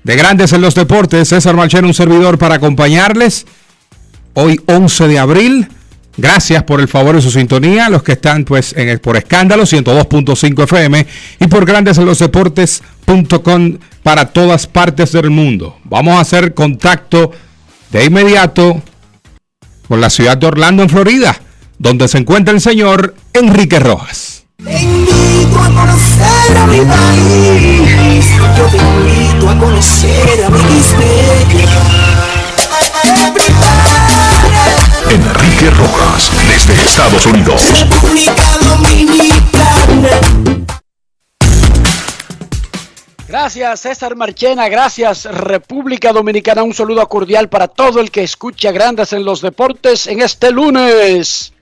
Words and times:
de 0.03 0.15
Grandes 0.15 0.53
en 0.53 0.61
los 0.61 0.73
Deportes. 0.73 1.29
César 1.29 1.55
Marchero, 1.55 1.85
un 1.85 1.93
servidor 1.93 2.39
para 2.39 2.55
acompañarles 2.55 3.45
hoy 4.33 4.59
11 4.65 5.07
de 5.07 5.19
abril. 5.19 5.67
Gracias 6.17 6.63
por 6.63 6.81
el 6.81 6.87
favor 6.87 7.15
de 7.15 7.21
su 7.21 7.29
sintonía, 7.29 7.89
los 7.89 8.01
que 8.01 8.13
están 8.13 8.43
pues 8.43 8.73
en 8.75 8.89
el, 8.89 8.99
por 8.99 9.17
escándalo 9.17 9.63
102.5 9.63 10.63
FM 10.63 11.05
y 11.39 11.47
por 11.47 11.63
Grandes 11.65 11.99
en 11.99 12.05
los 12.05 12.17
Deportes 12.17 12.81
para 14.01 14.25
todas 14.25 14.65
partes 14.65 15.11
del 15.11 15.29
mundo. 15.29 15.77
Vamos 15.83 16.15
a 16.15 16.21
hacer 16.21 16.55
contacto 16.55 17.31
de 17.91 18.05
inmediato 18.05 18.81
con 19.87 20.01
la 20.01 20.09
ciudad 20.09 20.37
de 20.37 20.47
Orlando, 20.47 20.83
en 20.83 20.89
Florida, 20.89 21.39
donde 21.77 22.07
se 22.07 22.17
encuentra 22.17 22.53
el 22.53 22.61
señor 22.61 23.15
Enrique 23.33 23.79
Rojas. 23.79 24.45
Enrique 35.09 35.69
Rojas, 35.71 36.31
desde 36.47 36.81
Estados 36.81 37.25
Unidos. 37.25 37.61
Gracias 43.27 43.79
César 43.81 44.15
Marchena, 44.15 44.67
gracias 44.69 45.25
República 45.25 46.11
Dominicana, 46.11 46.63
un 46.63 46.73
saludo 46.73 47.07
cordial 47.07 47.49
para 47.49 47.67
todo 47.67 47.99
el 47.99 48.11
que 48.11 48.23
escucha 48.23 48.71
Grandes 48.71 49.13
en 49.13 49.23
los 49.23 49.41
Deportes 49.41 50.07
en 50.07 50.21
este 50.21 50.51
lunes. 50.51 51.53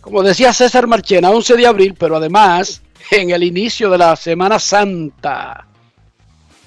Como 0.00 0.22
decía 0.22 0.52
César 0.52 0.86
Marchena, 0.86 1.30
11 1.30 1.56
de 1.56 1.66
abril, 1.66 1.94
pero 1.98 2.16
además 2.16 2.82
en 3.10 3.30
el 3.30 3.42
inicio 3.42 3.90
de 3.90 3.98
la 3.98 4.16
Semana 4.16 4.58
Santa. 4.58 5.66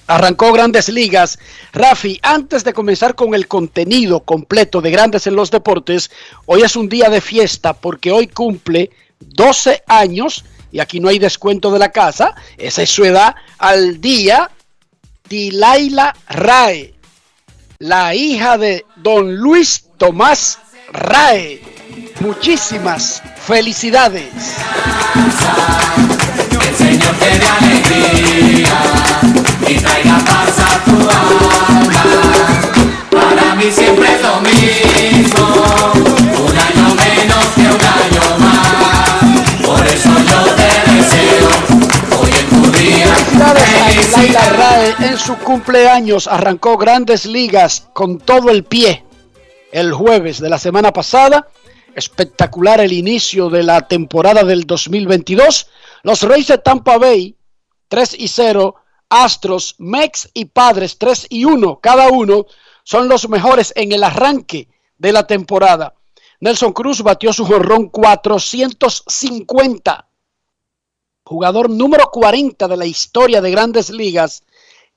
Arrancó 0.08 0.52
Grandes 0.52 0.88
Ligas. 0.88 1.38
Rafi, 1.72 2.18
antes 2.22 2.64
de 2.64 2.72
comenzar 2.72 3.14
con 3.14 3.34
el 3.34 3.46
contenido 3.46 4.20
completo 4.20 4.80
de 4.80 4.90
Grandes 4.90 5.26
en 5.26 5.36
los 5.36 5.50
Deportes, 5.50 6.10
hoy 6.46 6.62
es 6.62 6.76
un 6.76 6.88
día 6.88 7.10
de 7.10 7.20
fiesta 7.20 7.74
porque 7.74 8.10
hoy 8.10 8.26
cumple 8.26 8.90
12 9.20 9.84
años 9.86 10.44
y 10.72 10.80
aquí 10.80 10.98
no 10.98 11.08
hay 11.08 11.18
descuento 11.18 11.70
de 11.70 11.78
la 11.78 11.92
casa, 11.92 12.34
esa 12.56 12.82
es 12.82 12.90
su 12.90 13.04
edad 13.04 13.34
al 13.58 14.00
día, 14.00 14.50
Dilaila 15.28 16.16
Rae, 16.26 16.94
la 17.78 18.14
hija 18.14 18.56
de 18.56 18.86
don 18.96 19.36
Luis 19.36 19.84
Tomás 19.98 20.58
Rae. 20.90 21.60
Muchísimas 22.20 23.22
felicidades. 23.36 24.32
el 26.66 26.76
Señor 26.76 27.14
te 27.16 27.46
alegría 27.46 29.47
y 29.70 29.74
traiga 29.76 30.18
paz 30.18 30.58
a 30.58 30.84
tu 30.84 30.96
alma. 30.96 32.04
Para 33.10 33.54
mí 33.56 33.70
siempre 33.70 34.08
es 34.14 34.22
lo 34.22 34.40
mismo, 34.40 35.46
un 36.46 36.58
año 36.58 36.94
menos 36.94 37.46
que 37.54 37.60
un 37.60 37.84
año 38.02 38.38
más. 38.38 39.66
Por 39.66 39.86
eso 39.86 40.08
yo 40.08 40.54
te 40.54 40.70
deseo 40.92 41.48
hoy 42.18 42.30
en 42.40 42.48
tu 42.48 42.70
día. 42.78 43.14
Rae 44.56 44.94
en 45.00 45.18
su 45.18 45.36
cumpleaños. 45.36 46.26
Arrancó 46.26 46.76
grandes 46.76 47.26
ligas 47.26 47.88
con 47.92 48.18
todo 48.18 48.50
el 48.50 48.64
pie 48.64 49.04
el 49.72 49.92
jueves 49.92 50.40
de 50.40 50.48
la 50.48 50.58
semana 50.58 50.92
pasada. 50.92 51.48
Espectacular 51.94 52.80
el 52.80 52.92
inicio 52.92 53.50
de 53.50 53.62
la 53.64 53.86
temporada 53.88 54.44
del 54.44 54.64
2022. 54.64 55.68
Los 56.04 56.22
Reyes 56.22 56.46
de 56.46 56.58
Tampa 56.58 56.96
Bay, 56.96 57.36
3 57.88 58.14
y 58.18 58.28
0. 58.28 58.76
Astros, 59.08 59.74
Mex 59.78 60.28
y 60.34 60.46
Padres, 60.46 60.98
3 60.98 61.26
y 61.30 61.44
1. 61.44 61.80
Cada 61.80 62.10
uno 62.10 62.46
son 62.84 63.08
los 63.08 63.28
mejores 63.28 63.72
en 63.76 63.92
el 63.92 64.04
arranque 64.04 64.68
de 64.98 65.12
la 65.12 65.26
temporada. 65.26 65.94
Nelson 66.40 66.72
Cruz 66.72 67.02
batió 67.02 67.32
su 67.32 67.44
jorrón 67.44 67.88
450 67.88 70.08
jugador 71.28 71.68
número 71.68 72.10
40 72.10 72.68
de 72.68 72.76
la 72.78 72.86
historia 72.86 73.42
de 73.42 73.50
grandes 73.50 73.90
ligas 73.90 74.44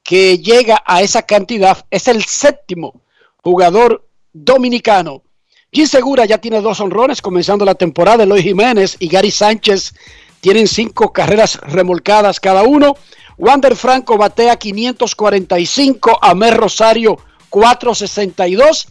que 0.02 0.38
llega 0.38 0.82
a 0.86 1.02
esa 1.02 1.24
cantidad. 1.24 1.86
Es 1.92 2.08
el 2.08 2.24
séptimo 2.24 3.02
jugador 3.44 4.08
dominicano. 4.32 5.24
Jim 5.74 5.86
Segura 5.86 6.24
ya 6.24 6.38
tiene 6.38 6.62
dos 6.62 6.80
honrones 6.80 7.22
comenzando 7.22 7.66
la 7.66 7.76
temporada. 7.76 8.24
Eloy 8.24 8.42
Jiménez 8.42 8.96
y 9.00 9.10
Gary 9.10 9.30
Sánchez 9.30 9.94
tienen 10.40 10.70
cinco 10.70 11.12
carreras 11.12 11.60
remolcadas 11.60 12.40
cada 12.40 12.64
uno. 12.64 12.96
Wander 13.38 13.76
Franco 13.76 14.18
batea 14.18 14.56
545, 14.56 16.20
Amer 16.22 16.56
Rosario 16.56 17.18
462, 17.50 18.88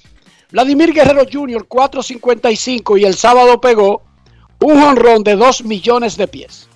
Vladimir 0.51 0.93
Guerrero 0.93 1.25
Jr. 1.31 1.67
455 1.67 2.99
y 2.99 3.05
el 3.05 3.15
sábado 3.15 3.61
pegó 3.61 4.03
un 4.61 4.83
honrón 4.83 5.23
de 5.23 5.37
2 5.37 5.65
millones 5.65 6.17
de 6.17 6.29
pies. 6.29 6.69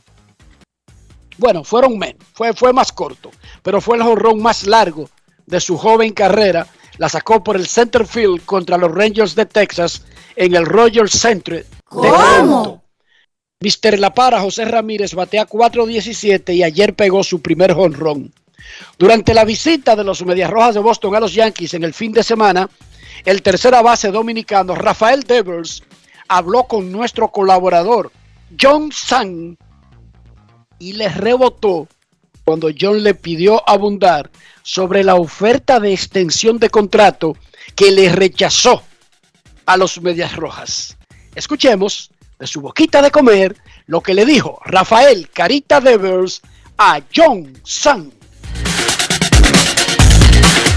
Bueno, 1.37 1.65
fueron 1.65 1.99
menos, 1.99 2.23
fue, 2.33 2.53
fue 2.53 2.73
más 2.73 2.93
corto, 2.93 3.31
pero 3.63 3.81
fue 3.81 3.97
el 3.97 4.03
jonrón 4.03 4.41
más 4.41 4.67
largo 4.67 5.09
de 5.47 5.61
su 5.61 5.77
joven 5.77 6.13
carrera. 6.13 6.67
La 6.97 7.09
sacó 7.09 7.43
por 7.43 7.57
el 7.57 7.67
center 7.67 8.07
field 8.07 8.45
contra 8.45 8.79
los 8.79 8.93
Rangers 8.93 9.35
de 9.35 9.47
Texas 9.47 10.05
en 10.37 10.55
el 10.55 10.65
Royal 10.65 11.11
Center 11.11 11.67
de 11.67 12.09
Toronto. 12.09 12.84
Mister 13.65 13.99
La 13.99 14.13
Para, 14.13 14.43
José 14.43 14.67
Ramírez, 14.67 15.15
batea 15.15 15.49
4.17 15.49 16.55
y 16.55 16.63
ayer 16.63 16.95
pegó 16.95 17.25
su 17.25 17.41
primer 17.41 17.73
jonrón. 17.73 18.31
Durante 18.99 19.33
la 19.33 19.47
visita 19.47 19.97
de 19.97 20.05
los 20.05 20.23
Medias 20.23 20.51
Rojas 20.51 20.75
de 20.75 20.81
Boston 20.81 21.15
a 21.15 21.21
los 21.21 21.33
Yankees 21.33 21.73
en 21.73 21.83
el 21.83 21.95
fin 21.95 22.13
de 22.13 22.23
semana, 22.23 22.69
el 23.25 23.41
tercera 23.41 23.81
base 23.81 24.11
dominicano 24.11 24.75
Rafael 24.75 25.23
Devers 25.23 25.83
habló 26.29 26.65
con 26.65 26.93
nuestro 26.93 27.29
colaborador 27.29 28.13
John 28.61 28.93
Sang 28.93 29.57
y 30.79 30.93
le 30.93 31.09
rebotó 31.09 31.89
cuando 32.45 32.69
John 32.79 33.03
le 33.03 33.15
pidió 33.15 33.67
abundar 33.67 34.31
sobre 34.63 35.03
la 35.03 35.15
oferta 35.15 35.81
de 35.81 35.95
extensión 35.95 36.59
de 36.59 36.69
contrato 36.69 37.35
que 37.75 37.91
le 37.93 38.11
rechazó 38.11 38.83
a 39.65 39.79
los 39.79 40.03
Medias 40.03 40.37
Rojas. 40.37 40.99
Escuchemos 41.35 42.11
de 42.39 42.47
su 42.47 42.61
boquita 42.61 43.03
de 43.03 43.11
comer 43.11 43.57
lo 43.87 44.01
que 44.01 44.15
le 44.15 44.25
dijo 44.25 44.61
Rafael 44.65 45.29
Carita 45.31 45.81
Devers 45.81 46.43
a 46.79 47.01
John 47.15 47.53
Sang. 47.65 48.11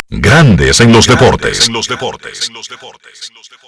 Grandes 0.10 0.80
en 0.80 0.94
los 0.94 1.06
deportes. 1.06 1.70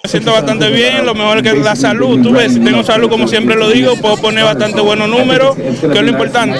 Me 0.02 0.10
siento 0.10 0.32
bastante 0.32 0.70
bien, 0.70 1.06
lo 1.06 1.14
mejor 1.14 1.44
que 1.44 1.50
es 1.50 1.58
la 1.58 1.76
salud. 1.76 2.22
Tú 2.24 2.32
ves, 2.32 2.54
si 2.54 2.62
tengo 2.62 2.82
salud, 2.82 3.10
como 3.10 3.28
siempre 3.28 3.56
lo 3.56 3.70
digo, 3.70 3.98
puedo 3.98 4.16
poner 4.16 4.46
bastante 4.46 4.80
buenos 4.80 5.10
números, 5.10 5.58
que 5.58 5.98
es 5.98 6.02
lo 6.02 6.08
importante. 6.08 6.58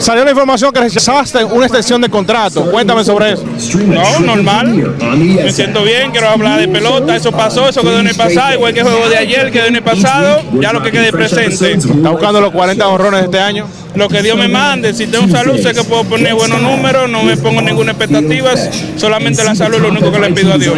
Salió 0.00 0.24
la 0.24 0.30
información 0.30 0.72
que 0.72 0.80
rechazaste 0.80 1.44
una 1.44 1.66
extensión 1.66 2.00
de 2.00 2.08
contrato. 2.08 2.70
Cuéntame 2.70 3.04
sobre 3.04 3.32
eso. 3.32 3.44
No, 3.86 4.20
normal. 4.20 4.96
Me 5.18 5.52
siento 5.52 5.82
bien, 5.82 6.12
quiero 6.12 6.30
hablar 6.30 6.58
de 6.58 6.68
pelota. 6.68 7.14
Eso 7.14 7.32
pasó, 7.32 7.68
eso 7.68 7.82
quedó 7.82 8.00
en 8.00 8.08
el 8.08 8.16
pasado, 8.16 8.54
igual 8.54 8.72
que 8.72 8.80
el 8.80 8.86
juego 8.86 9.10
de 9.10 9.18
ayer 9.18 9.52
quedó 9.52 9.66
en 9.66 9.76
el 9.76 9.82
pasado. 9.82 10.42
Ya 10.58 10.72
lo 10.72 10.82
que 10.82 10.90
quede 10.90 11.12
presente. 11.12 11.72
¿Está 11.74 12.10
buscando 12.10 12.40
los 12.40 12.52
40 12.52 12.88
honrones 12.88 13.24
este 13.24 13.40
año? 13.40 13.68
Lo 13.94 14.08
que 14.08 14.22
Dios 14.22 14.36
me 14.36 14.48
mande. 14.48 14.92
Si 14.92 15.06
tengo 15.06 15.28
salud, 15.28 15.56
sé 15.60 15.72
que 15.72 15.84
puedo 15.84 16.04
poner 16.04 16.34
buenos 16.34 16.60
números, 16.60 17.08
no 17.08 17.22
me 17.22 17.36
pongo 17.36 17.60
ninguna 17.60 17.92
expectativa. 17.92 18.53
Solamente 18.96 19.42
la 19.44 19.54
salud 19.54 19.76
es 19.76 19.82
lo 19.82 19.88
único 19.88 20.10
que 20.12 20.18
le 20.18 20.30
pido 20.32 20.52
a 20.52 20.58
Dios. 20.58 20.74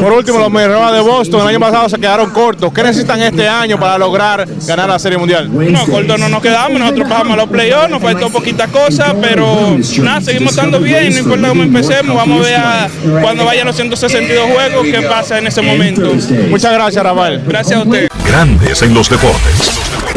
Por 0.00 0.12
último, 0.12 0.38
los 0.38 0.50
Medias 0.50 0.92
de 0.92 1.00
Boston 1.00 1.40
el 1.42 1.46
año 1.48 1.60
pasado 1.60 1.88
se 1.88 1.98
quedaron 1.98 2.30
cortos. 2.30 2.72
¿Qué 2.72 2.82
necesitan 2.82 3.20
este 3.22 3.48
año 3.48 3.78
para 3.78 3.98
lograr 3.98 4.46
ganar 4.66 4.88
la 4.88 4.98
Serie 4.98 5.18
Mundial? 5.18 5.50
No, 5.52 5.86
cortos 5.86 6.18
no 6.18 6.28
nos 6.28 6.42
quedamos. 6.42 6.78
Nosotros 6.80 7.08
pasamos 7.08 7.32
a 7.34 7.36
los 7.36 7.48
playoffs, 7.48 7.90
nos 7.90 8.02
faltó 8.02 8.30
poquitas 8.30 8.70
cosas, 8.70 9.14
pero 9.20 9.76
nada, 10.02 10.20
seguimos 10.20 10.52
estando 10.52 10.80
bien. 10.80 11.12
No 11.12 11.18
importa 11.20 11.48
cómo 11.48 11.62
empecemos, 11.62 12.16
vamos 12.16 12.40
a 12.40 12.42
ver 12.44 12.56
a- 12.56 12.88
cuando 13.22 13.44
vayan 13.44 13.66
los 13.66 13.76
162 13.76 14.50
juegos 14.50 14.86
qué 14.86 15.02
pasa 15.02 15.38
en 15.38 15.46
ese 15.46 15.62
momento. 15.62 16.12
Muchas 16.50 16.72
gracias, 16.72 17.02
Rafael. 17.04 17.42
Gracias 17.46 17.80
a 17.80 17.82
usted. 17.82 18.08
Grandes 18.26 18.82
en 18.82 18.94
los 18.94 19.08
deportes. 19.08 20.15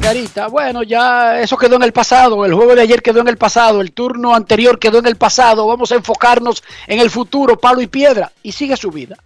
Carita, 0.00 0.48
bueno, 0.48 0.82
ya 0.82 1.40
eso 1.40 1.56
quedó 1.56 1.76
en 1.76 1.82
el 1.82 1.92
pasado, 1.92 2.44
el 2.44 2.54
juego 2.54 2.74
de 2.74 2.82
ayer 2.82 3.02
quedó 3.02 3.20
en 3.20 3.28
el 3.28 3.36
pasado, 3.36 3.80
el 3.80 3.92
turno 3.92 4.34
anterior 4.34 4.78
quedó 4.78 4.98
en 4.98 5.06
el 5.06 5.16
pasado, 5.16 5.66
vamos 5.66 5.92
a 5.92 5.96
enfocarnos 5.96 6.64
en 6.86 6.98
el 6.98 7.10
futuro, 7.10 7.58
palo 7.58 7.80
y 7.82 7.86
piedra, 7.86 8.32
y 8.42 8.52
sigue 8.52 8.76
su 8.76 8.90
vida. 8.90 9.16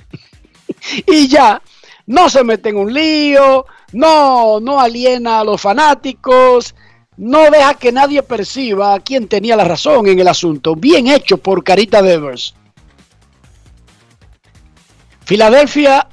y 1.07 1.29
ya, 1.29 1.63
no 2.07 2.29
se 2.29 2.45
mete 2.45 2.71
en 2.71 2.77
un 2.77 2.93
lío, 2.93 3.67
no, 3.93 4.61
no 4.61 4.81
aliena 4.81 5.41
a 5.41 5.45
los 5.45 5.61
fanáticos, 5.61 6.75
no 7.17 7.51
deja 7.51 7.75
que 7.75 7.93
nadie 7.93 8.23
perciba 8.23 8.95
a 8.95 9.01
quién 9.01 9.29
tenía 9.29 9.57
la 9.57 9.65
razón 9.65 10.07
en 10.09 10.19
el 10.19 10.29
asunto. 10.29 10.75
Bien 10.77 11.07
hecho 11.07 11.39
por 11.39 11.65
Carita 11.65 12.03
Devers. 12.03 12.55
Filadelfia 15.25 16.09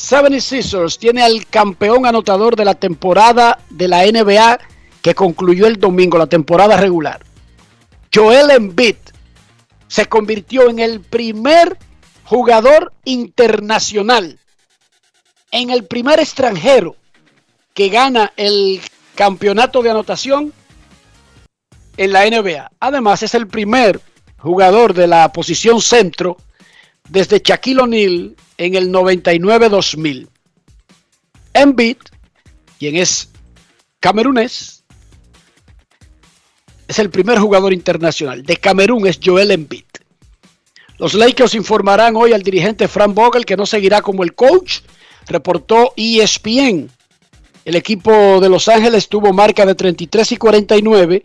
76ers 0.00 0.98
tiene 0.98 1.22
al 1.22 1.46
campeón 1.46 2.06
anotador 2.06 2.56
de 2.56 2.64
la 2.64 2.74
temporada 2.74 3.58
de 3.68 3.86
la 3.86 4.04
NBA 4.06 4.58
que 5.02 5.14
concluyó 5.14 5.66
el 5.66 5.78
domingo, 5.78 6.16
la 6.16 6.26
temporada 6.26 6.78
regular. 6.78 7.24
Joel 8.12 8.50
Embiid 8.50 8.96
se 9.88 10.06
convirtió 10.06 10.70
en 10.70 10.78
el 10.78 11.00
primer 11.00 11.76
jugador 12.24 12.92
internacional, 13.04 14.38
en 15.50 15.68
el 15.68 15.84
primer 15.84 16.18
extranjero 16.18 16.96
que 17.74 17.90
gana 17.90 18.32
el 18.36 18.80
campeonato 19.14 19.82
de 19.82 19.90
anotación 19.90 20.52
en 21.98 22.12
la 22.12 22.24
NBA. 22.24 22.70
Además, 22.80 23.22
es 23.22 23.34
el 23.34 23.46
primer 23.46 24.00
jugador 24.38 24.94
de 24.94 25.06
la 25.06 25.30
posición 25.30 25.82
centro 25.82 26.38
desde 27.10 27.42
Shaquille 27.44 27.80
O'Neal 27.80 28.36
en 28.56 28.74
el 28.74 28.90
99-2000. 28.90 30.28
Embiid, 31.52 31.96
quien 32.78 32.96
es 32.96 33.28
camerunés, 33.98 34.84
es 36.86 36.98
el 36.98 37.10
primer 37.10 37.38
jugador 37.38 37.72
internacional. 37.72 38.42
De 38.42 38.56
Camerún 38.56 39.06
es 39.06 39.20
Joel 39.22 39.50
Embiid. 39.50 39.84
Los 40.98 41.14
Lakers 41.14 41.54
informarán 41.54 42.14
hoy 42.16 42.32
al 42.32 42.42
dirigente 42.42 42.86
Frank 42.86 43.14
Vogel 43.14 43.46
que 43.46 43.56
no 43.56 43.66
seguirá 43.66 44.02
como 44.02 44.22
el 44.22 44.34
coach, 44.34 44.80
reportó 45.26 45.92
ESPN. 45.96 46.90
El 47.64 47.76
equipo 47.76 48.40
de 48.40 48.48
Los 48.48 48.68
Ángeles 48.68 49.08
tuvo 49.08 49.32
marca 49.32 49.64
de 49.66 49.74
33 49.74 50.32
y 50.32 50.36
49, 50.36 51.24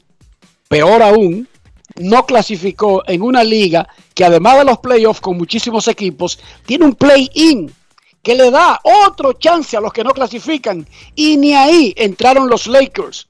peor 0.67 1.01
aún, 1.01 1.47
no 1.95 2.25
clasificó 2.25 3.03
en 3.07 3.21
una 3.21 3.43
liga 3.43 3.87
que 4.13 4.25
además 4.25 4.57
de 4.57 4.65
los 4.65 4.79
playoffs 4.79 5.21
con 5.21 5.37
muchísimos 5.37 5.87
equipos, 5.87 6.39
tiene 6.65 6.85
un 6.85 6.95
play-in 6.95 7.73
que 8.21 8.35
le 8.35 8.49
da 8.49 8.79
otro 8.83 9.33
chance 9.33 9.77
a 9.77 9.81
los 9.81 9.93
que 9.93 10.03
no 10.03 10.11
clasifican. 10.11 10.87
Y 11.13 11.37
ni 11.37 11.53
ahí 11.53 11.93
entraron 11.95 12.49
los 12.49 12.67
Lakers. 12.67 13.27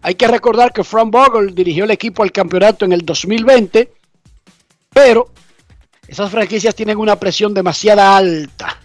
Hay 0.00 0.14
que 0.14 0.28
recordar 0.28 0.72
que 0.72 0.84
Frank 0.84 1.10
Vogel 1.10 1.54
dirigió 1.54 1.84
el 1.84 1.90
equipo 1.90 2.22
al 2.22 2.30
campeonato 2.30 2.84
en 2.84 2.92
el 2.92 3.04
2020, 3.04 3.92
pero 4.90 5.32
esas 6.06 6.30
franquicias 6.30 6.74
tienen 6.74 6.98
una 6.98 7.16
presión 7.16 7.52
demasiado 7.52 8.00
alta. 8.00 8.80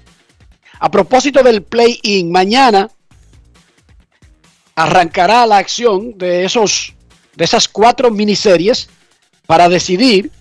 A 0.79 0.89
propósito 0.89 1.43
del 1.43 1.61
play-in, 1.61 2.31
mañana 2.31 2.89
arrancará 4.75 5.45
la 5.45 5.57
acción 5.57 6.17
de, 6.17 6.45
esos, 6.45 6.93
de 7.35 7.45
esas 7.45 7.67
cuatro 7.67 8.09
miniseries 8.09 8.89
para 9.45 9.69
decidir. 9.69 10.31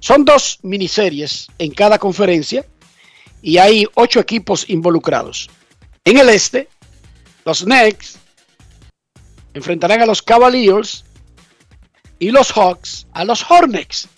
Son 0.00 0.24
dos 0.24 0.58
miniseries 0.62 1.48
en 1.58 1.72
cada 1.72 1.98
conferencia 1.98 2.64
y 3.42 3.58
hay 3.58 3.86
ocho 3.94 4.20
equipos 4.20 4.68
involucrados. 4.68 5.50
En 6.04 6.18
el 6.18 6.28
este, 6.28 6.68
los 7.44 7.64
Knicks 7.64 8.18
enfrentarán 9.54 10.02
a 10.02 10.06
los 10.06 10.22
Cavaliers 10.22 11.04
y 12.18 12.30
los 12.30 12.52
Hawks 12.52 13.06
a 13.12 13.24
los 13.24 13.44
Hornets. 13.48 14.08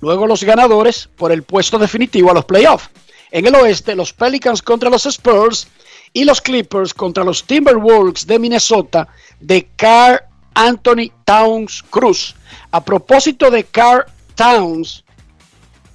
Luego 0.00 0.26
los 0.26 0.44
ganadores 0.44 1.08
por 1.16 1.32
el 1.32 1.42
puesto 1.42 1.78
definitivo 1.78 2.30
a 2.30 2.34
los 2.34 2.44
playoffs. 2.44 2.90
En 3.30 3.46
el 3.46 3.54
oeste, 3.54 3.96
los 3.96 4.12
Pelicans 4.12 4.62
contra 4.62 4.90
los 4.90 5.06
Spurs 5.06 5.66
y 6.12 6.24
los 6.24 6.40
Clippers 6.40 6.94
contra 6.94 7.24
los 7.24 7.44
Timberwolves 7.44 8.26
de 8.26 8.38
Minnesota 8.38 9.08
de 9.40 9.68
Carl 9.76 10.20
Anthony 10.54 11.10
Towns 11.24 11.82
Cruz. 11.82 12.34
A 12.70 12.84
propósito 12.84 13.50
de 13.50 13.64
Carl 13.64 14.04
Towns, 14.34 15.04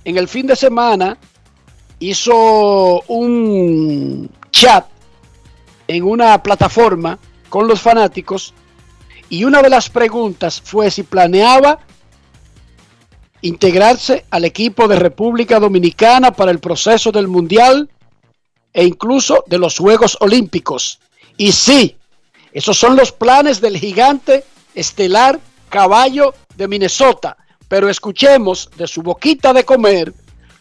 en 0.06 0.18
el 0.18 0.28
fin 0.28 0.48
de 0.48 0.56
semana 0.56 1.18
hizo 2.00 3.02
un 3.08 4.30
chat 4.52 4.86
en 5.88 6.04
una 6.04 6.42
plataforma 6.42 7.20
con 7.50 7.68
los 7.68 7.82
fanáticos 7.82 8.54
y 9.30 9.44
una 9.44 9.62
de 9.62 9.70
las 9.70 9.90
preguntas 9.90 10.62
fue 10.62 10.90
si 10.90 11.04
planeaba 11.04 11.80
integrarse 13.42 14.26
al 14.30 14.46
equipo 14.46 14.88
de 14.88 14.98
República 14.98 15.60
Dominicana 15.60 16.32
para 16.32 16.52
el 16.52 16.60
proceso 16.60 17.12
del 17.12 17.28
Mundial 17.28 17.90
e 18.74 18.86
incluso 18.86 19.44
de 19.48 19.58
los 19.58 19.78
Juegos 19.78 20.18
Olímpicos. 20.20 21.00
Y 21.38 21.52
sí, 21.52 21.98
esos 22.52 22.78
son 22.78 22.96
los 22.96 23.12
planes 23.12 23.62
del 23.62 23.78
gigante 23.78 24.44
estelar 24.76 25.40
caballo 25.70 26.34
de 26.56 26.68
Minnesota. 26.68 27.38
Pero 27.68 27.90
escuchemos 27.90 28.70
de 28.76 28.88
su 28.88 29.02
boquita 29.02 29.54
de 29.54 29.64
comer 29.64 30.14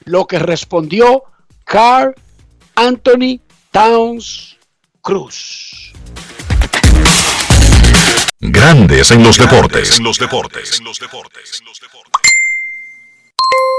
lo 0.04 0.26
que 0.26 0.38
respondió 0.38 1.24
Carl 1.64 2.14
Anthony 2.74 3.40
Towns 3.70 4.56
Cruz. 5.02 5.92
Grandes 8.40 9.10
en 9.10 9.22
los 9.22 9.36
deportes. 9.36 9.98
En 9.98 10.04
los 10.04 10.18
deportes. 10.18 10.80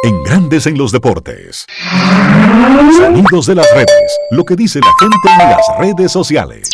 En 0.04 0.24
Grandes 0.24 0.66
en 0.68 0.78
los 0.78 0.92
deportes. 0.92 1.66
Sonidos 2.98 3.46
de 3.46 3.56
las 3.56 3.68
redes. 3.74 4.20
Lo 4.32 4.44
que 4.44 4.56
dice 4.56 4.80
la 4.80 4.92
gente 5.00 5.44
en 5.44 5.50
las 5.50 5.66
redes 5.80 6.12
sociales. 6.12 6.70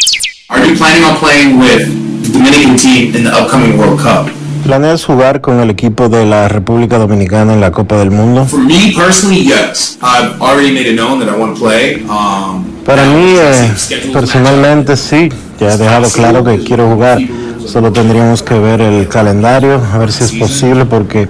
Are 0.48 0.64
you 0.64 0.76
planning 0.78 1.04
on 1.04 1.18
playing 1.18 1.58
with 1.58 1.90
the 2.24 2.34
Dominican 2.38 2.78
team 2.78 3.16
in 3.16 3.24
the 3.24 3.32
upcoming 3.32 3.80
World 3.80 4.00
Cup? 4.00 4.30
¿Planeas 4.64 5.04
jugar 5.04 5.42
con 5.42 5.60
el 5.60 5.72
equipo 5.72 6.08
de 6.08 6.24
la 6.26 6.48
República 6.48 7.00
Dominicana 7.00 7.54
en 7.54 7.62
la 7.62 7.72
Copa 7.72 7.98
del 7.98 8.12
Mundo? 8.12 8.46
For 8.46 8.60
me 8.60 8.94
personally, 8.96 9.42
yes. 9.44 9.98
I've 10.04 10.40
already 10.40 10.72
made 10.72 10.86
it 10.88 10.96
known 10.96 11.20
that 11.20 11.30
I 11.30 11.36
want 11.36 11.56
to 11.56 11.60
play. 11.60 12.04
Um, 12.08 12.64
Para 12.86 13.06
mí, 13.06 13.36
eh, 13.40 13.74
personalmente 14.14 14.96
sí, 14.98 15.30
ya 15.60 15.74
he 15.74 15.78
dejado 15.78 16.10
claro 16.12 16.44
que 16.44 16.60
quiero 16.64 16.90
jugar. 16.90 17.20
Solo 17.66 17.92
tendríamos 17.92 18.44
que 18.44 18.60
ver 18.60 18.82
el 18.82 19.08
calendario, 19.08 19.82
a 19.92 19.98
ver 19.98 20.12
si 20.12 20.26
es 20.26 20.32
posible, 20.34 20.86
porque 20.86 21.28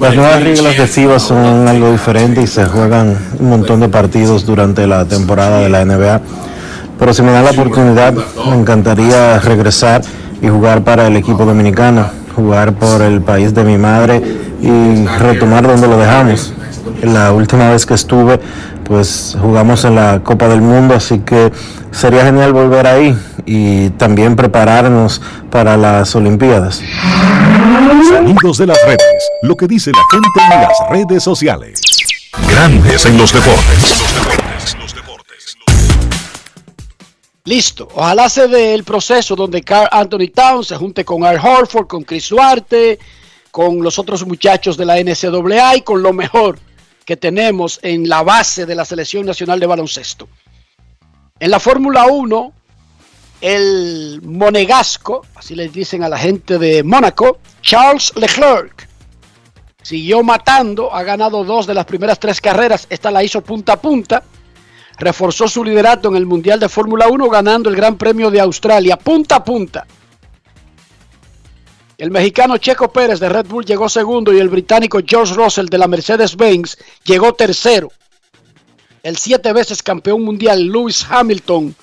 las 0.00 0.14
nuevas 0.14 0.42
reglas 0.42 0.78
de 0.78 0.86
FIBA 0.86 1.18
son 1.18 1.68
algo 1.68 1.92
diferente 1.92 2.40
y 2.40 2.46
se 2.46 2.64
juegan 2.64 3.18
un 3.38 3.50
montón 3.50 3.80
de 3.80 3.90
partidos 3.90 4.46
durante 4.46 4.86
la 4.86 5.04
temporada 5.04 5.60
de 5.60 5.68
la 5.68 5.84
NBA. 5.84 6.22
Pero 6.98 7.14
si 7.14 7.22
me 7.22 7.32
da 7.32 7.42
la 7.42 7.50
oportunidad, 7.50 8.14
me 8.48 8.56
encantaría 8.56 9.38
regresar 9.40 10.02
y 10.40 10.48
jugar 10.48 10.82
para 10.82 11.06
el 11.06 11.16
equipo 11.16 11.44
dominicano, 11.44 12.08
jugar 12.34 12.72
por 12.74 13.02
el 13.02 13.20
país 13.20 13.54
de 13.54 13.64
mi 13.64 13.78
madre 13.78 14.22
y 14.60 15.06
retomar 15.18 15.66
donde 15.66 15.88
lo 15.88 15.98
dejamos. 15.98 16.52
La 17.02 17.32
última 17.32 17.70
vez 17.70 17.84
que 17.84 17.94
estuve 17.94 18.40
pues 18.86 19.36
jugamos 19.40 19.84
en 19.84 19.96
la 19.96 20.20
Copa 20.22 20.46
del 20.48 20.60
Mundo, 20.60 20.94
así 20.94 21.18
que 21.18 21.52
sería 21.90 22.24
genial 22.24 22.52
volver 22.52 22.86
ahí 22.86 23.18
y 23.44 23.90
también 23.90 24.36
prepararnos 24.36 25.20
para 25.50 25.76
las 25.76 26.14
Olimpiadas. 26.14 26.80
Sonidos 28.08 28.58
de 28.58 28.66
las 28.66 28.78
redes. 28.86 29.30
Lo 29.42 29.56
que 29.56 29.66
dice 29.66 29.90
la 29.90 30.02
gente 30.10 30.54
en 30.54 30.60
las 30.62 30.90
redes 30.90 31.22
sociales. 31.22 31.80
Grandes 32.48 33.06
en 33.06 33.18
los 33.18 33.32
deportes. 33.32 34.35
Listo. 37.46 37.86
Ojalá 37.94 38.28
se 38.28 38.48
dé 38.48 38.74
el 38.74 38.82
proceso 38.82 39.36
donde 39.36 39.62
Carl 39.62 39.88
Anthony 39.92 40.28
Towns 40.34 40.66
se 40.66 40.76
junte 40.76 41.04
con 41.04 41.24
Al 41.24 41.38
Horford, 41.38 41.86
con 41.86 42.02
Chris 42.02 42.28
Duarte, 42.28 42.98
con 43.52 43.82
los 43.84 44.00
otros 44.00 44.26
muchachos 44.26 44.76
de 44.76 44.84
la 44.84 44.96
NCAA 44.96 45.76
y 45.76 45.82
con 45.82 46.02
lo 46.02 46.12
mejor 46.12 46.58
que 47.04 47.16
tenemos 47.16 47.78
en 47.82 48.08
la 48.08 48.24
base 48.24 48.66
de 48.66 48.74
la 48.74 48.84
Selección 48.84 49.24
Nacional 49.24 49.60
de 49.60 49.66
Baloncesto. 49.66 50.28
En 51.38 51.52
la 51.52 51.60
Fórmula 51.60 52.06
1, 52.06 52.52
el 53.42 54.20
monegasco, 54.24 55.24
así 55.36 55.54
les 55.54 55.72
dicen 55.72 56.02
a 56.02 56.08
la 56.08 56.18
gente 56.18 56.58
de 56.58 56.82
Mónaco, 56.82 57.38
Charles 57.62 58.12
Leclerc, 58.16 58.88
siguió 59.82 60.24
matando, 60.24 60.92
ha 60.92 61.04
ganado 61.04 61.44
dos 61.44 61.64
de 61.68 61.74
las 61.74 61.84
primeras 61.84 62.18
tres 62.18 62.40
carreras, 62.40 62.88
esta 62.90 63.12
la 63.12 63.22
hizo 63.22 63.40
punta 63.40 63.74
a 63.74 63.80
punta, 63.80 64.24
reforzó 64.98 65.48
su 65.48 65.64
liderato 65.64 66.08
en 66.08 66.16
el 66.16 66.26
Mundial 66.26 66.60
de 66.60 66.68
Fórmula 66.68 67.08
1 67.08 67.28
ganando 67.28 67.68
el 67.68 67.76
Gran 67.76 67.96
Premio 67.96 68.30
de 68.30 68.40
Australia, 68.40 68.96
punta 68.96 69.36
a 69.36 69.44
punta. 69.44 69.86
El 71.98 72.10
mexicano 72.10 72.58
Checo 72.58 72.92
Pérez 72.92 73.20
de 73.20 73.28
Red 73.28 73.46
Bull 73.46 73.64
llegó 73.64 73.88
segundo 73.88 74.32
y 74.32 74.38
el 74.38 74.50
británico 74.50 75.00
George 75.06 75.34
Russell 75.34 75.66
de 75.66 75.78
la 75.78 75.88
Mercedes-Benz 75.88 76.76
llegó 77.04 77.32
tercero. 77.32 77.90
El 79.02 79.16
siete 79.16 79.52
veces 79.52 79.82
campeón 79.82 80.22
mundial 80.22 80.66
Lewis 80.66 81.06
Hamilton 81.08 81.74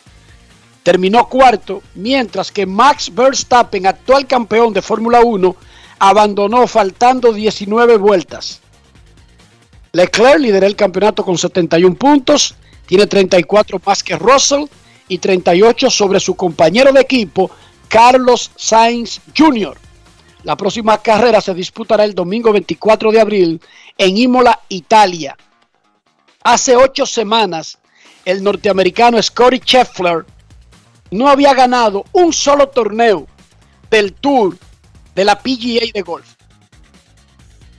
terminó 0.83 1.27
cuarto, 1.27 1.81
mientras 1.95 2.51
que 2.51 2.65
Max 2.65 3.11
Verstappen, 3.13 3.87
actual 3.87 4.27
campeón 4.27 4.73
de 4.73 4.81
Fórmula 4.81 5.21
1, 5.21 5.55
abandonó 5.99 6.67
faltando 6.67 7.31
19 7.33 7.97
vueltas. 7.97 8.59
Leclerc 9.93 10.39
lideró 10.39 10.67
el 10.67 10.75
campeonato 10.75 11.23
con 11.23 11.37
71 11.37 11.95
puntos, 11.95 12.55
tiene 12.85 13.07
34 13.07 13.81
más 13.85 14.03
que 14.03 14.17
Russell 14.17 14.65
y 15.07 15.17
38 15.17 15.89
sobre 15.89 16.19
su 16.19 16.35
compañero 16.35 16.91
de 16.91 17.01
equipo, 17.01 17.51
Carlos 17.87 18.51
Sainz 18.55 19.21
Jr. 19.37 19.77
La 20.43 20.57
próxima 20.57 20.97
carrera 20.97 21.39
se 21.39 21.53
disputará 21.53 22.03
el 22.03 22.13
domingo 22.13 22.51
24 22.51 23.11
de 23.11 23.21
abril 23.21 23.61
en 23.97 24.17
Imola, 24.17 24.59
Italia. 24.69 25.37
Hace 26.43 26.75
ocho 26.75 27.05
semanas, 27.05 27.77
el 28.25 28.43
norteamericano 28.43 29.21
Scotty 29.21 29.59
Scheffler 29.59 30.25
no 31.11 31.29
había 31.29 31.53
ganado 31.53 32.05
un 32.11 32.33
solo 32.33 32.67
torneo 32.69 33.27
del 33.89 34.13
Tour 34.13 34.57
de 35.15 35.23
la 35.23 35.39
PGA 35.39 35.91
de 35.93 36.01
golf. 36.01 36.33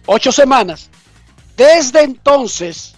Ocho 0.06 0.32
semanas. 0.32 0.90
Desde 1.56 2.02
entonces, 2.02 2.93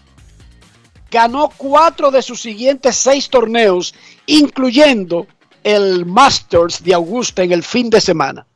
ganó 1.10 1.50
cuatro 1.56 2.10
de 2.10 2.22
sus 2.22 2.40
siguientes 2.40 2.96
seis 2.96 3.28
torneos, 3.28 3.94
incluyendo 4.26 5.26
el 5.62 6.06
Masters 6.06 6.82
de 6.82 6.94
Augusta 6.94 7.42
en 7.42 7.52
el 7.52 7.62
fin 7.62 7.90
de 7.90 8.00
semana. 8.00 8.46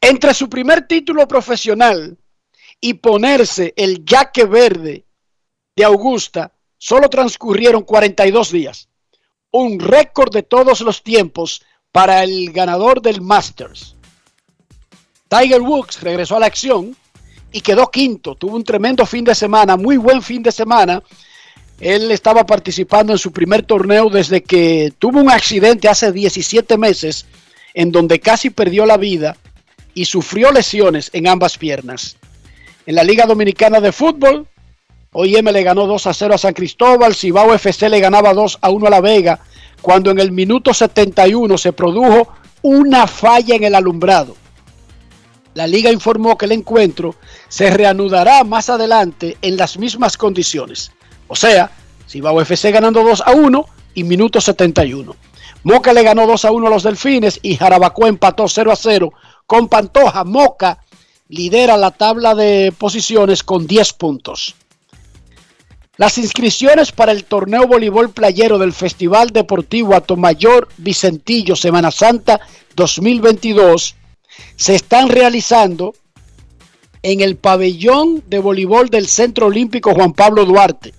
Entre 0.00 0.34
su 0.34 0.48
primer 0.48 0.86
título 0.86 1.26
profesional 1.26 2.16
y 2.80 2.94
ponerse 2.94 3.72
el 3.76 4.04
jaque 4.06 4.44
verde 4.44 5.04
de 5.74 5.84
Augusta, 5.84 6.52
solo 6.78 7.08
transcurrieron 7.08 7.82
42 7.82 8.52
días. 8.52 8.88
Un 9.50 9.80
récord 9.80 10.32
de 10.32 10.42
todos 10.42 10.80
los 10.80 11.02
tiempos 11.02 11.62
para 11.90 12.24
el 12.24 12.52
ganador 12.52 13.00
del 13.00 13.20
Masters. 13.20 13.96
Tiger 15.28 15.62
Woods 15.62 16.00
regresó 16.00 16.36
a 16.36 16.40
la 16.40 16.46
acción 16.46 16.96
y 17.52 17.60
quedó 17.60 17.90
quinto. 17.90 18.34
Tuvo 18.34 18.56
un 18.56 18.64
tremendo 18.64 19.06
fin 19.06 19.24
de 19.24 19.34
semana, 19.34 19.76
muy 19.76 19.96
buen 19.96 20.22
fin 20.22 20.42
de 20.42 20.52
semana. 20.52 21.02
Él 21.80 22.10
estaba 22.10 22.46
participando 22.46 23.12
en 23.12 23.18
su 23.18 23.32
primer 23.32 23.62
torneo 23.62 24.08
desde 24.08 24.42
que 24.42 24.92
tuvo 24.98 25.20
un 25.20 25.30
accidente 25.30 25.88
hace 25.88 26.12
17 26.12 26.78
meses 26.78 27.26
en 27.74 27.90
donde 27.90 28.20
casi 28.20 28.50
perdió 28.50 28.86
la 28.86 28.96
vida 28.96 29.36
y 29.92 30.04
sufrió 30.04 30.52
lesiones 30.52 31.10
en 31.12 31.26
ambas 31.26 31.58
piernas. 31.58 32.16
En 32.86 32.94
la 32.94 33.04
Liga 33.04 33.26
Dominicana 33.26 33.80
de 33.80 33.92
Fútbol, 33.92 34.46
OIM 35.12 35.46
le 35.46 35.62
ganó 35.62 35.86
2 35.86 36.06
a 36.06 36.14
0 36.14 36.34
a 36.34 36.38
San 36.38 36.54
Cristóbal, 36.54 37.14
Cibao 37.14 37.54
FC 37.54 37.88
le 37.88 38.00
ganaba 38.00 38.34
2 38.34 38.58
a 38.60 38.70
1 38.70 38.86
a 38.86 38.90
La 38.90 39.00
Vega, 39.00 39.40
cuando 39.80 40.10
en 40.10 40.18
el 40.18 40.32
minuto 40.32 40.74
71 40.74 41.56
se 41.58 41.72
produjo 41.72 42.28
una 42.62 43.06
falla 43.06 43.54
en 43.54 43.64
el 43.64 43.74
alumbrado. 43.74 44.36
La 45.54 45.66
liga 45.66 45.92
informó 45.92 46.36
que 46.36 46.46
el 46.46 46.52
encuentro 46.52 47.14
se 47.48 47.70
reanudará 47.70 48.42
más 48.42 48.70
adelante 48.70 49.36
en 49.40 49.56
las 49.56 49.78
mismas 49.78 50.16
condiciones. 50.16 50.90
O 51.28 51.36
sea, 51.36 51.70
Cibao 52.08 52.40
FC 52.40 52.70
ganando 52.70 53.02
2 53.02 53.22
a 53.26 53.32
1 53.32 53.66
y 53.94 54.04
minuto 54.04 54.40
71. 54.40 55.14
Moca 55.64 55.92
le 55.92 56.02
ganó 56.02 56.26
2 56.26 56.44
a 56.44 56.50
1 56.50 56.66
a 56.66 56.70
los 56.70 56.82
Delfines 56.82 57.40
y 57.42 57.56
Jarabacoa 57.56 58.08
empató 58.08 58.48
0 58.48 58.70
a 58.72 58.76
0 58.76 59.12
con 59.46 59.68
Pantoja. 59.68 60.24
Moca 60.24 60.78
lidera 61.28 61.76
la 61.76 61.90
tabla 61.90 62.34
de 62.34 62.72
posiciones 62.76 63.42
con 63.42 63.66
10 63.66 63.92
puntos. 63.94 64.54
Las 65.96 66.18
inscripciones 66.18 66.90
para 66.90 67.12
el 67.12 67.24
torneo 67.24 67.68
voleibol 67.68 68.10
playero 68.10 68.58
del 68.58 68.72
Festival 68.72 69.30
Deportivo 69.30 69.94
Atomayor 69.94 70.68
Vicentillo 70.76 71.54
Semana 71.54 71.92
Santa 71.92 72.40
2022 72.74 73.94
se 74.56 74.74
están 74.74 75.08
realizando 75.08 75.94
en 77.02 77.20
el 77.20 77.36
pabellón 77.36 78.24
de 78.26 78.40
voleibol 78.40 78.88
del 78.88 79.06
Centro 79.06 79.46
Olímpico 79.46 79.94
Juan 79.94 80.12
Pablo 80.12 80.44
Duarte. 80.44 80.94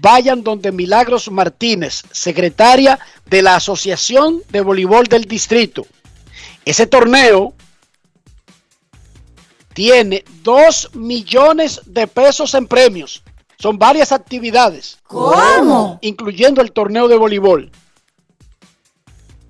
Vayan 0.00 0.42
donde 0.42 0.72
Milagros 0.72 1.30
Martínez, 1.30 2.02
secretaria 2.12 2.98
de 3.26 3.42
la 3.42 3.56
Asociación 3.56 4.42
de 4.50 4.60
Voleibol 4.60 5.06
del 5.06 5.24
Distrito. 5.24 5.86
Ese 6.64 6.86
torneo 6.86 7.54
tiene 9.72 10.24
2 10.42 10.94
millones 10.94 11.80
de 11.86 12.06
pesos 12.06 12.54
en 12.54 12.66
premios. 12.66 13.22
Son 13.58 13.78
varias 13.78 14.12
actividades. 14.12 14.98
¿Cómo? 15.04 15.98
Incluyendo 16.02 16.60
el 16.60 16.72
torneo 16.72 17.08
de 17.08 17.16
voleibol. 17.16 17.70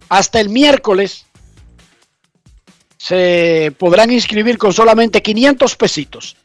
Hasta 0.08 0.40
el 0.40 0.48
miércoles 0.48 1.26
se 2.96 3.74
podrán 3.78 4.12
inscribir 4.12 4.58
con 4.58 4.72
solamente 4.72 5.22
500 5.22 5.76
pesitos. 5.76 6.36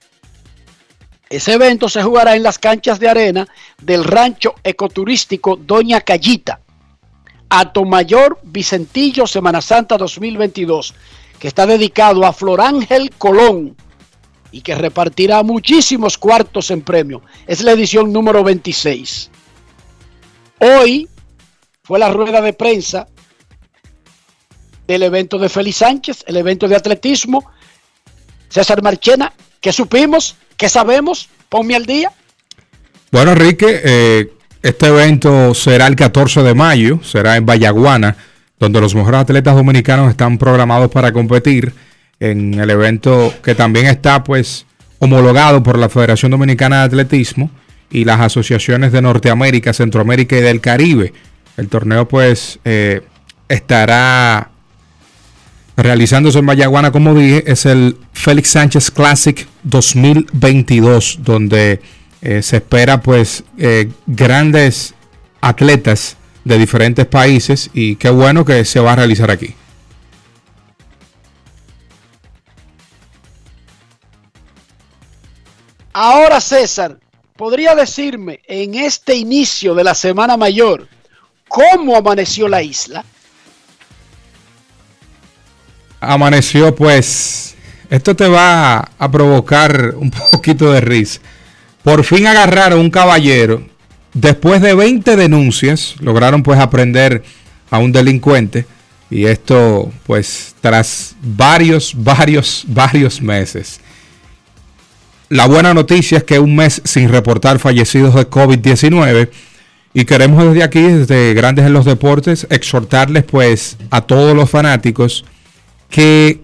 Ese 1.32 1.54
evento 1.54 1.88
se 1.88 2.04
jugará 2.04 2.36
en 2.36 2.44
las 2.44 2.60
canchas 2.60 3.00
de 3.00 3.08
arena 3.08 3.48
del 3.82 4.04
rancho 4.04 4.56
ecoturístico 4.66 5.56
Doña 5.56 6.02
Callita. 6.02 6.60
Atomayor 7.48 8.38
Vicentillo 8.44 9.26
Semana 9.26 9.62
Santa 9.62 9.98
2022, 9.98 10.94
que 11.40 11.48
está 11.48 11.66
dedicado 11.66 12.26
a 12.26 12.34
Florángel 12.34 13.12
Colón 13.18 13.78
y 14.52 14.60
que 14.60 14.76
repartirá 14.76 15.42
muchísimos 15.42 16.18
cuartos 16.18 16.70
en 16.70 16.82
premio. 16.82 17.22
Es 17.48 17.64
la 17.64 17.72
edición 17.72 18.12
número 18.12 18.44
26. 18.44 19.32
Hoy 20.60 21.08
fue 21.82 21.98
la 21.98 22.10
rueda 22.10 22.42
de 22.42 22.52
prensa 22.52 23.08
del 24.86 25.04
evento 25.04 25.38
de 25.38 25.48
Félix 25.48 25.78
Sánchez, 25.78 26.26
el 26.28 26.36
evento 26.36 26.68
de 26.68 26.76
atletismo. 26.76 27.50
César 28.52 28.84
Marchena, 28.84 29.32
¿qué 29.62 29.72
supimos? 29.72 30.36
¿Qué 30.58 30.68
sabemos? 30.68 31.30
Ponme 31.50 31.76
al 31.76 31.86
día. 31.86 32.12
Bueno, 33.12 33.32
Enrique, 33.32 33.82
eh, 33.84 34.34
este 34.62 34.88
evento 34.88 35.56
será 35.56 35.88
el 35.88 35.96
14 35.96 36.44
de 36.44 36.54
mayo, 36.54 37.00
será 37.02 37.38
en 37.38 37.46
Vallaguana, 37.46 38.18
donde 38.60 38.82
los 38.82 38.94
mejores 38.94 39.22
atletas 39.22 39.56
dominicanos 39.56 40.10
están 40.10 40.38
programados 40.38 40.92
para 40.92 41.12
competir 41.14 41.74
en 42.20 42.60
el 42.60 42.70
evento 42.70 43.34
que 43.42 43.56
también 43.56 43.88
está 43.88 44.24
pues 44.24 44.66
homologado 45.00 45.64
por 45.64 45.80
la 45.80 45.90
Federación 45.90 46.32
Dominicana 46.32 46.80
de 46.80 46.84
Atletismo 46.84 47.50
y 47.90 48.06
las 48.06 48.20
asociaciones 48.20 48.92
de 48.92 49.02
Norteamérica, 49.02 49.74
Centroamérica 49.74 50.38
y 50.38 50.42
del 50.42 50.62
Caribe. 50.62 51.14
El 51.58 51.70
torneo 51.70 52.08
pues 52.08 52.60
eh, 52.66 53.02
estará 53.50 54.51
realizándose 55.82 56.40
en 56.40 56.46
Mayaguana, 56.46 56.92
como 56.92 57.14
dije, 57.14 57.44
es 57.46 57.66
el 57.66 57.98
Félix 58.14 58.52
Sánchez 58.52 58.92
Classic 58.92 59.48
2022, 59.64 61.20
donde 61.22 61.82
eh, 62.22 62.42
se 62.42 62.58
espera 62.58 63.02
pues 63.02 63.44
eh, 63.58 63.90
grandes 64.06 64.94
atletas 65.42 66.18
de 66.44 66.58
diferentes 66.58 67.06
países 67.06 67.70
y 67.74 67.96
qué 67.96 68.10
bueno 68.10 68.46
que 68.46 68.66
se 68.66 68.80
va 68.80 68.94
a 68.94 68.96
realizar 68.98 69.32
aquí. 69.32 69.56
Ahora, 75.94 76.40
César, 76.40 77.00
¿podría 77.36 77.76
decirme 77.76 78.40
en 78.48 78.76
este 78.76 79.16
inicio 79.16 79.76
de 79.76 79.84
la 79.84 79.94
Semana 79.94 80.38
Mayor 80.38 80.88
cómo 81.48 81.96
amaneció 81.96 82.48
la 82.48 82.62
isla? 82.64 83.04
Amaneció 86.02 86.76
pues, 86.76 87.56
esto 87.90 88.16
te 88.16 88.28
va 88.28 88.90
a 88.98 89.12
provocar 89.12 89.94
un 89.96 90.12
poquito 90.32 90.72
de 90.72 90.82
risa. 90.82 91.22
Por 91.84 92.04
fin 92.04 92.28
agarraron 92.28 92.80
un 92.80 92.90
caballero, 92.90 93.64
después 94.14 94.62
de 94.62 94.74
20 94.74 95.16
denuncias, 95.16 95.96
lograron 96.00 96.44
pues 96.44 96.60
aprender 96.60 97.24
a 97.70 97.80
un 97.80 97.92
delincuente 97.92 98.66
y 99.10 99.26
esto 99.26 99.92
pues 100.06 100.56
tras 100.62 101.16
varios, 101.22 101.94
varios, 101.96 102.66
varios 102.68 103.22
meses. 103.22 103.80
La 105.30 105.48
buena 105.48 105.74
noticia 105.74 106.18
es 106.18 106.24
que 106.24 106.40
un 106.40 106.56
mes 106.56 106.82
sin 106.84 107.10
reportar 107.10 107.60
fallecidos 107.60 108.16
de 108.16 108.30
COVID-19 108.30 109.30
y 109.94 110.06
queremos 110.06 110.44
desde 110.44 110.64
aquí, 110.64 110.82
desde 110.82 111.34
Grandes 111.34 111.66
en 111.66 111.74
los 111.74 111.86
Deportes, 111.86 112.48
exhortarles 112.50 113.24
pues 113.24 113.78
a 113.92 114.02
todos 114.02 114.36
los 114.36 114.50
fanáticos 114.50 115.26
que 115.92 116.42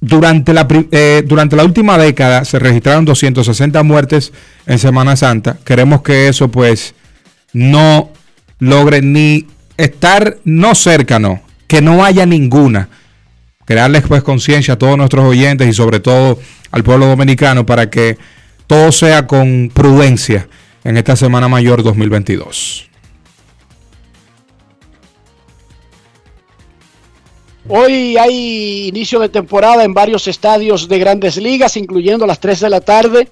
durante 0.00 0.54
la, 0.54 0.66
eh, 0.90 1.22
durante 1.26 1.54
la 1.56 1.64
última 1.64 1.98
década 1.98 2.44
se 2.46 2.58
registraron 2.58 3.04
260 3.04 3.82
muertes 3.82 4.32
en 4.66 4.78
Semana 4.78 5.16
Santa. 5.16 5.58
Queremos 5.64 6.00
que 6.00 6.28
eso 6.28 6.48
pues 6.48 6.94
no 7.52 8.10
logre 8.58 9.02
ni 9.02 9.46
estar 9.76 10.38
no 10.44 10.74
cercano, 10.74 11.42
que 11.66 11.82
no 11.82 12.04
haya 12.04 12.24
ninguna. 12.24 12.88
Crearles 13.64 14.02
pues 14.02 14.22
conciencia 14.22 14.74
a 14.74 14.78
todos 14.78 14.96
nuestros 14.96 15.24
oyentes 15.24 15.68
y 15.68 15.72
sobre 15.72 16.00
todo 16.00 16.38
al 16.70 16.82
pueblo 16.82 17.06
dominicano 17.06 17.66
para 17.66 17.90
que 17.90 18.16
todo 18.66 18.90
sea 18.90 19.26
con 19.26 19.70
prudencia 19.72 20.48
en 20.84 20.96
esta 20.96 21.14
Semana 21.14 21.48
Mayor 21.48 21.82
2022. 21.82 22.91
Hoy 27.68 28.16
hay 28.16 28.88
inicio 28.88 29.20
de 29.20 29.28
temporada 29.28 29.84
en 29.84 29.94
varios 29.94 30.26
estadios 30.26 30.88
de 30.88 30.98
grandes 30.98 31.36
ligas, 31.36 31.76
incluyendo 31.76 32.24
a 32.24 32.28
las 32.28 32.40
3 32.40 32.60
de 32.60 32.70
la 32.70 32.80
tarde 32.80 33.28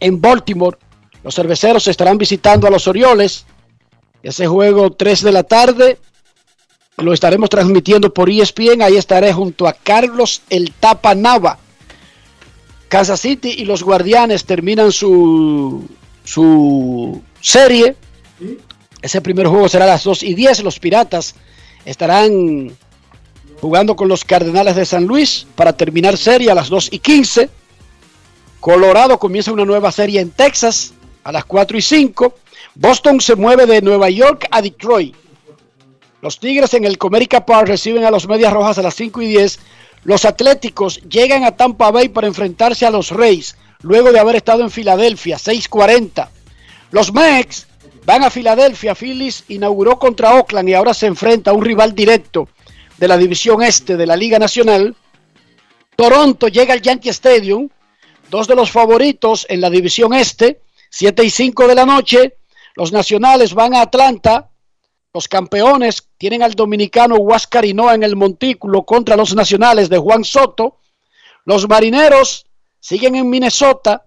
en 0.00 0.20
Baltimore. 0.20 0.78
Los 1.22 1.34
cerveceros 1.34 1.86
estarán 1.88 2.16
visitando 2.16 2.66
a 2.66 2.70
los 2.70 2.88
Orioles. 2.88 3.44
Ese 4.22 4.46
juego 4.46 4.90
3 4.90 5.22
de 5.22 5.32
la 5.32 5.42
tarde 5.42 5.98
lo 6.96 7.12
estaremos 7.12 7.50
transmitiendo 7.50 8.14
por 8.14 8.30
ESPN. 8.30 8.80
Ahí 8.82 8.96
estaré 8.96 9.32
junto 9.32 9.68
a 9.68 9.74
Carlos 9.74 10.42
El 10.48 10.72
Tapa 10.72 11.14
Nava. 11.14 11.58
Kansas 12.88 13.20
City 13.20 13.56
y 13.58 13.66
los 13.66 13.82
Guardianes 13.82 14.46
terminan 14.46 14.90
su, 14.90 15.86
su 16.24 17.22
serie. 17.42 17.94
Ese 19.02 19.20
primer 19.20 19.48
juego 19.48 19.68
será 19.68 19.84
a 19.84 19.88
las 19.88 20.04
2 20.04 20.22
y 20.22 20.34
10. 20.34 20.62
Los 20.62 20.78
Piratas 20.78 21.34
estarán 21.84 22.72
jugando 23.60 23.96
con 23.96 24.08
los 24.08 24.24
Cardenales 24.24 24.76
de 24.76 24.84
San 24.84 25.04
Luis 25.04 25.46
para 25.54 25.72
terminar 25.72 26.16
serie 26.16 26.50
a 26.50 26.54
las 26.54 26.68
2 26.68 26.90
y 26.92 26.98
15. 26.98 27.50
Colorado 28.60 29.18
comienza 29.18 29.52
una 29.52 29.64
nueva 29.64 29.92
serie 29.92 30.20
en 30.20 30.30
Texas 30.30 30.94
a 31.24 31.32
las 31.32 31.44
4 31.44 31.78
y 31.78 31.82
5. 31.82 32.34
Boston 32.74 33.20
se 33.20 33.34
mueve 33.34 33.66
de 33.66 33.82
Nueva 33.82 34.10
York 34.10 34.46
a 34.50 34.62
Detroit. 34.62 35.14
Los 36.20 36.40
Tigres 36.40 36.74
en 36.74 36.84
el 36.84 36.98
Comerica 36.98 37.44
Park 37.44 37.68
reciben 37.68 38.04
a 38.04 38.10
los 38.10 38.26
Medias 38.28 38.52
Rojas 38.52 38.78
a 38.78 38.82
las 38.82 38.94
5 38.94 39.22
y 39.22 39.26
10. 39.28 39.58
Los 40.04 40.24
Atléticos 40.24 41.00
llegan 41.08 41.44
a 41.44 41.52
Tampa 41.52 41.90
Bay 41.90 42.08
para 42.08 42.26
enfrentarse 42.26 42.86
a 42.86 42.90
los 42.90 43.10
Reyes 43.10 43.56
luego 43.82 44.12
de 44.12 44.18
haber 44.18 44.36
estado 44.36 44.62
en 44.62 44.70
Filadelfia, 44.70 45.38
6:40. 45.38 46.28
Los 46.90 47.12
Mex 47.12 47.66
van 48.04 48.24
a 48.24 48.30
Filadelfia. 48.30 48.94
Phillies 48.94 49.44
inauguró 49.48 49.98
contra 49.98 50.34
Oakland 50.34 50.68
y 50.68 50.74
ahora 50.74 50.94
se 50.94 51.06
enfrenta 51.06 51.50
a 51.50 51.54
un 51.54 51.64
rival 51.64 51.94
directo 51.94 52.48
de 52.98 53.08
la 53.08 53.16
división 53.16 53.62
este 53.62 53.96
de 53.96 54.06
la 54.06 54.16
Liga 54.16 54.38
Nacional. 54.38 54.94
Toronto 55.96 56.48
llega 56.48 56.74
al 56.74 56.82
Yankee 56.82 57.08
Stadium, 57.08 57.68
dos 58.30 58.46
de 58.46 58.54
los 58.54 58.70
favoritos 58.70 59.46
en 59.48 59.60
la 59.60 59.70
división 59.70 60.14
este, 60.14 60.60
7 60.90 61.24
y 61.24 61.30
5 61.30 61.68
de 61.68 61.74
la 61.74 61.86
noche. 61.86 62.36
Los 62.74 62.92
nacionales 62.92 63.54
van 63.54 63.74
a 63.74 63.82
Atlanta. 63.82 64.50
Los 65.14 65.26
campeones 65.26 66.08
tienen 66.18 66.42
al 66.42 66.54
dominicano 66.54 67.16
Huáscar 67.16 67.64
Hinoa 67.64 67.94
en 67.94 68.02
el 68.02 68.14
montículo 68.14 68.84
contra 68.84 69.16
los 69.16 69.34
nacionales 69.34 69.88
de 69.88 69.98
Juan 69.98 70.24
Soto. 70.24 70.78
Los 71.44 71.68
marineros 71.68 72.46
siguen 72.78 73.16
en 73.16 73.28
Minnesota 73.30 74.06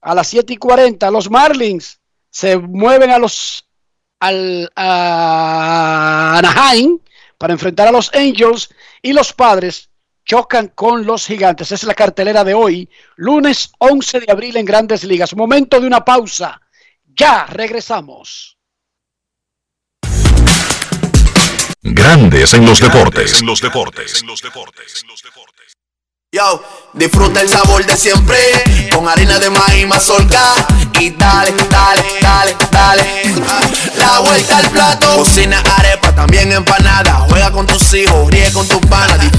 a 0.00 0.14
las 0.14 0.28
7 0.28 0.52
y 0.54 0.56
40. 0.56 1.10
Los 1.10 1.30
Marlins 1.30 2.00
se 2.30 2.56
mueven 2.58 3.10
a 3.10 3.18
los 3.18 3.64
al, 4.20 4.70
a 4.74 6.38
Anaheim 6.38 6.98
para 7.38 7.52
enfrentar 7.52 7.88
a 7.88 7.92
los 7.92 8.12
Angels 8.14 8.68
y 9.00 9.12
los 9.12 9.32
padres 9.32 9.88
chocan 10.24 10.68
con 10.68 11.06
los 11.06 11.26
gigantes. 11.26 11.68
Esa 11.68 11.74
es 11.76 11.84
la 11.84 11.94
cartelera 11.94 12.44
de 12.44 12.52
hoy, 12.52 12.90
lunes 13.16 13.72
11 13.78 14.20
de 14.20 14.30
abril 14.30 14.56
en 14.58 14.66
Grandes 14.66 15.04
Ligas. 15.04 15.34
Momento 15.34 15.80
de 15.80 15.86
una 15.86 16.04
pausa. 16.04 16.60
Ya 17.06 17.46
regresamos. 17.46 18.58
Grandes 21.80 22.52
en 22.52 22.66
los 22.66 22.80
deportes. 22.80 23.40
En 23.40 23.46
los 23.46 23.60
deportes. 23.60 24.20
En 24.20 24.28
los 24.28 24.42
deportes. 24.42 25.04
Yo, 26.30 26.62
disfruta 26.92 27.40
el 27.40 27.48
sabor 27.48 27.86
de 27.86 27.96
siempre 27.96 28.36
con 28.94 29.08
harina 29.08 29.38
de 29.38 29.48
maíz 29.48 29.86
mazorca 29.86 30.38
y 31.00 31.08
dale, 31.08 31.54
dale, 31.70 32.04
dale, 32.20 32.56
dale. 32.70 33.02
La 33.96 34.18
vuelta 34.18 34.58
al 34.58 34.68
plato, 34.68 35.16
cocina 35.16 35.58
arepa, 35.78 36.14
también 36.14 36.52
empanada. 36.52 37.24
Juega 37.30 37.50
con 37.50 37.64
tus 37.64 37.94
hijos, 37.94 38.30
ríe 38.30 38.52
con 38.52 38.68
tus 38.68 38.84
panas, 38.88 39.24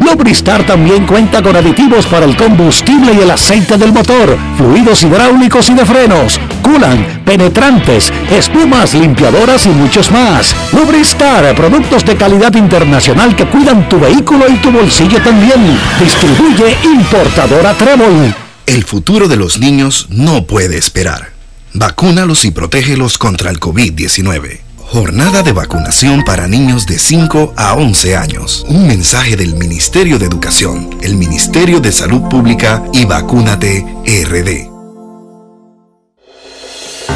Lubristar 0.00 0.64
también 0.66 1.06
cuenta 1.06 1.42
con 1.42 1.54
aditivos 1.54 2.06
para 2.06 2.26
el 2.26 2.36
combustible 2.36 3.12
y 3.12 3.20
el 3.20 3.30
aceite 3.30 3.76
del 3.76 3.92
motor 3.92 4.36
fluidos 4.56 5.02
hidráulicos 5.02 5.70
y 5.70 5.74
de 5.74 5.84
frenos, 5.86 6.38
culan, 6.62 7.22
penetrantes, 7.24 8.12
espumas, 8.30 8.94
limpiadoras 8.94 9.66
y 9.66 9.70
muchos 9.70 10.10
más. 10.10 10.54
Lubristar, 10.72 11.54
productos 11.54 12.04
de 12.04 12.16
calidad 12.16 12.54
internacional 12.54 13.34
que 13.34 13.46
cuidan 13.46 13.88
tu 13.88 13.98
vehículo 13.98 14.46
y 14.48 14.56
tu 14.56 14.70
bolsillo 14.70 15.22
también. 15.22 15.78
Distribuye 15.98 16.76
importadora 16.84 17.74
Trébol. 17.74 18.34
El 18.66 18.84
futuro 18.84 19.28
de 19.28 19.36
los 19.36 19.58
niños 19.58 20.06
no 20.10 20.44
puede 20.44 20.76
esperar. 20.76 21.32
Vacúnalos 21.72 22.44
y 22.44 22.50
protégelos 22.50 23.16
contra 23.16 23.50
el 23.50 23.60
COVID-19. 23.60 24.69
Jornada 24.92 25.44
de 25.44 25.52
vacunación 25.52 26.24
para 26.24 26.48
niños 26.48 26.84
de 26.84 26.98
5 26.98 27.54
a 27.56 27.74
11 27.74 28.16
años. 28.16 28.66
Un 28.68 28.88
mensaje 28.88 29.36
del 29.36 29.54
Ministerio 29.54 30.18
de 30.18 30.26
Educación, 30.26 30.90
el 31.00 31.14
Ministerio 31.14 31.78
de 31.78 31.92
Salud 31.92 32.22
Pública 32.22 32.82
y 32.92 33.04
Vacúnate 33.04 33.86
RD. 34.04 34.68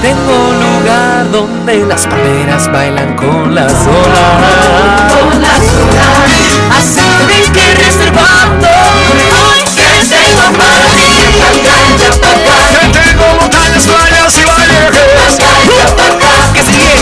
Tengo 0.00 0.50
un 0.50 0.60
lugar 0.60 1.28
donde 1.32 1.84
las 1.84 2.06
palmeras 2.06 2.70
bailan 2.70 3.16
con 3.16 3.52
las 3.52 3.72
olas. 3.72 5.12
Con 5.12 5.42
las 5.42 5.58
olas. 5.58 6.78
Así 6.78 7.50
que 7.50 7.74
reservando. 7.74 8.68
Hoy 8.68 9.64
que 9.74 10.14
tengo 10.14 10.56
para 10.56 10.78
ti. 10.92 12.23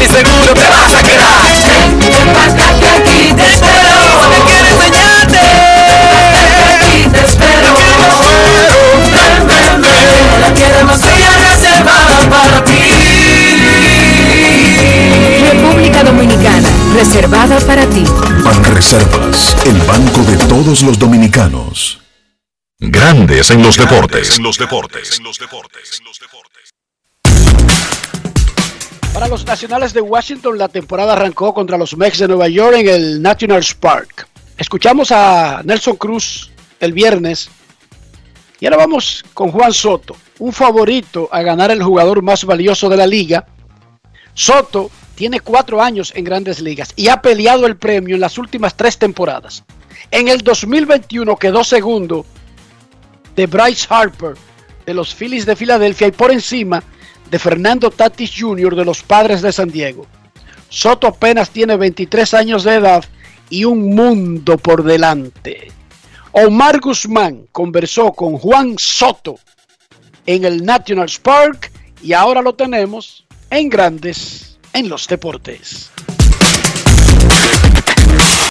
y 0.00 0.06
seguro 0.06 0.54
te 0.54 0.68
vas 0.68 0.94
a 0.94 1.02
quedar. 1.02 1.42
Ven, 1.42 2.80
que 2.80 2.88
aquí 2.88 3.34
te 3.34 3.46
espero. 3.46 4.28
Me 4.30 4.38
quiero 4.46 4.68
enseñarte. 4.68 5.38
Ven, 6.32 6.48
aquí 6.74 7.08
te 7.10 7.20
espero. 7.24 7.72
Ven, 9.12 9.46
ven, 9.46 9.80
ven. 9.82 10.40
La 10.40 10.54
tierra 10.54 10.84
más 10.84 11.00
bella 11.00 11.30
reservada 11.50 12.30
para 12.30 12.64
ti. 12.64 12.72
República 15.50 16.02
Dominicana, 16.04 16.68
reservada 16.94 17.60
para 17.60 17.86
ti. 17.86 18.04
Banreservas, 18.42 19.56
el 19.66 19.78
banco 19.82 20.22
de 20.22 20.36
todos 20.46 20.82
los 20.82 20.98
dominicanos. 20.98 22.00
Grandes 22.78 23.50
en 23.50 23.62
los 23.62 23.76
deportes. 23.76 24.36
En 24.36 24.42
los 24.42 24.58
deportes. 24.58 25.18
En 25.18 25.24
los 25.24 25.38
deportes. 25.38 26.02
Para 29.12 29.28
los 29.28 29.44
nacionales 29.44 29.92
de 29.92 30.00
Washington, 30.00 30.56
la 30.56 30.68
temporada 30.68 31.12
arrancó 31.12 31.52
contra 31.52 31.76
los 31.76 31.94
Mets 31.98 32.18
de 32.18 32.28
Nueva 32.28 32.48
York 32.48 32.76
en 32.78 32.88
el 32.88 33.20
National 33.20 33.62
Park. 33.78 34.26
Escuchamos 34.56 35.12
a 35.12 35.60
Nelson 35.64 35.96
Cruz 35.96 36.50
el 36.80 36.94
viernes. 36.94 37.50
Y 38.58 38.64
ahora 38.64 38.78
vamos 38.78 39.22
con 39.34 39.50
Juan 39.50 39.74
Soto, 39.74 40.16
un 40.38 40.52
favorito 40.54 41.28
a 41.30 41.42
ganar 41.42 41.70
el 41.70 41.82
jugador 41.82 42.22
más 42.22 42.46
valioso 42.46 42.88
de 42.88 42.96
la 42.96 43.06
liga. 43.06 43.46
Soto 44.32 44.90
tiene 45.14 45.40
cuatro 45.40 45.82
años 45.82 46.12
en 46.16 46.24
grandes 46.24 46.60
ligas 46.60 46.94
y 46.96 47.08
ha 47.08 47.20
peleado 47.20 47.66
el 47.66 47.76
premio 47.76 48.14
en 48.14 48.20
las 48.20 48.38
últimas 48.38 48.74
tres 48.76 48.96
temporadas. 48.96 49.62
En 50.10 50.28
el 50.28 50.40
2021 50.40 51.36
quedó 51.36 51.64
segundo 51.64 52.24
de 53.36 53.46
Bryce 53.46 53.86
Harper 53.90 54.36
de 54.86 54.94
los 54.94 55.14
Phillies 55.14 55.44
de 55.44 55.54
Filadelfia 55.54 56.06
y 56.06 56.12
por 56.12 56.30
encima 56.30 56.82
de 57.32 57.38
Fernando 57.38 57.90
Tatis 57.90 58.30
Jr. 58.38 58.76
de 58.76 58.84
los 58.84 59.02
Padres 59.02 59.40
de 59.40 59.52
San 59.52 59.70
Diego. 59.70 60.06
Soto 60.68 61.06
apenas 61.06 61.48
tiene 61.48 61.76
23 61.78 62.34
años 62.34 62.62
de 62.62 62.74
edad 62.74 63.02
y 63.48 63.64
un 63.64 63.94
mundo 63.94 64.58
por 64.58 64.84
delante. 64.84 65.72
Omar 66.32 66.78
Guzmán 66.78 67.46
conversó 67.50 68.12
con 68.12 68.36
Juan 68.36 68.74
Soto 68.76 69.36
en 70.26 70.44
el 70.44 70.62
National 70.62 71.10
Park 71.22 71.72
y 72.02 72.12
ahora 72.12 72.42
lo 72.42 72.54
tenemos 72.54 73.24
en 73.48 73.70
Grandes 73.70 74.58
en 74.74 74.90
los 74.90 75.08
Deportes. 75.08 75.90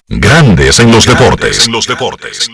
Grandes 0.08 0.80
en 0.80 0.90
los 0.90 1.06
deportes. 1.06 1.66
En 1.66 1.72
los 1.72 1.86
deportes. 1.86 2.50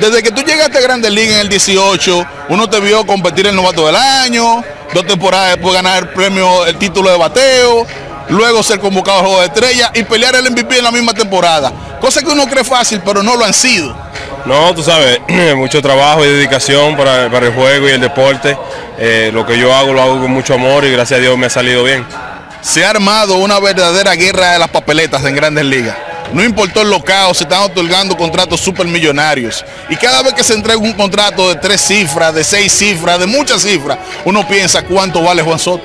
Desde 0.00 0.22
que 0.22 0.30
tú 0.30 0.40
llegaste 0.40 0.78
a 0.78 0.80
Grandes 0.80 1.12
Ligas 1.12 1.34
en 1.34 1.40
el 1.40 1.48
18, 1.50 2.26
uno 2.48 2.70
te 2.70 2.80
vio 2.80 3.04
competir 3.06 3.46
el 3.46 3.54
novato 3.54 3.86
del 3.86 3.96
año, 3.96 4.64
dos 4.94 5.06
temporadas 5.06 5.56
después 5.56 5.74
ganar 5.74 6.04
el 6.04 6.08
premio, 6.08 6.64
el 6.64 6.76
título 6.76 7.10
de 7.10 7.18
bateo, 7.18 7.86
luego 8.30 8.62
ser 8.62 8.80
convocado 8.80 9.18
al 9.18 9.24
Juego 9.26 9.40
de 9.40 9.46
Estrella 9.48 9.90
y 9.94 10.02
pelear 10.04 10.36
el 10.36 10.50
MVP 10.50 10.78
en 10.78 10.84
la 10.84 10.90
misma 10.90 11.12
temporada. 11.12 11.70
Cosa 12.00 12.22
que 12.22 12.30
uno 12.30 12.46
cree 12.46 12.64
fácil, 12.64 13.02
pero 13.04 13.22
no 13.22 13.36
lo 13.36 13.44
han 13.44 13.52
sido. 13.52 13.94
No, 14.46 14.74
tú 14.74 14.82
sabes, 14.82 15.20
mucho 15.56 15.82
trabajo 15.82 16.24
y 16.24 16.28
dedicación 16.28 16.96
para, 16.96 17.30
para 17.30 17.48
el 17.48 17.52
juego 17.52 17.86
y 17.86 17.92
el 17.92 18.00
deporte. 18.00 18.56
Eh, 18.96 19.30
lo 19.34 19.44
que 19.44 19.58
yo 19.58 19.74
hago 19.74 19.92
lo 19.92 20.00
hago 20.00 20.18
con 20.22 20.30
mucho 20.30 20.54
amor 20.54 20.82
y 20.86 20.92
gracias 20.92 21.18
a 21.18 21.20
Dios 21.20 21.36
me 21.36 21.44
ha 21.44 21.50
salido 21.50 21.84
bien. 21.84 22.06
Se 22.62 22.86
ha 22.86 22.90
armado 22.90 23.36
una 23.36 23.60
verdadera 23.60 24.14
guerra 24.14 24.52
de 24.52 24.60
las 24.60 24.70
papeletas 24.70 25.22
en 25.26 25.36
grandes 25.36 25.66
ligas. 25.66 25.96
No 26.32 26.44
importó 26.44 26.82
el 26.82 26.90
locao, 26.90 27.34
se 27.34 27.44
están 27.44 27.62
otorgando 27.62 28.16
contratos 28.16 28.60
supermillonarios. 28.60 29.64
Y 29.88 29.96
cada 29.96 30.22
vez 30.22 30.32
que 30.34 30.44
se 30.44 30.54
entrega 30.54 30.78
un 30.78 30.92
contrato 30.92 31.48
de 31.48 31.56
tres 31.56 31.80
cifras, 31.80 32.34
de 32.34 32.44
seis 32.44 32.72
cifras, 32.72 33.18
de 33.18 33.26
muchas 33.26 33.62
cifras, 33.62 33.98
uno 34.24 34.46
piensa 34.46 34.82
cuánto 34.82 35.22
vale 35.22 35.42
Juan 35.42 35.58
Soto. 35.58 35.84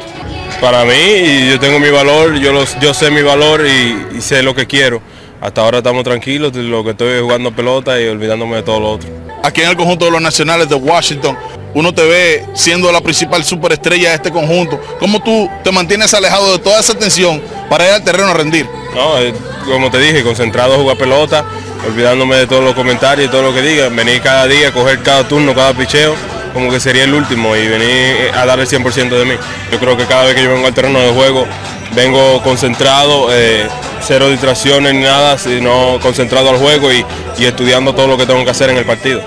Para 0.61 0.85
mí, 0.85 1.49
yo 1.49 1.59
tengo 1.59 1.79
mi 1.79 1.89
valor, 1.89 2.35
yo, 2.35 2.53
los, 2.53 2.79
yo 2.79 2.93
sé 2.93 3.09
mi 3.09 3.23
valor 3.23 3.65
y, 3.65 4.17
y 4.17 4.21
sé 4.21 4.43
lo 4.43 4.53
que 4.53 4.67
quiero. 4.67 5.01
Hasta 5.41 5.61
ahora 5.61 5.79
estamos 5.79 6.03
tranquilos, 6.03 6.55
lo 6.55 6.83
que 6.83 6.91
estoy 6.91 7.21
jugando 7.21 7.53
pelota 7.53 7.99
y 7.99 8.07
olvidándome 8.07 8.57
de 8.57 8.63
todo 8.63 8.79
lo 8.79 8.91
otro. 8.91 9.09
Aquí 9.43 9.61
en 9.61 9.69
el 9.69 9.75
conjunto 9.75 10.05
de 10.05 10.11
los 10.11 10.21
nacionales 10.21 10.69
de 10.69 10.75
Washington, 10.75 11.37
uno 11.73 11.93
te 11.93 12.03
ve 12.03 12.45
siendo 12.53 12.91
la 12.91 13.01
principal 13.01 13.43
superestrella 13.43 14.09
de 14.09 14.15
este 14.15 14.31
conjunto. 14.31 14.79
¿Cómo 14.99 15.21
tú 15.21 15.49
te 15.63 15.71
mantienes 15.71 16.13
alejado 16.13 16.53
de 16.53 16.59
toda 16.59 16.79
esa 16.79 16.93
tensión 16.97 17.43
para 17.69 17.85
ir 17.85 17.91
al 17.91 18.03
terreno 18.03 18.29
a 18.29 18.33
rendir? 18.33 18.65
No, 18.95 19.19
eh, 19.19 19.33
como 19.65 19.91
te 19.91 19.99
dije, 19.99 20.23
concentrado 20.23 20.75
a 20.75 20.77
jugar 20.77 20.97
pelota, 20.97 21.43
olvidándome 21.85 22.37
de 22.37 22.47
todos 22.47 22.63
los 22.63 22.73
comentarios 22.73 23.27
y 23.27 23.29
todo 23.29 23.41
lo 23.41 23.53
que 23.53 23.61
digan. 23.61 23.93
Venir 23.93 24.21
cada 24.21 24.47
día, 24.47 24.71
coger 24.71 25.03
cada 25.03 25.27
turno, 25.27 25.53
cada 25.53 25.73
picheo, 25.73 26.15
como 26.53 26.71
que 26.71 26.79
sería 26.79 27.03
el 27.03 27.13
último 27.13 27.55
y 27.57 27.67
venir 27.67 28.31
a 28.33 28.45
dar 28.45 28.57
el 28.57 28.67
100% 28.67 29.09
de 29.09 29.25
mí. 29.25 29.35
Yo 29.69 29.79
creo 29.79 29.97
que 29.97 30.05
cada 30.05 30.23
vez 30.23 30.35
que 30.35 30.43
yo 30.43 30.53
vengo 30.53 30.65
al 30.65 30.73
terreno 30.73 30.99
de 30.99 31.11
juego, 31.11 31.45
vengo 31.93 32.41
concentrado, 32.41 33.27
eh, 33.31 33.67
cero 34.01 34.29
distracciones 34.29 34.93
ni 34.93 35.01
nada, 35.01 35.37
sino 35.37 35.99
concentrado 36.01 36.49
al 36.51 36.57
juego 36.57 36.93
y, 36.93 37.05
y 37.37 37.45
estudiando 37.45 37.93
todo 37.93 38.07
lo 38.07 38.17
que 38.17 38.25
tengo 38.25 38.45
que 38.45 38.51
hacer 38.51 38.69
en 38.69 38.77
el 38.77 38.85
partido. 38.85 39.21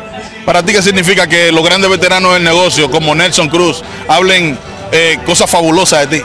¿Para 0.46 0.62
ti 0.62 0.72
qué 0.72 0.80
significa 0.80 1.26
que 1.26 1.52
los 1.52 1.62
grandes 1.62 1.90
veteranos 1.90 2.32
del 2.32 2.42
negocio, 2.42 2.90
como 2.90 3.14
Nelson 3.14 3.50
Cruz, 3.50 3.82
hablen 4.08 4.58
eh, 4.92 5.18
cosas 5.26 5.50
fabulosas 5.50 6.08
de 6.08 6.16
ti? 6.16 6.24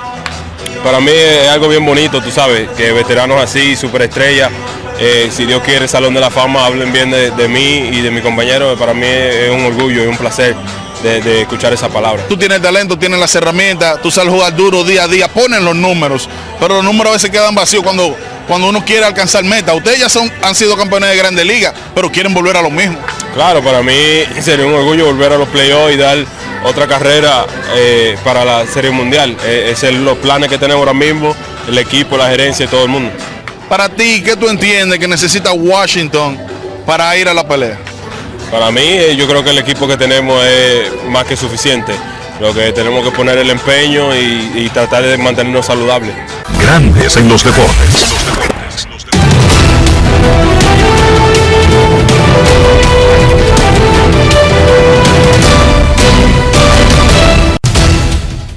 Para 0.84 1.00
mí 1.00 1.12
es 1.14 1.50
algo 1.50 1.70
bien 1.70 1.86
bonito, 1.86 2.22
tú 2.22 2.30
sabes, 2.30 2.70
que 2.72 2.92
veteranos 2.92 3.42
así, 3.42 3.76
superestrellas, 3.76 4.52
eh, 5.00 5.30
si 5.32 5.46
Dios 5.46 5.62
quiere, 5.64 5.88
Salón 5.88 6.14
de 6.14 6.20
la 6.20 6.30
Fama, 6.30 6.66
hablen 6.66 6.92
bien 6.92 7.10
de, 7.10 7.32
de 7.32 7.48
mí 7.48 7.90
y 7.92 8.02
de 8.02 8.12
mi 8.12 8.22
compañero, 8.22 8.76
para 8.76 8.94
mí 8.94 9.08
es 9.08 9.50
un 9.50 9.66
orgullo 9.66 10.04
y 10.04 10.08
un 10.08 10.18
placer 10.18 10.54
de, 11.02 11.22
de 11.22 11.42
escuchar 11.42 11.72
esa 11.72 11.88
palabra. 11.88 12.24
Tú 12.28 12.36
tienes 12.36 12.62
talento, 12.62 12.98
tienes 12.98 13.18
las 13.18 13.34
herramientas, 13.34 14.02
tú 14.02 14.12
sabes 14.12 14.34
jugar 14.34 14.56
duro 14.56 14.84
día 14.84 15.04
a 15.04 15.08
día, 15.08 15.30
ponen 15.30 15.64
los 15.64 15.76
números, 15.76 16.28
pero 16.60 16.76
los 16.76 16.84
números 16.84 17.12
a 17.12 17.14
veces 17.14 17.30
quedan 17.30 17.56
vacíos 17.56 17.82
cuando, 17.82 18.16
cuando 18.48 18.68
uno 18.68 18.84
quiere 18.84 19.06
alcanzar 19.06 19.46
meta. 19.46 19.74
Ustedes 19.74 20.00
ya 20.00 20.10
son, 20.10 20.30
han 20.42 20.54
sido 20.54 20.76
campeones 20.76 21.12
de 21.12 21.16
Grandes 21.16 21.46
Ligas, 21.46 21.74
pero 21.96 22.12
quieren 22.12 22.34
volver 22.34 22.58
a 22.58 22.62
lo 22.62 22.70
mismo. 22.70 22.98
Claro, 23.34 23.64
para 23.64 23.82
mí 23.82 23.94
sería 24.42 24.66
un 24.66 24.74
orgullo 24.74 25.06
volver 25.06 25.32
a 25.32 25.38
los 25.38 25.48
playoffs 25.48 25.94
y 25.94 25.98
dar 25.98 26.18
otra 26.66 26.88
carrera 26.88 27.46
eh, 27.76 28.18
para 28.24 28.44
la 28.46 28.66
Serie 28.66 28.92
Mundial. 28.92 29.36
Eh, 29.44 29.70
Esos 29.72 29.90
son 29.90 30.06
los 30.06 30.18
planes 30.18 30.50
que 30.50 30.58
tenemos 30.58 30.80
ahora 30.80 30.94
mismo, 30.94 31.36
el 31.68 31.78
equipo, 31.78 32.18
la 32.18 32.30
gerencia 32.30 32.66
y 32.66 32.68
todo 32.68 32.84
el 32.84 32.90
mundo. 32.90 33.12
Para 33.70 33.90
ti, 33.90 34.22
¿qué 34.24 34.36
tú 34.36 34.48
entiendes 34.50 35.00
que 35.00 35.08
necesita 35.08 35.52
Washington 35.52 36.38
para 36.86 37.16
ir 37.18 37.28
a 37.28 37.34
la 37.34 37.48
pelea? 37.48 37.78
Para 38.52 38.70
mí, 38.72 38.82
eh, 38.84 39.16
yo 39.16 39.28
creo 39.28 39.44
que 39.44 39.50
el 39.50 39.58
equipo 39.58 39.88
que 39.88 39.98
tenemos 39.98 40.44
es 40.46 40.92
más 41.10 41.26
que 41.26 41.36
suficiente. 41.36 41.94
Lo 42.40 42.54
que 42.54 42.72
tenemos 42.72 43.04
que 43.04 43.12
poner 43.12 43.38
el 43.38 43.50
empeño 43.50 44.16
y, 44.16 44.52
y 44.56 44.70
tratar 44.74 45.04
de 45.04 45.18
mantenernos 45.18 45.66
saludables. 45.66 46.14
Grandes 46.60 47.16
en 47.18 47.30
los 47.30 47.44
deportes. 47.44 48.14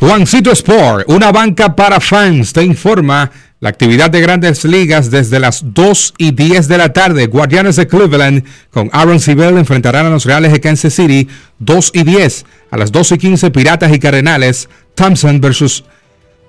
Juancito 0.07 0.53
Sport, 0.53 1.09
una 1.09 1.33
banca 1.33 1.75
para 1.75 1.99
fans, 1.99 2.53
te 2.53 2.62
informa 2.62 3.29
la 3.59 3.71
actividad 3.71 4.09
de 4.09 4.21
grandes 4.21 4.64
ligas 4.64 5.11
desde 5.11 5.40
las 5.40 5.75
2 5.75 6.14
y 6.16 6.31
10 6.31 6.69
de 6.69 6.79
la 6.79 6.92
tarde. 6.92 7.27
Guardianes 7.27 7.75
de 7.75 7.88
Cleveland 7.88 8.45
con 8.71 8.88
Aaron 8.92 9.19
Sibel 9.19 9.59
enfrentarán 9.59 10.07
a 10.07 10.11
los 10.11 10.25
Reales 10.25 10.53
de 10.53 10.61
Kansas 10.61 10.95
City 10.95 11.27
2 11.59 11.90
y 11.92 12.05
10. 12.05 12.47
A 12.71 12.77
las 12.77 12.92
2 12.92 13.12
y 13.12 13.19
15 13.19 13.51
Piratas 13.51 13.92
y 13.92 13.99
Cardenales, 13.99 14.69
Thompson 14.95 15.40
versus 15.40 15.83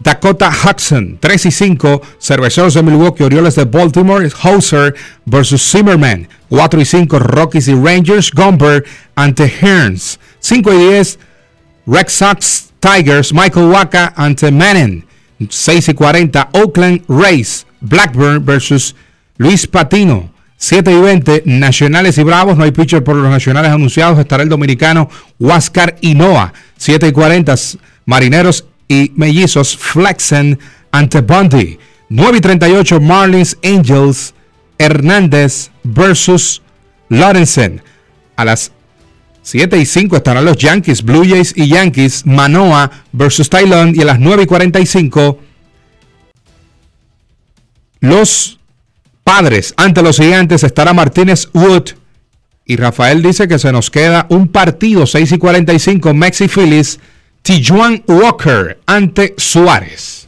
Dakota 0.01 0.51
Hudson 0.51 1.17
3 1.19 1.47
y 1.47 1.51
5. 1.51 2.01
Cerveceros 2.19 2.75
de 2.75 2.83
Milwaukee, 2.83 3.23
Orioles 3.23 3.55
de 3.55 3.65
Baltimore, 3.65 4.29
Hauser 4.43 4.93
versus 5.25 5.67
Zimmerman 5.71 6.29
4 6.49 6.79
y 6.79 6.85
5. 6.85 7.17
Rockies 7.17 7.67
y 7.69 7.73
Rangers, 7.73 8.29
Gomber 8.29 8.85
ante 9.15 9.49
Hearns 9.49 10.19
5 10.41 10.73
y 10.75 10.77
10. 10.77 11.19
Red 11.87 12.07
Sox 12.09 12.66
Tigers, 12.79 13.33
Michael 13.33 13.67
Waka 13.67 14.13
ante 14.15 14.51
Manning. 14.51 15.05
6 15.49 15.89
y 15.89 15.93
40, 15.93 16.49
Oakland 16.53 17.03
Rays, 17.07 17.67
Blackburn 17.81 18.43
versus 18.43 18.95
Luis 19.37 19.67
Patino. 19.67 20.31
7 20.57 20.91
y 20.91 20.99
20, 20.99 21.43
Nacionales 21.45 22.17
y 22.17 22.23
Bravos. 22.23 22.57
No 22.57 22.63
hay 22.63 22.71
pitcher 22.71 23.03
por 23.03 23.15
los 23.15 23.29
Nacionales 23.29 23.71
anunciados. 23.71 24.17
Estará 24.17 24.43
el 24.43 24.49
dominicano 24.49 25.09
Huáscar 25.39 25.95
Hinoa. 26.01 26.53
7 26.77 27.07
y 27.07 27.11
40, 27.11 27.55
Marineros 28.05 28.65
y 28.87 29.11
Mellizos, 29.15 29.77
Flexen 29.77 30.57
ante 30.91 31.21
Bundy. 31.21 31.77
9 32.09 32.37
y 32.37 32.41
38, 32.41 32.99
Marlins 32.99 33.57
Angels, 33.63 34.33
Hernández 34.77 35.69
versus 35.83 36.61
Lorenzen. 37.09 37.81
A 38.35 38.45
las 38.45 38.71
7 39.47 39.77
y 39.77 39.85
5 39.85 40.17
estarán 40.17 40.43
los 40.43 40.57
Yankees, 40.57 41.01
Blue 41.01 41.23
Jays 41.25 41.53
y 41.55 41.69
Yankees, 41.69 42.25
Manoa 42.25 42.91
versus 43.13 43.49
Thailand. 43.49 43.95
Y 43.95 44.01
a 44.01 44.05
las 44.05 44.19
9 44.19 44.43
y 44.43 44.45
45, 44.45 45.39
los 48.01 48.59
padres 49.23 49.73
ante 49.77 50.03
los 50.03 50.17
gigantes 50.17 50.65
estará 50.65 50.91
Martínez 50.91 51.47
Wood. 51.53 51.91
Y 52.65 52.75
Rafael 52.75 53.23
dice 53.23 53.47
que 53.47 53.57
se 53.57 53.71
nos 53.71 53.89
queda 53.89 54.25
un 54.27 54.49
partido, 54.49 55.07
6 55.07 55.31
y 55.31 55.37
45, 55.37 56.13
Mexi 56.13 56.49
Phillies, 56.49 56.99
Tijuan 57.41 58.03
Walker 58.05 58.81
ante 58.85 59.33
Suárez. 59.37 60.27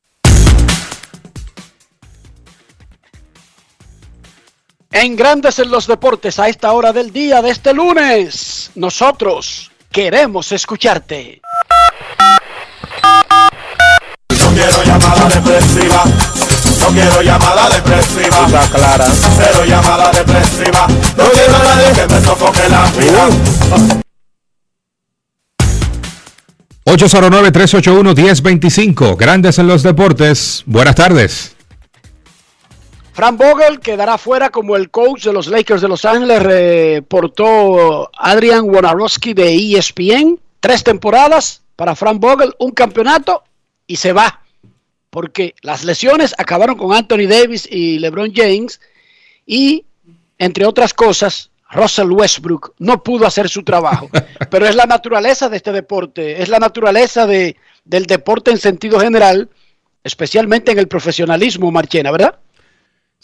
Grandes 4.91 5.59
en 5.59 5.71
los 5.71 5.87
Deportes, 5.87 6.37
a 6.39 6.49
esta 6.49 6.73
hora 6.73 6.91
del 6.91 7.13
día 7.13 7.41
de 7.41 7.49
este 7.49 7.73
lunes, 7.73 8.71
nosotros 8.75 9.71
queremos 9.89 10.51
escucharte. 10.51 11.41
No 14.29 14.51
quiero 14.53 14.83
llamada 14.83 15.29
depresiva. 15.29 16.03
No 16.79 16.87
quiero 16.87 17.21
llamada 17.21 17.69
depresiva. 17.69 18.49
clara. 18.73 19.05
Cero 19.37 19.63
llamada 19.65 20.11
depresiva. 20.11 20.85
No 21.17 21.23
quiero 21.31 21.55
a 21.55 21.63
nadie 21.63 21.93
que 21.93 22.05
me 22.13 22.19
sofoque 22.21 22.67
la 22.69 22.91
vida. 22.91 23.29
809-381-1025. 26.85 29.15
Grandes 29.15 29.57
en 29.57 29.67
los 29.67 29.83
deportes. 29.83 30.63
Buenas 30.65 30.95
tardes. 30.95 31.55
Fran 33.13 33.35
Vogel 33.35 33.79
quedará 33.79 34.17
fuera 34.17 34.49
como 34.49 34.75
el 34.75 34.89
coach 34.89 35.25
de 35.25 35.33
los 35.33 35.47
Lakers 35.47 35.81
de 35.81 35.89
Los 35.89 36.05
Ángeles, 36.05 36.41
reportó 36.41 38.09
Adrian 38.17 38.69
Wonarowski 38.69 39.33
de 39.33 39.53
ESPN. 39.53 40.39
Tres 40.61 40.83
temporadas 40.83 41.63
para 41.75 41.95
Fran 41.95 42.19
Vogel, 42.19 42.53
un 42.59 42.71
campeonato 42.71 43.43
y 43.85 43.97
se 43.97 44.13
va. 44.13 44.41
Porque 45.09 45.55
las 45.61 45.83
lesiones 45.83 46.33
acabaron 46.37 46.77
con 46.77 46.93
Anthony 46.93 47.27
Davis 47.27 47.67
y 47.69 47.99
LeBron 47.99 48.31
James. 48.33 48.79
Y, 49.45 49.85
entre 50.37 50.65
otras 50.65 50.93
cosas, 50.93 51.51
Russell 51.69 52.11
Westbrook 52.11 52.75
no 52.79 53.03
pudo 53.03 53.25
hacer 53.25 53.49
su 53.49 53.63
trabajo. 53.63 54.09
Pero 54.49 54.67
es 54.67 54.75
la 54.75 54.85
naturaleza 54.85 55.49
de 55.49 55.57
este 55.57 55.73
deporte, 55.73 56.41
es 56.41 56.47
la 56.47 56.59
naturaleza 56.59 57.25
de, 57.27 57.57
del 57.83 58.05
deporte 58.05 58.51
en 58.51 58.57
sentido 58.57 58.99
general, 58.99 59.49
especialmente 60.03 60.71
en 60.71 60.79
el 60.79 60.87
profesionalismo, 60.87 61.71
Marchena, 61.71 62.11
¿verdad? 62.11 62.39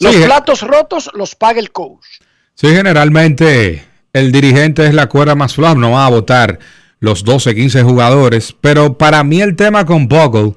Los 0.00 0.14
Sí. 0.14 0.22
platos 0.24 0.62
rotos 0.62 1.10
los 1.14 1.34
paga 1.34 1.58
el 1.60 1.70
coach. 1.72 2.04
Sí, 2.54 2.68
generalmente 2.68 3.84
el 4.12 4.32
dirigente 4.32 4.86
es 4.86 4.94
la 4.94 5.08
cuerda 5.08 5.34
más 5.34 5.54
floja, 5.54 5.74
no 5.74 5.92
va 5.92 6.06
a 6.06 6.10
votar 6.10 6.58
los 7.00 7.24
12, 7.24 7.54
15 7.54 7.82
jugadores, 7.82 8.54
pero 8.60 8.98
para 8.98 9.22
mí 9.22 9.40
el 9.40 9.54
tema 9.54 9.84
con 9.84 10.08
Bogle, 10.08 10.54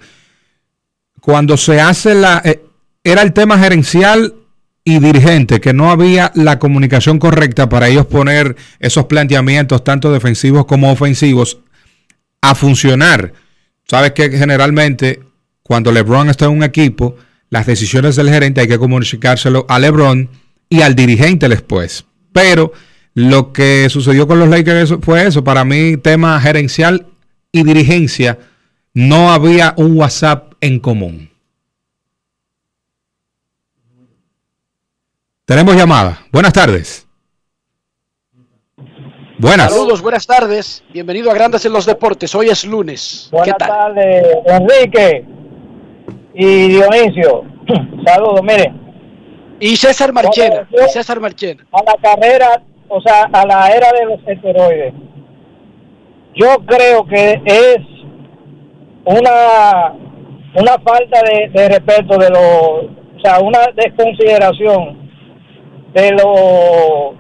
cuando 1.20 1.58
se 1.58 1.80
hace 1.80 2.16
la... 2.16 2.42
eh, 2.44 2.64
era 3.04 3.22
el 3.22 3.34
tema 3.34 3.58
gerencial 3.60 4.36
y 4.84 5.00
dirigente, 5.00 5.60
que 5.62 5.74
no 5.74 5.92
había 5.92 6.32
la 6.36 6.58
comunicación 6.58 7.20
correcta 7.20 7.70
para 7.70 7.88
ellos 7.88 8.08
poner 8.08 8.56
esos 8.80 9.06
planteamientos, 9.06 9.84
tanto 9.84 10.12
defensivos 10.12 10.66
como 10.66 10.92
ofensivos, 10.92 11.60
a 12.42 12.56
funcionar. 12.56 13.34
Sabes 13.88 14.12
que 14.14 14.30
generalmente 14.32 15.20
cuando 15.62 15.92
LeBron 15.92 16.30
está 16.30 16.46
en 16.46 16.52
un 16.52 16.64
equipo, 16.64 17.16
las 17.52 17.66
decisiones 17.66 18.16
del 18.16 18.30
gerente 18.30 18.62
hay 18.62 18.68
que 18.68 18.80
comunicárselo 18.80 19.66
a 19.68 19.78
LeBron 19.78 20.30
y 20.70 20.82
al 20.82 20.96
dirigente 20.96 21.50
después. 21.50 22.06
Pero 22.32 22.72
lo 23.14 23.52
que 23.52 23.90
sucedió 23.90 24.26
con 24.26 24.40
los 24.40 24.48
Lakers 24.48 24.96
fue 25.02 25.28
eso. 25.28 25.44
Para 25.44 25.66
mí, 25.66 25.98
tema 25.98 26.40
gerencial 26.40 27.08
y 27.52 27.64
dirigencia, 27.64 28.40
no 28.94 29.32
había 29.32 29.74
un 29.76 29.98
WhatsApp 29.98 30.54
en 30.62 30.80
común. 30.80 31.30
Tenemos 35.44 35.76
llamada. 35.76 36.26
Buenas 36.32 36.54
tardes. 36.54 37.06
Buenas. 39.38 39.74
Saludos, 39.74 40.02
buenas 40.02 40.26
tardes. 40.26 40.84
Bienvenido 40.94 41.30
a 41.30 41.34
Grandes 41.34 41.66
en 41.66 41.74
los 41.74 41.86
Deportes. 41.86 42.34
Hoy 42.34 42.48
es 42.48 42.64
lunes. 42.64 43.28
¿Qué 43.30 43.36
Buenas 43.36 43.58
tal? 43.58 43.68
tardes, 43.68 44.26
Enrique 44.46 45.41
y 46.34 46.70
Dionisio. 46.70 47.44
Saludos, 48.06 48.42
miren. 48.44 48.80
Y 49.60 49.76
César 49.76 50.12
Marchena. 50.12 50.68
Y 50.72 50.90
César 50.90 51.20
Marchena. 51.20 51.66
A 51.72 51.84
la 51.84 51.96
carrera, 52.02 52.62
o 52.88 53.02
sea, 53.02 53.30
a 53.32 53.46
la 53.46 53.70
era 53.70 53.92
de 53.94 54.06
los 54.06 54.20
esteroides. 54.28 54.94
Yo 56.34 56.58
creo 56.66 57.06
que 57.06 57.42
es 57.46 57.78
una 59.06 59.94
una 60.54 60.74
falta 60.80 61.22
de, 61.24 61.50
de 61.50 61.70
respeto 61.70 62.18
de 62.18 62.30
los, 62.30 62.40
o 62.40 63.20
sea, 63.24 63.40
una 63.40 63.60
desconsideración 63.74 65.10
de 65.94 66.12
los 66.12 67.16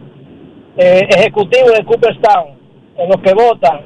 eh, 0.77 1.07
ejecutivos 1.09 1.71
de 1.73 1.85
Cooperstown, 1.85 2.57
de 2.97 3.07
los 3.07 3.17
que 3.21 3.33
votan 3.33 3.81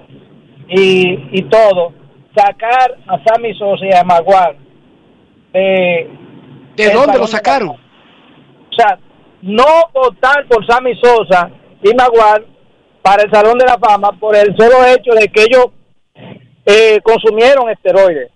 y, 0.67 1.29
y 1.31 1.43
todo, 1.43 1.93
sacar 2.35 2.97
a 3.07 3.23
Sammy 3.23 3.53
Sosa 3.55 3.85
y 3.85 3.93
a 3.93 4.03
Maguire 4.03 4.64
de, 5.59 6.09
¿De 6.75 6.83
del 6.83 6.93
dónde 6.93 7.17
lo 7.17 7.25
de 7.25 7.31
sacaron? 7.31 7.69
o 7.69 8.73
sea, 8.75 8.99
no 9.41 9.63
votar 9.93 10.45
por 10.47 10.65
Sammy 10.67 10.93
Sosa 11.01 11.49
y 11.81 11.93
Maguire 11.93 12.45
para 13.01 13.23
el 13.23 13.31
Salón 13.31 13.57
de 13.57 13.65
la 13.65 13.77
Fama 13.77 14.09
por 14.19 14.35
el 14.35 14.55
solo 14.57 14.83
hecho 14.85 15.11
de 15.13 15.27
que 15.29 15.43
ellos 15.43 15.67
eh, 16.65 16.99
consumieron 17.03 17.69
esteroides. 17.69 18.31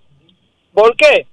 ¿Por 0.73 0.95
qué? 0.95 1.25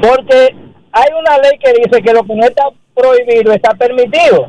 Porque 0.00 0.56
hay 0.92 1.08
una 1.18 1.38
ley 1.38 1.58
que 1.62 1.72
dice 1.74 2.02
que 2.02 2.12
lo 2.12 2.24
que 2.24 2.34
no 2.34 2.44
está 2.44 2.64
prohibido 2.94 3.52
está 3.52 3.74
permitido. 3.74 4.48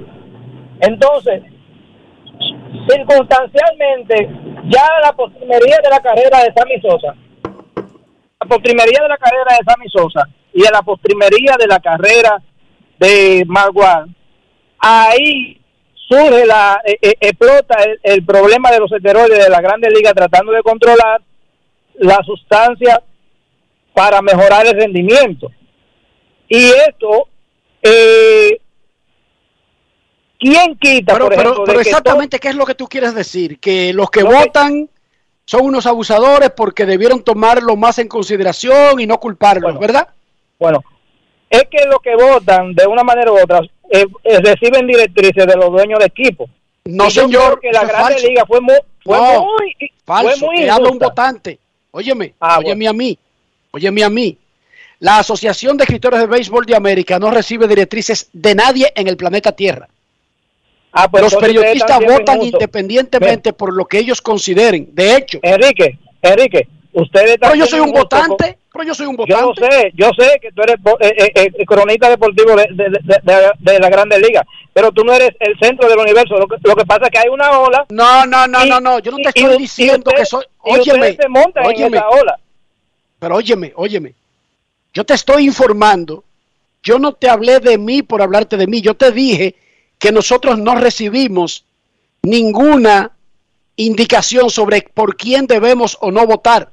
Entonces, 0.79 1.43
circunstancialmente, 2.89 4.29
ya 4.69 4.87
la 5.03 5.11
postrimería 5.13 5.77
de 5.83 5.89
la 5.89 5.99
carrera 5.99 6.39
de 6.43 6.53
Sammy 6.53 6.81
Sosa, 6.81 7.15
la 8.41 8.47
postrimería 8.47 8.99
de 9.01 9.07
la 9.09 9.17
carrera 9.17 9.57
de 9.57 9.65
Sammy 9.65 9.89
Sosa 9.89 10.27
y 10.53 10.61
de 10.61 10.69
la 10.71 10.81
postrimería 10.81 11.55
de 11.57 11.67
la 11.67 11.79
carrera 11.79 12.41
de 12.99 13.43
Maguire, 13.47 14.13
ahí 14.79 15.61
surge 16.07 16.45
la, 16.45 16.81
eh, 16.85 16.97
explota 17.19 17.77
el, 17.83 17.99
el 18.03 18.25
problema 18.25 18.71
de 18.71 18.79
los 18.79 18.91
esteroides 18.91 19.43
de 19.43 19.49
la 19.49 19.61
Grande 19.61 19.89
Liga 19.89 20.13
tratando 20.13 20.51
de 20.51 20.61
controlar 20.63 21.21
la 21.95 22.17
sustancia 22.25 23.01
para 23.93 24.21
mejorar 24.21 24.65
el 24.67 24.73
rendimiento. 24.77 25.49
Y 26.47 26.65
esto, 26.65 27.27
eh, 27.81 28.59
¿quién 30.39 30.75
quita, 30.77 31.13
Pero, 31.13 31.25
por 31.27 31.35
pero- 31.35 31.51
ejemplo, 31.53 31.79
exactamente, 31.79 32.39
¿qué 32.39 32.49
es 32.49 32.55
lo 32.55 32.65
que 32.65 32.75
tú 32.75 32.87
quieres 32.87 33.15
decir? 33.15 33.59
Que 33.59 33.93
los 33.93 34.09
que 34.09 34.21
Lo 34.21 34.29
que- 34.29 34.35
votan 34.35 34.89
son 35.45 35.61
unos 35.65 35.85
abusadores 35.85 36.49
porque 36.51 36.85
debieron 36.85 37.23
tomarlo 37.23 37.75
más 37.75 37.99
en 37.99 38.07
consideración 38.07 38.99
y 38.99 39.05
no 39.05 39.19
culparlos, 39.19 39.79
¿verdad? 39.79 40.07
Bueno, 40.59 40.83
es 41.49 41.63
que 41.69 41.85
los 41.85 41.99
que 42.01 42.15
votan 42.15 42.73
de 42.73 42.87
una 42.87 43.03
manera 43.03 43.31
u 43.31 43.39
otra 43.39 43.59
eh, 43.91 44.05
eh, 44.23 44.39
reciben 44.39 44.87
directrices 44.87 45.45
de 45.45 45.55
los 45.55 45.71
dueños 45.71 45.99
de 45.99 46.05
equipo. 46.05 46.49
No, 46.85 47.07
Y 47.07 47.11
señor, 47.11 47.59
creo 47.59 47.71
que 47.71 47.71
la 47.71 47.85
Grande 47.85 48.13
falso. 48.13 48.27
Liga 48.27 48.45
fue 48.45 48.61
muy, 48.61 48.75
fue 49.03 49.17
No, 49.17 49.45
muy, 49.45 49.91
falso, 50.03 50.37
fue 50.37 50.47
muy 50.47 50.57
que 50.63 50.69
habla 50.69 50.89
un 50.89 50.99
votante. 50.99 51.59
Óyeme, 51.91 52.33
Ah, 52.39 52.59
óyeme 52.59 52.87
a 52.87 52.93
mí, 52.93 53.17
óyeme 53.71 54.03
a 54.03 54.09
mí. 54.09 54.37
La 54.99 55.19
Asociación 55.19 55.77
de 55.77 55.83
Escritores 55.83 56.19
de 56.19 56.25
Béisbol 56.27 56.65
de 56.65 56.75
América 56.75 57.19
no 57.19 57.29
recibe 57.29 57.67
directrices 57.67 58.29
de 58.33 58.55
nadie 58.55 58.91
en 58.95 59.07
el 59.07 59.17
planeta 59.17 59.51
Tierra. 59.51 59.87
Ah, 60.97 61.09
pues 61.09 61.23
Los 61.23 61.35
periodistas 61.35 61.99
votan 62.05 62.41
independientemente 62.41 63.51
por 63.51 63.73
lo 63.73 63.83
que 63.85 63.99
ellos 63.99 64.21
consideren. 64.21 64.87
De 64.93 65.17
hecho, 65.17 65.39
Enrique, 65.41 65.99
Enrique, 66.21 66.67
ustedes 66.93 67.35
pero 67.39 67.53
yo 67.53 67.65
soy 67.65 67.81
un 67.81 67.91
votante, 67.91 68.57
pero 68.71 68.85
yo 68.85 68.95
soy 68.95 69.07
un 69.07 69.17
Yo 69.17 69.25
votante. 69.51 69.67
sé, 69.69 69.91
yo 69.93 70.09
sé 70.17 70.39
que 70.41 70.53
tú 70.53 70.61
eres 70.61 70.77
eh, 71.01 71.31
eh, 71.35 71.51
eh, 71.53 71.65
cronista 71.65 72.09
deportivo 72.09 72.55
de, 72.55 72.67
de, 72.71 72.85
de- 72.85 73.19
de- 73.23 73.51
de 73.73 73.79
la 73.79 73.89
Grande 73.89 74.17
Liga, 74.19 74.45
pero 74.73 74.89
tú 74.93 75.03
no 75.03 75.11
eres 75.11 75.31
el 75.41 75.57
centro 75.59 75.89
del 75.89 75.99
universo. 75.99 76.37
Lo 76.37 76.47
que, 76.47 76.55
lo 76.63 76.75
que 76.77 76.85
pasa 76.85 77.05
es 77.05 77.11
que 77.11 77.19
hay 77.19 77.27
una 77.29 77.59
ola. 77.59 77.85
No, 77.89 78.25
no, 78.25 78.47
no, 78.47 78.65
y- 78.65 78.69
no, 78.69 78.79
no, 78.79 78.99
yo 78.99 79.11
no 79.11 79.17
te 79.17 79.23
y- 79.23 79.27
estoy 79.35 79.55
y 79.55 79.57
diciendo 79.57 80.09
ustedes- 80.11 80.19
que 80.21 80.25
soy. 80.25 80.45
y 80.65 80.79
Óyeme, 80.79 81.15
se 81.17 81.27
montan 81.27 81.65
óyeme. 81.65 81.87
en 81.87 81.93
esa 81.95 82.07
ola. 82.09 82.39
Pero 83.19 83.35
óyeme, 83.35 83.73
óyeme. 83.75 84.13
Yo 84.93 85.03
te 85.03 85.13
estoy 85.13 85.43
informando. 85.45 86.23
Yo 86.81 86.99
no 86.99 87.11
te 87.11 87.27
hablé 87.29 87.59
de 87.59 87.77
mí 87.77 88.01
por 88.01 88.21
hablarte 88.21 88.55
de 88.55 88.67
mí. 88.67 88.79
Yo 88.81 88.93
te 88.93 89.11
dije 89.11 89.55
que 89.99 90.11
nosotros 90.11 90.57
no 90.59 90.75
recibimos 90.75 91.65
ninguna 92.21 93.11
indicación 93.75 94.49
sobre 94.49 94.81
por 94.81 95.15
quién 95.15 95.47
debemos 95.47 95.97
o 96.01 96.11
no 96.11 96.25
votar. 96.25 96.71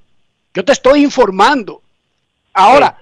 Yo 0.54 0.64
te 0.64 0.72
estoy 0.72 1.02
informando. 1.02 1.82
Ahora, 2.52 2.98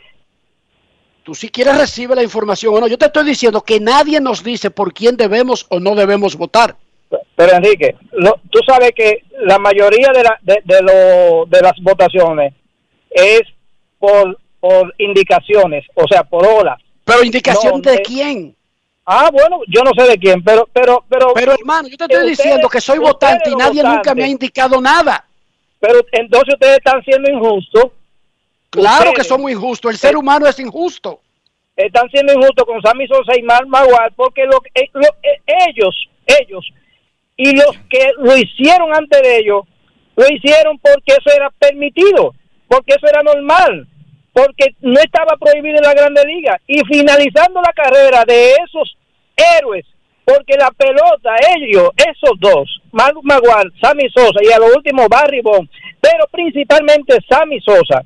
Tú 1.22 1.34
si 1.34 1.50
quieres 1.50 1.76
recibe 1.76 2.14
la 2.16 2.22
información 2.22 2.74
o 2.74 2.80
no. 2.80 2.86
Yo 2.88 2.96
te 2.96 3.04
estoy 3.04 3.24
diciendo 3.26 3.60
que 3.60 3.78
nadie 3.78 4.20
nos 4.20 4.42
dice 4.42 4.70
por 4.70 4.92
quién 4.94 5.18
debemos 5.18 5.66
o 5.68 5.78
no 5.78 5.94
debemos 5.94 6.34
votar. 6.34 6.76
Pero 7.36 7.52
Enrique, 7.52 7.94
lo- 8.12 8.40
tú 8.50 8.58
sabes 8.66 8.92
que 8.96 9.24
la 9.44 9.58
mayoría 9.58 10.08
de, 10.14 10.22
la, 10.24 10.38
de, 10.40 10.62
de, 10.64 10.80
lo- 10.82 11.44
de 11.46 11.60
las 11.60 11.74
votaciones 11.82 12.54
es 13.10 13.42
por, 13.98 14.38
por 14.60 14.94
indicaciones, 14.96 15.84
o 15.94 16.08
sea, 16.08 16.24
por 16.24 16.46
horas. 16.46 16.80
Pero 17.04 17.22
indicación 17.22 17.74
No, 17.74 17.80
de 17.90 17.96
de- 17.98 18.02
quién? 18.02 18.56
Ah, 19.06 19.28
bueno, 19.32 19.60
yo 19.66 19.82
no 19.82 19.90
sé 19.96 20.08
de 20.08 20.18
quién, 20.18 20.42
pero 20.44 20.68
pero 20.72 21.04
pero 21.08 21.32
Pero 21.34 21.52
hermano, 21.52 21.88
yo 21.88 21.96
te 21.96 22.04
estoy 22.04 22.16
ustedes- 22.18 22.38
diciendo 22.38 22.68
que 22.68 22.80
soy 22.80 22.98
votante 22.98 23.50
y 23.50 23.56
nadie 23.56 23.82
nunca 23.82 24.14
me 24.14 24.24
ha 24.24 24.28
indicado 24.28 24.80
nada. 24.80 25.24
Pero 25.80 26.00
entonces 26.12 26.54
ustedes 26.54 26.78
están 26.78 27.02
siendo 27.02 27.30
injustos. 27.30 27.84
Claro 28.68 29.04
que 29.04 29.08
Ustedes 29.22 29.26
somos 29.28 29.50
injustos. 29.50 29.90
El 29.90 29.96
ser 29.98 30.16
humano 30.16 30.46
es 30.46 30.58
injusto. 30.60 31.20
están 31.76 32.08
siendo 32.10 32.34
injustos 32.34 32.66
con 32.66 32.80
Sammy 32.82 33.06
Sosa 33.08 33.32
y 33.38 33.42
Mar 33.42 33.66
Maguire 33.66 34.12
porque 34.14 34.44
lo, 34.44 34.58
eh, 34.74 34.88
lo- 34.92 35.00
eh, 35.22 35.40
ellos, 35.70 36.08
ellos 36.26 36.64
y 37.38 37.56
los 37.56 37.74
que 37.88 38.10
lo 38.18 38.36
hicieron 38.36 38.94
antes 38.94 39.22
de 39.22 39.38
ellos, 39.38 39.62
lo 40.14 40.24
hicieron 40.28 40.78
porque 40.78 41.12
eso 41.18 41.34
era 41.34 41.48
permitido, 41.58 42.34
porque 42.68 42.94
eso 42.94 43.06
era 43.08 43.22
normal, 43.22 43.88
porque 44.32 44.74
no 44.80 45.00
estaba 45.00 45.36
prohibido 45.38 45.76
en 45.78 45.82
la 45.84 45.94
Grande 45.94 46.24
Liga. 46.26 46.58
Y 46.66 46.80
finalizando 46.86 47.60
la 47.60 47.72
carrera 47.72 48.24
de 48.26 48.52
esos 48.64 48.96
héroes, 49.58 49.84
porque 50.24 50.54
la 50.56 50.70
pelota, 50.70 51.34
ellos, 51.56 51.90
esos 51.96 52.38
dos, 52.38 52.80
Mar 52.92 53.12
Maguire, 53.22 53.70
Sammy 53.80 54.08
Sosa 54.14 54.38
y 54.42 54.52
a 54.52 54.58
lo 54.58 54.66
último 54.76 55.06
Barry 55.08 55.40
Bond, 55.40 55.68
pero 56.00 56.26
principalmente 56.30 57.18
Sammy 57.28 57.60
Sosa, 57.60 58.02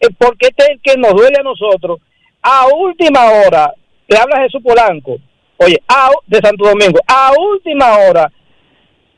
eh, 0.00 0.08
porque 0.18 0.48
este 0.48 0.64
es 0.64 0.70
el 0.70 0.80
que 0.82 0.96
nos 0.98 1.14
duele 1.14 1.38
a 1.40 1.42
nosotros. 1.42 2.00
A 2.42 2.66
última 2.74 3.20
hora, 3.30 3.72
te 4.06 4.18
habla 4.18 4.42
Jesús 4.42 4.60
Polanco, 4.62 5.16
oye, 5.56 5.80
a- 5.88 6.10
de 6.26 6.38
Santo 6.42 6.64
Domingo, 6.68 6.98
a 7.06 7.32
última 7.38 7.96
hora, 7.98 8.30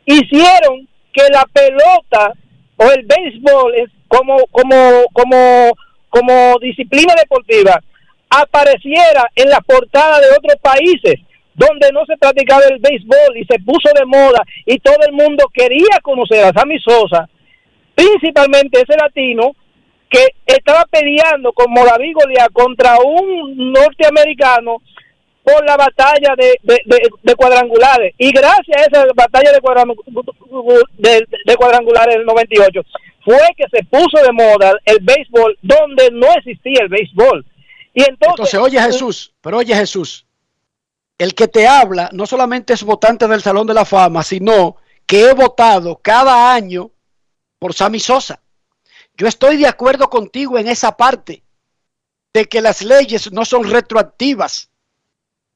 hicieron 0.05 0.87
que 1.13 1.23
la 1.33 1.45
pelota 1.53 2.33
o 2.77 2.91
el 2.91 3.05
béisbol 3.07 3.75
es 3.75 3.91
como, 4.09 4.37
como, 4.53 4.75
como, 5.13 5.73
como 6.17 6.59
disciplina 6.61 7.15
deportiva 7.15 7.79
apareciera 8.31 9.31
en 9.35 9.51
la 9.51 9.61
portada 9.61 10.19
de 10.19 10.29
otros 10.29 10.57
países 10.63 11.21
donde 11.55 11.91
no 11.93 12.07
se 12.07 12.17
practicaba 12.17 12.63
el 12.71 12.79
béisbol 12.79 13.37
y 13.37 13.45
se 13.45 13.59
puso 13.59 13.91
de 13.95 14.07
moda 14.07 14.43
y 14.65 14.79
todo 14.79 14.97
el 15.07 15.13
mundo 15.13 15.45
quería 15.53 16.01
conocer 16.03 16.45
a 16.45 16.53
Sammy 16.53 16.79
Sosa, 16.81 17.29
principalmente 17.95 18.81
ese 18.81 18.97
latino 18.97 19.53
que 20.09 20.27
estaba 20.47 20.85
peleando 20.91 21.53
como 21.53 21.85
David 21.85 22.15
Goliat 22.15 22.53
contra 22.53 22.97
un 23.01 23.73
norteamericano 23.73 24.79
por 25.43 25.65
la 25.67 25.77
batalla 25.77 26.35
de, 26.37 26.59
de, 26.63 27.35
cuadrangulares. 27.37 28.15
Y 28.19 28.33
gracias 28.33 28.77
a 28.77 28.83
esa 28.83 29.07
batalla 29.15 29.53
de 29.53 29.61
cuadrangulares 31.57 32.17
del 32.17 32.25
98 32.25 32.83
fue 33.27 33.41
que 33.57 33.65
se 33.73 33.85
puso 33.85 34.23
de 34.25 34.33
moda 34.33 34.73
el 34.85 35.01
béisbol 35.03 35.59
donde 35.61 36.13
no 36.13 36.29
existía 36.35 36.83
el 36.83 36.89
béisbol. 36.89 37.45
Y 37.93 38.03
entonces, 38.03 38.29
Entonces, 38.31 38.61
oye 38.61 38.81
Jesús, 38.81 39.35
pero 39.41 39.59
oye 39.59 39.75
Jesús, 39.75 40.27
el 41.19 41.35
que 41.35 41.49
te 41.49 41.67
habla 41.67 42.09
no 42.13 42.25
solamente 42.25 42.73
es 42.73 42.85
votante 42.85 43.27
del 43.27 43.43
Salón 43.43 43.67
de 43.67 43.75
la 43.75 43.85
Fama, 43.85 44.23
sino 44.23 44.77
que 45.07 45.29
he 45.29 45.33
votado 45.33 45.97
cada 45.97 46.55
año 46.55 46.93
por 47.59 47.75
Sammy 47.75 47.99
Sosa. 47.99 48.41
Yo 49.17 49.27
estoy 49.27 49.57
de 49.57 49.67
acuerdo 49.67 50.09
contigo 50.09 50.57
en 50.57 50.69
esa 50.69 50.97
parte 50.97 51.43
de 52.33 52.45
que 52.45 52.61
las 52.61 52.83
leyes 52.83 53.33
no 53.33 53.45
son 53.45 53.69
retroactivas. 53.69 54.71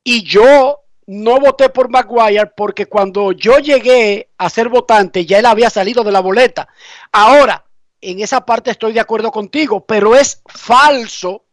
Y 0.02 0.24
yo 0.24 0.80
no 1.11 1.40
voté 1.40 1.70
por 1.70 1.88
Maguire 1.88 2.53
porque 2.57 2.87
cuando 2.87 3.33
yo 3.33 3.59
llegué 3.59 4.31
a 4.38 4.49
ser 4.49 4.68
votante 4.68 5.27
ya 5.27 5.40
él 5.40 5.46
había 5.46 5.68
salido 5.68 6.05
de 6.05 6.12
la 6.12 6.20
boleta. 6.20 6.68
Ahora, 7.11 7.64
en 8.01 8.20
esa 8.20 8.46
parte 8.46 8.70
estoy 8.70 8.92
de 8.92 9.01
acuerdo 9.01 9.33
contigo, 9.33 9.85
pero 9.85 10.14
es 10.14 10.40
falso 10.46 11.46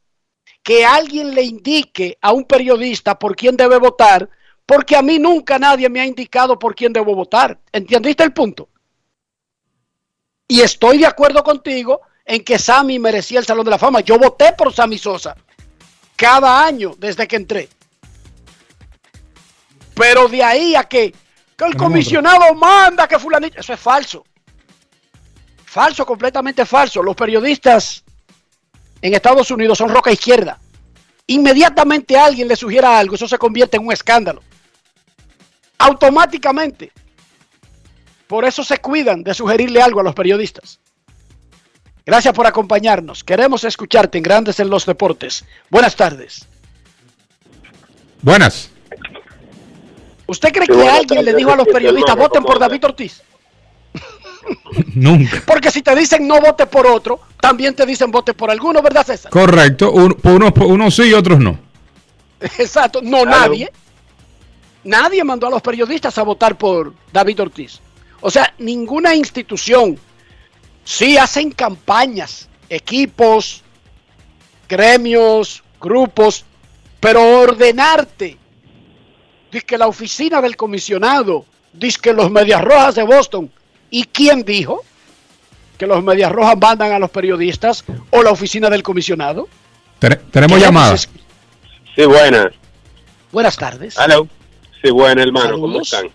que 0.62 0.86
alguien 0.86 1.34
le 1.34 1.42
indique 1.42 2.20
a 2.22 2.34
un 2.34 2.44
periodista 2.44 3.18
por 3.18 3.36
quién 3.36 3.58
debe 3.58 3.80
votar, 3.80 4.30
porque 4.64 4.96
a 4.96 5.02
mí 5.02 5.18
nunca 5.18 5.58
nadie 5.58 5.90
me 5.90 6.02
ha 6.02 6.06
indicado 6.06 6.60
por 6.60 6.76
quién 6.76 6.94
debo 6.94 7.16
votar. 7.16 7.58
¿Entendiste 7.72 8.24
el 8.24 8.34
punto? 8.34 8.70
Y 10.48 10.62
estoy 10.62 11.00
de 11.00 11.08
acuerdo 11.08 11.44
contigo 11.44 12.02
en 12.24 12.44
que 12.44 12.60
Sammy 12.60 13.00
merecía 13.00 13.40
el 13.40 13.46
Salón 13.48 13.66
de 13.66 13.72
la 13.72 13.80
Fama. 13.80 14.02
Yo 14.02 14.20
voté 14.20 14.54
por 14.54 14.72
Sammy 14.72 15.00
Sosa 15.00 15.36
cada 16.16 16.64
año 16.64 16.94
desde 17.00 17.28
que 17.28 17.38
entré. 17.38 17.70
Pero 19.98 20.28
de 20.28 20.44
ahí 20.44 20.76
a 20.76 20.84
que, 20.84 21.14
que 21.58 21.66
el 21.66 21.76
comisionado 21.76 22.54
manda 22.54 23.08
que 23.08 23.18
fulanito, 23.18 23.60
eso 23.60 23.74
es 23.74 23.80
falso. 23.80 24.24
Falso, 25.66 26.06
completamente 26.06 26.66
falso. 26.66 27.02
Los 27.04 27.16
periodistas 27.16 28.04
en 29.02 29.14
Estados 29.14 29.50
Unidos 29.52 29.78
son 29.78 29.90
roca 29.90 30.12
izquierda. 30.12 30.60
Inmediatamente 31.28 32.18
alguien 32.18 32.48
le 32.48 32.56
sugiera 32.56 32.98
algo, 32.98 33.16
eso 33.16 33.28
se 33.28 33.38
convierte 33.38 33.78
en 33.78 33.86
un 33.86 33.92
escándalo. 33.92 34.42
Automáticamente. 35.78 36.92
Por 38.28 38.46
eso 38.46 38.64
se 38.64 38.78
cuidan 38.78 39.24
de 39.24 39.34
sugerirle 39.34 39.82
algo 39.82 40.00
a 40.00 40.04
los 40.04 40.16
periodistas. 40.16 40.80
Gracias 42.06 42.34
por 42.34 42.48
acompañarnos. 42.48 43.24
Queremos 43.24 43.64
escucharte 43.64 44.18
en 44.18 44.24
Grandes 44.24 44.60
en 44.60 44.70
los 44.70 44.86
Deportes. 44.86 45.44
Buenas 45.70 45.96
tardes. 45.96 46.48
Buenas. 48.22 48.70
¿Usted 50.28 50.52
cree 50.52 50.68
que 50.68 50.88
alguien 50.88 51.26
le 51.26 51.34
dijo 51.34 51.52
a 51.52 51.56
los 51.56 51.68
periodistas 51.68 52.16
voten 52.16 52.44
por. 52.44 52.60
David 52.60 52.86
Ortiz? 52.86 53.22
Nunca. 54.94 55.44
Porque 55.46 55.72
si 55.72 55.82
te 55.82 55.96
dicen 55.96 56.28
no 56.28 56.40
vote 56.40 56.66
por 56.68 56.86
otro, 56.86 57.20
también 57.40 57.76
te 57.76 57.86
dicen 57.86 58.12
vote 58.12 58.34
por 58.34 58.52
alguno, 58.52 58.82
¿verdad, 58.82 59.06
César? 59.06 59.32
Correcto. 59.32 59.92
Unos, 59.92 60.52
unos 60.58 60.96
sí 60.96 61.04
y 61.04 61.14
otros 61.14 61.40
no. 61.40 61.58
Exacto, 62.40 63.02
no 63.02 63.26
nadie. 63.26 63.72
Nadie 64.84 65.24
mandó 65.24 65.48
a 65.48 65.50
los 65.50 65.62
periodistas 65.62 66.18
a 66.18 66.24
votar 66.24 66.58
por 66.58 66.94
David 67.12 67.42
Ortiz. 67.42 67.82
O 68.22 68.30
sea, 68.30 68.54
ninguna 68.58 69.16
institución. 69.16 69.98
Sí 70.84 71.18
hacen 71.18 71.52
campañas, 71.52 72.48
equipos, 72.70 73.64
gremios, 74.70 75.64
grupos, 75.80 76.46
pero 77.00 77.42
ordenarte. 77.42 78.38
Dice 79.52 79.66
que 79.66 79.78
la 79.78 79.88
oficina 79.88 80.42
del 80.42 80.56
comisionado, 80.58 81.46
dice 81.74 82.00
que 82.02 82.14
los 82.14 82.30
Medias 82.30 82.62
Rojas 82.64 82.96
de 82.96 83.04
Boston. 83.04 83.50
¿Y 83.90 84.04
quién 84.04 84.44
dijo 84.44 84.84
que 85.78 85.88
los 85.88 86.04
Medias 86.04 86.32
Rojas 86.32 86.58
mandan 86.60 86.92
a 86.92 87.00
los 87.00 87.10
periodistas 87.10 87.86
o 88.12 88.24
la 88.24 88.32
oficina 88.32 88.70
del 88.70 88.84
comisionado? 88.84 89.48
Tene- 90.00 90.18
tenemos 90.18 90.32
Queremos 90.32 90.60
llamada. 90.62 90.94
es- 90.96 91.10
Sí, 91.96 92.06
buena. 92.06 92.52
Buenas 93.32 93.58
tardes. 93.58 93.96
Hello. 93.98 94.28
Sí, 94.84 94.92
buena, 94.92 95.24
hermano. 95.24 95.52
¿Cómo 95.60 95.84
Saludos. 95.84 95.94
están? 95.94 96.10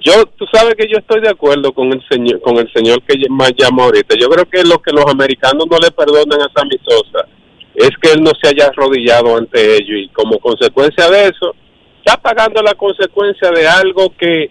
Yo, 0.00 0.24
tú 0.26 0.46
sabes 0.52 0.74
que 0.76 0.86
yo 0.90 0.98
estoy 0.98 1.20
de 1.20 1.28
acuerdo 1.28 1.72
con 1.72 1.92
el 1.92 2.02
señor, 2.08 2.40
con 2.40 2.56
el 2.56 2.72
señor 2.72 3.02
que 3.02 3.16
más 3.28 3.52
llamó 3.58 3.82
ahorita. 3.84 4.14
Yo 4.18 4.28
creo 4.30 4.48
que 4.48 4.62
lo 4.62 4.80
que 4.80 4.92
los 4.92 5.04
americanos 5.06 5.66
no 5.68 5.76
le 5.78 5.90
perdonan 5.90 6.40
a 6.40 6.48
Sammy 6.54 6.78
Sosa 6.88 7.26
es 7.74 7.90
que 8.00 8.12
él 8.12 8.22
no 8.22 8.30
se 8.40 8.48
haya 8.48 8.68
arrodillado 8.68 9.36
ante 9.36 9.74
ellos 9.76 9.98
y 10.04 10.08
como 10.10 10.38
consecuencia 10.38 11.10
de 11.10 11.24
eso 11.28 11.54
está 12.08 12.20
pagando 12.20 12.62
la 12.62 12.74
consecuencia 12.74 13.50
de 13.50 13.66
algo 13.68 14.10
que 14.16 14.50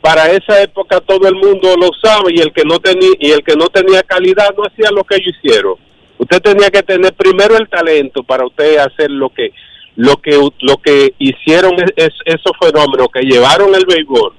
para 0.00 0.30
esa 0.30 0.62
época 0.62 1.00
todo 1.00 1.26
el 1.26 1.34
mundo 1.34 1.74
lo 1.80 1.88
sabe 2.02 2.32
y 2.34 2.40
el 2.40 2.52
que 2.52 2.62
no 2.64 2.78
tenía 2.78 3.10
y 3.18 3.30
el 3.30 3.42
que 3.42 3.56
no 3.56 3.68
tenía 3.68 4.02
calidad 4.02 4.54
no 4.56 4.64
hacía 4.64 4.90
lo 4.94 5.04
que 5.04 5.16
ellos 5.16 5.34
hicieron. 5.42 5.74
Usted 6.18 6.40
tenía 6.42 6.70
que 6.70 6.82
tener 6.82 7.14
primero 7.14 7.56
el 7.56 7.68
talento 7.68 8.22
para 8.22 8.44
usted 8.46 8.76
hacer 8.78 9.10
lo 9.10 9.30
que 9.30 9.52
lo 9.96 10.16
que 10.18 10.38
lo 10.60 10.76
que 10.76 11.14
hicieron 11.18 11.72
es, 11.80 11.92
es- 11.96 12.20
esos 12.26 12.52
fenómenos 12.60 13.08
que 13.12 13.22
llevaron 13.22 13.74
el 13.74 13.86
béisbol 13.86 14.34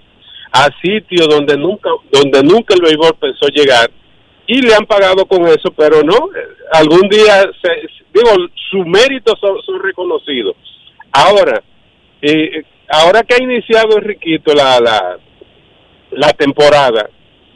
a 0.52 0.70
sitios 0.82 1.28
donde 1.28 1.58
nunca 1.58 1.90
donde 2.12 2.44
nunca 2.44 2.74
el 2.76 2.82
béisbol 2.82 3.16
pensó 3.20 3.48
llegar 3.48 3.90
y 4.48 4.62
le 4.62 4.74
han 4.74 4.86
pagado 4.86 5.26
con 5.28 5.46
eso, 5.48 5.70
pero 5.78 6.02
no, 6.02 6.30
algún 6.72 7.08
día, 7.10 7.42
se- 7.62 7.88
digo, 8.14 8.32
sus 8.72 8.84
méritos 8.86 9.38
son, 9.40 9.62
son 9.64 9.80
reconocidos. 9.84 10.56
Ahora, 11.12 11.62
eh, 12.22 12.64
ahora 12.90 13.24
que 13.24 13.36
ha 13.36 13.44
iniciado 13.44 13.98
Enriquito 13.98 14.54
la, 14.54 14.80
la, 14.80 15.18
la 16.12 16.34
temporada, 16.34 17.10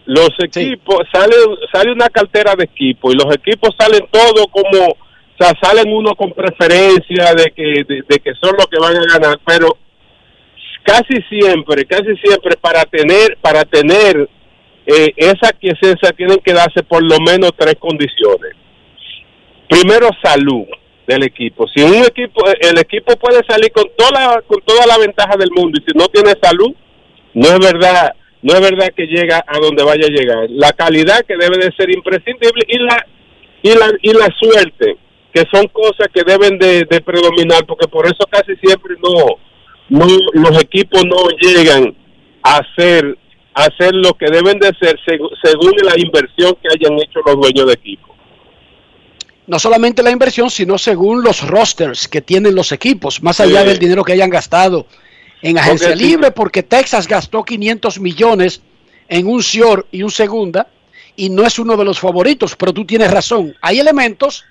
los 0.05 0.31
equipos, 0.43 1.07
sale, 1.11 1.35
sale 1.71 1.91
una 1.91 2.09
cartera 2.09 2.55
de 2.55 2.65
equipos 2.65 3.13
y 3.13 3.17
los 3.17 3.33
equipos 3.35 3.75
salen 3.77 4.05
todos 4.11 4.45
como, 4.51 4.87
o 4.87 4.97
sea, 5.37 5.53
salen 5.61 5.93
uno 5.93 6.13
con 6.15 6.31
preferencia 6.31 7.33
de 7.35 7.51
que, 7.55 7.83
de, 7.87 8.03
de 8.07 8.19
que 8.19 8.33
son 8.41 8.55
los 8.57 8.67
que 8.67 8.79
van 8.79 8.97
a 8.97 9.17
ganar, 9.17 9.39
pero 9.45 9.77
casi 10.83 11.21
siempre, 11.29 11.85
casi 11.85 12.15
siempre 12.17 12.57
para 12.59 12.83
tener, 12.83 13.37
para 13.41 13.63
tener 13.63 14.29
eh, 14.85 15.13
esa 15.15 15.53
quiesencia 15.53 16.11
tienen 16.11 16.39
que 16.43 16.53
darse 16.53 16.83
por 16.83 17.01
lo 17.01 17.17
menos 17.19 17.51
tres 17.57 17.75
condiciones. 17.79 18.53
Primero, 19.69 20.09
salud. 20.21 20.65
Del 21.07 21.23
equipo. 21.23 21.67
Si 21.67 21.83
un 21.83 21.95
equipo, 21.95 22.41
el 22.61 22.79
equipo 22.79 23.15
puede 23.17 23.41
salir 23.47 23.71
con 23.71 23.85
toda 23.97 24.41
con 24.47 24.61
toda 24.61 24.85
la 24.85 24.97
ventaja 24.97 25.35
del 25.37 25.51
mundo 25.51 25.79
y 25.79 25.83
si 25.91 25.97
no 25.97 26.07
tiene 26.07 26.33
salud, 26.41 26.73
no 27.33 27.47
es 27.47 27.59
verdad, 27.59 28.13
no 28.41 28.53
es 28.53 28.61
verdad 28.61 28.89
que 28.95 29.05
llega 29.07 29.43
a 29.45 29.59
donde 29.59 29.83
vaya 29.83 30.05
a 30.05 30.09
llegar. 30.09 30.45
La 30.49 30.71
calidad 30.71 31.25
que 31.27 31.35
debe 31.35 31.57
de 31.57 31.71
ser 31.75 31.89
imprescindible 31.93 32.63
y 32.67 32.79
la 32.79 33.05
y 33.61 33.69
la 33.75 33.91
y 34.01 34.13
la 34.13 34.29
suerte, 34.39 34.97
que 35.33 35.43
son 35.51 35.67
cosas 35.67 36.07
que 36.13 36.21
deben 36.25 36.57
de, 36.59 36.85
predominar, 37.01 37.65
porque 37.65 37.87
por 37.87 38.05
eso 38.05 38.25
casi 38.29 38.55
siempre 38.61 38.95
no, 39.01 39.37
no 39.89 40.05
los 40.33 40.61
equipos 40.61 41.03
no 41.05 41.27
llegan 41.41 41.95
a 42.43 42.57
hacer 42.57 43.17
a 43.55 43.65
hacer 43.65 43.93
lo 43.93 44.13
que 44.13 44.25
deben 44.31 44.57
de 44.59 44.71
ser 44.79 44.97
seg- 45.05 45.29
según 45.43 45.73
la 45.83 45.93
inversión 45.97 46.55
que 46.61 46.69
hayan 46.73 46.97
hecho 46.99 47.19
los 47.25 47.35
dueños 47.35 47.67
de 47.67 47.73
equipo. 47.73 48.12
No 49.45 49.59
solamente 49.59 50.01
la 50.03 50.11
inversión, 50.11 50.49
sino 50.49 50.77
según 50.77 51.21
los 51.23 51.45
rosters 51.47 52.07
que 52.07 52.21
tienen 52.21 52.55
los 52.55 52.71
equipos, 52.71 53.21
más 53.21 53.39
allá 53.39 53.61
Sí. 53.61 53.67
del 53.67 53.79
dinero 53.79 54.03
que 54.03 54.13
hayan 54.13 54.29
gastado 54.29 54.87
en 55.41 55.57
agencia 55.57 55.89
Porque 55.89 56.01
sí. 56.03 56.09
libre, 56.09 56.31
porque 56.31 56.63
Texas 56.63 57.07
gastó 57.07 57.43
500 57.43 57.99
millones 57.99 58.61
en 59.09 59.27
un 59.27 59.41
short 59.41 59.87
y 59.91 60.01
un 60.03 60.11
segunda, 60.11 60.67
y 61.17 61.29
no 61.29 61.45
es 61.45 61.59
uno 61.59 61.75
de 61.75 61.83
los 61.83 61.99
favoritos, 61.99 62.55
pero 62.55 62.71
tú 62.73 62.85
tienes 62.85 63.11
razón. 63.11 63.53
Hay 63.61 63.79
elementos 63.79 64.45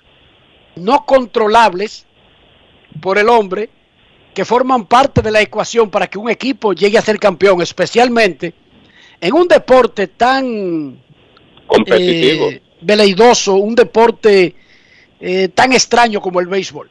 no 0.75 1.05
controlables 1.05 2.05
por 3.01 3.17
el 3.17 3.29
hombre 3.29 3.69
que 4.33 4.45
forman 4.45 4.85
parte 4.85 5.21
de 5.21 5.31
la 5.31 5.41
ecuación 5.41 5.89
para 5.89 6.07
que 6.07 6.17
un 6.19 6.29
equipo 6.29 6.73
llegue 6.73 6.97
a 6.97 7.01
ser 7.01 7.19
campeón, 7.19 7.61
especialmente 7.61 8.53
en 9.19 9.33
un 9.33 9.47
deporte 9.47 10.07
tan 10.07 10.99
Competitivo. 11.67 12.49
eh, 12.49 12.61
veleidoso, 12.81 13.55
un 13.55 13.73
deporte 13.75 14.55
eh, 15.25 15.47
tan 15.47 15.71
extraño 15.71 16.19
como 16.19 16.41
el 16.41 16.47
béisbol. 16.47 16.89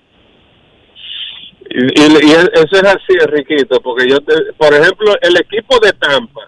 Y, 1.70 2.02
y 2.02 2.30
eso 2.32 2.76
es 2.76 2.82
así, 2.84 3.12
Enriquito, 3.20 3.80
porque 3.80 4.08
yo, 4.08 4.18
te- 4.20 4.52
por 4.56 4.72
ejemplo, 4.74 5.14
el 5.20 5.36
equipo 5.36 5.78
de 5.80 5.92
Tampa, 5.92 6.40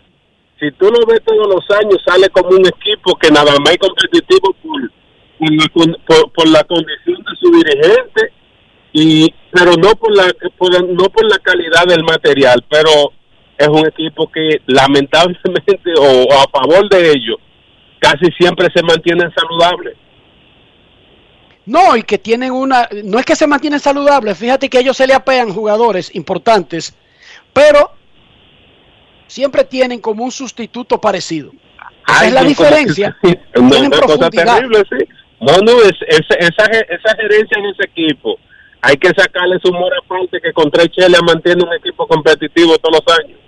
si 0.58 0.70
tú 0.72 0.86
lo 0.86 1.04
ves 1.06 1.20
todos 1.24 1.46
los 1.46 1.64
años, 1.78 1.98
sale 2.06 2.28
como 2.30 2.50
un 2.50 2.66
equipo 2.66 3.14
que 3.16 3.30
nada 3.30 3.52
más 3.60 3.72
es 3.72 3.78
competitivo 3.78 4.54
por, 6.34 6.48
la, 6.48 6.64
condición 6.64 7.16
de 7.22 7.36
su 7.40 7.50
dirigente, 7.52 8.32
y 8.92 9.34
pero 9.50 9.72
no 9.72 9.90
por 9.96 10.14
la 10.16 10.32
por 10.56 10.70
no 10.88 11.04
por 11.10 11.24
la 11.30 11.38
calidad 11.38 11.84
del 11.86 12.02
material, 12.04 12.64
pero 12.70 13.12
es 13.58 13.68
un 13.68 13.86
equipo 13.86 14.30
que 14.30 14.62
lamentablemente 14.66 15.92
o, 15.98 16.24
o 16.24 16.32
a 16.32 16.48
favor 16.50 16.88
de 16.88 17.10
ellos 17.10 17.36
casi 17.98 18.26
siempre 18.38 18.68
se 18.74 18.82
mantienen 18.82 19.32
saludables. 19.34 19.96
No, 21.66 21.96
y 21.96 22.02
que 22.02 22.18
tienen 22.18 22.52
una, 22.52 22.88
no 23.04 23.18
es 23.18 23.24
que 23.24 23.34
se 23.36 23.46
mantienen 23.46 23.80
saludables, 23.80 24.36
fíjate 24.36 24.68
que 24.68 24.78
ellos 24.80 24.96
se 24.96 25.06
le 25.06 25.14
apean 25.14 25.52
jugadores 25.52 26.14
importantes, 26.14 26.94
pero 27.54 27.90
siempre 29.26 29.64
tienen 29.64 30.00
como 30.00 30.24
un 30.24 30.30
sustituto 30.30 31.00
parecido. 31.00 31.52
Esa 32.06 32.20
Ay, 32.20 32.28
es 32.28 32.34
la 32.34 32.42
no, 32.42 32.48
diferencia. 32.48 33.16
sí, 33.22 33.38
no, 33.60 33.70
Tienen 33.70 33.90
profundidad. 33.90 34.56
terrible, 34.56 34.82
sí. 34.90 35.06
No, 35.40 35.56
no, 35.58 35.72
es, 35.82 35.94
es- 36.06 36.26
esa, 36.38 36.64
ge- 36.70 36.86
esa 36.90 37.16
gerencia 37.16 37.58
en 37.58 37.64
ese 37.66 37.84
equipo, 37.84 38.38
hay 38.82 38.96
que 38.98 39.08
sacarle 39.08 39.58
su 39.62 39.70
humor 39.70 39.90
aparte 40.04 40.38
que 40.42 40.52
con 40.52 40.70
tres 40.70 40.88
chelas 40.90 41.22
mantiene 41.22 41.64
un 41.64 41.72
equipo 41.72 42.06
competitivo 42.06 42.76
todos 42.78 43.00
los 43.04 43.18
años. 43.18 43.38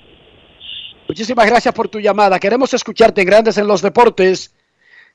Muchísimas 1.07 1.47
gracias 1.47 1.75
por 1.75 1.89
tu 1.89 2.01
llamada. 2.01 2.39
Queremos 2.41 2.73
escucharte 2.73 3.21
en 3.21 3.27
Grandes 3.27 3.59
en 3.59 3.67
los 3.69 3.83
Deportes. 3.83 4.56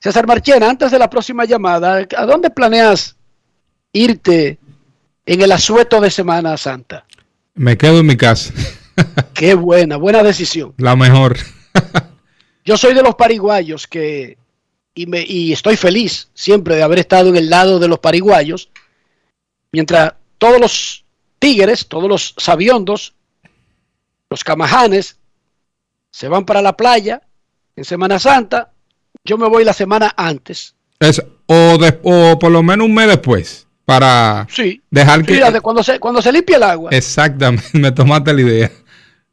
César 0.02 0.26
Marchena, 0.26 0.68
antes 0.68 0.90
de 0.90 0.98
la 0.98 1.08
próxima 1.08 1.44
llamada, 1.44 2.04
¿a 2.16 2.26
dónde 2.26 2.50
planeas 2.50 3.14
irte 3.92 4.58
en 5.24 5.42
el 5.42 5.52
asueto 5.52 6.00
de 6.00 6.10
Semana 6.10 6.56
Santa? 6.56 7.06
Me 7.54 7.78
quedo 7.78 8.00
en 8.00 8.06
mi 8.06 8.16
casa. 8.16 8.52
Qué 9.34 9.54
buena, 9.54 9.98
buena 9.98 10.24
decisión. 10.24 10.74
La 10.78 10.96
mejor. 10.96 11.36
Yo 12.64 12.76
soy 12.76 12.94
de 12.94 13.02
los 13.04 13.14
pariguayos 13.14 13.86
que, 13.86 14.38
y, 14.92 15.06
me, 15.06 15.22
y 15.22 15.52
estoy 15.52 15.76
feliz 15.76 16.30
siempre 16.34 16.74
de 16.74 16.82
haber 16.82 16.98
estado 16.98 17.28
en 17.28 17.36
el 17.36 17.48
lado 17.48 17.78
de 17.78 17.86
los 17.86 18.00
pariguayos, 18.00 18.70
mientras 19.70 20.14
todos 20.38 20.60
los 20.60 21.04
tigres, 21.38 21.86
todos 21.86 22.08
los 22.08 22.34
sabiondos, 22.38 23.14
los 24.28 24.42
camajanes, 24.42 25.16
se 26.10 26.26
van 26.26 26.44
para 26.44 26.60
la 26.60 26.76
playa 26.76 27.22
en 27.76 27.84
Semana 27.84 28.18
Santa, 28.18 28.71
yo 29.24 29.38
me 29.38 29.48
voy 29.48 29.64
la 29.64 29.72
semana 29.72 30.12
antes. 30.16 30.74
Es, 31.00 31.22
o, 31.46 31.78
de- 31.78 31.98
o 32.02 32.38
por 32.38 32.50
lo 32.50 32.62
menos 32.62 32.86
un 32.86 32.94
mes 32.94 33.08
después. 33.08 33.66
Para 33.84 34.46
Sí. 34.48 34.80
dejar 34.90 35.24
que. 35.24 35.40
Cuando 35.60 35.82
se, 35.82 35.98
cuando 35.98 36.22
se 36.22 36.30
limpia 36.32 36.56
el 36.56 36.62
agua, 36.62 36.90
Exactamente, 36.92 37.66
me 37.78 37.90
tomaste 37.90 38.32
la 38.32 38.40
idea. 38.40 38.70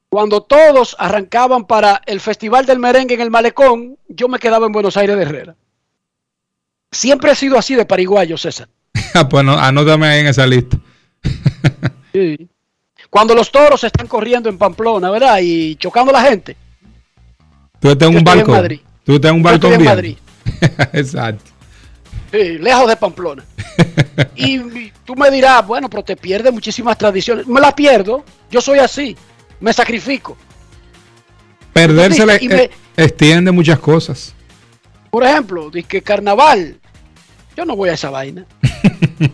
cuando 0.10 0.42
todos 0.42 0.96
arrancaban 0.98 1.66
para 1.66 2.02
el 2.08 2.20
Festival 2.20 2.66
del 2.66 2.80
Merengue 2.80 3.14
en 3.14 3.22
el 3.22 3.30
Malecón, 3.30 3.98
yo 4.08 4.28
me 4.28 4.40
quedaba 4.40 4.66
en 4.66 4.72
Buenos 4.72 4.98
Aires 4.98 5.16
de 5.16 5.22
Herrera. 5.22 5.56
Siempre 6.92 7.32
he 7.32 7.36
sido 7.36 7.60
así 7.60 7.76
de 7.76 7.86
pariguayo, 7.86 8.38
César. 8.38 8.68
pues 9.30 9.46
no, 9.46 9.54
anótame 9.58 10.08
ahí 10.08 10.20
en 10.22 10.28
esa 10.28 10.46
lista. 10.48 10.78
Sí. 12.12 12.50
Cuando 13.12 13.36
los 13.36 13.52
toros 13.52 13.84
están 13.84 14.08
corriendo 14.08 14.50
en 14.50 14.58
Pamplona, 14.58 15.12
¿verdad? 15.12 15.38
Y 15.44 15.76
chocando 15.76 16.10
a 16.10 16.22
la 16.24 16.28
gente. 16.30 16.58
Tú 17.80 17.90
estás 17.92 18.08
en 18.08 18.14
Yo 18.16 18.20
un 18.20 18.28
estoy 18.28 18.40
en. 18.40 18.46
Tú 19.10 19.16
estás 19.16 19.32
en 19.32 19.38
un 19.38 19.42
balcón 19.42 19.74
en 19.74 19.80
bien. 19.80 19.90
Madrid. 19.90 20.18
Exacto. 20.94 21.50
Sí, 22.32 22.60
lejos 22.60 22.88
de 22.88 22.96
Pamplona. 22.96 23.44
y, 24.36 24.92
tú 25.04 25.16
me 25.16 25.32
dirás, 25.32 25.66
bueno, 25.66 25.90
pero 25.90 26.04
te 26.04 26.16
pierdes 26.16 26.54
muchísimas 26.54 26.96
tradiciones. 26.96 27.48
Me 27.48 27.60
las 27.60 27.74
pierdo. 27.74 28.24
Yo 28.52 28.62
soy 28.62 28.78
así. 28.78 29.18
Me 29.62 29.74
sacrifico. 29.74 30.38
Perderse 31.74 32.24
le- 32.24 32.40
me- 32.48 32.70
extiende 32.96 33.52
muchas 33.52 33.80
cosas. 33.80 34.36
Por 35.10 35.24
ejemplo, 35.24 35.72
que 35.72 36.04
carnaval. 36.04 36.80
Yo 37.58 37.66
no 37.66 37.76
voy 37.76 37.90
a 37.90 37.94
esa 37.94 38.12
vaina. 38.12 38.46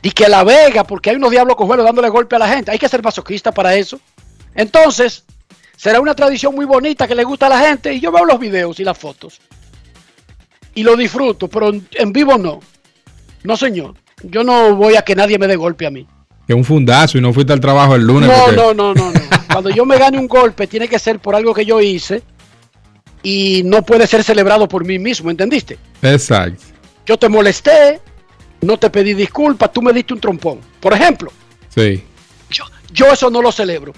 Y 0.00 0.10
que 0.10 0.26
La 0.26 0.42
Vega, 0.42 0.84
porque 0.84 1.10
hay 1.10 1.16
unos 1.16 1.30
diablos 1.30 1.54
cojuelos 1.56 1.84
dándole 1.84 2.08
golpe 2.08 2.36
a 2.36 2.38
la 2.38 2.48
gente. 2.48 2.70
Hay 2.70 2.78
que 2.78 2.88
ser 2.88 3.02
masoquista 3.02 3.52
para 3.52 3.74
eso. 3.74 4.00
Entonces, 4.54 5.24
será 5.76 6.00
una 6.00 6.14
tradición 6.14 6.54
muy 6.54 6.64
bonita 6.64 7.06
que 7.06 7.14
le 7.14 7.24
gusta 7.24 7.46
a 7.46 7.50
la 7.50 7.58
gente. 7.60 7.92
Y 7.92 8.00
yo 8.00 8.10
veo 8.12 8.24
los 8.24 8.38
videos 8.38 8.78
y 8.80 8.84
las 8.84 8.96
fotos. 8.98 9.40
Y 10.74 10.82
lo 10.82 10.96
disfruto, 10.96 11.48
pero 11.48 11.70
en, 11.92 12.12
vivo 12.12 12.36
no. 12.38 12.60
No, 13.42 13.56
señor. 13.56 13.94
Yo 14.22 14.42
no 14.42 14.74
voy 14.74 14.96
a 14.96 15.02
que 15.02 15.14
nadie 15.14 15.38
me 15.38 15.46
dé 15.46 15.56
golpe 15.56 15.86
a 15.86 15.90
mí. 15.90 16.06
Que 16.46 16.54
un 16.54 16.64
fundazo 16.64 17.18
y 17.18 17.20
no 17.20 17.32
fuiste 17.32 17.52
al 17.52 17.60
trabajo 17.60 17.94
el 17.94 18.02
lunes. 18.06 18.28
No, 18.28 18.44
porque- 18.44 18.56
no, 18.56 18.74
no, 18.74 18.94
no, 18.94 19.10
no. 19.12 19.20
Cuando 19.52 19.70
yo 19.70 19.84
me 19.84 19.98
gane 19.98 20.18
un 20.18 20.26
golpe, 20.26 20.66
tiene 20.66 20.88
que 20.88 20.98
ser 20.98 21.18
por 21.20 21.34
algo 21.36 21.54
que 21.54 21.64
yo 21.64 21.80
hice. 21.80 22.22
Y 23.22 23.62
no 23.64 23.82
puede 23.82 24.06
ser 24.06 24.22
celebrado 24.22 24.68
por 24.68 24.84
mí 24.84 24.98
mismo, 24.98 25.30
¿entendiste? 25.30 25.78
Exacto. 26.02 26.62
Yo 27.06 27.16
te 27.16 27.28
molesté, 27.28 28.00
no 28.60 28.76
te 28.78 28.90
pedí 28.90 29.14
disculpas, 29.14 29.72
tú 29.72 29.80
me 29.80 29.92
diste 29.94 30.12
un 30.12 30.20
trompón. 30.20 30.60
Por 30.80 30.92
ejemplo, 30.92 31.32
Sí. 31.74 32.02
yo 32.92 33.06
eso 33.12 33.30
no 33.30 33.40
lo 33.40 33.50
celebro. 33.50 33.92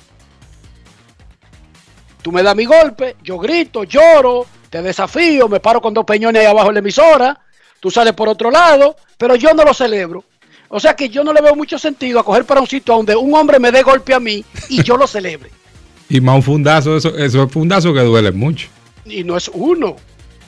Tú 2.26 2.32
me 2.32 2.42
das 2.42 2.56
mi 2.56 2.64
golpe, 2.64 3.14
yo 3.22 3.38
grito, 3.38 3.84
lloro, 3.84 4.46
te 4.68 4.82
desafío, 4.82 5.48
me 5.48 5.60
paro 5.60 5.80
con 5.80 5.94
dos 5.94 6.04
peñones 6.04 6.40
ahí 6.40 6.46
abajo 6.48 6.70
en 6.70 6.74
la 6.74 6.80
emisora, 6.80 7.38
tú 7.78 7.88
sales 7.88 8.14
por 8.14 8.28
otro 8.28 8.50
lado, 8.50 8.96
pero 9.16 9.36
yo 9.36 9.54
no 9.54 9.62
lo 9.62 9.72
celebro. 9.72 10.24
O 10.66 10.80
sea 10.80 10.96
que 10.96 11.08
yo 11.08 11.22
no 11.22 11.32
le 11.32 11.40
veo 11.40 11.54
mucho 11.54 11.78
sentido 11.78 12.18
a 12.18 12.24
coger 12.24 12.44
para 12.44 12.60
un 12.60 12.66
sitio 12.66 12.96
donde 12.96 13.14
un 13.14 13.32
hombre 13.32 13.60
me 13.60 13.70
dé 13.70 13.84
golpe 13.84 14.12
a 14.12 14.18
mí 14.18 14.44
y 14.68 14.82
yo 14.82 14.96
lo 14.96 15.06
celebre. 15.06 15.52
Y 16.08 16.20
más 16.20 16.34
un 16.34 16.42
fundazo, 16.42 16.96
eso, 16.96 17.16
eso 17.16 17.44
es 17.44 17.52
fundazo 17.52 17.94
que 17.94 18.00
duele 18.00 18.32
mucho. 18.32 18.66
Y 19.04 19.22
no 19.22 19.36
es 19.36 19.48
uno. 19.54 19.94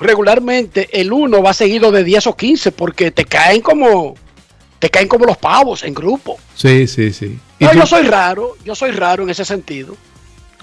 Regularmente 0.00 0.88
el 1.00 1.12
uno 1.12 1.44
va 1.44 1.54
seguido 1.54 1.92
de 1.92 2.02
10 2.02 2.26
o 2.26 2.36
15 2.36 2.72
porque 2.72 3.12
te 3.12 3.24
caen 3.24 3.60
como 3.60 4.16
te 4.80 4.90
caen 4.90 5.06
como 5.06 5.26
los 5.26 5.36
pavos 5.36 5.84
en 5.84 5.94
grupo. 5.94 6.38
Sí, 6.56 6.88
sí, 6.88 7.12
sí. 7.12 7.38
¿Y 7.60 7.64
No, 7.66 7.72
yo 7.72 7.86
soy 7.86 8.02
raro, 8.02 8.56
yo 8.64 8.74
soy 8.74 8.90
raro 8.90 9.22
en 9.22 9.30
ese 9.30 9.44
sentido. 9.44 9.96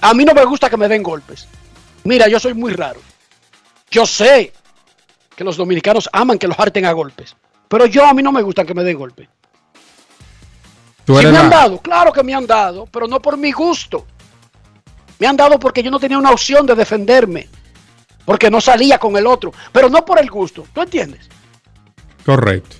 A 0.00 0.14
mí 0.14 0.24
no 0.24 0.34
me 0.34 0.44
gusta 0.44 0.70
que 0.70 0.76
me 0.76 0.88
den 0.88 1.02
golpes. 1.02 1.48
Mira, 2.04 2.28
yo 2.28 2.38
soy 2.38 2.54
muy 2.54 2.72
raro. 2.72 3.00
Yo 3.90 4.06
sé 4.06 4.52
que 5.34 5.44
los 5.44 5.56
dominicanos 5.56 6.08
aman 6.12 6.38
que 6.38 6.48
los 6.48 6.58
harten 6.58 6.86
a 6.86 6.92
golpes, 6.92 7.36
pero 7.68 7.86
yo 7.86 8.06
a 8.06 8.14
mí 8.14 8.22
no 8.22 8.32
me 8.32 8.42
gusta 8.42 8.64
que 8.64 8.74
me 8.74 8.84
den 8.84 8.98
golpes. 8.98 9.28
tú 11.04 11.18
eres 11.18 11.32
me 11.32 11.38
han 11.38 11.50
dado, 11.50 11.78
claro 11.78 12.12
que 12.12 12.22
me 12.22 12.34
han 12.34 12.46
dado, 12.46 12.86
pero 12.86 13.06
no 13.06 13.20
por 13.20 13.36
mi 13.36 13.52
gusto. 13.52 14.06
Me 15.18 15.26
han 15.26 15.36
dado 15.36 15.58
porque 15.58 15.82
yo 15.82 15.90
no 15.90 15.98
tenía 15.98 16.18
una 16.18 16.30
opción 16.30 16.66
de 16.66 16.74
defenderme, 16.74 17.48
porque 18.24 18.50
no 18.50 18.60
salía 18.60 18.98
con 18.98 19.16
el 19.16 19.26
otro, 19.26 19.52
pero 19.72 19.88
no 19.88 20.04
por 20.04 20.18
el 20.18 20.30
gusto. 20.30 20.66
¿Tú 20.72 20.82
entiendes? 20.82 21.28
Correcto. 22.24 22.76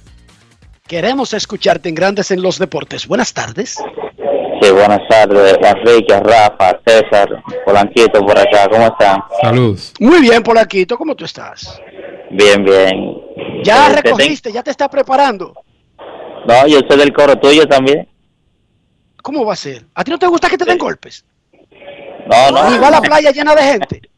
Queremos 0.86 1.32
escucharte 1.32 1.88
en 1.88 1.94
Grandes 1.94 2.30
en 2.30 2.42
los 2.42 2.58
Deportes. 2.58 3.06
Buenas 3.06 3.32
tardes. 3.32 3.76
Sí, 4.60 4.70
buenas 4.70 5.00
tardes, 5.08 5.56
Enrique, 5.60 6.18
Rafa, 6.20 6.78
César, 6.86 7.28
Polanquito 7.64 8.20
por 8.24 8.38
acá, 8.38 8.68
¿cómo 8.70 8.86
están? 8.86 9.22
Saludos. 9.42 9.92
Muy 10.00 10.20
bien, 10.20 10.42
Polaquito, 10.42 10.96
¿cómo 10.96 11.14
tú 11.14 11.24
estás? 11.24 11.80
Bien, 12.30 12.64
bien. 12.64 13.16
Ya 13.64 13.86
Eh, 13.88 13.94
te 13.94 14.02
recogiste, 14.02 14.52
ya 14.52 14.62
te 14.62 14.70
estás 14.70 14.88
preparando. 14.88 15.52
No, 16.46 16.66
yo 16.66 16.80
soy 16.88 16.98
del 16.98 17.12
coro 17.12 17.36
tuyo 17.36 17.66
también. 17.66 18.08
¿Cómo 19.22 19.44
va 19.44 19.52
a 19.54 19.56
ser? 19.56 19.84
¿A 19.94 20.04
ti 20.04 20.10
no 20.10 20.18
te 20.18 20.26
gusta 20.26 20.48
que 20.48 20.56
te 20.56 20.64
den 20.64 20.78
golpes? 20.78 21.24
No, 22.26 22.50
no. 22.50 22.70
Ni 22.70 22.78
va 22.78 22.88
a 22.88 22.92
la 22.92 23.00
playa 23.00 23.30
llena 23.30 23.54
de 23.54 23.62
gente. 23.62 24.00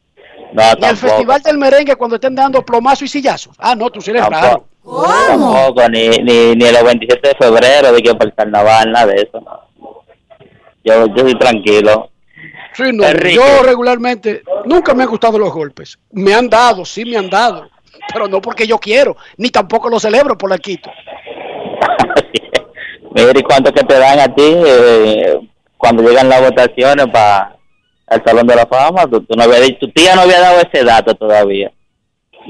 No, 0.51 0.63
Ni 0.63 0.67
al 0.67 0.77
tampoco. 0.79 1.07
festival 1.09 1.41
del 1.43 1.57
merengue 1.59 1.95
cuando 1.95 2.15
estén 2.15 2.33
dando 2.33 2.65
plomazos 2.65 3.03
y 3.03 3.07
sillazos. 3.07 3.55
Ah, 3.59 3.75
no, 3.75 3.87
tú 3.91 4.01
sí 4.01 4.09
eres 4.09 4.25
raro. 4.25 4.65
Tampoco, 4.83 5.87
ni, 5.89 6.07
ni, 6.09 6.55
ni 6.55 6.71
los 6.71 6.83
27 6.83 7.27
de 7.27 7.35
febrero, 7.35 7.91
de 7.91 8.01
que 8.01 8.15
para 8.15 8.25
el 8.31 8.33
carnaval, 8.33 8.91
nada 8.91 9.05
de 9.05 9.15
eso. 9.21 9.39
no. 9.41 9.68
Yo, 10.83 11.07
yo 11.07 11.23
soy 11.23 11.37
tranquilo. 11.37 12.09
Sí, 12.73 12.83
no, 12.93 13.03
Enrique. 13.05 13.35
yo 13.35 13.63
regularmente 13.63 14.43
nunca 14.65 14.93
me 14.93 15.03
han 15.03 15.09
gustado 15.09 15.37
los 15.37 15.51
golpes. 15.51 15.97
Me 16.11 16.33
han 16.33 16.49
dado, 16.49 16.85
sí 16.85 17.03
me 17.03 17.17
han 17.17 17.29
dado, 17.29 17.69
pero 18.13 18.27
no 18.27 18.41
porque 18.41 18.65
yo 18.65 18.77
quiero, 18.77 19.17
ni 19.37 19.49
tampoco 19.49 19.89
lo 19.89 19.99
celebro 19.99 20.37
por 20.37 20.49
la 20.49 20.57
quito. 20.57 20.89
Mira, 23.11 23.39
¿y 23.39 23.43
cuánto 23.43 23.73
que 23.73 23.83
te 23.83 23.95
dan 23.97 24.19
a 24.19 24.33
ti 24.33 24.53
eh, 24.65 25.39
cuando 25.77 26.03
llegan 26.03 26.29
las 26.29 26.41
votaciones 26.41 27.07
para 27.07 27.55
el 28.07 28.23
Salón 28.23 28.47
de 28.47 28.55
la 28.55 28.65
Fama? 28.67 29.07
Tú, 29.07 29.21
tú 29.21 29.35
no 29.35 29.47
dicho- 29.47 29.79
tu 29.79 29.91
tía 29.91 30.15
no 30.15 30.21
había 30.21 30.39
dado 30.39 30.61
ese 30.61 30.83
dato 30.85 31.13
todavía. 31.15 31.71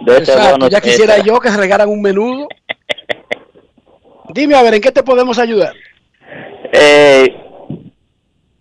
De 0.06 0.18
Exacto, 0.18 0.52
bono 0.52 0.70
ya 0.70 0.82
quisiera 0.82 1.18
yo 1.20 1.40
que 1.40 1.50
regaran 1.50 1.90
un 1.90 2.02
menudo. 2.02 2.48
Dime 4.30 4.56
a 4.56 4.62
ver, 4.62 4.76
¿en 4.76 4.82
qué 4.82 4.92
te 4.92 5.02
podemos 5.02 5.40
ayudar? 5.40 5.74
Eh, 6.72 7.36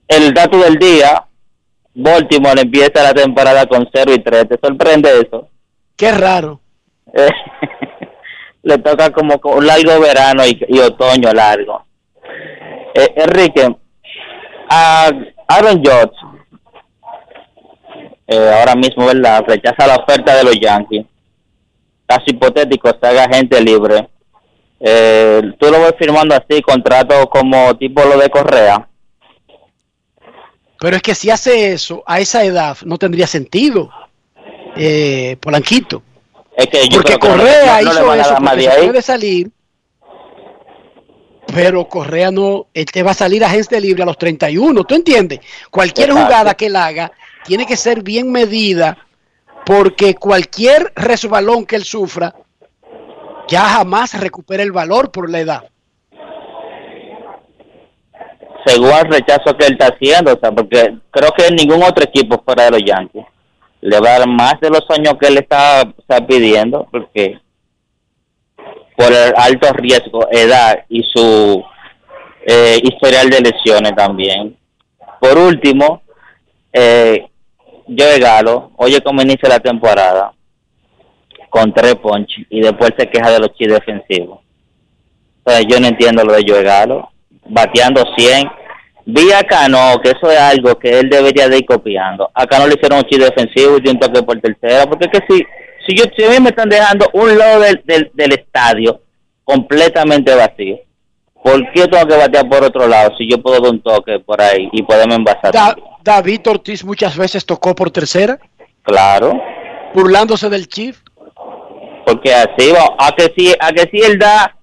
el 0.08 0.34
dato 0.34 0.58
del 0.58 0.76
día, 0.76 1.24
Baltimore 1.94 2.60
empieza 2.60 3.02
la 3.02 3.14
temporada 3.14 3.66
con 3.66 3.88
0 3.92 4.12
y 4.14 4.18
3. 4.18 4.48
¿Te 4.48 4.58
sorprende 4.62 5.10
eso? 5.20 5.48
Qué 5.96 6.12
raro. 6.12 6.60
Eh, 7.12 7.30
le 8.62 8.78
toca 8.78 9.10
como 9.10 9.40
un 9.42 9.66
largo 9.66 10.00
verano 10.00 10.44
y, 10.46 10.64
y 10.68 10.78
otoño 10.80 11.32
largo. 11.32 11.84
Eh, 12.94 13.14
Enrique, 13.16 13.76
a 14.70 15.10
Aaron 15.48 15.78
Judge, 15.78 16.16
eh, 18.26 18.52
ahora 18.58 18.74
mismo, 18.74 19.06
¿verdad? 19.06 19.42
Rechaza 19.46 19.86
la 19.86 19.96
oferta 19.96 20.36
de 20.36 20.44
los 20.44 20.60
Yankees. 20.60 21.06
Caso 22.06 22.24
hipotético, 22.26 22.90
se 22.90 23.06
haga 23.06 23.26
gente 23.34 23.60
libre. 23.60 24.08
Eh, 24.80 25.42
¿Tú 25.58 25.70
lo 25.70 25.80
ves 25.80 25.94
firmando 25.98 26.34
así, 26.34 26.60
contrato 26.60 27.28
como 27.28 27.74
tipo 27.76 28.02
lo 28.04 28.18
de 28.18 28.28
Correa? 28.28 28.86
Pero 30.78 30.96
es 30.96 31.02
que 31.02 31.14
si 31.14 31.30
hace 31.30 31.72
eso 31.72 32.02
a 32.06 32.20
esa 32.20 32.44
edad 32.44 32.76
no 32.84 32.98
tendría 32.98 33.26
sentido, 33.26 33.90
eh, 34.76 35.36
Polanquito. 35.40 36.02
Es 36.56 36.66
que 36.66 36.88
yo 36.88 37.00
Porque 37.00 37.14
no 37.14 37.18
Correa 37.18 37.82
no 37.82 37.90
hizo 37.90 38.14
eso 38.14 38.36
porque 38.36 38.62
se 38.62 38.82
puede 38.86 39.02
salir, 39.02 39.50
pero 41.54 41.88
Correa 41.88 42.30
no, 42.30 42.66
él 42.74 42.86
te 42.86 43.02
va 43.02 43.12
a 43.12 43.14
salir 43.14 43.44
a 43.44 43.50
gente 43.50 43.80
libre 43.80 44.02
a 44.02 44.06
los 44.06 44.18
31, 44.18 44.84
¿tú 44.84 44.94
entiendes? 44.94 45.40
Cualquier 45.70 46.10
Exacto. 46.10 46.26
jugada 46.26 46.54
que 46.54 46.66
él 46.66 46.76
haga 46.76 47.12
tiene 47.44 47.66
que 47.66 47.76
ser 47.76 48.02
bien 48.02 48.30
medida 48.30 48.98
porque 49.64 50.14
cualquier 50.14 50.92
resbalón 50.94 51.64
que 51.64 51.76
él 51.76 51.84
sufra 51.84 52.34
ya 53.48 53.68
jamás 53.68 54.18
recupera 54.18 54.62
el 54.62 54.72
valor 54.72 55.10
por 55.10 55.30
la 55.30 55.40
edad. 55.40 55.64
Según 58.68 58.90
el 58.90 59.10
rechazo 59.10 59.56
que 59.56 59.66
él 59.66 59.72
está 59.78 59.86
haciendo, 59.86 60.34
o 60.34 60.38
sea, 60.38 60.52
porque 60.52 60.94
creo 61.10 61.30
que 61.32 61.50
ningún 61.54 61.82
otro 61.82 62.04
equipo 62.04 62.42
fuera 62.44 62.64
de 62.64 62.72
los 62.72 62.82
Yankees 62.84 63.24
le 63.80 63.98
va 63.98 64.10
a 64.10 64.18
dar 64.18 64.28
más 64.28 64.60
de 64.60 64.68
los 64.68 64.84
años 64.90 65.14
que 65.18 65.28
él 65.28 65.38
está, 65.38 65.94
pidiendo, 66.26 66.86
porque 66.90 67.38
por 68.96 69.10
el 69.10 69.32
alto 69.36 69.72
riesgo, 69.72 70.28
edad 70.30 70.84
y 70.88 71.02
su 71.02 71.64
eh, 72.44 72.78
historial 72.82 73.30
de 73.30 73.40
lesiones 73.40 73.94
también. 73.94 74.56
Por 75.20 75.38
último, 75.38 76.02
eh, 76.72 77.26
Joe 77.86 78.18
Galo, 78.18 78.72
oye 78.76 79.00
cómo 79.00 79.22
inicia 79.22 79.48
la 79.48 79.60
temporada 79.60 80.32
con 81.48 81.72
tres 81.72 81.94
ponches 81.94 82.44
y 82.50 82.60
después 82.60 82.90
se 82.98 83.08
queja 83.08 83.30
de 83.30 83.38
los 83.38 83.54
chi 83.54 83.66
defensivos. 83.66 84.40
O 85.44 85.50
sea, 85.50 85.62
yo 85.62 85.80
no 85.80 85.86
entiendo 85.86 86.22
lo 86.24 86.34
de 86.34 86.44
Joe 86.46 86.62
Galo, 86.62 87.08
bateando 87.48 88.04
100. 88.16 88.57
Vi 89.10 89.32
acá 89.32 89.68
no, 89.70 89.98
que 90.02 90.10
eso 90.10 90.30
es 90.30 90.38
algo 90.38 90.78
que 90.78 90.98
él 91.00 91.08
debería 91.08 91.48
de 91.48 91.56
ir 91.58 91.64
copiando. 91.66 92.30
Acá 92.34 92.58
no 92.58 92.66
le 92.66 92.74
hicieron 92.74 92.98
un 92.98 93.04
chi 93.04 93.16
defensivo 93.18 93.78
y 93.82 93.88
un 93.88 93.98
toque 93.98 94.22
por 94.22 94.38
tercera, 94.38 94.84
porque 94.84 95.06
es 95.10 95.18
que 95.18 95.26
si, 95.34 95.42
si, 95.86 95.96
yo, 95.96 96.04
si 96.14 96.24
a 96.24 96.28
mí 96.30 96.40
me 96.40 96.50
están 96.50 96.68
dejando 96.68 97.08
un 97.14 97.38
lado 97.38 97.60
del, 97.60 97.80
del, 97.86 98.10
del 98.12 98.32
estadio 98.34 99.00
completamente 99.44 100.34
vacío, 100.34 100.76
¿por 101.42 101.72
qué 101.72 101.86
tengo 101.86 102.06
que 102.06 102.16
batear 102.18 102.48
por 102.50 102.62
otro 102.64 102.86
lado 102.86 103.16
si 103.16 103.30
yo 103.30 103.40
puedo 103.40 103.60
dar 103.62 103.70
un 103.72 103.80
toque 103.80 104.18
por 104.20 104.42
ahí 104.42 104.68
y 104.72 104.82
poderme 104.82 105.14
envasar? 105.14 105.52
Da- 105.52 105.74
David 106.04 106.40
Ortiz 106.46 106.84
muchas 106.84 107.16
veces 107.16 107.46
tocó 107.46 107.74
por 107.74 107.90
tercera, 107.90 108.38
Claro, 108.82 109.40
burlándose 109.94 110.50
del 110.50 110.68
Chief. 110.68 110.98
porque 112.06 112.34
así 112.34 112.72
va. 112.72 112.94
A 112.98 113.12
que 113.12 113.32
si, 113.36 113.54
a 113.58 113.72
que 113.72 113.88
si 113.90 114.00
él 114.04 114.18
da 114.18 114.54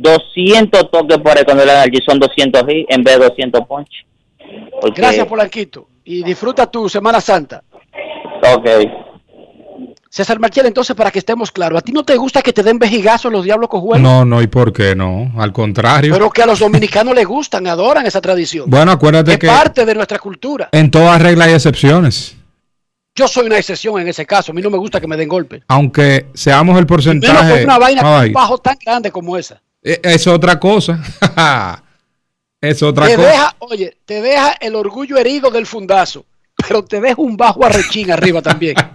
200 0.00 0.90
toques 0.90 1.18
por 1.18 1.36
ahí 1.36 1.44
cuando 1.44 1.64
le 1.64 1.72
dan 1.72 1.82
allí 1.88 1.98
son 2.06 2.18
200 2.18 2.62
hits 2.68 2.86
en 2.88 3.02
vez 3.02 3.18
de 3.18 3.24
200 3.28 3.66
ponches. 3.66 4.04
Porque- 4.80 5.00
Gracias, 5.00 5.26
Polanquito. 5.26 5.88
Y 6.04 6.22
disfruta 6.22 6.70
tu 6.70 6.88
Semana 6.88 7.20
Santa. 7.20 7.62
Ok. 8.54 8.68
César 10.08 10.38
Marchel, 10.38 10.64
entonces, 10.66 10.96
para 10.96 11.10
que 11.10 11.18
estemos 11.18 11.50
claros, 11.50 11.78
¿a 11.78 11.82
ti 11.82 11.92
no 11.92 12.02
te 12.04 12.16
gusta 12.16 12.40
que 12.40 12.52
te 12.52 12.62
den 12.62 12.78
vejigazos 12.78 13.30
los 13.30 13.44
diablos 13.44 13.68
cojuelos? 13.68 14.00
No, 14.02 14.24
no, 14.24 14.40
¿y 14.40 14.46
por 14.46 14.72
qué 14.72 14.94
no? 14.96 15.32
Al 15.36 15.52
contrario. 15.52 16.12
Pero 16.12 16.30
que 16.30 16.42
a 16.42 16.46
los 16.46 16.60
dominicanos 16.60 17.14
les 17.14 17.26
gustan, 17.26 17.66
adoran 17.66 18.06
esa 18.06 18.20
tradición. 18.22 18.70
Bueno, 18.70 18.92
acuérdate 18.92 19.32
es 19.32 19.38
que 19.38 19.46
parte 19.46 19.84
de 19.84 19.94
nuestra 19.94 20.18
cultura. 20.18 20.68
en 20.72 20.90
todas 20.90 21.20
reglas 21.20 21.48
hay 21.48 21.54
excepciones. 21.54 22.34
Yo 23.14 23.26
soy 23.28 23.46
una 23.46 23.58
excepción 23.58 23.98
en 24.00 24.08
ese 24.08 24.24
caso. 24.24 24.52
A 24.52 24.54
mí 24.54 24.62
no 24.62 24.70
me 24.70 24.78
gusta 24.78 25.00
que 25.00 25.06
me 25.06 25.16
den 25.16 25.28
golpes. 25.28 25.62
Aunque 25.68 26.26
seamos 26.34 26.74
el 26.78 26.84
Menos 26.84 26.88
porcentaje. 26.88 27.50
con 27.50 27.64
una 27.64 27.78
vaina 27.78 28.02
con 28.02 28.10
Ay, 28.12 28.28
un 28.28 28.32
bajo 28.34 28.58
tan 28.58 28.76
grande 28.84 29.10
como 29.10 29.36
esa. 29.36 29.60
Eh, 29.92 30.00
es 30.02 30.26
otra 30.26 30.58
cosa. 30.60 31.00
es 32.60 32.82
otra 32.82 33.06
Te 33.06 33.16
cosa. 33.16 33.28
deja, 33.28 33.56
oye, 33.60 33.96
te 34.04 34.20
deja 34.20 34.52
el 34.60 34.74
orgullo 34.74 35.16
herido 35.16 35.50
del 35.50 35.66
fundazo, 35.66 36.24
pero 36.56 36.84
te 36.84 37.00
deja 37.00 37.20
un 37.20 37.36
bajo 37.36 37.64
arrechín 37.64 38.10
arriba 38.10 38.42
también. 38.42 38.76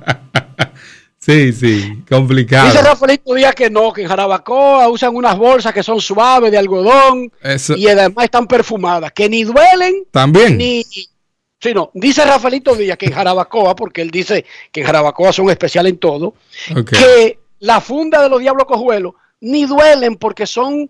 Sí, 1.23 1.53
sí, 1.53 2.03
complicado. 2.09 2.71
Dice 2.71 2.81
Rafaelito 2.81 3.35
Díaz 3.35 3.53
que 3.53 3.69
no, 3.69 3.93
que 3.93 4.01
en 4.01 4.07
Jarabacoa 4.07 4.89
usan 4.89 5.15
unas 5.15 5.37
bolsas 5.37 5.71
que 5.71 5.83
son 5.83 6.01
suaves 6.01 6.49
de 6.51 6.57
algodón 6.57 7.31
Eso- 7.43 7.75
y 7.77 7.87
además 7.87 8.25
están 8.25 8.47
perfumadas, 8.47 9.11
que 9.11 9.29
ni 9.29 9.43
duelen 9.43 10.05
También. 10.09 10.57
ni... 10.57 10.83
Sí, 10.83 11.73
no, 11.75 11.91
dice 11.93 12.25
Rafaelito 12.25 12.73
Díaz 12.75 12.97
que 12.97 13.05
en 13.05 13.11
Jarabacoa, 13.13 13.75
porque 13.75 14.01
él 14.01 14.09
dice 14.09 14.43
que 14.71 14.79
en 14.81 14.87
Jarabacoa 14.87 15.31
son 15.31 15.51
especiales 15.51 15.91
en 15.93 15.99
todo, 15.99 16.33
que 16.89 17.37
la 17.59 17.79
funda 17.81 18.23
de 18.23 18.27
los 18.29 18.39
diablos 18.39 18.65
cojuelos 18.65 19.13
ni 19.41 19.65
duelen 19.65 20.15
porque 20.15 20.47
son 20.47 20.89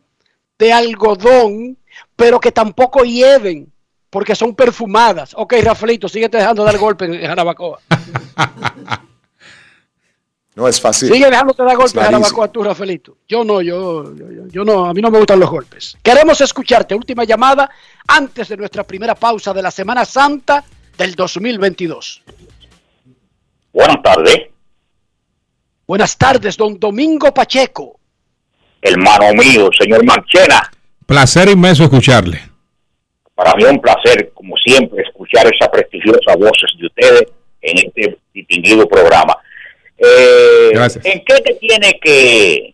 de 0.59 0.71
algodón, 0.71 1.77
pero 2.15 2.39
que 2.39 2.51
tampoco 2.51 3.03
hieden 3.03 3.71
porque 4.09 4.35
son 4.35 4.53
perfumadas. 4.55 5.33
Ok, 5.35 5.53
Rafaelito, 5.63 6.07
síguete 6.07 6.37
dejando 6.37 6.63
dar 6.63 6.77
golpes 6.77 7.09
en 7.09 7.21
Jarabacoa. 7.25 7.79
No 10.53 10.67
es 10.67 10.81
fácil. 10.81 11.09
Sigue 11.11 11.29
dejándote 11.29 11.63
dar 11.63 11.77
golpes 11.77 11.93
en 11.95 12.01
not 12.01 12.05
Jarabacoa 12.11 12.47
tú, 12.51 12.61
Rafaelito. 12.61 13.17
Yo 13.25 13.45
no, 13.45 13.61
yo, 13.61 14.13
yo, 14.13 14.29
yo- 14.31 14.47
yo 14.49 14.65
no, 14.65 14.83
a 14.85 14.93
mí 14.93 15.01
no 15.01 15.09
me 15.09 15.17
gustan 15.17 15.39
los 15.39 15.49
golpes. 15.49 15.97
Queremos 16.03 16.41
escucharte. 16.41 16.93
Última 16.93 17.23
llamada 17.23 17.69
antes 18.05 18.49
de 18.49 18.57
nuestra 18.57 18.83
primera 18.83 19.15
pausa 19.15 19.53
de 19.53 19.61
la 19.61 19.71
Semana 19.71 20.03
Santa 20.03 20.61
del 20.97 21.15
2022. 21.15 22.21
Buenas 23.71 24.03
tardes, 24.03 24.39
Buenas 25.87 26.17
tardes, 26.17 26.57
don 26.57 26.77
Domingo 26.77 27.33
Pacheco. 27.33 28.00
Hermano 28.81 29.33
mío, 29.33 29.69
señor 29.79 30.03
Marchena. 30.05 30.71
Placer 31.05 31.49
inmenso 31.49 31.83
escucharle. 31.83 32.39
Para 33.35 33.53
mí 33.55 33.63
es 33.63 33.71
un 33.71 33.81
placer, 33.81 34.31
como 34.33 34.55
siempre, 34.57 35.03
escuchar 35.03 35.45
esas 35.47 35.69
prestigiosas 35.69 36.37
voces 36.37 36.71
de 36.79 36.87
ustedes 36.87 37.23
en 37.61 37.77
este 37.77 38.17
distinguido 38.33 38.87
programa. 38.87 39.35
Eh, 39.97 40.69
Gracias. 40.73 41.05
¿En 41.05 41.23
qué 41.25 41.41
te 41.41 41.53
tiene 41.55 41.99
que 42.01 42.73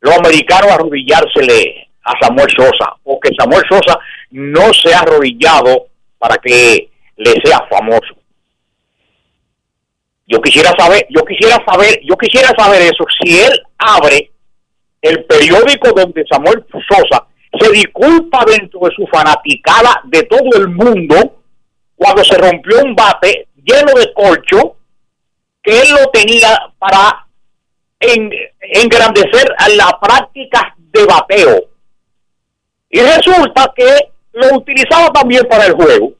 los 0.00 0.16
americanos 0.16 0.72
arrodillársele 0.72 1.88
a 2.02 2.12
Samuel 2.20 2.48
Sosa? 2.56 2.94
Porque 3.02 3.30
Samuel 3.38 3.62
Sosa 3.68 3.98
no 4.30 4.72
se 4.72 4.94
ha 4.94 5.00
arrodillado 5.00 5.86
para 6.18 6.36
que 6.36 6.88
le 7.16 7.30
sea 7.44 7.60
famoso. 7.70 8.14
Yo 10.26 10.40
quisiera 10.40 10.72
saber, 10.78 11.06
yo 11.10 11.22
quisiera 11.24 11.62
saber, 11.66 12.00
yo 12.02 12.16
quisiera 12.16 12.48
saber 12.56 12.82
eso. 12.82 13.04
Si 13.22 13.38
él 13.38 13.52
abre 13.78 14.30
el 15.04 15.24
periódico 15.24 15.92
donde 15.92 16.24
Samuel 16.30 16.64
Sosa 16.88 17.26
se 17.60 17.70
disculpa 17.70 18.44
dentro 18.46 18.80
de 18.80 18.94
su 18.96 19.06
fanaticada 19.06 20.00
de 20.04 20.22
todo 20.24 20.48
el 20.56 20.68
mundo 20.68 21.42
cuando 21.94 22.24
se 22.24 22.36
rompió 22.38 22.82
un 22.82 22.94
bate 22.94 23.48
lleno 23.62 23.92
de 23.98 24.12
corcho 24.14 24.76
que 25.62 25.80
él 25.80 25.88
lo 25.90 26.10
tenía 26.10 26.48
para 26.78 27.26
en- 28.00 28.30
engrandecer 28.60 29.46
las 29.76 29.92
prácticas 30.00 30.62
de 30.78 31.04
bateo. 31.04 31.64
Y 32.90 33.00
resulta 33.00 33.72
que 33.76 34.10
lo 34.32 34.56
utilizaba 34.56 35.10
también 35.12 35.44
para 35.48 35.66
el 35.66 35.72
juego. 35.74 36.12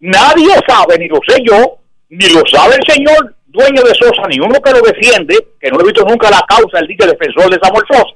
Nadie 0.00 0.54
sabe, 0.66 0.98
ni 0.98 1.08
lo 1.08 1.18
sé 1.26 1.38
yo, 1.44 1.78
ni 2.10 2.28
lo 2.30 2.42
sabe 2.46 2.76
el 2.76 2.92
señor 2.94 3.34
dueño 3.46 3.82
de 3.82 3.94
Sosa, 3.94 4.26
ni 4.28 4.38
uno 4.40 4.60
que 4.60 4.72
lo 4.72 4.80
defiende, 4.80 5.36
que 5.60 5.70
no 5.70 5.80
he 5.80 5.84
visto 5.84 6.04
nunca 6.04 6.30
la 6.30 6.44
causa, 6.48 6.78
el 6.80 6.86
dicho 6.88 7.06
defensor 7.06 7.48
de 7.50 7.58
Samuel 7.62 7.84
Sosa. 7.88 8.14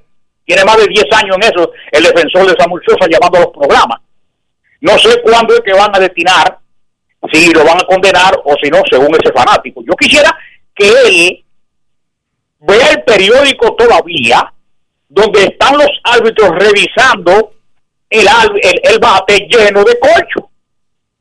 Tiene 0.48 0.64
más 0.64 0.78
de 0.78 0.86
10 0.86 1.04
años 1.12 1.36
en 1.36 1.42
eso, 1.42 1.70
el 1.92 2.02
defensor 2.04 2.46
de 2.46 2.54
Samuel 2.58 2.82
Sosa 2.88 3.06
llevando 3.06 3.38
los 3.38 3.48
programas. 3.48 4.00
No 4.80 4.98
sé 4.98 5.20
cuándo 5.20 5.52
es 5.52 5.60
que 5.60 5.74
van 5.74 5.94
a 5.94 5.98
destinar, 5.98 6.58
si 7.30 7.52
lo 7.52 7.64
van 7.66 7.76
a 7.78 7.84
condenar 7.84 8.32
o 8.42 8.54
si 8.62 8.70
no, 8.70 8.80
según 8.90 9.14
ese 9.14 9.30
fanático. 9.30 9.82
Yo 9.86 9.92
quisiera 10.00 10.34
que 10.74 10.88
él 10.88 11.44
vea 12.60 12.92
el 12.92 13.02
periódico 13.02 13.74
todavía, 13.76 14.50
donde 15.06 15.44
están 15.44 15.76
los 15.76 15.90
árbitros 16.04 16.48
revisando 16.58 17.52
el, 18.08 18.26
el, 18.84 18.98
bate 19.00 19.46
lleno 19.50 19.84
de 19.84 19.98
corcho. 19.98 20.48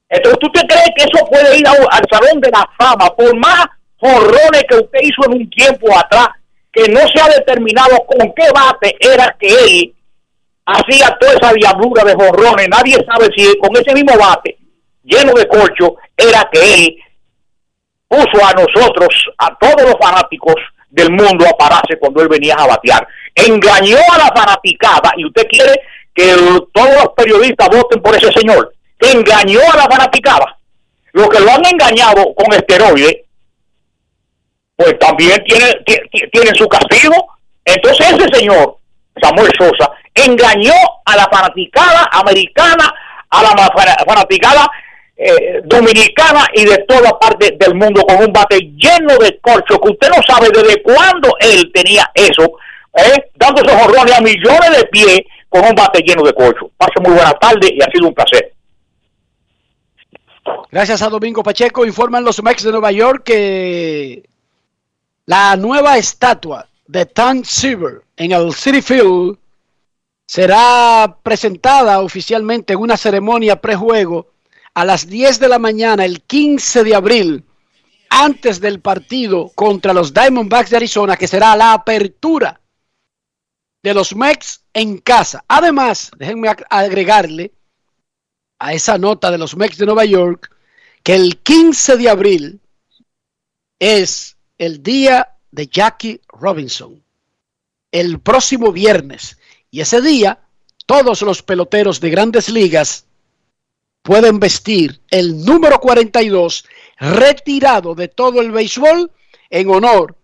Entonces, 0.08 0.40
¿tú 0.40 0.50
te 0.54 0.62
crees 0.66 0.90
que 0.96 1.04
eso 1.04 1.26
puede 1.26 1.58
ir 1.60 1.68
a- 1.68 1.72
al 1.98 2.04
Salón 2.10 2.40
de 2.40 2.50
la 2.50 2.66
Fama 2.80 3.14
por 3.14 3.36
más 3.36 3.66
jorrones 4.00 4.64
que 4.70 4.76
usted 4.78 5.00
hizo 5.02 5.26
en 5.30 5.42
un 5.42 5.50
tiempo 5.50 5.88
atrás, 5.98 6.30
que 6.78 6.92
no 6.92 7.00
se 7.00 7.20
ha 7.20 7.28
determinado 7.30 7.98
con 8.06 8.32
qué 8.36 8.50
bate 8.54 8.96
era 9.00 9.36
que 9.40 9.48
él 9.48 9.96
hacía 10.66 11.18
toda 11.20 11.34
esa 11.34 11.54
diablura 11.54 12.04
de 12.04 12.14
jorrones? 12.14 12.68
Nadie 12.70 12.98
sabe 13.12 13.30
si 13.36 13.58
con 13.58 13.76
ese 13.76 13.94
mismo 13.96 14.16
bate 14.18 14.58
lleno 15.04 15.34
de 15.34 15.48
corcho 15.48 15.96
era 16.16 16.48
que 16.52 16.60
él 16.60 16.98
puso 18.08 18.46
a 18.46 18.54
nosotros, 18.54 19.10
a 19.38 19.58
todos 19.58 19.82
los 19.82 19.96
fanáticos 20.00 20.56
del 20.90 21.12
mundo 21.12 21.46
a 21.48 21.58
pararse 21.58 21.98
cuando 22.00 22.22
él 22.22 22.28
venía 22.28 22.56
a 22.56 22.68
batear. 22.68 23.08
Engañó 23.34 23.98
a 24.14 24.18
la 24.18 24.32
fanaticada 24.36 25.14
y 25.18 25.26
usted 25.26 25.48
quiere 25.50 25.82
que 26.14 26.34
todos 26.74 26.94
los 26.94 27.10
periodistas 27.16 27.70
voten 27.70 28.02
por 28.02 28.16
ese 28.16 28.32
señor. 28.34 28.74
Engañó 29.00 29.60
a 29.74 29.78
la 29.78 29.84
fanaticada. 29.84 30.58
Los 31.14 31.30
que 31.30 31.40
lo 31.40 31.52
han 31.52 31.66
engañado 31.66 32.34
con 32.36 32.54
esteroides, 32.54 33.27
pues 34.78 34.98
también 35.00 35.44
tiene, 35.44 35.74
ti- 35.86 36.30
tienen 36.32 36.56
su 36.56 36.68
castigo. 36.70 37.14
Entonces 37.66 38.08
ese 38.14 38.38
señor, 38.38 38.78
Samuel 39.22 39.52
Sosa, 39.60 39.92
engañó 40.14 40.74
a 41.04 41.16
la 41.18 41.28
fanaticada 41.30 42.08
americana, 42.14 42.94
a 43.30 43.44
la 43.44 43.50
fanaticada 44.08 44.70
eh, 45.18 45.62
dominicana 45.66 46.48
y 46.54 46.64
de 46.66 46.78
toda 46.88 47.18
parte 47.20 47.58
del 47.60 47.74
mundo 47.76 48.04
con 48.04 48.18
un 48.24 48.32
bate 48.32 48.60
lleno 48.78 49.18
de 49.18 49.38
corcho 49.40 49.80
que 49.82 49.90
usted 49.90 50.10
no 50.10 50.22
sabe 50.28 50.50
desde 50.54 50.82
cuándo 50.84 51.36
él 51.40 51.70
tenía 51.74 52.10
eso, 52.14 52.44
¿eh? 52.94 53.30
dando 53.36 53.62
esos 53.64 53.82
jorrones 53.82 54.16
a 54.16 54.22
millones 54.22 54.78
de 54.78 54.86
pies 54.86 55.22
con 55.50 55.66
un 55.66 55.74
bate 55.76 56.02
lleno 56.04 56.22
de 56.24 56.34
corcho. 56.34 56.70
Pase 56.78 57.00
muy 57.02 57.14
buena 57.16 57.34
tarde 57.34 57.68
y 57.74 57.82
ha 57.82 57.90
sido 57.92 58.08
un 58.08 58.14
placer. 58.14 58.54
Gracias 60.72 61.02
a 61.02 61.10
Domingo 61.10 61.44
Pacheco. 61.44 61.86
Informan 61.86 62.24
los 62.24 62.42
Mex 62.44 62.64
de 62.64 62.72
Nueva 62.72 62.92
York 62.92 63.24
que 63.26 64.24
la 65.28 65.56
nueva 65.58 65.98
estatua 65.98 66.68
de 66.88 67.06
Tan 67.06 67.44
Silver 67.46 68.02
en 68.16 68.32
el 68.32 68.54
City 68.54 68.82
Field 68.82 69.38
será 70.26 71.18
presentada 71.22 72.00
oficialmente 72.02 72.74
en 72.74 72.80
una 72.80 72.98
ceremonia 72.98 73.60
prejuego 73.62 74.32
a 74.74 74.86
las 74.86 75.08
10 75.08 75.40
de 75.40 75.48
la 75.50 75.60
mañana 75.60 76.06
el 76.06 76.22
15 76.22 76.84
de 76.84 76.96
abril 76.96 77.44
antes 78.10 78.60
del 78.62 78.80
partido 78.80 79.52
contra 79.54 79.94
los 79.94 80.14
Diamondbacks 80.14 80.70
de 80.70 80.78
Arizona 80.78 81.18
que 81.18 81.28
será 81.28 81.56
la 81.56 81.74
apertura 81.74 82.62
de 83.84 83.94
los 83.94 84.16
Mex 84.16 84.64
en 84.74 84.98
casa. 85.00 85.44
Además, 85.48 86.12
déjenme 86.18 86.48
ag- 86.50 86.66
agregarle 86.70 87.52
a 88.60 88.74
esa 88.74 88.98
nota 88.98 89.30
de 89.30 89.38
los 89.38 89.56
Mex 89.58 89.78
de 89.78 89.86
Nueva 89.86 90.06
York 90.06 90.56
que 91.04 91.16
el 91.16 91.38
15 91.38 91.98
de 91.98 92.10
abril 92.10 92.62
es 93.80 94.37
el 94.58 94.82
día 94.82 95.36
de 95.52 95.68
Jackie 95.68 96.22
Robinson. 96.28 97.04
El 97.92 98.20
próximo 98.20 98.72
viernes. 98.72 99.38
Y 99.72 99.82
ese 99.82 100.02
día, 100.02 100.40
todos 100.86 101.22
los 101.22 101.44
peloteros 101.44 102.00
de 102.00 102.10
grandes 102.10 102.50
ligas 102.50 103.06
pueden 104.02 104.40
vestir 104.40 105.02
el 105.10 105.44
número 105.44 105.80
42 105.80 106.66
retirado 106.98 107.94
de 107.94 108.08
todo 108.08 108.42
el 108.42 108.52
béisbol 108.52 109.12
en 109.50 109.70
honor 109.70 110.16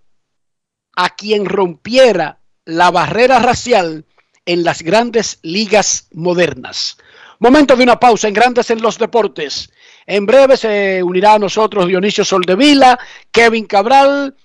a 0.95 1.15
quien 1.15 1.45
rompiera 1.45 2.39
la 2.65 2.91
barrera 2.91 3.39
racial 3.39 4.05
en 4.45 4.63
las 4.63 4.81
grandes 4.81 5.39
ligas 5.41 6.07
modernas. 6.11 6.97
Momento 7.39 7.75
de 7.75 7.83
una 7.83 7.99
pausa 7.99 8.27
en 8.27 8.33
Grandes 8.33 8.69
en 8.69 8.81
los 8.81 8.97
Deportes. 8.97 9.69
En 10.05 10.25
breve 10.25 10.57
se 10.57 11.01
unirá 11.01 11.35
a 11.35 11.39
nosotros 11.39 11.87
Dionisio 11.87 12.25
Soldevila, 12.25 12.99
Kevin 13.31 13.65
Cabral, 13.65 14.35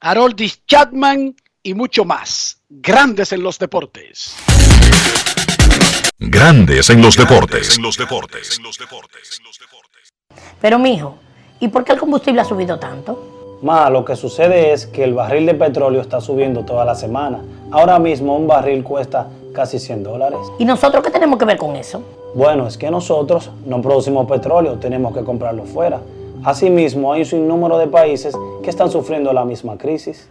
Haroldis 0.00 0.64
Chapman 0.66 1.36
y 1.62 1.74
mucho 1.74 2.04
más. 2.04 2.60
Grandes 2.68 3.32
en 3.32 3.42
los 3.42 3.58
Deportes. 3.58 4.34
Grandes 6.18 6.90
en 6.90 7.02
los 7.02 7.16
deportes. 7.16 7.78
Pero 10.60 10.78
mijo, 10.78 11.18
¿y 11.60 11.68
por 11.68 11.84
qué 11.84 11.92
el 11.92 11.98
combustible 11.98 12.40
ha 12.40 12.44
subido 12.44 12.78
tanto? 12.78 13.60
Ma, 13.62 13.88
lo 13.90 14.04
que 14.04 14.16
sucede 14.16 14.72
es 14.72 14.86
que 14.86 15.04
el 15.04 15.14
barril 15.14 15.46
de 15.46 15.54
petróleo 15.54 16.00
está 16.00 16.20
subiendo 16.20 16.64
toda 16.64 16.84
la 16.84 16.96
semana. 16.96 17.40
Ahora 17.70 18.00
mismo 18.00 18.36
un 18.36 18.48
barril 18.48 18.82
cuesta 18.82 19.28
casi 19.54 19.78
100 19.78 20.02
dólares. 20.02 20.40
¿Y 20.58 20.64
nosotros 20.64 21.04
qué 21.04 21.10
tenemos 21.10 21.38
que 21.38 21.44
ver 21.44 21.58
con 21.58 21.76
eso? 21.76 22.21
Bueno, 22.34 22.66
es 22.66 22.78
que 22.78 22.90
nosotros 22.90 23.50
no 23.66 23.82
producimos 23.82 24.26
petróleo, 24.26 24.78
tenemos 24.78 25.14
que 25.14 25.22
comprarlo 25.22 25.64
fuera. 25.64 26.00
Asimismo, 26.42 27.12
hay 27.12 27.20
un 27.20 27.26
sinnúmero 27.26 27.76
de 27.76 27.88
países 27.88 28.34
que 28.62 28.70
están 28.70 28.90
sufriendo 28.90 29.34
la 29.34 29.44
misma 29.44 29.76
crisis. 29.76 30.30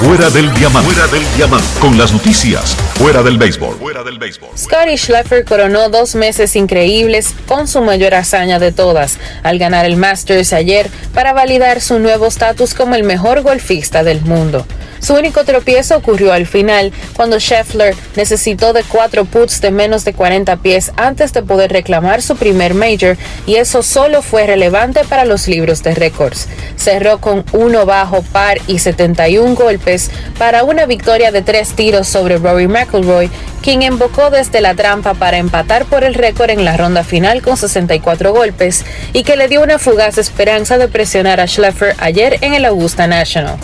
Fuera 0.00 0.30
del 0.30 0.50
diamante. 0.54 0.94
Fuera 0.94 1.12
del 1.12 1.22
diamante. 1.36 1.66
Con 1.78 1.98
las 1.98 2.10
noticias. 2.10 2.74
Fuera 2.94 3.22
del 3.22 3.36
béisbol. 3.36 3.76
Fuera 3.76 4.02
del 4.02 4.18
béisbol. 4.18 4.48
Scotty 4.56 4.96
Scheffler 4.96 5.44
coronó 5.44 5.90
dos 5.90 6.14
meses 6.14 6.56
increíbles 6.56 7.34
con 7.46 7.68
su 7.68 7.82
mayor 7.82 8.14
hazaña 8.14 8.58
de 8.58 8.72
todas, 8.72 9.18
al 9.42 9.58
ganar 9.58 9.84
el 9.84 9.98
Masters 9.98 10.54
ayer 10.54 10.88
para 11.12 11.34
validar 11.34 11.82
su 11.82 11.98
nuevo 11.98 12.28
estatus 12.28 12.72
como 12.72 12.94
el 12.94 13.04
mejor 13.04 13.42
golfista 13.42 14.02
del 14.02 14.22
mundo. 14.22 14.66
Su 15.00 15.14
único 15.14 15.44
tropiezo 15.44 15.96
ocurrió 15.96 16.32
al 16.32 16.46
final, 16.46 16.92
cuando 17.14 17.38
Scheffler 17.40 17.96
necesitó 18.16 18.72
de 18.72 18.84
cuatro 18.84 19.24
putts 19.24 19.60
de 19.60 19.70
menos 19.70 20.04
de 20.04 20.12
40 20.12 20.56
pies 20.58 20.92
antes 20.96 21.32
de 21.32 21.42
poder 21.42 21.72
reclamar 21.72 22.22
su 22.22 22.36
primer 22.36 22.74
major, 22.74 23.16
y 23.46 23.56
eso 23.56 23.82
solo 23.82 24.22
fue 24.22 24.46
relevante 24.46 25.00
para 25.04 25.24
los 25.24 25.48
libros 25.48 25.82
de 25.82 25.94
récords. 25.94 26.48
Cerró 26.76 27.18
con 27.20 27.44
uno 27.52 27.86
bajo 27.86 28.22
par 28.22 28.58
y 28.66 28.78
71 28.78 29.54
golpes 29.54 30.10
para 30.38 30.64
una 30.64 30.86
victoria 30.86 31.32
de 31.32 31.42
tres 31.42 31.70
tiros 31.70 32.06
sobre 32.06 32.38
Rory 32.38 32.68
McIlroy, 32.68 33.30
quien 33.62 33.82
embocó 33.82 34.30
desde 34.30 34.60
la 34.60 34.74
trampa 34.74 35.14
para 35.14 35.38
empatar 35.38 35.84
por 35.86 36.04
el 36.04 36.14
récord 36.14 36.50
en 36.50 36.64
la 36.64 36.76
ronda 36.76 37.04
final 37.04 37.42
con 37.42 37.56
64 37.56 38.32
golpes 38.32 38.84
y 39.12 39.22
que 39.22 39.36
le 39.36 39.48
dio 39.48 39.62
una 39.62 39.78
fugaz 39.78 40.18
esperanza 40.18 40.78
de 40.78 40.88
presionar 40.88 41.40
a 41.40 41.46
Scheffler 41.46 41.94
ayer 41.98 42.38
en 42.42 42.54
el 42.54 42.64
Augusta 42.64 43.06
National. 43.06 43.58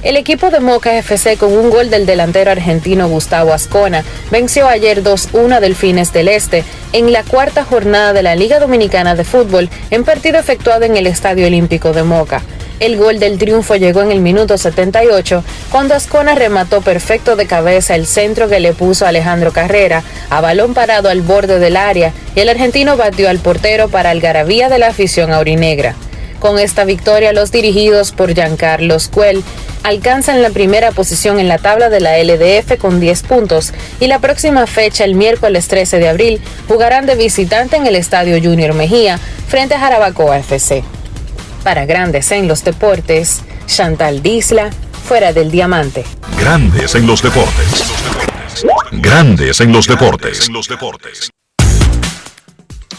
El 0.00 0.16
equipo 0.16 0.50
de 0.50 0.60
Moca 0.60 0.96
FC 0.96 1.36
con 1.36 1.52
un 1.52 1.70
gol 1.70 1.90
del 1.90 2.06
delantero 2.06 2.52
argentino 2.52 3.08
Gustavo 3.08 3.52
Ascona 3.52 4.04
venció 4.30 4.68
ayer 4.68 5.02
2-1 5.02 5.58
Delfines 5.58 6.12
del 6.12 6.28
Este 6.28 6.62
en 6.92 7.12
la 7.12 7.24
cuarta 7.24 7.64
jornada 7.64 8.12
de 8.12 8.22
la 8.22 8.36
Liga 8.36 8.60
Dominicana 8.60 9.16
de 9.16 9.24
Fútbol 9.24 9.68
en 9.90 10.04
partido 10.04 10.38
efectuado 10.38 10.84
en 10.84 10.96
el 10.96 11.08
Estadio 11.08 11.48
Olímpico 11.48 11.92
de 11.92 12.04
Moca. 12.04 12.42
El 12.78 12.96
gol 12.96 13.18
del 13.18 13.38
triunfo 13.38 13.74
llegó 13.74 14.02
en 14.02 14.12
el 14.12 14.20
minuto 14.20 14.56
78 14.56 15.42
cuando 15.72 15.96
Ascona 15.96 16.36
remató 16.36 16.80
perfecto 16.80 17.34
de 17.34 17.46
cabeza 17.46 17.96
el 17.96 18.06
centro 18.06 18.48
que 18.48 18.60
le 18.60 18.74
puso 18.74 19.04
Alejandro 19.04 19.52
Carrera 19.52 20.04
a 20.30 20.40
balón 20.40 20.74
parado 20.74 21.08
al 21.08 21.22
borde 21.22 21.58
del 21.58 21.76
área 21.76 22.12
y 22.36 22.40
el 22.40 22.48
argentino 22.48 22.96
batió 22.96 23.28
al 23.28 23.40
portero 23.40 23.88
para 23.88 24.10
algarabía 24.10 24.68
de 24.68 24.78
la 24.78 24.86
afición 24.86 25.32
aurinegra. 25.32 25.96
Con 26.38 26.58
esta 26.58 26.84
victoria, 26.84 27.32
los 27.32 27.50
dirigidos 27.50 28.12
por 28.12 28.32
Giancarlos 28.32 29.08
Cuel 29.08 29.42
alcanzan 29.82 30.42
la 30.42 30.50
primera 30.50 30.92
posición 30.92 31.40
en 31.40 31.48
la 31.48 31.58
tabla 31.58 31.88
de 31.88 32.00
la 32.00 32.16
LDF 32.22 32.78
con 32.78 33.00
10 33.00 33.22
puntos 33.24 33.72
y 34.00 34.06
la 34.06 34.20
próxima 34.20 34.66
fecha, 34.66 35.04
el 35.04 35.14
miércoles 35.14 35.66
13 35.68 35.98
de 35.98 36.08
abril, 36.08 36.40
jugarán 36.68 37.06
de 37.06 37.16
visitante 37.16 37.76
en 37.76 37.86
el 37.86 37.96
Estadio 37.96 38.40
Junior 38.42 38.74
Mejía 38.74 39.18
frente 39.48 39.74
a 39.74 39.80
Jarabacoa 39.80 40.38
FC. 40.38 40.84
Para 41.64 41.86
Grandes 41.86 42.30
en 42.30 42.46
los 42.46 42.62
Deportes, 42.62 43.42
Chantal 43.66 44.22
Disla, 44.22 44.70
fuera 45.06 45.32
del 45.32 45.50
diamante. 45.50 46.04
Grandes 46.38 46.94
en 46.94 47.06
los 47.06 47.22
deportes. 47.22 47.84
Grandes 48.92 49.60
en 49.60 49.72
los 49.72 49.86
deportes. 49.86 50.46
En 50.46 50.52
los 50.52 50.68
deportes. 50.68 51.30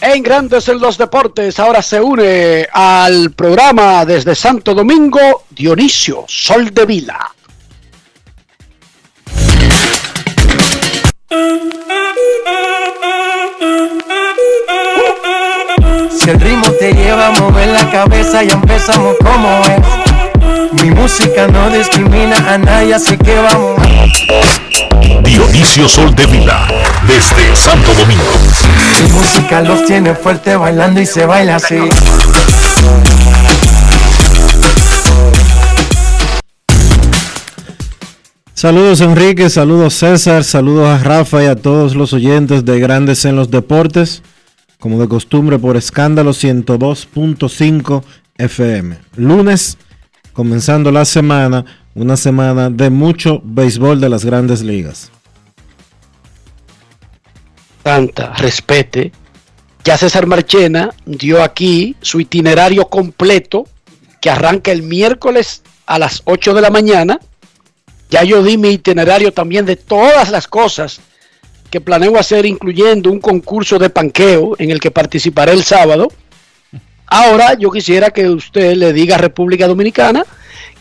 En 0.02 0.24
Grandes 0.24 0.70
en 0.70 0.80
los 0.80 0.97
Deportes, 0.97 1.60
ahora 1.60 1.82
se 1.82 2.00
une 2.00 2.66
al 2.72 3.32
programa 3.32 4.06
desde 4.06 4.34
Santo 4.34 4.74
Domingo 4.74 5.43
Dionisio 5.50 6.24
Sol 6.26 6.74
de 6.74 6.86
Vila. 6.86 7.32
Si 16.10 16.30
el 16.30 16.39
ritmo 16.39 16.72
te 16.80 16.93
lleva 16.93 17.28
a 17.28 17.32
mover 17.32 17.68
la 17.68 17.91
cabeza, 17.91 18.41
ya 18.43 18.54
empezamos 18.54 19.18
como 19.18 19.62
es. 19.66 20.09
Mi 20.72 20.92
música 20.92 21.48
no 21.48 21.70
discrimina 21.72 22.38
a 22.54 22.58
nadie, 22.58 22.94
así 22.94 23.18
que 23.18 23.36
vamos. 23.36 23.82
Dionisio 25.24 25.90
Sol 25.90 26.14
de 26.14 26.28
Vila, 26.28 26.68
desde 27.08 27.56
Santo 27.56 27.92
Domingo. 27.96 28.24
Mi 29.02 29.12
música 29.12 29.62
los 29.62 29.86
tiene 29.86 30.14
fuerte 30.14 30.56
bailando 30.56 31.02
y 31.02 31.08
se 31.08 31.26
baila 31.26 31.56
así. 31.56 31.80
Saludos 38.54 39.02
Enrique, 39.02 39.50
saludos 39.50 39.96
César, 39.96 40.44
saludos 40.44 40.88
a 40.88 41.02
Rafa 41.04 41.44
y 41.44 41.48
a 41.48 41.56
todos 41.56 41.96
los 41.96 42.14
oyentes 42.14 42.64
de 42.66 42.80
Grandes 42.80 43.26
en 43.26 43.36
los 43.36 43.50
Deportes, 43.50 44.22
como 44.80 45.00
de 45.00 45.08
costumbre 45.08 45.58
por 45.58 45.78
escándalo 45.78 46.32
102.5 46.32 48.04
FM. 48.38 48.98
Lunes, 49.16 49.78
comenzando 50.40 50.90
la 50.90 51.04
semana, 51.04 51.66
una 51.96 52.16
semana 52.16 52.70
de 52.70 52.90
mucho 52.90 53.42
béisbol 53.44 54.00
de 54.00 54.08
las 54.08 54.24
grandes 54.24 54.62
ligas. 54.62 55.12
Tanta, 57.84 58.32
respete. 58.36 59.12
Ya 59.84 59.98
César 59.98 60.28
Marchena 60.28 60.92
dio 61.06 61.44
aquí 61.44 61.98
su 62.02 62.22
itinerario 62.22 62.86
completo 62.86 63.68
que 64.22 64.30
arranca 64.30 64.72
el 64.72 64.82
miércoles 64.82 65.62
a 65.86 66.00
las 66.00 66.22
8 66.24 66.54
de 66.54 66.62
la 66.62 66.70
mañana. 66.70 67.20
Ya 68.10 68.24
yo 68.24 68.42
di 68.42 68.58
mi 68.58 68.70
itinerario 68.70 69.34
también 69.34 69.66
de 69.66 69.76
todas 69.76 70.30
las 70.30 70.48
cosas 70.48 71.02
que 71.70 71.82
planeo 71.82 72.18
hacer, 72.18 72.46
incluyendo 72.46 73.12
un 73.12 73.20
concurso 73.20 73.78
de 73.78 73.90
panqueo 73.90 74.56
en 74.58 74.72
el 74.72 74.80
que 74.80 74.90
participaré 74.90 75.52
el 75.52 75.66
sábado. 75.66 76.08
Ahora 77.10 77.53
yo 77.55 77.72
quisiera 77.72 78.12
que 78.12 78.28
usted 78.30 78.76
le 78.76 78.93
diga 78.93 79.16
a 79.16 79.18
República 79.20 79.68
Dominicana 79.68 80.24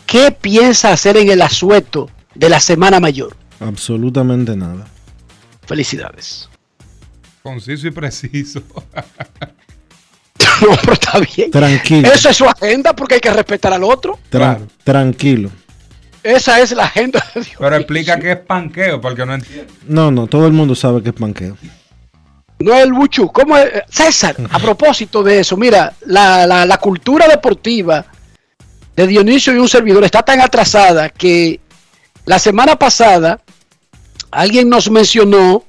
qué 0.05 0.31
piensa 0.31 0.91
hacer 0.91 1.17
en 1.17 1.29
el 1.29 1.41
asueto 1.41 2.09
de 2.35 2.49
la 2.49 2.59
Semana 2.59 2.99
Mayor. 2.99 3.35
Absolutamente 3.59 4.55
nada. 4.55 4.87
Felicidades. 5.65 6.49
Conciso 7.43 7.87
y 7.87 7.91
preciso. 7.91 8.61
no, 10.61 10.75
pero 10.81 10.93
está 10.93 11.19
bien. 11.19 11.51
Tranquilo. 11.51 12.11
Esa 12.11 12.29
es 12.31 12.37
su 12.37 12.45
agenda 12.45 12.95
porque 12.95 13.15
hay 13.15 13.21
que 13.21 13.31
respetar 13.33 13.73
al 13.73 13.83
otro. 13.83 14.19
Tra- 14.31 14.59
Tranquilo. 14.83 15.49
Esa 16.21 16.59
es 16.59 16.71
la 16.73 16.83
agenda 16.83 17.23
de 17.33 17.41
Dios. 17.41 17.55
Pero 17.57 17.75
explica 17.77 18.19
qué 18.19 18.31
es 18.33 18.37
panqueo, 18.39 18.99
porque 18.99 19.25
no 19.25 19.33
entiendo. 19.35 19.71
No, 19.87 20.11
no, 20.11 20.27
todo 20.27 20.47
el 20.47 20.53
mundo 20.53 20.75
sabe 20.75 21.01
que 21.01 21.09
es 21.09 21.15
panqueo. 21.15 21.57
No 22.59 22.73
es 22.73 22.83
el 22.83 22.93
buchu. 22.93 23.31
¿Cómo 23.31 23.57
es? 23.57 23.69
César, 23.89 24.35
a 24.51 24.59
propósito 24.59 25.23
de 25.23 25.39
eso, 25.39 25.55
mira, 25.57 25.93
la, 26.05 26.45
la- 26.45 26.65
la 26.65 26.77
cultura 26.77 27.27
deportiva 27.27 28.05
de 28.95 29.07
Dionisio 29.07 29.53
y 29.53 29.57
un 29.59 29.69
servidor 29.69 30.03
está 30.03 30.23
tan 30.23 30.41
atrasada 30.41 31.09
que 31.09 31.59
la 32.25 32.37
semana 32.37 32.77
pasada 32.77 33.39
alguien 34.31 34.67
nos 34.69 34.91
mencionó 34.91 35.63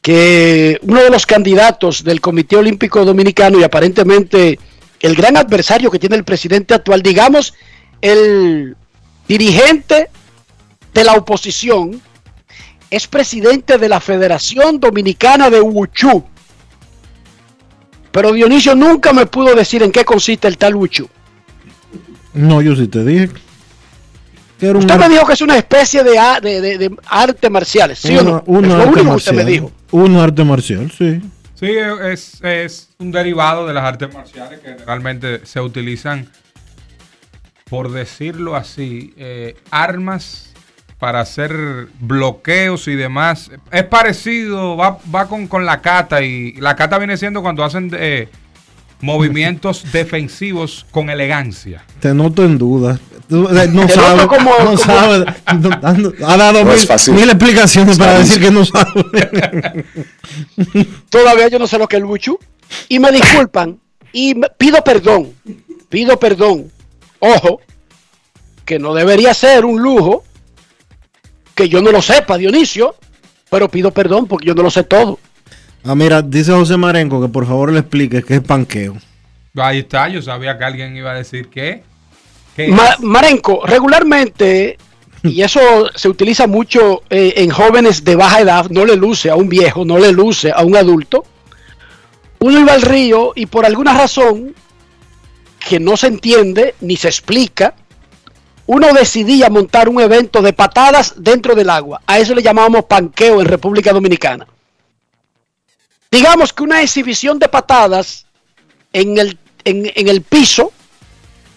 que 0.00 0.78
uno 0.82 1.02
de 1.02 1.10
los 1.10 1.26
candidatos 1.26 2.02
del 2.02 2.20
Comité 2.20 2.56
Olímpico 2.56 3.04
Dominicano 3.04 3.60
y 3.60 3.64
aparentemente 3.64 4.58
el 5.00 5.14
gran 5.14 5.36
adversario 5.36 5.90
que 5.90 5.98
tiene 5.98 6.16
el 6.16 6.24
presidente 6.24 6.74
actual, 6.74 7.02
digamos, 7.02 7.54
el 8.00 8.76
dirigente 9.28 10.08
de 10.94 11.04
la 11.04 11.12
oposición, 11.14 12.00
es 12.92 13.06
presidente 13.06 13.78
de 13.78 13.88
la 13.88 14.00
Federación 14.00 14.78
Dominicana 14.78 15.48
de 15.50 15.60
Wuchu. 15.60 16.24
Pero 18.10 18.32
Dionisio 18.32 18.74
nunca 18.74 19.12
me 19.14 19.24
pudo 19.26 19.54
decir 19.54 19.82
en 19.82 19.90
qué 19.90 20.04
consiste 20.04 20.46
el 20.46 20.58
tal 20.58 20.74
Wuchu. 20.76 21.08
No, 22.34 22.60
yo 22.60 22.76
sí 22.76 22.86
te 22.88 23.02
dije. 23.04 23.30
Que 24.60 24.66
era 24.66 24.78
un 24.78 24.84
Usted 24.84 24.98
me 24.98 25.08
dijo 25.08 25.26
que 25.26 25.32
es 25.32 25.40
una 25.40 25.56
especie 25.56 26.04
de, 26.04 26.18
de, 26.42 26.60
de- 26.60 26.78
de 26.78 26.96
arte 27.06 27.48
marciales, 27.50 27.98
¿sí 27.98 28.16
o 28.16 28.22
no? 28.22 28.42
un 28.46 28.64
es 28.66 28.70
lo 28.70 28.76
arte 28.76 28.88
único 28.90 29.10
que 29.10 29.16
usted 29.16 29.32
me 29.32 29.36
marcial. 29.44 29.52
dijo. 29.62 29.72
Un 29.92 30.16
arte 30.16 30.44
marcial, 30.44 30.92
sí. 30.96 31.20
Sí, 31.54 31.70
es, 32.04 32.42
es 32.42 32.90
un 32.98 33.10
derivado 33.10 33.66
de 33.66 33.72
las 33.74 33.84
artes 33.84 34.12
marciales 34.12 34.60
que 34.60 34.68
generalmente 34.68 35.46
se 35.46 35.60
utilizan, 35.60 36.28
por 37.70 37.90
decirlo 37.90 38.54
así, 38.56 39.14
eh, 39.16 39.56
armas 39.70 40.51
para 41.02 41.18
hacer 41.18 41.88
bloqueos 41.98 42.86
y 42.86 42.94
demás. 42.94 43.50
Es 43.72 43.82
parecido, 43.82 44.76
va, 44.76 44.98
va 45.12 45.26
con, 45.26 45.48
con 45.48 45.66
la 45.66 45.80
cata 45.80 46.22
y 46.22 46.52
la 46.60 46.76
cata 46.76 46.96
viene 46.98 47.16
siendo 47.16 47.42
cuando 47.42 47.64
hacen 47.64 47.90
eh, 47.98 48.28
movimientos 49.00 49.84
defensivos 49.92 50.86
con 50.92 51.10
elegancia. 51.10 51.84
Te 51.98 52.14
noto 52.14 52.44
en 52.44 52.56
duda. 52.56 53.00
No 53.28 53.48
sabe, 53.88 54.28
como- 54.28 54.50
no 54.60 54.64
como- 54.64 54.76
sabe. 54.78 55.24
Ha 55.44 56.36
dado 56.36 56.62
No 56.64 56.70
mil, 56.70 57.28
explicaciones 57.30 57.98
para 57.98 58.20
decir 58.20 58.40
que 58.40 58.52
no 58.52 58.64
sabe. 58.64 59.04
Todavía 61.10 61.48
yo 61.48 61.58
no 61.58 61.66
sé 61.66 61.78
lo 61.78 61.88
que 61.88 61.96
es 61.96 62.00
el 62.02 62.06
Wuchu. 62.06 62.38
Y 62.88 63.00
me 63.00 63.10
disculpan. 63.10 63.76
Y 64.12 64.36
me- 64.36 64.50
pido 64.56 64.84
perdón. 64.84 65.32
Pido 65.88 66.16
perdón. 66.20 66.70
Ojo. 67.18 67.60
que 68.64 68.78
no 68.78 68.94
debería 68.94 69.34
ser 69.34 69.64
un 69.64 69.82
lujo 69.82 70.22
que 71.62 71.68
yo 71.68 71.80
no 71.80 71.92
lo 71.92 72.02
sepa, 72.02 72.36
Dionisio, 72.36 72.96
pero 73.48 73.68
pido 73.68 73.92
perdón 73.92 74.26
porque 74.26 74.46
yo 74.46 74.54
no 74.54 74.64
lo 74.64 74.70
sé 74.70 74.82
todo. 74.82 75.20
Ah, 75.84 75.94
mira, 75.94 76.20
dice 76.20 76.52
José 76.52 76.76
Marenco 76.76 77.22
que 77.22 77.28
por 77.28 77.46
favor 77.46 77.72
le 77.72 77.80
explique 77.80 78.22
qué 78.22 78.36
es 78.36 78.40
panqueo. 78.40 78.96
Ahí 79.56 79.80
está, 79.80 80.08
yo 80.08 80.20
sabía 80.22 80.58
que 80.58 80.64
alguien 80.64 80.96
iba 80.96 81.12
a 81.12 81.14
decir 81.14 81.48
que. 81.48 81.82
¿Qué 82.56 82.68
Ma-? 82.68 82.96
Marenco, 83.00 83.62
regularmente, 83.64 84.76
y 85.22 85.42
eso 85.42 85.60
se 85.94 86.08
utiliza 86.08 86.48
mucho 86.48 87.02
eh, 87.10 87.34
en 87.36 87.50
jóvenes 87.50 88.02
de 88.02 88.16
baja 88.16 88.40
edad, 88.40 88.66
no 88.70 88.84
le 88.84 88.96
luce 88.96 89.30
a 89.30 89.36
un 89.36 89.48
viejo, 89.48 89.84
no 89.84 89.98
le 89.98 90.10
luce 90.10 90.50
a 90.50 90.64
un 90.64 90.76
adulto. 90.76 91.24
Uno 92.40 92.58
iba 92.58 92.72
al 92.72 92.82
río 92.82 93.32
y 93.36 93.46
por 93.46 93.64
alguna 93.64 93.96
razón 93.96 94.52
que 95.68 95.78
no 95.78 95.96
se 95.96 96.08
entiende 96.08 96.74
ni 96.80 96.96
se 96.96 97.06
explica, 97.06 97.74
uno 98.72 98.90
decidía 98.94 99.50
montar 99.50 99.90
un 99.90 100.00
evento 100.00 100.40
de 100.40 100.54
patadas 100.54 101.12
dentro 101.18 101.54
del 101.54 101.68
agua. 101.68 102.00
A 102.06 102.18
eso 102.18 102.34
le 102.34 102.42
llamábamos 102.42 102.86
panqueo 102.86 103.42
en 103.42 103.46
República 103.46 103.92
Dominicana. 103.92 104.46
Digamos 106.10 106.54
que 106.54 106.62
una 106.62 106.80
exhibición 106.80 107.38
de 107.38 107.48
patadas 107.48 108.24
en 108.94 109.18
el, 109.18 109.38
en, 109.64 110.08
el 110.08 110.22
piso 110.22 110.72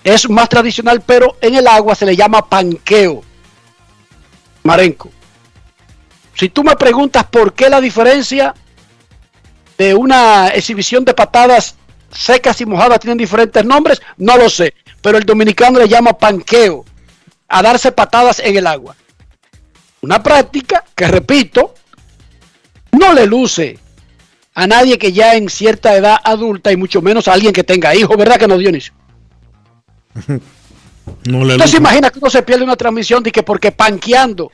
es 0.04 0.30
más 0.30 0.50
tradicional, 0.50 1.04
pero 1.06 1.38
en 1.40 1.56
el 1.56 1.68
agua 1.68 1.96
se 1.96 2.06
le 2.06 2.18
llama 2.18 2.50
panqueo. 2.50 3.24
Marenco. 4.64 5.10
Si 6.34 6.50
tú 6.50 6.66
me 6.66 6.76
preguntas 6.76 7.24
por 7.24 7.54
qué 7.54 7.70
la 7.70 7.80
diferencia 7.80 8.54
de 9.78 9.94
una 9.94 10.50
exhibición 10.50 11.06
de 11.06 11.14
patadas 11.14 11.76
secas 12.12 12.60
y 12.60 12.66
mojadas 12.66 13.00
tienen 13.00 13.18
diferentes 13.18 13.64
nombres, 13.64 14.02
no 14.18 14.36
lo 14.36 14.50
sé. 14.50 14.74
Pero 15.02 15.18
el 15.18 15.26
dominicano 15.26 15.80
le 15.80 15.88
llama 15.88 16.12
panqueo 16.18 16.84
a 17.48 17.62
darse 17.62 17.92
patadas 17.92 18.40
en 18.40 18.56
el 18.58 18.68
agua. 18.68 18.96
Una 20.02 20.22
práctica 20.22 20.84
que, 20.96 21.08
repito, 21.08 21.74
no 22.92 23.14
le 23.14 23.26
luce 23.26 23.80
a 24.54 24.68
nadie 24.68 24.98
que 24.98 25.12
ya 25.12 25.36
en 25.36 25.50
cierta 25.50 25.96
edad 25.96 26.18
adulta 26.24 26.72
y 26.72 26.78
mucho 26.78 27.02
menos 27.02 27.28
a 27.28 27.34
alguien 27.34 27.52
que 27.54 27.64
tenga 27.64 27.94
hijos, 27.96 28.16
¿verdad 28.18 28.38
que 28.38 28.48
no, 28.48 28.58
Dionisio? 28.58 28.94
No 31.28 31.44
le 31.46 31.54
¿Usted 31.54 31.66
se 31.66 31.72
luce. 31.74 31.78
imagina 31.78 32.10
que 32.10 32.18
uno 32.20 32.30
se 32.32 32.42
pierde 32.42 32.64
una 32.64 32.76
transmisión 32.76 33.22
de 33.22 33.32
que 33.32 33.44
porque 33.44 33.72
panqueando 33.72 34.52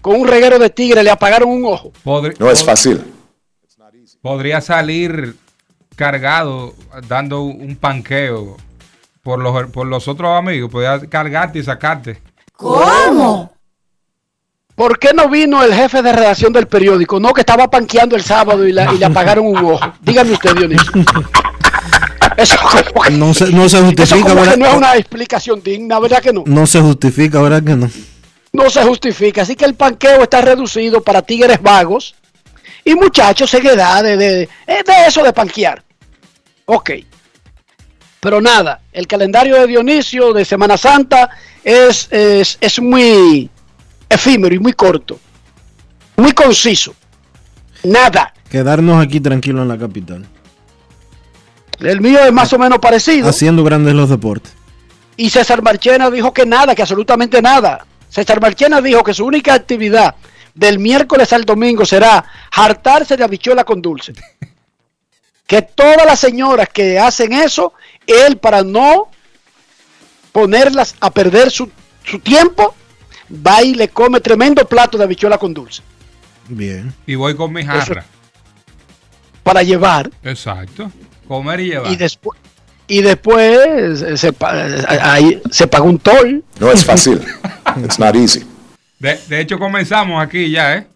con 0.00 0.18
un 0.20 0.26
reguero 0.26 0.58
de 0.58 0.70
tigre 0.70 1.02
le 1.02 1.10
apagaron 1.10 1.50
un 1.50 1.64
ojo? 1.66 1.92
Podri- 2.04 2.36
No 2.38 2.50
es 2.50 2.64
fácil. 2.64 3.02
Podría 4.22 4.60
salir 4.62 5.36
cargado 5.94 6.74
dando 7.06 7.42
un 7.42 7.76
panqueo 7.76 8.56
por 9.22 9.38
los, 9.40 9.70
por 9.70 9.86
los 9.86 10.08
otros 10.08 10.36
amigos. 10.36 10.70
Podría 10.70 11.00
cargarte 11.08 11.58
y 11.58 11.62
sacarte. 11.62 12.20
¿Cómo? 12.56 13.52
¿Por 14.74 14.98
qué 14.98 15.12
no 15.14 15.28
vino 15.28 15.62
el 15.62 15.74
jefe 15.74 16.02
de 16.02 16.12
redacción 16.12 16.52
del 16.52 16.66
periódico? 16.66 17.20
No, 17.20 17.32
que 17.32 17.42
estaba 17.42 17.68
panqueando 17.70 18.16
el 18.16 18.22
sábado 18.22 18.66
y, 18.66 18.72
la- 18.72 18.92
y 18.92 18.98
le 18.98 19.04
apagaron 19.04 19.46
un 19.46 19.56
ojo. 19.58 19.92
Dígame 20.00 20.32
usted, 20.32 20.54
Dionisio. 20.56 20.92
Eso 22.36 22.56
como 22.58 23.02
que, 23.02 23.10
No 23.10 23.34
se, 23.34 23.50
no 23.52 23.68
se 23.68 23.76
eso 23.76 23.84
justifica, 23.86 24.22
como 24.30 24.34
que 24.42 24.48
¿verdad? 24.50 24.56
no 24.56 24.66
es 24.66 24.74
una 24.74 24.96
explicación 24.96 25.62
digna, 25.62 25.98
¿verdad 26.00 26.22
que 26.22 26.32
no? 26.32 26.42
No 26.46 26.66
se 26.66 26.80
justifica, 26.80 27.40
¿verdad 27.42 27.62
que 27.62 27.76
no? 27.76 27.90
No 28.54 28.70
se 28.70 28.82
justifica. 28.84 29.42
Así 29.42 29.54
que 29.54 29.66
el 29.66 29.74
panqueo 29.74 30.22
está 30.22 30.40
reducido 30.40 31.02
para 31.02 31.20
tigres 31.20 31.60
vagos 31.60 32.14
y 32.84 32.94
muchachos 32.94 33.50
de, 33.52 34.16
de, 34.16 34.42
eh, 34.66 34.82
de 34.86 35.06
eso 35.06 35.22
de 35.22 35.32
panquear. 35.34 35.82
Ok. 36.64 36.90
Pero 38.22 38.40
nada, 38.40 38.82
el 38.92 39.08
calendario 39.08 39.56
de 39.56 39.66
Dionisio 39.66 40.32
de 40.32 40.44
Semana 40.44 40.76
Santa 40.76 41.28
es, 41.64 42.06
es, 42.12 42.56
es 42.60 42.80
muy 42.80 43.50
efímero 44.08 44.54
y 44.54 44.60
muy 44.60 44.74
corto. 44.74 45.18
Muy 46.16 46.30
conciso. 46.30 46.94
Nada. 47.82 48.32
Quedarnos 48.48 49.04
aquí 49.04 49.18
tranquilos 49.18 49.62
en 49.62 49.68
la 49.68 49.76
capital. 49.76 50.24
El 51.80 52.00
mío 52.00 52.20
es 52.24 52.32
más 52.32 52.52
o 52.52 52.60
menos 52.60 52.78
parecido. 52.78 53.28
Haciendo 53.28 53.64
grandes 53.64 53.92
los 53.92 54.08
deportes. 54.08 54.52
Y 55.16 55.28
César 55.28 55.60
Marchena 55.60 56.08
dijo 56.08 56.32
que 56.32 56.46
nada, 56.46 56.76
que 56.76 56.82
absolutamente 56.82 57.42
nada. 57.42 57.84
César 58.08 58.40
Marchena 58.40 58.80
dijo 58.80 59.02
que 59.02 59.14
su 59.14 59.26
única 59.26 59.52
actividad 59.52 60.14
del 60.54 60.78
miércoles 60.78 61.32
al 61.32 61.44
domingo 61.44 61.84
será 61.84 62.24
hartarse 62.52 63.16
de 63.16 63.24
habichuela 63.24 63.64
con 63.64 63.82
dulce. 63.82 64.12
Que 65.44 65.60
todas 65.60 66.06
las 66.06 66.18
señoras 66.18 66.70
que 66.72 66.98
hacen 66.98 67.34
eso, 67.34 67.74
él 68.06 68.36
para 68.36 68.62
no 68.62 69.08
ponerlas 70.32 70.94
a 71.00 71.10
perder 71.10 71.50
su, 71.50 71.70
su 72.04 72.18
tiempo, 72.18 72.74
va 73.30 73.62
y 73.62 73.74
le 73.74 73.88
come 73.88 74.20
tremendo 74.20 74.66
plato 74.66 74.98
de 74.98 75.04
habichuela 75.04 75.38
con 75.38 75.52
dulce. 75.52 75.82
Bien. 76.48 76.92
Y 77.06 77.14
voy 77.14 77.36
con 77.36 77.52
mi 77.52 77.64
jarra. 77.64 78.04
Para 79.42 79.62
llevar. 79.62 80.10
Exacto. 80.22 80.90
Comer 81.26 81.60
y 81.60 81.68
llevar. 81.70 81.92
Y 81.92 81.96
después 81.96 82.38
y 82.88 83.00
después 83.00 84.02
eh, 84.02 84.16
se, 84.16 84.28
eh, 84.28 84.34
ahí 85.00 85.40
se 85.50 85.66
paga 85.66 85.84
un 85.84 85.98
toll. 85.98 86.44
No 86.60 86.70
es 86.70 86.84
fácil. 86.84 87.22
It's 87.82 87.98
not 87.98 88.14
easy. 88.14 88.44
De, 88.98 89.18
de 89.28 89.40
hecho, 89.40 89.58
comenzamos 89.58 90.22
aquí 90.22 90.50
ya, 90.50 90.76
¿eh? 90.76 90.86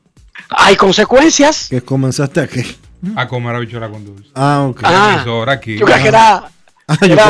Hay 0.50 0.76
consecuencias. 0.76 1.68
Que 1.68 1.80
comenzaste 1.80 2.40
aquí. 2.40 2.76
A 3.14 3.26
comer 3.26 3.54
habichuela 3.54 3.88
con 3.88 4.04
dulce. 4.04 4.30
Ah, 4.34 4.66
ok. 4.68 4.80
Ah, 4.84 5.24
aquí. 5.48 5.78
Yo 5.78 5.86
creía 5.86 6.02
que 6.02 6.09
era. 6.09 6.50
Ah, 6.89 6.97
yo, 7.01 7.07
era- 7.14 7.24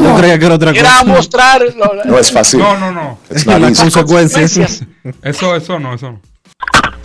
yo 0.00 0.16
creía 0.18 0.38
que 0.38 0.46
era 0.46 0.54
otra 0.54 0.70
Era 0.70 1.02
mostrar. 1.04 1.62
lo- 1.74 2.04
No 2.04 2.18
es 2.18 2.30
fácil. 2.30 2.60
No, 2.60 2.78
no, 2.78 2.92
no. 2.92 3.18
Not 3.44 3.58
Las 3.60 3.78
consecuencias. 3.80 4.82
Eso, 5.22 5.56
eso 5.56 5.78
no, 5.80 5.94
eso 5.94 6.12
no. 6.12 6.20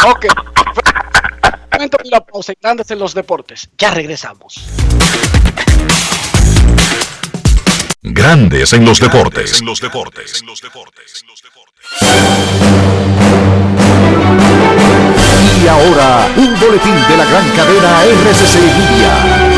Ok. 0.08 0.26
Momento 1.74 1.97
de 2.03 2.10
la 2.12 2.22
pausa 2.24 2.51
en 2.51 2.58
Grandes 2.62 2.91
en 2.91 2.99
los 2.99 3.14
deportes. 3.16 3.70
Ya 3.78 3.89
regresamos. 3.91 4.66
Grandes 8.03 8.72
en 8.74 8.86
los 8.86 8.99
deportes. 8.99 9.60
En 9.60 9.66
los 9.66 9.82
deportes. 9.82 10.41
En 10.41 10.47
los 10.47 10.62
deportes. 10.62 11.26
Y 15.64 15.68
ahora, 15.68 16.28
un 16.38 16.60
boletín 16.60 16.93
de 17.10 17.18
la 17.18 17.26
gran 17.26 17.49
cadena 17.49 18.03
RCC 18.03 18.60
Media. 18.62 19.55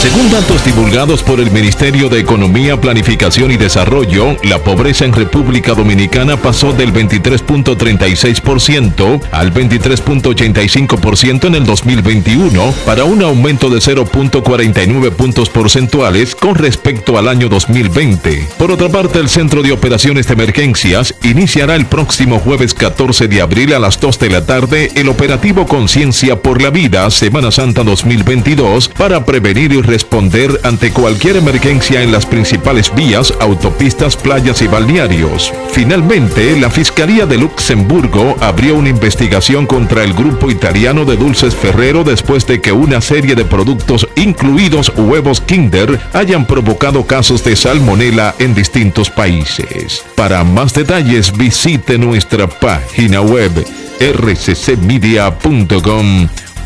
Según 0.00 0.30
datos 0.30 0.64
divulgados 0.64 1.22
por 1.24 1.40
el 1.40 1.50
Ministerio 1.50 2.08
de 2.08 2.20
Economía, 2.20 2.80
Planificación 2.80 3.50
y 3.50 3.56
Desarrollo, 3.56 4.36
la 4.44 4.58
pobreza 4.58 5.04
en 5.04 5.12
República 5.12 5.74
Dominicana 5.74 6.36
pasó 6.36 6.72
del 6.72 6.92
23.36% 6.92 9.20
al 9.32 9.52
23.85% 9.52 11.48
en 11.48 11.56
el 11.56 11.66
2021, 11.66 12.72
para 12.86 13.02
un 13.04 13.22
aumento 13.22 13.68
de 13.68 13.80
0.49 13.80 15.10
puntos 15.10 15.50
porcentuales 15.50 16.36
con 16.36 16.54
respecto 16.54 17.18
al 17.18 17.26
año 17.26 17.48
2020. 17.48 18.46
Por 18.56 18.70
otra 18.70 18.88
parte, 18.88 19.18
el 19.18 19.28
Centro 19.28 19.62
de 19.62 19.72
Operaciones 19.72 20.28
de 20.28 20.34
Emergencias 20.34 21.12
iniciará 21.24 21.74
el 21.74 21.86
próximo 21.86 22.38
jueves 22.38 22.72
14 22.72 23.26
de 23.26 23.42
abril 23.42 23.74
a 23.74 23.80
las 23.80 24.00
2 24.00 24.16
de 24.20 24.30
la 24.30 24.46
tarde 24.46 24.92
el 24.94 25.08
operativo 25.08 25.66
Conciencia 25.66 26.40
por 26.40 26.62
la 26.62 26.70
Vida 26.70 27.10
Semana 27.10 27.50
Santa 27.50 27.82
2022 27.82 28.90
para 28.90 29.26
prevenir 29.26 29.57
y 29.58 29.82
responder 29.82 30.60
ante 30.62 30.92
cualquier 30.92 31.36
emergencia 31.36 32.02
en 32.02 32.12
las 32.12 32.24
principales 32.24 32.94
vías, 32.94 33.34
autopistas, 33.40 34.16
playas 34.16 34.62
y 34.62 34.68
balnearios. 34.68 35.52
Finalmente, 35.72 36.58
la 36.60 36.70
Fiscalía 36.70 37.26
de 37.26 37.38
Luxemburgo 37.38 38.36
abrió 38.40 38.76
una 38.76 38.90
investigación 38.90 39.66
contra 39.66 40.04
el 40.04 40.14
grupo 40.14 40.48
italiano 40.50 41.04
de 41.04 41.16
Dulces 41.16 41.56
Ferrero 41.56 42.04
después 42.04 42.46
de 42.46 42.60
que 42.60 42.70
una 42.70 43.00
serie 43.00 43.34
de 43.34 43.44
productos, 43.44 44.06
incluidos 44.14 44.92
huevos 44.96 45.40
Kinder, 45.40 45.98
hayan 46.12 46.46
provocado 46.46 47.04
casos 47.04 47.42
de 47.42 47.56
salmonela 47.56 48.36
en 48.38 48.54
distintos 48.54 49.10
países. 49.10 50.04
Para 50.14 50.44
más 50.44 50.72
detalles, 50.72 51.36
visite 51.36 51.98
nuestra 51.98 52.46
página 52.46 53.22
web 53.22 53.50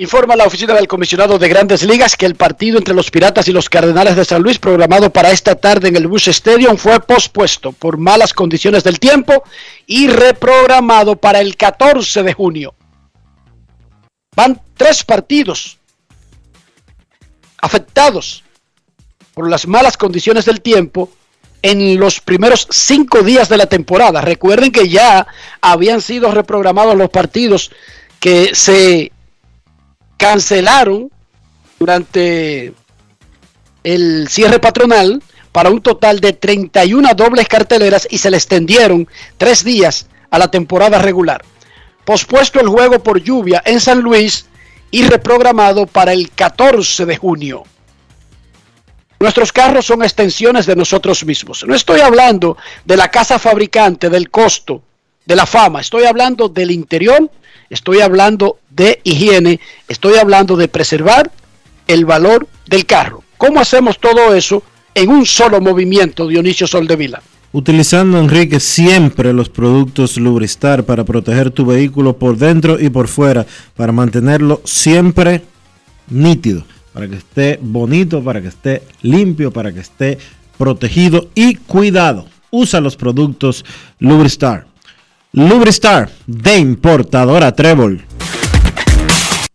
Informa 0.00 0.34
la 0.34 0.46
oficina 0.46 0.72
del 0.72 0.88
comisionado 0.88 1.38
de 1.38 1.46
Grandes 1.46 1.82
Ligas 1.82 2.16
que 2.16 2.24
el 2.24 2.34
partido 2.34 2.78
entre 2.78 2.94
los 2.94 3.10
Piratas 3.10 3.48
y 3.48 3.52
los 3.52 3.68
Cardenales 3.68 4.16
de 4.16 4.24
San 4.24 4.40
Luis, 4.40 4.58
programado 4.58 5.12
para 5.12 5.30
esta 5.30 5.56
tarde 5.56 5.88
en 5.88 5.96
el 5.96 6.06
Bush 6.06 6.30
Stadium, 6.30 6.78
fue 6.78 7.00
pospuesto 7.00 7.72
por 7.72 7.98
malas 7.98 8.32
condiciones 8.32 8.82
del 8.82 8.98
tiempo 8.98 9.44
y 9.86 10.08
reprogramado 10.08 11.16
para 11.16 11.42
el 11.42 11.54
14 11.54 12.22
de 12.22 12.32
junio. 12.32 12.74
Van 14.34 14.58
tres 14.74 15.04
partidos 15.04 15.76
afectados 17.60 18.42
por 19.34 19.50
las 19.50 19.66
malas 19.66 19.98
condiciones 19.98 20.46
del 20.46 20.62
tiempo 20.62 21.10
en 21.60 22.00
los 22.00 22.22
primeros 22.22 22.66
cinco 22.70 23.22
días 23.22 23.50
de 23.50 23.58
la 23.58 23.66
temporada. 23.66 24.22
Recuerden 24.22 24.72
que 24.72 24.88
ya 24.88 25.26
habían 25.60 26.00
sido 26.00 26.30
reprogramados 26.30 26.96
los 26.96 27.10
partidos 27.10 27.70
que 28.18 28.54
se 28.54 29.12
cancelaron 30.20 31.10
durante 31.78 32.74
el 33.82 34.28
cierre 34.28 34.58
patronal 34.58 35.22
para 35.50 35.70
un 35.70 35.80
total 35.80 36.20
de 36.20 36.34
31 36.34 37.14
dobles 37.14 37.48
carteleras 37.48 38.06
y 38.10 38.18
se 38.18 38.30
le 38.30 38.36
extendieron 38.36 39.08
tres 39.38 39.64
días 39.64 40.08
a 40.30 40.38
la 40.38 40.50
temporada 40.50 40.98
regular. 40.98 41.42
Pospuesto 42.04 42.60
el 42.60 42.68
juego 42.68 43.02
por 43.02 43.22
lluvia 43.22 43.62
en 43.64 43.80
San 43.80 44.00
Luis 44.02 44.44
y 44.90 45.04
reprogramado 45.04 45.86
para 45.86 46.12
el 46.12 46.30
14 46.30 47.06
de 47.06 47.16
junio. 47.16 47.64
Nuestros 49.18 49.52
carros 49.52 49.86
son 49.86 50.02
extensiones 50.02 50.66
de 50.66 50.76
nosotros 50.76 51.24
mismos. 51.24 51.64
No 51.66 51.74
estoy 51.74 52.00
hablando 52.00 52.58
de 52.84 52.96
la 52.98 53.10
casa 53.10 53.38
fabricante, 53.38 54.10
del 54.10 54.30
costo, 54.30 54.82
de 55.24 55.36
la 55.36 55.46
fama. 55.46 55.80
Estoy 55.80 56.04
hablando 56.04 56.50
del 56.50 56.70
interior, 56.70 57.30
estoy 57.70 58.00
hablando 58.00 58.58
de 58.70 59.00
higiene, 59.04 59.60
estoy 59.88 60.16
hablando 60.18 60.56
de 60.56 60.68
preservar 60.68 61.30
el 61.86 62.04
valor 62.04 62.46
del 62.66 62.86
carro. 62.86 63.22
¿Cómo 63.36 63.60
hacemos 63.60 63.98
todo 63.98 64.34
eso 64.34 64.62
en 64.94 65.10
un 65.10 65.26
solo 65.26 65.60
movimiento, 65.60 66.28
Dionisio 66.28 66.66
Soldevila? 66.66 67.22
Utilizando, 67.52 68.18
Enrique, 68.18 68.60
siempre 68.60 69.32
los 69.32 69.48
productos 69.48 70.16
Lubristar 70.16 70.84
para 70.84 71.04
proteger 71.04 71.50
tu 71.50 71.66
vehículo 71.66 72.16
por 72.16 72.36
dentro 72.36 72.78
y 72.78 72.90
por 72.90 73.08
fuera, 73.08 73.44
para 73.76 73.90
mantenerlo 73.90 74.60
siempre 74.64 75.42
nítido, 76.08 76.64
para 76.92 77.08
que 77.08 77.16
esté 77.16 77.58
bonito, 77.60 78.22
para 78.22 78.40
que 78.40 78.48
esté 78.48 78.82
limpio, 79.02 79.50
para 79.50 79.72
que 79.72 79.80
esté 79.80 80.18
protegido 80.58 81.28
y 81.34 81.56
cuidado. 81.56 82.26
Usa 82.50 82.80
los 82.80 82.96
productos 82.96 83.64
Lubristar. 83.98 84.66
Lubristar 85.32 86.10
de 86.26 86.58
importadora 86.58 87.52
Trébol. 87.54 88.04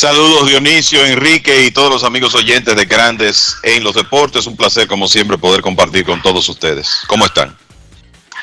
Saludos 0.00 0.48
Dionisio, 0.48 1.04
Enrique 1.04 1.66
y 1.66 1.72
todos 1.72 1.90
los 1.90 2.04
amigos 2.04 2.34
oyentes 2.34 2.74
de 2.74 2.86
Grandes 2.86 3.58
en 3.62 3.84
los 3.84 3.94
Deportes. 3.94 4.46
Un 4.46 4.56
placer 4.56 4.88
como 4.88 5.06
siempre 5.06 5.36
poder 5.36 5.60
compartir 5.60 6.06
con 6.06 6.22
todos 6.22 6.48
ustedes. 6.48 7.02
¿Cómo 7.06 7.26
están? 7.26 7.54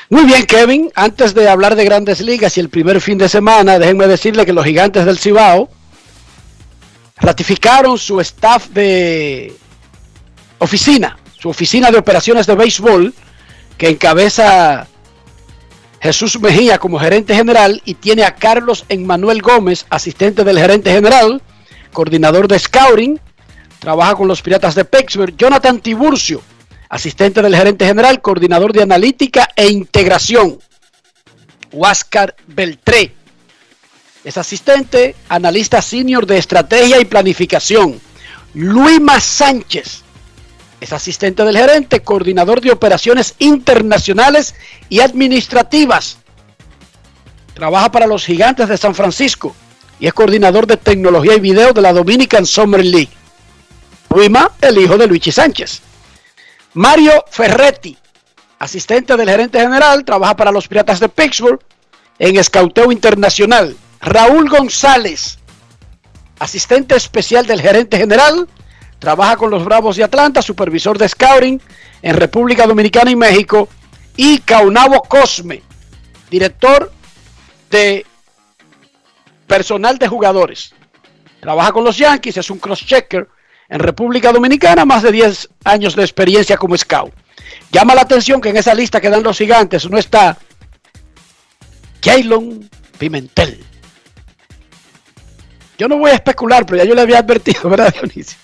Muy 0.08 0.26
bien, 0.26 0.46
Kevin. 0.46 0.92
Antes 0.94 1.34
de 1.34 1.50
hablar 1.50 1.76
de 1.76 1.84
grandes 1.84 2.22
ligas 2.22 2.56
y 2.58 2.60
el 2.60 2.70
primer 2.70 3.02
fin 3.02 3.18
de 3.18 3.28
semana, 3.28 3.80
déjenme 3.80 4.06
decirle 4.06 4.46
que 4.46 4.54
los 4.54 4.64
gigantes 4.64 5.04
del 5.04 5.18
Cibao 5.18 5.68
ratificaron 7.16 7.98
su 7.98 8.22
staff 8.22 8.68
de 8.68 9.52
oficina, 10.60 11.18
su 11.40 11.50
oficina 11.50 11.90
de 11.90 11.98
operaciones 11.98 12.46
de 12.46 12.54
béisbol, 12.54 13.16
que 13.80 13.90
encabeza 13.90 14.86
Jesús 16.02 16.40
Mejía 16.40 16.78
como 16.78 17.00
gerente 17.00 17.34
general 17.34 17.82
y 17.84 17.96
tiene 17.96 18.26
a 18.26 18.36
Carlos 18.36 18.86
Emmanuel 18.90 19.42
Gómez, 19.42 19.88
asistente 19.90 20.44
del 20.44 20.60
gerente 20.60 20.92
general, 20.92 21.42
coordinador 21.92 22.48
de 22.48 22.60
scouting, 22.60 23.20
trabaja 23.80 24.16
con 24.16 24.28
los 24.28 24.42
Piratas 24.42 24.76
de 24.76 24.86
Pittsburgh, 24.86 25.36
Jonathan 25.38 25.80
Tiburcio, 25.80 26.42
asistente 26.90 27.42
del 27.42 27.56
gerente 27.56 27.86
general, 27.86 28.22
coordinador 28.22 28.74
de 28.74 28.84
analítica 28.84 29.50
e 29.56 29.68
integración, 29.68 30.60
Huáscar 31.72 32.36
Beltré, 32.48 33.14
es 34.24 34.38
asistente, 34.38 35.16
analista 35.30 35.82
senior 35.82 36.26
de 36.26 36.38
estrategia 36.38 37.00
y 37.00 37.06
planificación, 37.06 38.00
Luima 38.54 39.20
Sánchez, 39.20 40.04
es 40.80 40.94
asistente 40.94 41.44
del 41.44 41.58
gerente, 41.58 42.02
coordinador 42.02 42.62
de 42.62 42.72
operaciones 42.72 43.36
internacionales 43.40 44.54
y 44.90 45.00
administrativas. 45.00 46.18
Trabaja 47.54 47.92
para 47.92 48.06
los 48.06 48.26
gigantes 48.26 48.70
de 48.70 48.78
San 48.78 48.94
Francisco 48.94 49.56
y 50.00 50.08
es 50.08 50.14
coordinador 50.14 50.68
de 50.68 50.78
tecnología 50.78 51.36
y 51.36 51.40
video 51.40 51.74
de 51.74 51.82
la 51.82 51.94
Dominican 51.94 52.46
Summer 52.46 52.84
League. 52.84 53.10
Ruima, 54.10 54.52
el 54.62 54.78
hijo 54.78 54.98
de 54.98 55.08
Luigi 55.08 55.32
Sánchez. 55.32 55.82
Mario 56.74 57.26
Ferretti, 57.32 57.98
asistente 58.60 59.18
del 59.18 59.30
gerente 59.30 59.60
general, 59.60 60.06
trabaja 60.06 60.36
para 60.36 60.52
los 60.52 60.68
Piratas 60.68 61.00
de 61.00 61.10
Pittsburgh 61.10 61.60
en 62.20 62.38
escauteo 62.38 62.92
internacional. 62.92 63.76
Raúl 64.00 64.50
González, 64.50 65.40
asistente 66.40 66.96
especial 66.96 67.46
del 67.48 67.62
gerente 67.62 67.98
general, 67.98 68.48
trabaja 69.00 69.38
con 69.38 69.50
los 69.50 69.66
Bravos 69.66 69.96
de 69.96 70.04
Atlanta, 70.04 70.42
supervisor 70.42 70.98
de 70.98 71.10
scouting 71.10 71.62
en 72.02 72.16
República 72.16 72.68
Dominicana 72.68 73.12
y 73.12 73.16
México, 73.16 73.70
y 74.16 74.40
Caunabo 74.40 75.02
Cosme, 75.04 75.62
director 76.30 76.92
de 77.70 78.06
personal 79.48 79.98
de 79.98 80.08
jugadores. 80.08 80.74
Trabaja 81.40 81.72
con 81.72 81.84
los 81.84 81.98
Yankees, 81.98 82.38
es 82.38 82.50
un 82.50 82.60
cross-checker 82.60 83.28
en 83.70 83.80
República 83.80 84.32
Dominicana, 84.32 84.86
más 84.86 85.04
de 85.04 85.12
10 85.12 85.50
años 85.64 85.96
de 85.96 86.04
experiencia 86.04 86.58
como 86.58 86.78
scout. 86.78 87.14
Llama 87.72 87.96
la 87.96 88.02
atención 88.02 88.42
que 88.42 88.50
en 88.50 88.58
esa 88.58 88.74
lista 88.74 89.02
que 89.02 89.10
dan 89.10 89.24
los 89.24 89.38
gigantes 89.38 89.90
no 89.90 89.98
está 89.98 90.38
Jaylon 92.04 92.70
Pimentel. 92.98 93.64
Yo 95.78 95.88
no 95.88 95.98
voy 95.98 96.12
a 96.12 96.16
especular, 96.16 96.66
pero 96.66 96.78
ya 96.78 96.90
yo 96.90 96.96
le 96.96 97.02
había 97.02 97.20
advertido, 97.20 97.70
¿verdad, 97.70 97.94
Dionisio? 97.94 98.38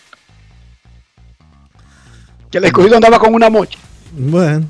Que 2.52 2.60
el 2.60 2.66
escogido 2.66 2.96
andaba 2.96 3.18
con 3.18 3.34
una 3.34 3.50
mocha. 3.50 3.80
Bueno. 4.12 4.68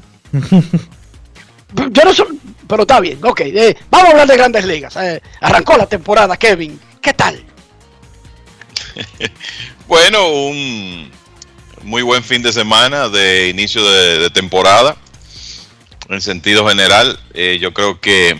Yo 1.91 2.03
no 2.05 2.13
soy, 2.13 2.39
pero 2.67 2.83
está 2.83 2.99
bien, 2.99 3.19
ok. 3.23 3.41
eh, 3.41 3.75
vamos 3.89 4.07
a 4.07 4.11
hablar 4.11 4.27
de 4.27 4.37
grandes 4.37 4.65
ligas. 4.65 4.95
eh, 4.97 5.21
arrancó 5.41 5.77
la 5.77 5.87
temporada, 5.87 6.37
Kevin. 6.37 6.79
¿Qué 7.01 7.13
tal? 7.13 7.43
Bueno, 9.85 10.29
un 10.29 11.11
muy 11.83 12.01
buen 12.01 12.23
fin 12.23 12.41
de 12.41 12.53
semana 12.53 13.09
de 13.09 13.49
inicio 13.49 13.83
de, 13.83 14.29
temporada. 14.29 14.95
En 16.09 16.21
sentido 16.21 16.67
general, 16.67 17.19
eh, 17.33 17.57
yo 17.61 17.73
creo 17.73 17.99
que, 17.99 18.39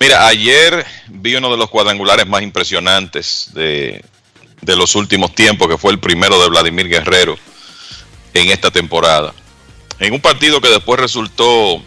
mira, 0.00 0.26
ayer 0.26 0.84
vi 1.08 1.34
uno 1.36 1.50
de 1.50 1.56
los 1.56 1.70
cuadrangulares 1.70 2.26
más 2.26 2.42
impresionantes 2.42 3.50
de, 3.52 4.02
de 4.62 4.76
los 4.76 4.94
últimos 4.94 5.34
tiempos, 5.34 5.68
que 5.68 5.78
fue 5.78 5.92
el 5.92 5.98
primero 5.98 6.40
de 6.40 6.48
Vladimir 6.48 6.88
Guerrero 6.88 7.38
en 8.34 8.50
esta 8.50 8.70
temporada. 8.70 9.34
En 9.98 10.12
un 10.12 10.20
partido 10.20 10.60
que 10.60 10.68
después 10.68 11.00
resultó 11.00 11.82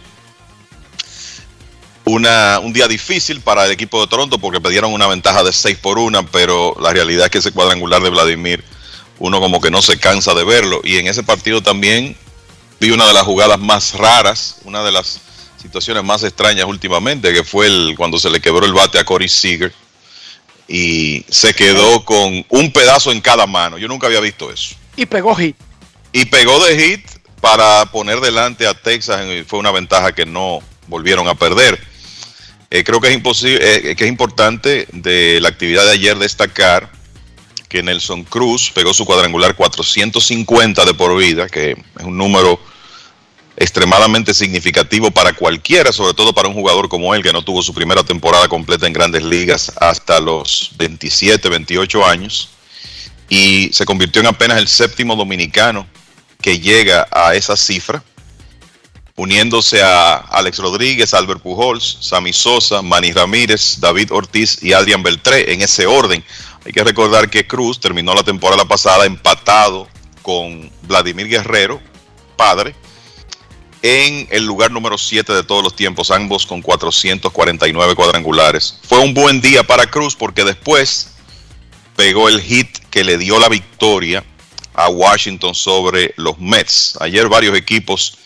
una, 2.10 2.58
un 2.60 2.72
día 2.72 2.88
difícil 2.88 3.40
para 3.40 3.64
el 3.64 3.70
equipo 3.70 4.00
de 4.00 4.08
Toronto 4.08 4.38
porque 4.38 4.60
perdieron 4.60 4.92
una 4.92 5.06
ventaja 5.06 5.42
de 5.42 5.52
6 5.52 5.78
por 5.78 5.98
1, 5.98 6.26
pero 6.26 6.76
la 6.80 6.92
realidad 6.92 7.26
es 7.26 7.30
que 7.30 7.38
ese 7.38 7.52
cuadrangular 7.52 8.02
de 8.02 8.10
Vladimir, 8.10 8.64
uno 9.18 9.40
como 9.40 9.60
que 9.60 9.70
no 9.70 9.82
se 9.82 9.98
cansa 9.98 10.34
de 10.34 10.44
verlo. 10.44 10.80
Y 10.82 10.96
en 10.98 11.06
ese 11.06 11.22
partido 11.22 11.62
también 11.62 12.16
vi 12.80 12.90
una 12.90 13.06
de 13.06 13.12
las 13.12 13.22
jugadas 13.22 13.58
más 13.58 13.94
raras, 13.94 14.56
una 14.64 14.82
de 14.82 14.92
las 14.92 15.20
situaciones 15.60 16.02
más 16.02 16.22
extrañas 16.24 16.66
últimamente, 16.66 17.32
que 17.32 17.44
fue 17.44 17.66
el, 17.66 17.94
cuando 17.96 18.18
se 18.18 18.30
le 18.30 18.40
quebró 18.40 18.66
el 18.66 18.72
bate 18.72 18.98
a 18.98 19.04
Corey 19.04 19.28
Seager 19.28 19.72
y 20.66 21.24
se 21.28 21.52
quedó 21.52 22.04
con 22.04 22.44
un 22.48 22.72
pedazo 22.72 23.12
en 23.12 23.20
cada 23.20 23.46
mano. 23.46 23.76
Yo 23.76 23.88
nunca 23.88 24.06
había 24.06 24.20
visto 24.20 24.50
eso. 24.52 24.74
Y 24.96 25.06
pegó 25.06 25.34
hit. 25.34 25.56
Y 26.12 26.24
pegó 26.26 26.64
de 26.64 26.78
hit 26.78 27.06
para 27.40 27.86
poner 27.86 28.20
delante 28.20 28.66
a 28.66 28.74
Texas. 28.74 29.20
Y 29.26 29.42
fue 29.42 29.58
una 29.58 29.72
ventaja 29.72 30.12
que 30.12 30.26
no 30.26 30.60
volvieron 30.86 31.28
a 31.28 31.34
perder. 31.34 31.89
Eh, 32.72 32.84
creo 32.84 33.00
que 33.00 33.08
es, 33.08 33.14
imposible, 33.14 33.90
eh, 33.90 33.96
que 33.96 34.04
es 34.04 34.08
importante 34.08 34.86
de 34.92 35.40
la 35.40 35.48
actividad 35.48 35.84
de 35.84 35.90
ayer 35.90 36.16
destacar 36.16 36.88
que 37.68 37.82
Nelson 37.82 38.22
Cruz 38.22 38.70
pegó 38.72 38.94
su 38.94 39.04
cuadrangular 39.04 39.56
450 39.56 40.84
de 40.84 40.94
por 40.94 41.16
vida, 41.16 41.48
que 41.48 41.72
es 41.72 42.04
un 42.04 42.16
número 42.16 42.60
extremadamente 43.56 44.34
significativo 44.34 45.10
para 45.10 45.32
cualquiera, 45.32 45.92
sobre 45.92 46.14
todo 46.14 46.32
para 46.32 46.48
un 46.48 46.54
jugador 46.54 46.88
como 46.88 47.12
él, 47.12 47.24
que 47.24 47.32
no 47.32 47.42
tuvo 47.42 47.60
su 47.60 47.74
primera 47.74 48.04
temporada 48.04 48.46
completa 48.48 48.86
en 48.86 48.92
grandes 48.92 49.24
ligas 49.24 49.72
hasta 49.80 50.20
los 50.20 50.70
27, 50.76 51.48
28 51.48 52.06
años, 52.06 52.50
y 53.28 53.68
se 53.72 53.84
convirtió 53.84 54.20
en 54.20 54.28
apenas 54.28 54.58
el 54.58 54.68
séptimo 54.68 55.16
dominicano 55.16 55.88
que 56.40 56.60
llega 56.60 57.08
a 57.10 57.34
esa 57.34 57.56
cifra 57.56 58.02
uniéndose 59.20 59.82
a 59.82 60.16
Alex 60.16 60.58
Rodríguez, 60.58 61.12
Albert 61.12 61.42
Pujols, 61.42 61.98
Sammy 62.00 62.32
Sosa, 62.32 62.80
Manny 62.80 63.12
Ramírez, 63.12 63.78
David 63.78 64.12
Ortiz 64.12 64.62
y 64.62 64.72
Adrian 64.72 65.02
Beltré, 65.02 65.52
en 65.52 65.60
ese 65.60 65.86
orden. 65.86 66.24
Hay 66.64 66.72
que 66.72 66.82
recordar 66.82 67.28
que 67.28 67.46
Cruz 67.46 67.78
terminó 67.78 68.14
la 68.14 68.22
temporada 68.22 68.64
pasada 68.64 69.04
empatado 69.04 69.86
con 70.22 70.72
Vladimir 70.82 71.28
Guerrero, 71.28 71.82
padre, 72.36 72.74
en 73.82 74.26
el 74.30 74.46
lugar 74.46 74.70
número 74.70 74.96
7 74.96 75.34
de 75.34 75.42
todos 75.42 75.62
los 75.62 75.76
tiempos, 75.76 76.10
ambos 76.10 76.46
con 76.46 76.62
449 76.62 77.94
cuadrangulares. 77.94 78.78
Fue 78.88 79.00
un 79.00 79.12
buen 79.12 79.42
día 79.42 79.62
para 79.64 79.86
Cruz 79.86 80.16
porque 80.16 80.44
después 80.44 81.10
pegó 81.94 82.30
el 82.30 82.40
hit 82.40 82.78
que 82.90 83.04
le 83.04 83.18
dio 83.18 83.38
la 83.38 83.50
victoria 83.50 84.24
a 84.72 84.88
Washington 84.88 85.54
sobre 85.54 86.14
los 86.16 86.38
Mets. 86.38 86.96
Ayer 87.00 87.28
varios 87.28 87.54
equipos 87.54 88.16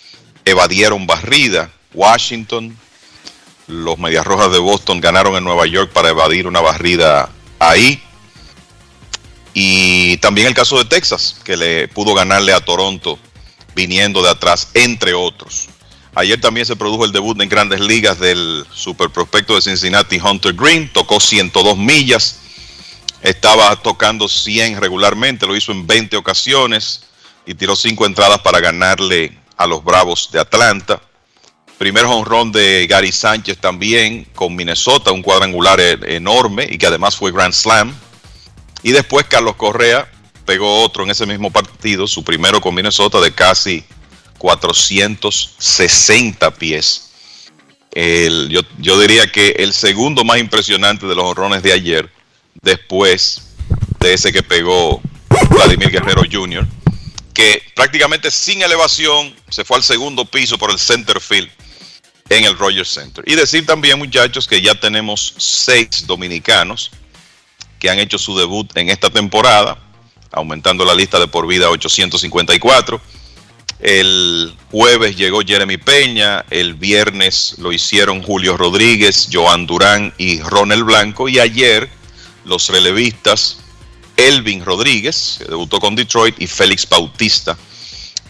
evadieron 0.44 1.06
barrida. 1.06 1.70
Washington, 1.92 2.76
los 3.66 3.98
Medias 3.98 4.26
Rojas 4.26 4.52
de 4.52 4.58
Boston 4.58 5.00
ganaron 5.00 5.36
en 5.36 5.44
Nueva 5.44 5.66
York 5.66 5.92
para 5.92 6.10
evadir 6.10 6.46
una 6.46 6.60
barrida 6.60 7.30
ahí. 7.58 8.02
Y 9.54 10.16
también 10.18 10.48
el 10.48 10.54
caso 10.54 10.76
de 10.78 10.84
Texas, 10.84 11.36
que 11.44 11.56
le 11.56 11.88
pudo 11.88 12.14
ganarle 12.14 12.52
a 12.52 12.60
Toronto 12.60 13.18
viniendo 13.74 14.22
de 14.22 14.30
atrás, 14.30 14.70
entre 14.74 15.14
otros. 15.14 15.68
Ayer 16.16 16.40
también 16.40 16.66
se 16.66 16.76
produjo 16.76 17.04
el 17.04 17.12
debut 17.12 17.40
en 17.40 17.48
grandes 17.48 17.80
ligas 17.80 18.20
del 18.20 18.64
super 18.72 19.10
prospecto 19.10 19.56
de 19.56 19.62
Cincinnati, 19.62 20.20
Hunter 20.20 20.54
Green. 20.54 20.92
Tocó 20.92 21.18
102 21.18 21.76
millas. 21.76 22.38
Estaba 23.20 23.74
tocando 23.76 24.28
100 24.28 24.80
regularmente. 24.80 25.46
Lo 25.46 25.56
hizo 25.56 25.72
en 25.72 25.86
20 25.86 26.16
ocasiones 26.16 27.02
y 27.46 27.54
tiró 27.54 27.74
5 27.74 28.06
entradas 28.06 28.38
para 28.40 28.60
ganarle 28.60 29.36
a 29.56 29.66
los 29.66 29.84
Bravos 29.84 30.30
de 30.32 30.40
Atlanta. 30.40 31.00
Primer 31.78 32.04
honrón 32.04 32.52
de 32.52 32.86
Gary 32.88 33.12
Sánchez 33.12 33.58
también 33.58 34.26
con 34.34 34.54
Minnesota, 34.54 35.12
un 35.12 35.22
cuadrangular 35.22 35.80
e-, 35.80 36.16
enorme 36.16 36.66
y 36.70 36.78
que 36.78 36.86
además 36.86 37.16
fue 37.16 37.32
Grand 37.32 37.52
Slam. 37.52 37.94
Y 38.82 38.92
después 38.92 39.26
Carlos 39.26 39.56
Correa 39.56 40.10
pegó 40.44 40.82
otro 40.82 41.04
en 41.04 41.10
ese 41.10 41.26
mismo 41.26 41.50
partido, 41.50 42.06
su 42.06 42.22
primero 42.22 42.60
con 42.60 42.74
Minnesota 42.74 43.20
de 43.20 43.32
casi 43.32 43.84
460 44.38 46.50
pies. 46.52 47.10
yo, 47.94 48.60
yo, 48.78 49.00
diría 49.00 49.30
que 49.32 49.50
el 49.58 49.72
segundo 49.72 50.24
más 50.24 50.38
impresionante 50.38 51.06
de 51.06 51.14
los 51.14 51.24
honrones 51.24 51.62
de 51.62 51.72
ayer, 51.72 52.10
después 52.60 53.54
de 54.00 54.12
ese 54.12 54.32
que 54.32 54.42
pegó 54.42 55.00
Vladimir 55.50 55.90
Guerrero 55.90 56.22
Jr., 56.30 56.66
que 57.34 57.62
prácticamente 57.74 58.30
sin 58.30 58.62
elevación 58.62 59.34
se 59.50 59.64
fue 59.64 59.76
al 59.76 59.82
segundo 59.82 60.24
piso 60.24 60.56
por 60.56 60.70
el 60.70 60.78
center 60.78 61.20
field 61.20 61.50
en 62.28 62.44
el 62.44 62.56
Rogers 62.56 62.88
Center. 62.88 63.24
Y 63.26 63.34
decir 63.34 63.66
también, 63.66 63.98
muchachos, 63.98 64.46
que 64.46 64.62
ya 64.62 64.74
tenemos 64.74 65.34
seis 65.36 66.06
dominicanos 66.06 66.92
que 67.78 67.90
han 67.90 67.98
hecho 67.98 68.18
su 68.18 68.38
debut 68.38 68.74
en 68.76 68.88
esta 68.88 69.10
temporada, 69.10 69.76
aumentando 70.32 70.84
la 70.84 70.94
lista 70.94 71.18
de 71.18 71.26
por 71.26 71.46
vida 71.46 71.66
a 71.66 71.70
854. 71.70 73.00
El 73.80 74.56
jueves 74.70 75.16
llegó 75.16 75.40
Jeremy 75.42 75.76
Peña, 75.76 76.46
el 76.48 76.74
viernes 76.74 77.56
lo 77.58 77.72
hicieron 77.72 78.22
Julio 78.22 78.56
Rodríguez, 78.56 79.28
Joan 79.30 79.66
Durán 79.66 80.14
y 80.16 80.40
Ronald 80.40 80.84
Blanco, 80.84 81.28
y 81.28 81.40
ayer 81.40 81.90
los 82.44 82.68
relevistas 82.68 83.58
Elvin 84.16 84.64
Rodríguez, 84.64 85.36
que 85.38 85.44
debutó 85.44 85.80
con 85.80 85.94
Detroit, 85.94 86.40
y 86.40 86.46
Félix 86.46 86.88
Bautista, 86.88 87.56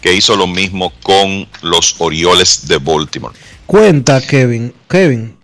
que 0.01 0.13
hizo 0.13 0.35
lo 0.35 0.47
mismo 0.47 0.91
con 1.01 1.47
los 1.61 1.95
Orioles 1.99 2.67
de 2.67 2.77
Baltimore. 2.77 3.35
Cuenta, 3.65 4.21
Kevin, 4.21 4.73
Kevin, 4.89 5.37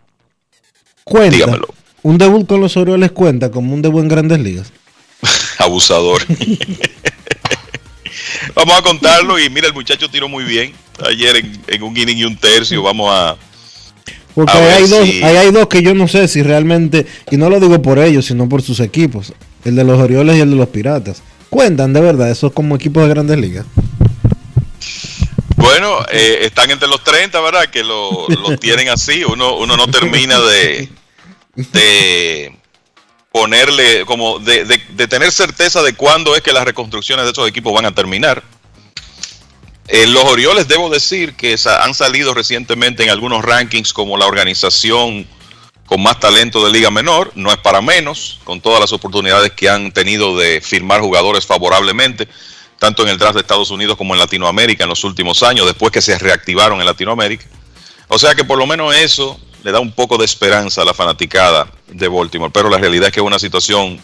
cuenta. 1.04 1.36
Dígamelo. 1.36 1.68
¿Un 2.04 2.18
debut 2.18 2.48
con 2.48 2.62
los 2.62 2.78
Orioles 2.78 3.12
cuenta 3.12 3.52
como 3.52 3.74
un 3.74 3.82
debut 3.82 4.02
en 4.02 4.08
grandes 4.08 4.40
ligas? 4.40 4.72
Abusador. 5.60 6.24
Vamos 8.56 8.76
a 8.76 8.82
contarlo 8.82 9.40
y 9.40 9.50
mira, 9.50 9.68
el 9.68 9.74
muchacho 9.74 10.10
tiró 10.10 10.28
muy 10.28 10.44
bien 10.44 10.74
ayer 11.06 11.46
en, 11.68 11.84
un 11.84 11.96
inning 11.96 12.18
y 12.18 12.24
un 12.26 12.36
tercio. 12.36 12.82
Vamos 12.82 13.10
a... 13.12 13.38
Porque 14.34 14.58
hay, 14.58 14.88
dos, 14.88 15.08
hay 15.24 15.52
dos 15.52 15.68
que 15.68 15.84
yo 15.84 15.94
no 15.94 16.08
sé 16.08 16.28
si 16.28 16.42
realmente, 16.42 17.06
y 17.30 17.38
no 17.38 17.50
lo 17.50 17.60
digo 17.60 17.82
por 17.82 18.00
ellos, 18.00 18.26
sino 18.26 18.48
por 18.48 18.62
sus 18.62 18.80
equipos 18.80 19.34
el 19.66 19.76
de 19.76 19.84
los 19.84 20.00
Orioles 20.00 20.38
y 20.38 20.42
el 20.42 20.50
de 20.52 20.56
los 20.56 20.70
Piratas. 20.70 21.22
Cuentan 21.50 21.94
de 21.94 22.02
verdad, 22.02 22.30
esos 22.30 22.54
como 22.54 22.76
equipos 22.76 23.04
de 23.04 23.10
grandes 23.10 23.38
ligas. 23.38 23.66
Bueno, 25.58 26.00
eh, 26.12 26.40
están 26.42 26.72
entre 26.72 26.88
los 26.88 27.04
30, 27.04 27.40
¿verdad? 27.42 27.70
Que 27.70 27.84
lo, 27.84 28.28
tienen 28.60 28.90
así. 28.90 29.24
Uno, 29.24 29.58
uno 29.58 29.78
no 29.78 29.88
termina 29.88 30.40
de, 30.40 30.90
de 31.56 32.56
ponerle, 33.32 34.06
como 34.06 34.40
de, 34.40 34.66
de, 34.66 35.08
tener 35.08 35.32
certeza 35.32 35.84
de 35.84 35.94
cuándo 35.94 36.36
es 36.36 36.42
que 36.42 36.52
las 36.52 36.66
reconstrucciones 36.66 37.26
de 37.26 37.32
esos 37.32 37.48
equipos 37.48 37.74
van 37.74 37.86
a 37.86 37.94
terminar. 37.94 38.44
Eh, 39.88 40.08
los 40.08 40.24
Orioles, 40.24 40.68
debo 40.68 40.90
decir 40.90 41.36
que 41.36 41.56
han 41.66 41.94
salido 41.94 42.34
recientemente 42.34 43.04
en 43.04 43.10
algunos 43.10 43.44
rankings 43.44 43.94
como 43.94 44.18
la 44.18 44.26
organización 44.26 45.28
con 45.92 46.02
más 46.02 46.22
talento 46.22 46.64
de 46.64 46.72
Liga 46.72 46.90
Menor, 46.90 47.34
no 47.36 47.52
es 47.52 47.58
para 47.58 47.82
menos, 47.82 48.40
con 48.46 48.62
todas 48.62 48.80
las 48.80 48.94
oportunidades 48.94 49.52
que 49.52 49.68
han 49.68 49.92
tenido 49.92 50.38
de 50.38 50.62
firmar 50.62 51.02
jugadores 51.02 51.46
favorablemente, 51.46 52.30
tanto 52.80 53.04
en 53.04 53.10
el 53.10 53.18
draft 53.18 53.34
de 53.34 53.42
Estados 53.42 53.72
Unidos 53.72 53.98
como 53.98 54.14
en 54.14 54.22
Latinoamérica 54.22 54.84
en 54.86 54.90
los 54.90 55.04
últimos 55.04 55.44
años, 55.44 55.66
después 55.66 55.92
que 55.92 56.02
se 56.02 56.18
reactivaron 56.18 56.80
en 56.80 56.86
Latinoamérica. 56.86 57.46
O 58.08 58.18
sea 58.18 58.34
que 58.36 58.46
por 58.46 58.58
lo 58.58 58.66
menos 58.66 58.96
eso 58.96 59.38
le 59.64 59.74
da 59.74 59.82
un 59.82 59.92
poco 59.92 60.18
de 60.18 60.24
esperanza 60.24 60.82
a 60.82 60.86
la 60.86 60.94
fanaticada 60.94 61.70
de 61.90 62.08
Baltimore, 62.08 62.54
pero 62.54 62.70
la 62.70 62.78
realidad 62.78 63.08
es 63.08 63.14
que 63.14 63.20
es 63.20 63.26
una 63.26 63.38
situación 63.38 64.02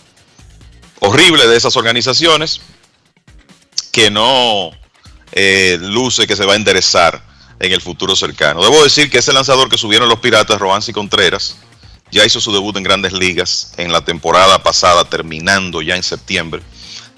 horrible 1.00 1.48
de 1.48 1.56
esas 1.56 1.78
organizaciones 1.78 2.60
que 3.94 4.12
no 4.12 4.72
eh, 5.32 5.78
luce 5.80 6.28
que 6.28 6.36
se 6.36 6.46
va 6.46 6.52
a 6.52 6.58
enderezar 6.58 7.24
en 7.62 7.72
el 7.72 7.80
futuro 7.80 8.14
cercano. 8.14 8.62
Debo 8.62 8.84
decir 8.84 9.10
que 9.10 9.20
ese 9.20 9.32
lanzador 9.32 9.70
que 9.70 9.78
subieron 9.78 10.10
los 10.10 10.20
Piratas, 10.20 10.60
Roansi 10.60 10.92
Contreras, 10.92 11.56
ya 12.12 12.26
hizo 12.26 12.40
su 12.40 12.52
debut 12.52 12.76
en 12.78 12.84
grandes 12.84 13.14
ligas 13.14 13.74
en 13.78 13.92
la 13.92 14.04
temporada 14.04 14.62
pasada, 14.64 15.06
terminando 15.06 15.82
ya 15.82 15.96
en 15.96 16.04
septiembre. 16.04 16.62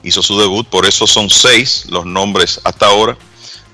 Hizo 0.04 0.22
su 0.22 0.40
debut, 0.40 0.68
por 0.68 0.86
eso 0.86 1.06
son 1.06 1.30
seis 1.30 1.86
los 1.90 2.06
nombres 2.06 2.60
hasta 2.64 2.88
ahora. 2.88 3.18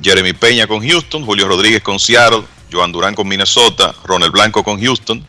Jeremy 0.01 0.33
Peña 0.33 0.67
con 0.67 0.85
Houston, 0.85 1.25
Julio 1.25 1.47
Rodríguez 1.47 1.81
con 1.81 1.99
Seattle, 1.99 2.43
Joan 2.71 2.91
Durán 2.91 3.15
con 3.15 3.27
Minnesota, 3.27 3.95
Ronald 4.03 4.33
Blanco 4.33 4.63
con 4.63 4.81
Houston. 4.81 5.25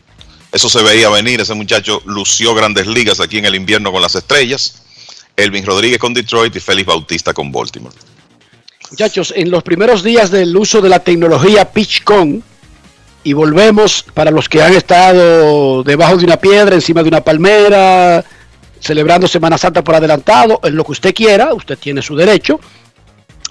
Eso 0.51 0.69
se 0.69 0.81
veía 0.81 1.09
venir, 1.09 1.39
ese 1.39 1.53
muchacho 1.53 2.01
lució 2.05 2.53
grandes 2.53 2.87
ligas 2.87 3.19
aquí 3.19 3.37
en 3.37 3.45
el 3.45 3.55
invierno 3.55 3.91
con 3.91 4.01
las 4.01 4.15
estrellas. 4.15 4.81
Elvin 5.35 5.65
Rodríguez 5.65 5.99
con 5.99 6.13
Detroit 6.13 6.55
y 6.55 6.59
Félix 6.59 6.87
Bautista 6.87 7.33
con 7.33 7.51
Baltimore. 7.51 7.95
Muchachos, 8.89 9.33
en 9.35 9.51
los 9.51 9.63
primeros 9.63 10.03
días 10.03 10.31
del 10.31 10.55
uso 10.55 10.81
de 10.81 10.89
la 10.89 10.99
tecnología 10.99 11.71
PitchCon, 11.71 12.43
y 13.23 13.33
volvemos 13.33 14.05
para 14.13 14.31
los 14.31 14.47
que 14.47 14.61
han 14.61 14.73
estado 14.73 15.83
debajo 15.83 16.17
de 16.17 16.25
una 16.25 16.37
piedra, 16.37 16.75
encima 16.75 17.03
de 17.03 17.09
una 17.09 17.21
palmera, 17.21 18.23
celebrando 18.79 19.27
Semana 19.27 19.57
Santa 19.57 19.83
por 19.83 19.95
adelantado, 19.95 20.59
en 20.63 20.75
lo 20.75 20.83
que 20.83 20.93
usted 20.93 21.13
quiera, 21.13 21.53
usted 21.53 21.77
tiene 21.77 22.01
su 22.01 22.15
derecho. 22.15 22.59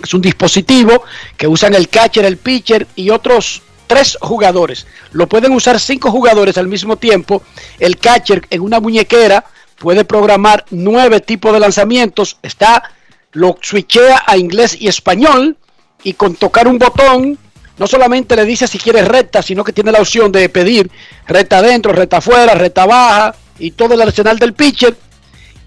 Es 0.03 0.13
un 0.15 0.21
dispositivo 0.21 1.05
que 1.37 1.47
usan 1.47 1.75
el 1.75 1.89
catcher, 1.89 2.25
el 2.25 2.37
pitcher 2.37 2.87
y 2.97 3.11
otros 3.11 3.63
tres 3.87 4.19
jugadores. 4.21 4.87
Lo 5.13 5.29
pueden 5.29 5.53
usar 5.53 5.81
cinco 5.81 6.11
jugadores 6.11 6.59
al 6.59 6.69
mismo 6.69 6.97
tiempo. 6.97 7.43
El 7.79 7.99
catcher 7.99 8.47
en 8.51 8.61
una 8.61 8.81
muñequera 8.81 9.45
puede 9.79 10.05
programar 10.05 10.65
nueve 10.71 11.21
tipos 11.21 11.53
de 11.53 11.61
lanzamientos. 11.61 12.39
Está, 12.43 12.91
lo 13.33 13.57
switchea 13.61 14.25
a 14.27 14.37
inglés 14.37 14.77
y 14.79 14.89
español 14.89 15.57
y 16.03 16.15
con 16.15 16.35
tocar 16.35 16.69
un 16.69 16.79
botón 16.79 17.39
no 17.79 17.87
solamente 17.87 18.37
le 18.37 18.45
dice 18.45 18.67
si 18.67 18.79
quiere 18.79 19.03
recta, 19.05 19.43
sino 19.43 19.63
que 19.63 19.73
tiene 19.73 19.93
la 19.93 20.01
opción 20.01 20.33
de 20.33 20.49
pedir 20.49 20.91
recta 21.27 21.59
adentro, 21.59 21.93
recta 21.93 22.19
afuera, 22.19 22.55
recta 22.55 22.87
baja 22.87 23.35
y 23.59 23.73
todo 23.73 23.95
el 23.95 24.03
arsenal 24.03 24.39
del 24.39 24.55
pitcher. 24.55 24.97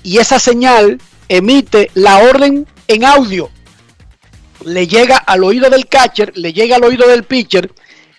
Y 0.04 0.18
esa 0.18 0.40
señal 0.40 1.00
emite 1.28 1.92
la 1.94 2.20
orden 2.20 2.66
en 2.88 3.06
audio. 3.06 3.50
Le 4.66 4.88
llega 4.88 5.18
al 5.18 5.44
oído 5.44 5.70
del 5.70 5.88
catcher, 5.88 6.34
le 6.36 6.52
llega 6.52 6.78
al 6.78 6.84
oído 6.84 7.08
del 7.08 7.24
pitcher 7.24 7.72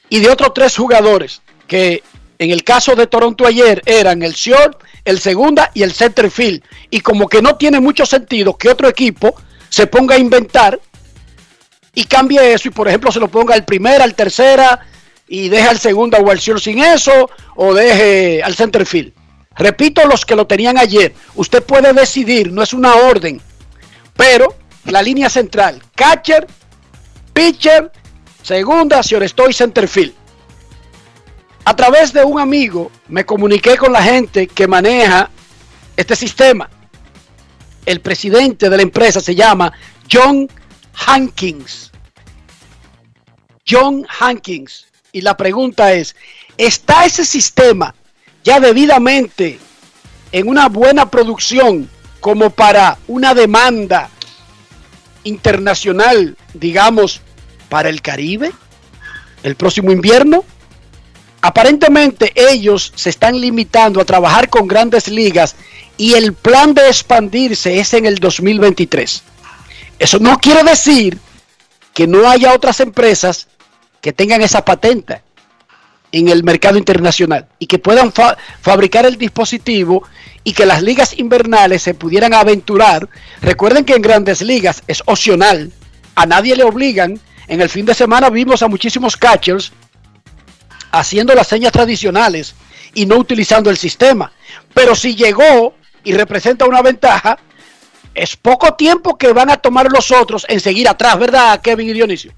y 0.09 0.21
de 0.21 0.31
otros 0.31 0.55
tres 0.55 0.77
jugadores 0.77 1.43
que 1.67 2.03
en 2.39 2.51
el 2.51 2.65
caso 2.65 2.95
de 2.95 3.07
Toronto 3.07 3.47
ayer 3.47 3.83
eran 3.85 4.23
el 4.23 4.33
short, 4.33 4.83
el 5.05 5.21
segunda 5.21 5.71
y 5.75 5.83
el 5.83 5.93
center 5.93 6.31
field. 6.31 6.63
Y 6.91 7.01
como 7.01 7.29
que 7.29 7.43
no 7.43 7.57
tiene 7.57 7.81
mucho 7.81 8.07
sentido 8.07 8.57
que 8.57 8.71
otro 8.71 8.89
equipo 8.89 9.35
se 9.69 9.87
ponga 9.87 10.15
a 10.15 10.19
inventar 10.19 10.81
y 11.95 12.05
cambie 12.05 12.53
eso 12.53 12.69
y 12.69 12.71
por 12.71 12.89
ejemplo 12.89 13.11
se 13.11 13.21
lo 13.21 13.29
ponga 13.29 13.55
al 13.55 13.65
primera, 13.65 14.05
al 14.05 14.15
tercera 14.15 14.81
y 15.29 15.49
deje 15.49 15.69
al 15.69 15.79
segunda 15.79 16.19
o 16.19 16.31
al 16.31 16.39
short 16.39 16.63
sin 16.63 16.79
eso 16.81 17.31
o 17.57 17.75
deje 17.75 18.43
al 18.43 18.55
center 18.55 18.87
field. 18.87 19.13
Repito 19.57 20.07
los 20.07 20.25
que 20.25 20.37
lo 20.37 20.47
tenían 20.47 20.79
ayer. 20.79 21.15
Usted 21.35 21.63
puede 21.63 21.93
decidir, 21.93 22.53
no 22.53 22.63
es 22.63 22.73
una 22.73 22.95
orden, 22.95 23.41
pero 24.17 24.55
la 24.85 25.03
línea 25.03 25.29
central, 25.29 25.83
catcher, 25.95 26.47
pitcher, 27.33 27.91
segunda, 28.43 29.03
si 29.03 29.17
estoy 29.17 29.53
center 29.53 29.89
field. 29.89 30.15
A 31.65 31.77
través 31.77 32.13
de 32.13 32.25
un 32.25 32.41
amigo 32.41 32.91
me 33.09 33.27
comuniqué 33.27 33.77
con 33.77 33.93
la 33.93 34.03
gente 34.03 34.47
que 34.47 34.67
maneja 34.67 35.31
este 35.97 36.17
sistema. 36.17 36.71
El 37.85 38.01
presidente 38.01 38.71
de 38.71 38.77
la 38.77 38.83
empresa 38.83 39.21
se 39.21 39.35
llama 39.35 39.73
John 40.11 40.49
Hankins. 40.95 41.91
John 43.69 44.07
Hankins. 44.19 44.87
Y 45.13 45.21
la 45.23 45.37
pregunta 45.37 45.93
es, 45.93 46.15
¿está 46.57 47.05
ese 47.05 47.25
sistema 47.25 47.95
ya 48.45 48.61
debidamente 48.61 49.59
en 50.33 50.49
una 50.49 50.69
buena 50.69 51.11
producción 51.11 51.91
como 52.21 52.51
para 52.51 52.99
una 53.09 53.35
demanda 53.35 54.09
internacional, 55.25 56.37
digamos, 56.55 57.21
para 57.69 57.89
el 57.89 58.03
Caribe, 58.03 58.53
el 59.43 59.57
próximo 59.57 59.91
invierno? 59.91 60.45
Aparentemente 61.43 62.33
ellos 62.37 62.93
se 62.95 63.11
están 63.11 63.41
limitando 63.41 64.01
a 64.01 64.05
trabajar 64.05 64.51
con 64.51 64.69
grandes 64.69 65.09
ligas 65.09 65.57
y 65.97 66.15
el 66.15 66.35
plan 66.35 66.75
de 66.75 66.87
expandirse 66.89 67.81
es 67.81 67.95
en 67.95 68.07
el 68.07 68.17
2023. 68.17 69.23
Eso 70.01 70.19
no 70.19 70.39
quiere 70.39 70.65
decir 70.65 71.19
que 71.93 72.07
no 72.07 72.27
haya 72.27 72.55
otras 72.55 72.81
empresas 72.81 73.49
que 74.01 74.15
tengan 74.15 74.41
esa 74.41 74.65
patente 74.65 75.21
en 76.11 76.29
el 76.29 76.43
mercado 76.43 76.79
internacional 76.79 77.47
y 77.59 77.67
que 77.67 77.79
puedan 77.79 78.11
fabricar 78.63 79.05
el 79.05 79.19
dispositivo 79.19 80.03
y 80.43 80.55
que 80.55 80.65
las 80.65 80.83
ligas 80.83 81.19
invernales 81.19 81.83
se 81.83 81.93
pudieran 81.93 82.33
aventurar. 82.33 83.11
Recuerden 83.43 83.85
que 83.85 83.93
en 83.93 84.01
grandes 84.01 84.41
ligas 84.41 84.83
es 84.87 85.03
opcional, 85.05 85.71
a 86.15 86.25
nadie 86.25 86.57
le 86.57 86.65
obligan. 86.65 87.21
En 87.47 87.61
el 87.61 87.69
fin 87.69 87.85
de 87.85 87.93
semana 87.93 88.31
vimos 88.31 88.63
a 88.63 88.69
muchísimos 88.69 89.19
catchers 89.19 89.71
haciendo 90.93 91.35
las 91.35 91.47
señas 91.47 91.73
tradicionales 91.73 92.55
y 92.95 93.05
no 93.05 93.17
utilizando 93.17 93.69
el 93.69 93.77
sistema. 93.77 94.33
Pero 94.73 94.95
si 94.95 95.15
llegó 95.15 95.75
y 96.05 96.15
representa 96.15 96.65
una 96.65 96.81
ventaja, 96.81 97.39
es 98.21 98.37
poco 98.37 98.75
tiempo 98.75 99.17
que 99.17 99.33
van 99.33 99.51
a 99.51 99.57
tomar 99.57 99.91
los 99.91 100.11
otros 100.11 100.45
en 100.49 100.61
seguir 100.61 100.87
atrás, 100.89 101.19
¿verdad, 101.19 101.59
Kevin 101.63 101.89
y 101.89 101.93
Dionisio? 101.95 102.35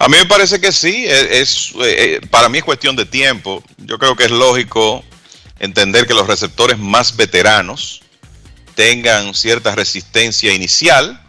A 0.00 0.08
mí 0.08 0.16
me 0.16 0.26
parece 0.26 0.60
que 0.60 0.72
sí, 0.72 1.06
e, 1.06 1.40
es, 1.40 1.72
eh, 1.80 2.20
para 2.28 2.48
mí 2.48 2.58
es 2.58 2.64
cuestión 2.64 2.96
de 2.96 3.06
tiempo. 3.06 3.62
Yo 3.78 3.98
creo 3.98 4.16
que 4.16 4.24
es 4.24 4.32
lógico 4.32 5.04
entender 5.60 6.08
que 6.08 6.14
los 6.14 6.26
receptores 6.26 6.76
más 6.76 7.16
veteranos 7.16 8.02
tengan 8.74 9.32
cierta 9.32 9.76
resistencia 9.76 10.52
inicial, 10.52 11.22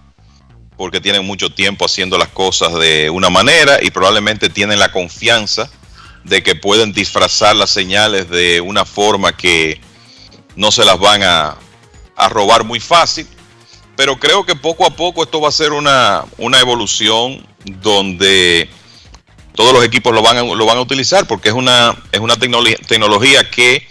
porque 0.75 0.99
tienen 0.99 1.23
mucho 1.23 1.51
tiempo 1.51 1.85
haciendo 1.85 2.17
las 2.17 2.29
cosas 2.29 2.73
de 2.73 3.11
una 3.11 3.29
manera 3.29 3.77
y 3.79 3.91
probablemente 3.91 4.49
tienen 4.49 4.79
la 4.79 4.91
confianza 4.91 5.69
de 6.23 6.41
que 6.41 6.55
pueden 6.55 6.93
disfrazar 6.93 7.55
las 7.55 7.69
señales 7.69 8.27
de 8.27 8.59
una 8.59 8.85
forma 8.85 9.37
que 9.37 9.79
no 10.55 10.71
se 10.71 10.83
las 10.83 10.99
van 10.99 11.21
a, 11.23 11.57
a 12.17 12.27
robar 12.27 12.65
muy 12.65 12.81
fácil. 12.81 13.25
Pero 13.95 14.19
creo 14.19 14.45
que 14.45 14.55
poco 14.55 14.85
a 14.85 14.89
poco 14.89 15.23
esto 15.23 15.39
va 15.39 15.49
a 15.49 15.51
ser 15.51 15.71
una, 15.71 16.25
evolución 16.59 17.45
donde 17.63 18.69
todos 19.55 19.73
los 19.73 19.83
equipos 19.83 20.13
lo 20.13 20.21
van 20.21 20.37
a, 20.37 20.43
lo 20.43 20.65
van 20.65 20.77
a 20.77 20.81
utilizar 20.81 21.27
porque 21.27 21.49
es 21.49 21.55
una, 21.55 21.95
es 22.11 22.19
una 22.19 22.35
tecnología, 22.35 23.49
que 23.49 23.87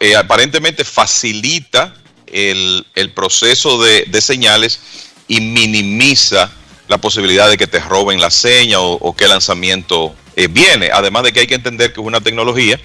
eh, 0.00 0.16
aparentemente 0.16 0.84
facilita 0.84 1.94
el, 2.26 3.12
proceso 3.14 3.82
de, 3.82 4.20
señales 4.20 4.80
y 5.28 5.40
minimiza 5.40 6.50
la 6.88 6.98
posibilidad 6.98 7.48
de 7.48 7.56
que 7.56 7.66
te 7.66 7.80
roben 7.80 8.20
la 8.20 8.30
seña 8.30 8.80
o, 8.80 9.14
qué 9.14 9.28
lanzamiento 9.28 10.14
eh, 10.36 10.48
viene. 10.48 10.90
Además 10.92 11.24
de 11.24 11.32
que 11.32 11.40
hay 11.40 11.46
que 11.46 11.54
entender 11.54 11.92
que 11.92 12.00
es 12.00 12.06
una 12.06 12.22
tecnología 12.22 12.80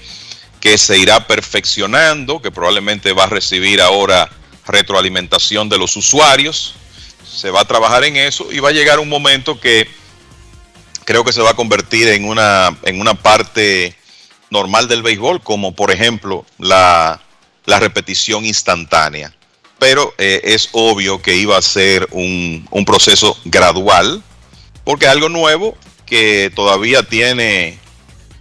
que 0.60 0.78
se 0.78 0.98
irá 0.98 1.26
perfeccionando, 1.28 2.42
que 2.42 2.52
probablemente 2.52 3.14
va 3.14 3.24
a 3.24 3.30
recibir 3.30 3.82
ahora 3.82 4.30
retroalimentación 4.66 5.70
de 5.70 5.78
los 5.78 5.96
usuarios. 5.96 6.76
Se 7.26 7.50
va 7.50 7.62
a 7.62 7.66
trabajar 7.66 8.04
en 8.04 8.18
eso 8.18 8.52
y 8.52 8.60
va 8.60 8.70
a 8.70 8.74
llegar 8.74 9.00
un 9.00 9.10
momento 9.10 9.60
que 9.60 9.88
creo 11.06 11.24
que 11.24 11.34
se 11.34 11.42
va 11.42 11.52
a 11.52 11.56
convertir 11.56 12.08
en 12.10 12.26
una, 12.26 12.78
en 12.84 13.00
una 13.00 13.16
parte 13.16 13.96
normal 14.50 14.88
del 14.88 15.02
béisbol, 15.02 15.42
como 15.42 15.74
por 15.74 15.92
ejemplo 15.92 16.46
la, 16.58 17.22
repetición 17.66 18.46
instantánea. 18.46 19.34
Pero 19.78 20.14
eh, 20.18 20.42
es 20.44 20.70
obvio 20.72 21.22
que 21.22 21.36
iba 21.36 21.58
a 21.58 21.62
ser 21.62 22.08
un, 22.12 22.68
un 22.72 22.84
proceso 22.84 23.40
gradual, 23.46 24.22
porque 24.84 25.06
es 25.06 25.12
algo 25.12 25.30
nuevo 25.30 25.78
que 26.06 26.52
todavía 26.56 27.04
tiene 27.04 27.79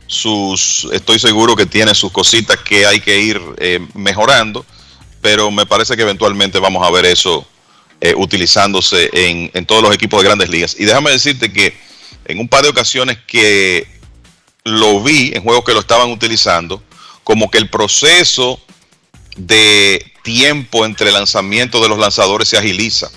sus, 0.09 0.89
estoy 0.93 1.21
seguro 1.21 1.55
que 1.55 1.67
tiene 1.67 1.95
sus 1.95 2.11
cositas 2.11 2.57
que 2.59 2.87
hay 2.87 2.99
que 2.99 3.21
ir 3.21 3.41
eh, 3.59 3.79
mejorando, 3.95 4.67
pero 5.21 5.51
me 5.51 5.67
parece 5.67 5.97
que 5.97 6.03
eventualmente 6.03 6.59
vamos 6.59 6.85
a 6.85 6.91
ver 6.91 7.05
eso 7.05 7.47
eh, 8.01 8.15
utilizándose 8.17 9.11
en, 9.13 9.51
en, 9.55 9.67
todos 9.67 9.83
los 9.83 9.95
equipos 9.95 10.21
de 10.21 10.29
grandes 10.29 10.49
ligas. 10.49 10.77
Y 10.79 10.87
déjame 10.87 11.11
decirte 11.11 11.53
que 11.53 11.77
en 12.25 12.41
un 12.41 12.49
par 12.49 12.63
de 12.63 12.71
ocasiones 12.71 13.19
que 13.27 13.87
lo 14.65 15.03
vi 15.03 15.31
en 15.35 15.43
juegos 15.43 15.65
que 15.65 15.75
lo 15.75 15.81
estaban 15.81 16.11
utilizando, 16.11 16.83
como 17.23 17.51
que 17.51 17.59
el 17.59 17.69
proceso 17.69 18.61
de 19.37 20.13
tiempo 20.23 20.85
entre 20.85 21.13
lanzamiento 21.13 21.83
de 21.83 21.89
los 21.89 21.99
lanzadores 21.99 22.49
se 22.49 22.57
agiliza. 22.57 23.11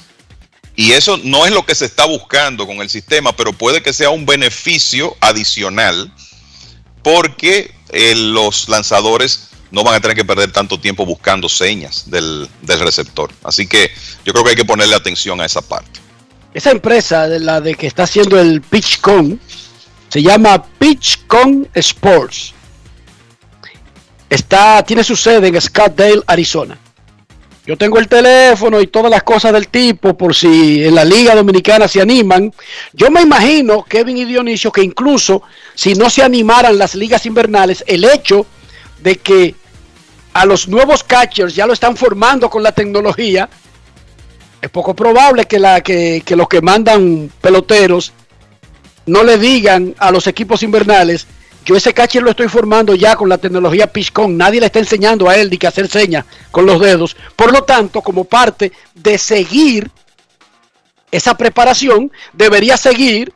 Y 0.75 0.93
eso 0.93 1.17
no 1.23 1.45
es 1.45 1.51
lo 1.51 1.65
que 1.65 1.75
se 1.75 1.85
está 1.85 2.05
buscando 2.05 2.65
con 2.65 2.81
el 2.81 2.89
sistema, 2.89 3.35
pero 3.35 3.53
puede 3.53 3.81
que 3.81 3.93
sea 3.93 4.09
un 4.09 4.25
beneficio 4.25 5.15
adicional 5.19 6.11
porque 7.03 7.73
eh, 7.89 8.15
los 8.15 8.69
lanzadores 8.69 9.49
no 9.71 9.83
van 9.83 9.95
a 9.95 9.99
tener 10.01 10.15
que 10.15 10.25
perder 10.25 10.51
tanto 10.51 10.79
tiempo 10.79 11.05
buscando 11.05 11.49
señas 11.49 12.09
del, 12.09 12.47
receptor. 12.63 13.31
Así 13.43 13.67
que 13.67 13.91
yo 14.25 14.33
creo 14.33 14.43
que 14.43 14.51
hay 14.51 14.55
que 14.55 14.65
ponerle 14.65 14.95
atención 14.95 15.39
a 15.41 15.45
esa 15.45 15.61
parte. 15.61 15.99
Esa 16.53 16.71
empresa 16.71 17.27
de 17.27 17.39
la 17.39 17.61
de 17.61 17.75
que 17.75 17.87
está 17.87 18.03
haciendo 18.03 18.39
el 18.39 18.61
PitchCon 18.61 19.39
se 20.09 20.21
llama 20.21 20.61
PitchCon 20.61 21.69
Sports. 21.73 22.53
Está, 24.29 24.83
tiene 24.83 25.03
su 25.03 25.15
sede 25.15 25.47
en 25.47 25.59
Scottsdale, 25.59 26.21
Arizona. 26.27 26.77
Yo 27.65 27.77
tengo 27.77 27.99
el 27.99 28.07
teléfono 28.07 28.81
y 28.81 28.87
todas 28.87 29.11
las 29.11 29.21
cosas 29.21 29.53
del 29.53 29.67
tipo 29.67 30.17
por 30.17 30.33
si 30.33 30.83
en 30.83 30.95
la 30.95 31.05
Liga 31.05 31.35
Dominicana 31.35 31.87
se 31.87 32.01
animan. 32.01 32.51
Yo 32.93 33.11
me 33.11 33.21
imagino, 33.21 33.83
Kevin 33.83 34.17
y 34.17 34.25
Dionisio, 34.25 34.71
que 34.71 34.81
incluso 34.81 35.43
si 35.75 35.93
no 35.93 36.09
se 36.09 36.23
animaran 36.23 36.77
las 36.79 36.95
ligas 36.95 37.25
invernales, 37.27 37.83
el 37.85 38.03
hecho 38.03 38.47
de 38.99 39.17
que 39.17 39.55
a 40.33 40.45
los 40.45 40.67
nuevos 40.67 41.03
catchers 41.03 41.53
ya 41.53 41.67
lo 41.67 41.73
están 41.73 41.95
formando 41.95 42.49
con 42.49 42.63
la 42.63 42.71
tecnología, 42.71 43.47
es 44.59 44.69
poco 44.69 44.95
probable 44.95 45.45
que, 45.45 45.59
la, 45.59 45.81
que, 45.81 46.23
que 46.25 46.35
los 46.35 46.47
que 46.47 46.61
mandan 46.61 47.31
peloteros 47.41 48.13
no 49.05 49.23
le 49.23 49.37
digan 49.37 49.95
a 49.99 50.11
los 50.11 50.25
equipos 50.25 50.63
invernales, 50.63 51.27
yo 51.65 51.75
ese 51.75 51.93
catcher 51.93 52.23
lo 52.23 52.31
estoy 52.31 52.47
formando 52.47 52.95
ya 52.95 53.15
con 53.15 53.29
la 53.29 53.37
tecnología 53.37 53.87
Piscon, 53.87 54.35
nadie 54.35 54.59
le 54.59 54.65
está 54.65 54.79
enseñando 54.79 55.29
a 55.29 55.35
él 55.35 55.49
de 55.49 55.57
que 55.57 55.67
hacer 55.67 55.87
señas 55.87 56.25
con 56.49 56.65
los 56.65 56.79
dedos. 56.79 57.15
Por 57.35 57.51
lo 57.51 57.63
tanto, 57.63 58.01
como 58.01 58.23
parte 58.25 58.71
de 58.95 59.17
seguir 59.17 59.91
esa 61.11 61.37
preparación, 61.37 62.11
debería 62.33 62.77
seguir 62.77 63.33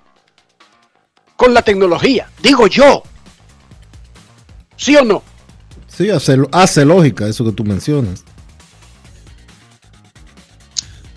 con 1.36 1.54
la 1.54 1.62
tecnología. 1.62 2.30
Digo 2.42 2.68
yo. 2.68 3.04
¿Sí 4.78 4.96
o 4.96 5.04
no? 5.04 5.24
Sí, 5.88 6.10
hace, 6.10 6.38
hace 6.52 6.84
lógica 6.84 7.28
eso 7.28 7.46
que 7.46 7.52
tú 7.52 7.64
mencionas. 7.64 8.24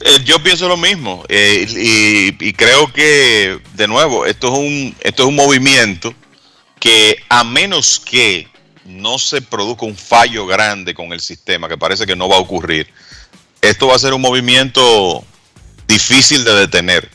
Eh, 0.01 0.23
yo 0.25 0.41
pienso 0.43 0.69
lo 0.69 0.77
mismo 0.77 1.25
eh, 1.29 1.67
y, 1.69 2.49
y, 2.49 2.53
creo 2.53 2.93
que 2.93 3.59
de 3.75 3.89
nuevo 3.89 4.27
esto 4.27 4.47
es 4.47 4.57
un 4.57 4.95
esto 5.01 5.25
es 5.25 5.29
un 5.29 5.35
movimiento 5.35 6.15
que 6.81 7.17
a 7.29 7.45
menos 7.45 8.01
que 8.01 8.49
no 8.85 9.19
se 9.19 9.43
produzca 9.43 9.87
un 9.87 9.97
fallo 9.97 10.47
grande 10.47 10.95
con 10.95 11.13
el 11.13 11.21
sistema 11.21 11.69
que 11.69 11.77
parece 11.77 12.07
que 12.07 12.17
no 12.17 12.29
va 12.29 12.37
a 12.37 12.41
ocurrir 12.41 12.89
esto 13.61 13.89
va 13.89 13.97
a 13.97 13.99
ser 13.99 14.15
un 14.15 14.21
movimiento 14.21 15.25
difícil 15.87 16.45
de 16.45 16.55
detener 16.55 17.11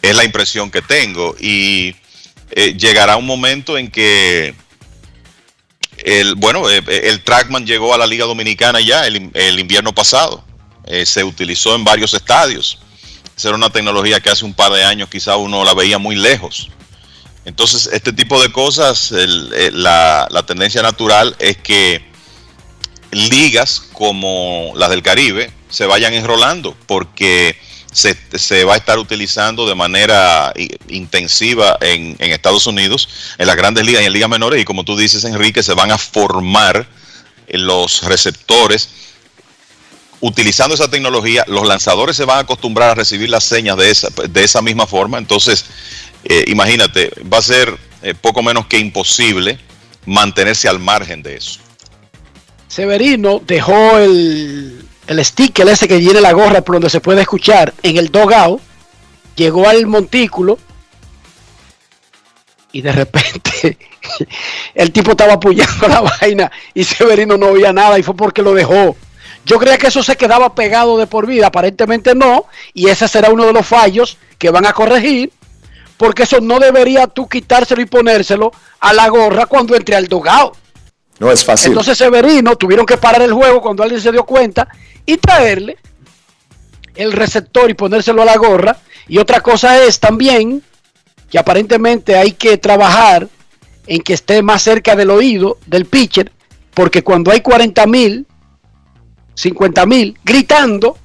es 0.00 0.14
la 0.14 0.24
impresión 0.24 0.70
que 0.70 0.82
tengo 0.82 1.34
y 1.40 1.96
eh, 2.50 2.74
llegará 2.76 3.16
un 3.16 3.26
momento 3.26 3.78
en 3.78 3.90
que 3.90 4.54
el 5.98 6.34
bueno 6.34 6.68
el 6.68 7.22
trackman 7.24 7.66
llegó 7.66 7.94
a 7.94 7.98
la 7.98 8.06
liga 8.06 8.26
dominicana 8.26 8.80
ya 8.80 9.06
el, 9.06 9.30
el 9.34 9.58
invierno 9.58 9.92
pasado 9.92 10.44
eh, 10.84 11.06
se 11.06 11.22
utilizó 11.22 11.74
en 11.74 11.84
varios 11.84 12.12
estadios. 12.14 12.78
Esa 13.36 13.48
era 13.48 13.56
una 13.56 13.70
tecnología 13.70 14.20
que 14.20 14.30
hace 14.30 14.44
un 14.44 14.54
par 14.54 14.72
de 14.72 14.84
años 14.84 15.08
quizá 15.08 15.36
uno 15.36 15.64
la 15.64 15.74
veía 15.74 15.98
muy 15.98 16.16
lejos. 16.16 16.70
Entonces, 17.44 17.88
este 17.92 18.12
tipo 18.12 18.40
de 18.40 18.52
cosas, 18.52 19.10
el, 19.12 19.52
el, 19.52 19.82
la, 19.82 20.28
la, 20.30 20.44
tendencia 20.44 20.80
natural 20.82 21.34
es 21.40 21.56
que 21.56 22.04
ligas 23.10 23.80
como 23.92 24.72
las 24.76 24.90
del 24.90 25.02
Caribe 25.02 25.50
se 25.68 25.86
vayan 25.86 26.14
enrolando 26.14 26.76
porque 26.86 27.56
se, 27.92 28.16
se 28.38 28.64
va 28.64 28.74
a 28.74 28.76
estar 28.76 28.98
utilizando 28.98 29.66
de 29.66 29.74
manera 29.74 30.52
intensiva 30.88 31.76
en, 31.80 32.16
en, 32.18 32.32
Estados 32.32 32.66
Unidos, 32.66 33.08
en 33.38 33.46
las 33.46 33.56
grandes 33.56 33.84
ligas 33.84 34.02
y 34.02 34.06
en 34.06 34.12
ligas 34.12 34.30
menores, 34.30 34.60
y 34.60 34.64
como 34.64 34.84
tú 34.84 34.96
dices, 34.96 35.24
Enrique, 35.24 35.62
se 35.62 35.74
van 35.74 35.90
a 35.90 35.98
formar 35.98 36.86
los 37.48 38.02
receptores 38.04 38.88
utilizando 40.20 40.74
esa 40.74 40.88
tecnología, 40.88 41.44
los 41.48 41.66
lanzadores 41.66 42.16
se 42.16 42.24
van 42.24 42.38
a 42.38 42.40
acostumbrar 42.42 42.90
a 42.90 42.94
recibir 42.94 43.28
las 43.28 43.44
señas 43.44 43.76
de 43.76 43.90
esa, 43.90 44.08
de 44.28 44.44
esa 44.44 44.62
misma 44.62 44.86
forma. 44.86 45.18
Entonces, 45.18 45.64
eh, 46.24 46.44
imagínate, 46.48 47.10
va 47.32 47.38
a 47.38 47.42
ser 47.42 47.76
eh, 48.02 48.14
poco 48.14 48.42
menos 48.42 48.66
que 48.66 48.78
imposible 48.78 49.58
mantenerse 50.06 50.68
al 50.68 50.78
margen 50.78 51.22
de 51.22 51.36
eso. 51.36 51.60
Severino 52.68 53.40
dejó 53.44 53.98
el, 53.98 54.84
el 55.06 55.24
sticker 55.24 55.68
ese 55.68 55.88
que 55.88 55.98
tiene 55.98 56.20
la 56.20 56.32
gorra 56.32 56.62
por 56.62 56.76
donde 56.76 56.90
se 56.90 57.00
puede 57.00 57.22
escuchar 57.22 57.74
en 57.82 57.96
el 57.98 58.10
dogao, 58.10 58.60
llegó 59.36 59.68
al 59.68 59.86
montículo 59.86 60.58
y 62.72 62.80
de 62.80 62.92
repente 62.92 63.78
el 64.74 64.92
tipo 64.92 65.12
estaba 65.12 65.34
apoyando 65.34 65.88
la 65.88 66.00
vaina 66.00 66.50
y 66.74 66.84
Severino 66.84 67.36
no 67.36 67.48
oía 67.48 67.72
nada 67.72 67.98
y 67.98 68.02
fue 68.02 68.16
porque 68.16 68.42
lo 68.42 68.54
dejó. 68.54 68.96
Yo 69.44 69.58
creía 69.58 69.76
que 69.76 69.88
eso 69.88 70.02
se 70.02 70.16
quedaba 70.16 70.54
pegado 70.54 70.96
de 70.98 71.06
por 71.06 71.26
vida, 71.26 71.48
aparentemente 71.48 72.14
no, 72.14 72.46
y 72.74 72.88
ese 72.88 73.08
será 73.08 73.30
uno 73.30 73.44
de 73.44 73.52
los 73.52 73.66
fallos 73.66 74.16
que 74.38 74.50
van 74.50 74.66
a 74.66 74.72
corregir, 74.72 75.32
porque 76.02 76.24
eso 76.24 76.40
no 76.40 76.58
debería 76.58 77.06
tú 77.06 77.28
quitárselo 77.28 77.80
y 77.80 77.86
ponérselo 77.86 78.50
a 78.80 78.92
la 78.92 79.06
gorra 79.06 79.46
cuando 79.46 79.76
entre 79.76 79.94
al 79.94 80.08
dogado. 80.08 80.50
No 81.20 81.30
es 81.30 81.44
fácil. 81.44 81.68
Entonces 81.68 81.96
Severino 81.96 82.56
tuvieron 82.56 82.84
que 82.84 82.96
parar 82.96 83.22
el 83.22 83.32
juego 83.32 83.62
cuando 83.62 83.84
alguien 83.84 84.00
se 84.00 84.10
dio 84.10 84.24
cuenta 84.24 84.66
y 85.06 85.16
traerle 85.18 85.78
el 86.96 87.12
receptor 87.12 87.70
y 87.70 87.74
ponérselo 87.74 88.22
a 88.22 88.24
la 88.24 88.36
gorra. 88.36 88.78
Y 89.06 89.18
otra 89.18 89.42
cosa 89.42 89.80
es 89.84 90.00
también 90.00 90.60
que 91.30 91.38
aparentemente 91.38 92.16
hay 92.16 92.32
que 92.32 92.58
trabajar 92.58 93.28
en 93.86 94.02
que 94.02 94.14
esté 94.14 94.42
más 94.42 94.60
cerca 94.60 94.96
del 94.96 95.08
oído 95.08 95.58
del 95.66 95.86
pitcher, 95.86 96.32
porque 96.74 97.04
cuando 97.04 97.30
hay 97.30 97.42
40 97.42 97.86
mil 97.86 98.26
50 99.34 99.86
mil 99.86 100.18
gritando, 100.24 100.98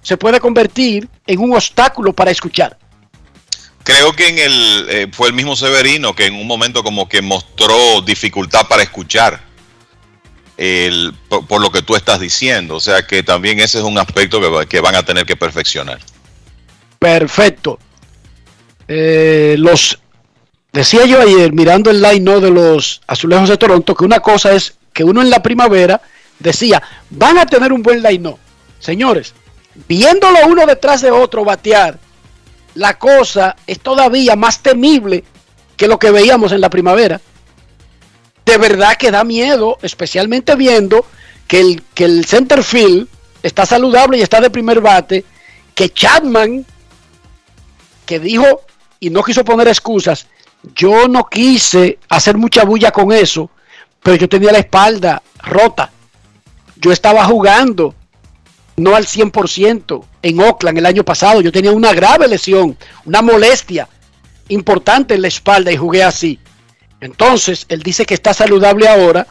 se 0.00 0.16
puede 0.16 0.40
convertir 0.40 1.10
en 1.26 1.40
un 1.40 1.52
obstáculo 1.52 2.14
para 2.14 2.30
escuchar. 2.30 2.78
Creo 3.86 4.12
que 4.14 4.26
en 4.26 4.38
el 4.40 4.86
eh, 4.90 5.06
fue 5.12 5.28
el 5.28 5.34
mismo 5.34 5.54
Severino 5.54 6.12
que 6.12 6.26
en 6.26 6.34
un 6.34 6.48
momento 6.48 6.82
como 6.82 7.08
que 7.08 7.22
mostró 7.22 8.00
dificultad 8.00 8.66
para 8.66 8.82
escuchar 8.82 9.40
el, 10.56 11.14
por, 11.28 11.60
lo 11.60 11.70
que 11.70 11.82
tú 11.82 11.94
estás 11.94 12.18
diciendo. 12.18 12.74
O 12.74 12.80
sea 12.80 13.06
que 13.06 13.22
también 13.22 13.60
ese 13.60 13.78
es 13.78 13.84
un 13.84 13.96
aspecto 13.96 14.40
que, 14.66 14.80
van 14.80 14.96
a 14.96 15.04
tener 15.04 15.24
que 15.24 15.36
perfeccionar. 15.36 16.00
Perfecto. 16.98 17.78
Eh, 18.88 19.54
los 19.56 20.00
decía 20.72 21.06
yo 21.06 21.20
ayer 21.20 21.52
mirando 21.52 21.88
el 21.88 22.02
line 22.02 22.20
¿no? 22.20 22.40
de 22.40 22.50
los 22.50 23.00
azulejos 23.06 23.48
de 23.48 23.56
Toronto 23.56 23.94
que 23.94 24.04
una 24.04 24.18
cosa 24.18 24.52
es 24.52 24.74
que 24.92 25.04
uno 25.04 25.22
en 25.22 25.30
la 25.30 25.44
primavera 25.44 26.00
decía, 26.40 26.82
van 27.10 27.38
a 27.38 27.46
tener 27.46 27.72
un 27.72 27.84
buen 27.84 28.02
line 28.02 28.34
Señores, 28.80 29.32
viéndolo 29.86 30.40
uno 30.48 30.66
detrás 30.66 31.02
de 31.02 31.12
otro 31.12 31.44
batear, 31.44 32.00
la 32.76 32.98
cosa 32.98 33.56
es 33.66 33.80
todavía 33.80 34.36
más 34.36 34.60
temible 34.60 35.24
que 35.76 35.88
lo 35.88 35.98
que 35.98 36.10
veíamos 36.10 36.52
en 36.52 36.60
la 36.60 36.70
primavera. 36.70 37.20
De 38.44 38.58
verdad 38.58 38.96
que 38.96 39.10
da 39.10 39.24
miedo, 39.24 39.78
especialmente 39.82 40.54
viendo 40.54 41.04
que 41.48 41.60
el, 41.60 41.82
que 41.94 42.04
el 42.04 42.24
center 42.24 42.62
field 42.62 43.08
está 43.42 43.66
saludable 43.66 44.18
y 44.18 44.22
está 44.22 44.40
de 44.40 44.50
primer 44.50 44.80
bate, 44.80 45.24
que 45.74 45.90
Chapman, 45.90 46.64
que 48.06 48.20
dijo 48.20 48.62
y 49.00 49.10
no 49.10 49.22
quiso 49.22 49.44
poner 49.44 49.68
excusas, 49.68 50.28
yo 50.74 51.08
no 51.08 51.28
quise 51.28 51.98
hacer 52.08 52.36
mucha 52.36 52.64
bulla 52.64 52.92
con 52.92 53.12
eso, 53.12 53.50
pero 54.02 54.16
yo 54.16 54.28
tenía 54.28 54.52
la 54.52 54.58
espalda 54.58 55.22
rota 55.42 55.90
yo 56.76 56.92
estaba 56.92 57.24
jugando 57.24 57.94
no 58.76 58.94
al 58.94 59.06
100% 59.06 60.04
en 60.22 60.40
Oakland 60.40 60.78
el 60.78 60.86
año 60.86 61.04
pasado. 61.04 61.40
Yo 61.40 61.52
tenía 61.52 61.72
una 61.72 61.92
grave 61.92 62.28
lesión, 62.28 62.76
una 63.04 63.22
molestia 63.22 63.88
importante 64.48 65.14
en 65.14 65.22
la 65.22 65.28
espalda 65.28 65.72
y 65.72 65.76
jugué 65.76 66.02
así. 66.02 66.38
Entonces, 67.00 67.66
él 67.68 67.82
dice 67.82 68.04
que 68.04 68.14
está 68.14 68.34
saludable 68.34 68.88
ahora. 68.88 69.26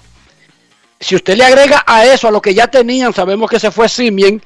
Si 1.00 1.16
usted 1.16 1.36
le 1.38 1.46
agrega 1.46 1.84
a 1.86 2.06
eso, 2.06 2.28
a 2.28 2.32
lo 2.32 2.42
que 2.42 2.54
ya 2.54 2.68
tenían, 2.68 3.14
sabemos 3.14 3.50
que 3.50 3.60
se 3.60 3.72
fue 3.72 3.90
Simien, 3.90 4.42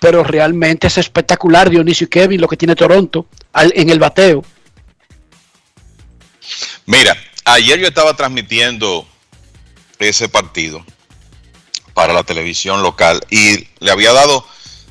pero 0.00 0.22
realmente 0.22 0.86
es 0.86 0.98
espectacular 0.98 1.70
Dionisio 1.70 2.06
y 2.06 2.08
Kevin 2.08 2.40
lo 2.40 2.48
que 2.48 2.56
tiene 2.56 2.76
Toronto 2.76 3.26
en 3.54 3.90
el 3.90 3.98
bateo. 3.98 4.44
Mira, 6.86 7.16
ayer 7.44 7.78
yo 7.80 7.88
estaba 7.88 8.14
transmitiendo 8.14 9.06
ese 9.98 10.28
partido 10.28 10.84
para 11.98 12.14
la 12.14 12.22
televisión 12.22 12.80
local. 12.80 13.20
Y 13.28 13.66
le 13.80 13.90
había 13.90 14.12
dado 14.12 14.46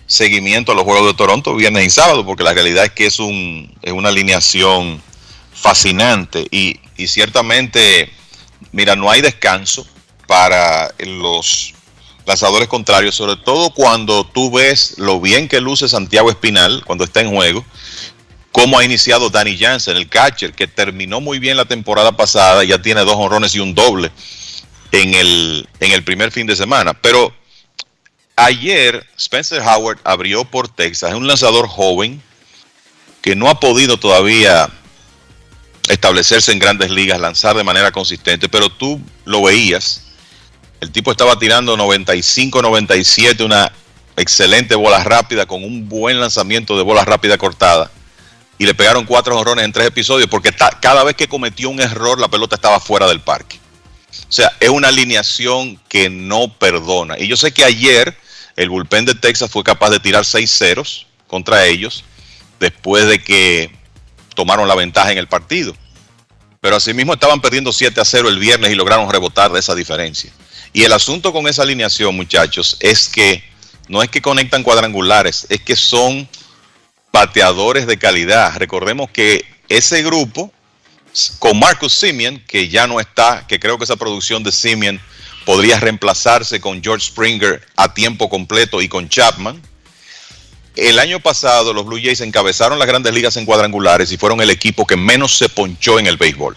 seguimiento 0.07 0.73
a 0.73 0.75
los 0.75 0.83
Juegos 0.83 1.05
de 1.07 1.13
Toronto 1.13 1.55
viernes 1.55 1.85
y 1.85 1.89
sábado, 1.89 2.25
porque 2.25 2.43
la 2.43 2.53
realidad 2.53 2.83
es 2.83 2.91
que 2.91 3.05
es, 3.05 3.19
un, 3.19 3.73
es 3.81 3.93
una 3.93 4.09
alineación 4.09 5.01
fascinante. 5.53 6.45
Y, 6.51 6.81
y 6.97 7.07
ciertamente, 7.07 8.11
mira, 8.73 8.97
no 8.97 9.09
hay 9.09 9.21
descanso 9.21 9.87
para 10.27 10.93
los 10.99 11.73
lanzadores 12.25 12.67
contrarios, 12.67 13.15
sobre 13.15 13.37
todo 13.37 13.69
cuando 13.69 14.25
tú 14.25 14.51
ves 14.51 14.95
lo 14.97 15.21
bien 15.21 15.47
que 15.47 15.61
luce 15.61 15.87
Santiago 15.87 16.29
Espinal 16.29 16.83
cuando 16.83 17.05
está 17.05 17.21
en 17.21 17.33
juego, 17.33 17.63
cómo 18.51 18.79
ha 18.79 18.83
iniciado 18.83 19.29
Danny 19.29 19.57
Jansen, 19.57 19.95
el 19.95 20.09
catcher, 20.09 20.51
que 20.51 20.67
terminó 20.67 21.21
muy 21.21 21.39
bien 21.39 21.55
la 21.55 21.63
temporada 21.63 22.17
pasada, 22.17 22.65
ya 22.65 22.81
tiene 22.81 23.05
dos 23.05 23.15
honrones 23.15 23.55
y 23.55 23.61
un 23.61 23.73
doble 23.73 24.11
en 24.91 25.13
el, 25.13 25.67
en 25.79 25.91
el 25.91 26.03
primer 26.03 26.31
fin 26.31 26.47
de 26.47 26.55
semana. 26.55 26.93
Pero 26.93 27.33
ayer 28.35 29.05
Spencer 29.17 29.61
Howard 29.61 29.99
abrió 30.03 30.45
por 30.45 30.69
Texas, 30.69 31.11
es 31.11 31.15
un 31.15 31.27
lanzador 31.27 31.67
joven 31.67 32.21
que 33.21 33.35
no 33.35 33.49
ha 33.49 33.59
podido 33.59 33.97
todavía 33.97 34.69
establecerse 35.89 36.51
en 36.51 36.59
grandes 36.59 36.91
ligas, 36.91 37.19
lanzar 37.19 37.55
de 37.55 37.63
manera 37.63 37.91
consistente, 37.91 38.49
pero 38.49 38.69
tú 38.69 39.01
lo 39.25 39.43
veías. 39.43 40.03
El 40.79 40.91
tipo 40.91 41.11
estaba 41.11 41.39
tirando 41.39 41.75
95, 41.75 42.61
97, 42.61 43.43
una 43.43 43.71
excelente 44.15 44.75
bola 44.75 45.03
rápida 45.03 45.45
con 45.45 45.63
un 45.63 45.87
buen 45.87 46.19
lanzamiento 46.19 46.77
de 46.77 46.83
bola 46.83 47.03
rápida 47.05 47.37
cortada. 47.37 47.91
Y 48.59 48.65
le 48.65 48.73
pegaron 48.73 49.05
cuatro 49.05 49.37
honrones 49.37 49.65
en 49.65 49.71
tres 49.71 49.87
episodios 49.87 50.29
porque 50.29 50.51
cada 50.81 51.03
vez 51.03 51.15
que 51.15 51.27
cometió 51.27 51.69
un 51.69 51.79
error 51.79 52.19
la 52.19 52.27
pelota 52.27 52.55
estaba 52.55 52.79
fuera 52.79 53.07
del 53.07 53.21
parque. 53.21 53.59
O 54.09 54.31
sea, 54.31 54.51
es 54.59 54.69
una 54.69 54.87
alineación 54.87 55.79
que 55.89 56.09
no 56.09 56.53
perdona. 56.57 57.17
Y 57.19 57.27
yo 57.27 57.37
sé 57.37 57.51
que 57.51 57.63
ayer 57.63 58.17
el 58.55 58.69
bullpen 58.69 59.05
de 59.05 59.15
Texas 59.15 59.51
fue 59.51 59.63
capaz 59.63 59.89
de 59.89 59.99
tirar 59.99 60.25
seis 60.25 60.51
ceros 60.51 61.07
contra 61.27 61.65
ellos 61.65 62.03
después 62.59 63.07
de 63.07 63.19
que 63.23 63.71
tomaron 64.35 64.67
la 64.67 64.75
ventaja 64.75 65.11
en 65.11 65.17
el 65.17 65.27
partido. 65.27 65.75
Pero 66.59 66.75
asimismo 66.75 67.13
estaban 67.13 67.39
perdiendo 67.39 67.71
7 67.71 68.01
a 68.01 68.05
0 68.05 68.29
el 68.29 68.39
viernes 68.39 68.71
y 68.71 68.75
lograron 68.75 69.11
rebotar 69.11 69.51
de 69.51 69.59
esa 69.59 69.75
diferencia. 69.75 70.31
Y 70.73 70.83
el 70.83 70.93
asunto 70.93 71.31
con 71.31 71.47
esa 71.47 71.63
alineación, 71.63 72.15
muchachos, 72.15 72.77
es 72.79 73.07
que 73.07 73.43
no 73.87 74.03
es 74.03 74.09
que 74.09 74.21
conectan 74.21 74.63
cuadrangulares, 74.63 75.47
es 75.49 75.61
que 75.61 75.75
son 75.75 76.27
bateadores 77.11 77.87
de 77.87 77.97
calidad. 77.97 78.57
Recordemos 78.57 79.09
que 79.11 79.45
ese 79.69 80.03
grupo, 80.03 80.51
con 81.39 81.59
Marcus 81.59 81.93
Simeon, 81.93 82.43
que 82.47 82.69
ya 82.69 82.87
no 82.87 82.99
está, 82.99 83.45
que 83.47 83.59
creo 83.59 83.77
que 83.77 83.83
esa 83.83 83.95
producción 83.95 84.43
de 84.43 84.51
Simeon 84.51 84.99
podría 85.45 85.79
reemplazarse 85.79 86.59
con 86.59 86.83
George 86.83 87.07
Springer 87.07 87.65
a 87.75 87.93
tiempo 87.93 88.29
completo 88.29 88.81
y 88.81 88.89
con 88.89 89.07
Chapman. 89.07 89.61
El 90.75 90.99
año 90.99 91.19
pasado 91.19 91.73
los 91.73 91.85
Blue 91.85 91.99
Jays 92.01 92.21
encabezaron 92.21 92.77
las 92.77 92.87
grandes 92.87 93.13
ligas 93.13 93.37
en 93.37 93.45
cuadrangulares 93.45 94.11
y 94.11 94.17
fueron 94.17 94.41
el 94.41 94.49
equipo 94.49 94.85
que 94.85 94.95
menos 94.95 95.37
se 95.37 95.49
ponchó 95.49 95.99
en 95.99 96.07
el 96.07 96.17
béisbol. 96.17 96.55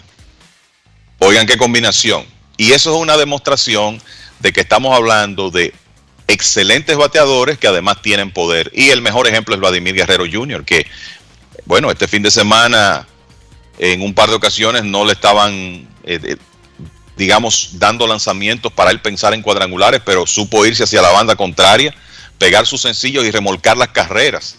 Oigan 1.19 1.47
qué 1.47 1.57
combinación. 1.57 2.25
Y 2.57 2.73
eso 2.73 2.93
es 2.93 3.01
una 3.01 3.17
demostración 3.17 4.01
de 4.39 4.53
que 4.53 4.61
estamos 4.61 4.95
hablando 4.95 5.49
de 5.49 5.73
excelentes 6.27 6.95
bateadores 6.97 7.57
que 7.57 7.67
además 7.67 8.01
tienen 8.01 8.31
poder. 8.31 8.71
Y 8.73 8.89
el 8.89 9.01
mejor 9.01 9.27
ejemplo 9.27 9.55
es 9.55 9.61
Vladimir 9.61 9.95
Guerrero 9.95 10.25
Jr., 10.31 10.65
que, 10.65 10.85
bueno, 11.65 11.89
este 11.89 12.07
fin 12.07 12.21
de 12.21 12.31
semana 12.31 13.07
en 13.81 14.01
un 14.01 14.13
par 14.13 14.29
de 14.29 14.35
ocasiones 14.35 14.83
no 14.83 15.03
le 15.03 15.13
estaban 15.13 15.87
eh, 16.03 16.37
digamos, 17.17 17.71
dando 17.73 18.07
lanzamientos 18.07 18.71
para 18.71 18.91
él 18.91 19.01
pensar 19.01 19.33
en 19.33 19.41
cuadrangulares, 19.41 20.01
pero 20.05 20.25
supo 20.25 20.65
irse 20.65 20.83
hacia 20.83 21.01
la 21.01 21.11
banda 21.11 21.35
contraria, 21.35 21.93
pegar 22.37 22.65
sus 22.65 22.81
sencillos 22.81 23.25
y 23.25 23.31
remolcar 23.31 23.77
las 23.77 23.89
carreras. 23.89 24.55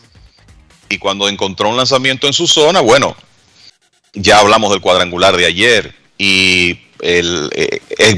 Y 0.89 0.99
cuando 0.99 1.28
encontró 1.28 1.70
un 1.70 1.77
lanzamiento 1.77 2.27
en 2.27 2.32
su 2.32 2.47
zona, 2.47 2.81
bueno, 2.81 3.16
ya 4.12 4.39
hablamos 4.39 4.70
del 4.70 4.81
cuadrangular 4.81 5.36
de 5.36 5.47
ayer 5.47 5.94
y 6.19 6.78
el, 7.01 7.51
eh, 7.55 7.81
es, 7.99 8.16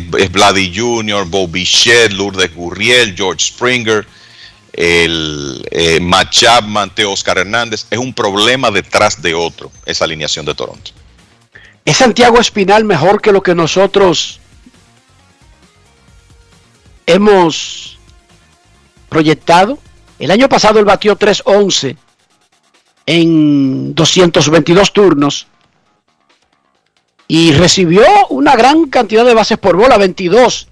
Jr., 0.74 1.24
Bobby 1.26 1.64
Shed, 1.64 2.12
Lourdes 2.12 2.54
Gurriel, 2.54 3.14
George 3.16 3.46
Springer, 3.46 4.06
el 4.76 5.66
eh, 5.70 6.00
Matt 6.00 6.30
Chapman, 6.30 6.92
Oscar 7.08 7.38
Hernández. 7.38 7.86
Es 7.90 7.98
un 7.98 8.12
problema 8.12 8.70
detrás 8.70 9.22
de 9.22 9.34
otro, 9.34 9.70
esa 9.86 10.04
alineación 10.04 10.44
de 10.44 10.54
Toronto. 10.54 10.90
¿Es 11.84 11.98
Santiago 11.98 12.40
Espinal 12.40 12.84
mejor 12.84 13.20
que 13.20 13.32
lo 13.32 13.42
que 13.42 13.54
nosotros 13.54 14.40
hemos 17.06 17.98
proyectado? 19.08 19.78
El 20.18 20.30
año 20.30 20.48
pasado 20.48 20.78
él 20.78 20.84
batió 20.84 21.18
3-11 21.18 21.96
en 23.06 23.94
222 23.94 24.92
turnos 24.92 25.46
y 27.28 27.52
recibió 27.52 28.04
una 28.30 28.56
gran 28.56 28.86
cantidad 28.88 29.24
de 29.24 29.34
bases 29.34 29.58
por 29.58 29.76
bola, 29.76 29.98
22, 29.98 30.68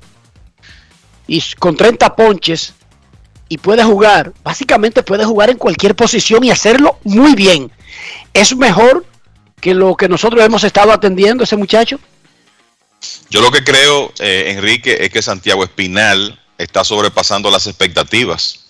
y 1.26 1.42
con 1.58 1.76
30 1.76 2.14
ponches, 2.16 2.74
y 3.52 3.58
puede 3.58 3.84
jugar, 3.84 4.32
básicamente 4.42 5.02
puede 5.02 5.26
jugar 5.26 5.50
en 5.50 5.58
cualquier 5.58 5.94
posición 5.94 6.42
y 6.42 6.50
hacerlo 6.50 6.98
muy 7.04 7.34
bien. 7.34 7.70
Es 8.32 8.56
mejor 8.56 9.04
que 9.60 9.74
lo 9.74 9.94
que 9.94 10.08
nosotros 10.08 10.42
hemos 10.42 10.64
estado 10.64 10.90
atendiendo 10.90 11.44
ese 11.44 11.58
muchacho? 11.58 12.00
Yo 13.28 13.42
lo 13.42 13.50
que 13.50 13.62
creo, 13.62 14.10
eh, 14.20 14.54
Enrique, 14.56 14.96
es 15.00 15.10
que 15.10 15.20
Santiago 15.20 15.64
Espinal 15.64 16.40
está 16.56 16.82
sobrepasando 16.82 17.50
las 17.50 17.66
expectativas, 17.66 18.60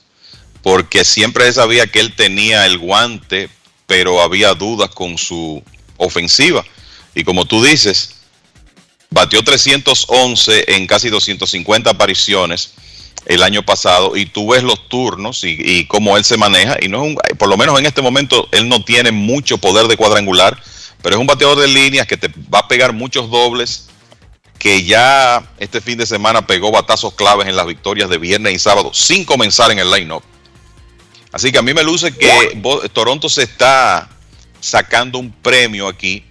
porque 0.62 1.04
siempre 1.04 1.52
sabía 1.52 1.86
que 1.86 2.00
él 2.00 2.16
tenía 2.16 2.66
el 2.66 2.78
guante, 2.78 3.50
pero 3.86 4.20
había 4.20 4.52
dudas 4.54 4.90
con 4.90 5.16
su 5.16 5.62
ofensiva. 5.96 6.64
Y 7.14 7.22
como 7.22 7.44
tú 7.44 7.62
dices, 7.62 8.16
batió 9.10 9.44
311 9.44 10.74
en 10.74 10.88
casi 10.88 11.09
250 11.09 11.88
apariciones 11.88 12.72
el 13.27 13.43
año 13.43 13.62
pasado 13.62 14.16
y 14.16 14.27
tú 14.27 14.51
ves 14.51 14.62
los 14.62 14.89
turnos 14.89 15.44
y, 15.44 15.57
y 15.59 15.86
cómo 15.86 16.16
él 16.16 16.24
se 16.24 16.36
maneja 16.36 16.77
y 16.81 16.89
no 16.89 17.03
es 17.05 17.11
un, 17.11 17.19
por 17.39 17.49
lo 17.49 17.57
menos 17.57 17.78
en 17.78 17.86
este 17.86 18.03
momento 18.03 18.49
él 18.51 18.69
no 18.69 18.85
tiene 18.85 19.12
mucho 19.12 19.59
poder 19.59 19.86
de 19.86 19.97
cuadrangular, 19.97 20.61
pero 21.03 21.16
es 21.16 21.20
un 21.20 21.27
bateador 21.27 21.59
de 21.59 21.69
líneas 21.69 22.07
que 22.07 22.16
te 22.16 22.28
va 22.53 22.61
a 22.61 22.69
pegar 22.69 22.93
muchos 22.93 23.31
dobles, 23.31 23.89
que 24.59 24.85
ya 24.85 25.53
este 25.59 25.81
fin 25.81 25.99
de 25.99 26.07
semana 26.07 26.47
pegó 26.47 26.70
batazos 26.70 27.15
claves 27.15 27.49
en 27.49 27.57
las 27.57 27.66
victorias 27.66 28.09
de 28.09 28.19
viernes 28.19 28.55
y 28.55 28.59
sábado 28.59 28.93
sin 28.94 29.24
comenzar 29.24 29.70
en 29.70 29.78
el 29.78 29.90
line-up. 29.90 30.23
Así 31.32 31.51
que 31.51 31.59
a 31.59 31.62
mí 31.62 31.73
me 31.73 31.82
luce 31.82 32.16
que 32.16 32.61
Toronto 32.93 33.28
se 33.28 33.43
está 33.43 34.09
sacando 34.61 35.19
un 35.19 35.32
premio 35.32 35.89
aquí 35.89 36.24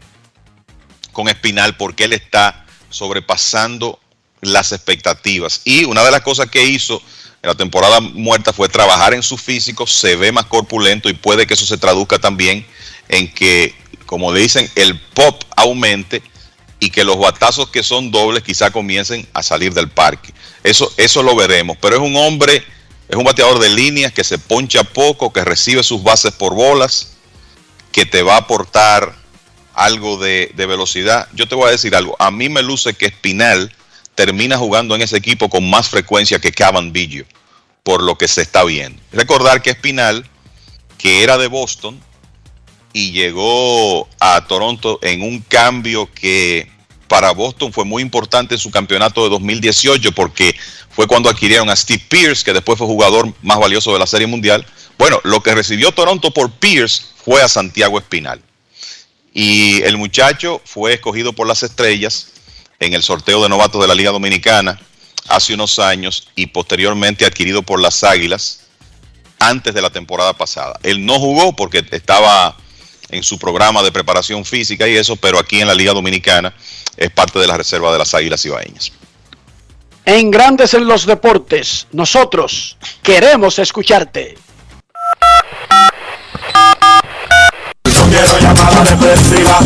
con 1.11 1.27
Espinal 1.27 1.75
porque 1.75 2.05
él 2.05 2.13
está 2.13 2.65
sobrepasando 2.89 3.99
las 4.41 4.71
expectativas. 4.71 5.61
Y 5.63 5.85
una 5.85 6.03
de 6.03 6.11
las 6.11 6.21
cosas 6.21 6.49
que 6.49 6.63
hizo 6.63 7.01
en 7.41 7.47
la 7.47 7.55
temporada 7.55 7.99
muerta 7.99 8.53
fue 8.53 8.69
trabajar 8.69 9.13
en 9.13 9.23
su 9.23 9.37
físico, 9.37 9.87
se 9.87 10.15
ve 10.15 10.31
más 10.31 10.45
corpulento 10.45 11.09
y 11.09 11.13
puede 11.13 11.47
que 11.47 11.55
eso 11.55 11.65
se 11.65 11.77
traduzca 11.77 12.19
también 12.19 12.65
en 13.09 13.31
que 13.33 13.75
como 14.11 14.33
dicen, 14.33 14.69
el 14.75 14.99
pop 14.99 15.41
aumente 15.55 16.21
y 16.81 16.89
que 16.89 17.05
los 17.05 17.17
batazos 17.17 17.69
que 17.69 17.81
son 17.81 18.11
dobles 18.11 18.43
quizá 18.43 18.69
comiencen 18.69 19.25
a 19.31 19.41
salir 19.41 19.73
del 19.73 19.89
parque. 19.89 20.33
Eso, 20.65 20.91
eso 20.97 21.23
lo 21.23 21.33
veremos. 21.33 21.77
Pero 21.79 21.95
es 21.95 22.01
un 22.01 22.17
hombre, 22.17 22.61
es 23.07 23.15
un 23.15 23.23
bateador 23.23 23.59
de 23.59 23.69
líneas 23.69 24.11
que 24.11 24.25
se 24.25 24.37
poncha 24.37 24.83
poco, 24.83 25.31
que 25.31 25.45
recibe 25.45 25.81
sus 25.81 26.03
bases 26.03 26.33
por 26.33 26.53
bolas, 26.53 27.13
que 27.93 28.05
te 28.05 28.21
va 28.21 28.33
a 28.33 28.39
aportar 28.39 29.15
algo 29.73 30.17
de, 30.17 30.51
de 30.55 30.65
velocidad. 30.65 31.29
Yo 31.31 31.47
te 31.47 31.55
voy 31.55 31.69
a 31.69 31.71
decir 31.71 31.95
algo. 31.95 32.17
A 32.19 32.31
mí 32.31 32.49
me 32.49 32.63
luce 32.63 32.93
que 32.93 33.05
Espinal 33.05 33.73
termina 34.21 34.55
jugando 34.55 34.93
en 34.93 35.01
ese 35.01 35.17
equipo 35.17 35.49
con 35.49 35.67
más 35.67 35.89
frecuencia 35.89 36.37
que 36.37 36.51
Cavan 36.51 36.93
Biggio, 36.93 37.25
por 37.81 38.03
lo 38.03 38.19
que 38.19 38.27
se 38.27 38.43
está 38.43 38.63
viendo. 38.63 39.01
Recordar 39.11 39.63
que 39.63 39.71
Espinal, 39.71 40.29
que 40.99 41.23
era 41.23 41.39
de 41.39 41.47
Boston, 41.47 41.99
y 42.93 43.13
llegó 43.13 44.07
a 44.19 44.45
Toronto 44.45 44.99
en 45.01 45.23
un 45.23 45.39
cambio 45.39 46.07
que 46.13 46.69
para 47.07 47.31
Boston 47.31 47.73
fue 47.73 47.83
muy 47.83 48.03
importante 48.03 48.53
en 48.53 48.59
su 48.59 48.69
campeonato 48.69 49.23
de 49.23 49.31
2018 49.31 50.11
porque 50.11 50.55
fue 50.91 51.07
cuando 51.07 51.27
adquirieron 51.27 51.71
a 51.71 51.75
Steve 51.75 52.03
Pierce, 52.07 52.43
que 52.43 52.53
después 52.53 52.77
fue 52.77 52.85
jugador 52.85 53.33
más 53.41 53.57
valioso 53.57 53.91
de 53.91 53.97
la 53.97 54.05
Serie 54.05 54.27
Mundial. 54.27 54.63
Bueno, 54.99 55.19
lo 55.23 55.41
que 55.41 55.55
recibió 55.55 55.91
Toronto 55.93 56.29
por 56.29 56.51
Pierce 56.51 57.05
fue 57.25 57.41
a 57.41 57.47
Santiago 57.47 57.97
Espinal. 57.97 58.39
Y 59.33 59.81
el 59.81 59.97
muchacho 59.97 60.61
fue 60.63 60.93
escogido 60.93 61.33
por 61.33 61.47
las 61.47 61.63
estrellas 61.63 62.30
en 62.81 62.93
el 62.93 63.03
sorteo 63.03 63.41
de 63.43 63.47
novatos 63.47 63.79
de 63.79 63.87
la 63.87 63.95
Liga 63.95 64.11
Dominicana 64.11 64.79
hace 65.27 65.53
unos 65.53 65.77
años 65.77 66.27
y 66.35 66.47
posteriormente 66.47 67.25
adquirido 67.25 67.61
por 67.61 67.79
las 67.79 68.03
Águilas 68.03 68.61
antes 69.39 69.73
de 69.73 69.81
la 69.81 69.91
temporada 69.91 70.33
pasada. 70.33 70.79
Él 70.81 71.05
no 71.05 71.19
jugó 71.19 71.55
porque 71.55 71.85
estaba 71.91 72.57
en 73.09 73.23
su 73.23 73.37
programa 73.37 73.83
de 73.83 73.91
preparación 73.91 74.43
física 74.45 74.87
y 74.87 74.97
eso, 74.97 75.15
pero 75.15 75.37
aquí 75.37 75.61
en 75.61 75.67
la 75.67 75.75
Liga 75.75 75.93
Dominicana 75.93 76.53
es 76.97 77.11
parte 77.11 77.37
de 77.37 77.47
la 77.47 77.55
reserva 77.55 77.91
de 77.91 77.99
las 77.99 78.13
Águilas 78.15 78.43
Ibaeñas. 78.45 78.91
En 80.05 80.31
Grandes 80.31 80.73
en 80.73 80.87
los 80.87 81.05
Deportes, 81.05 81.87
nosotros 81.91 82.77
queremos 83.03 83.59
escucharte. 83.59 84.37
No 87.85 88.09
quiero 88.09 88.39
llamada 88.39 88.83
depresiva. 88.83 89.59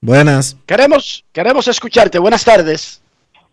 Buenas. 0.00 0.56
Queremos, 0.66 1.24
queremos 1.30 1.68
escucharte. 1.68 2.18
Buenas 2.18 2.44
tardes. 2.44 3.00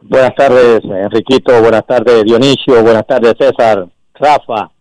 Buenas 0.02 0.34
tardes, 0.34 0.82
Enriquito. 0.84 1.62
Buenas 1.62 1.86
tardes, 1.86 2.24
Dionisio. 2.24 2.82
Buenas 2.82 3.06
tardes, 3.06 3.36
César, 3.38 3.86
Rafa. 4.16 4.72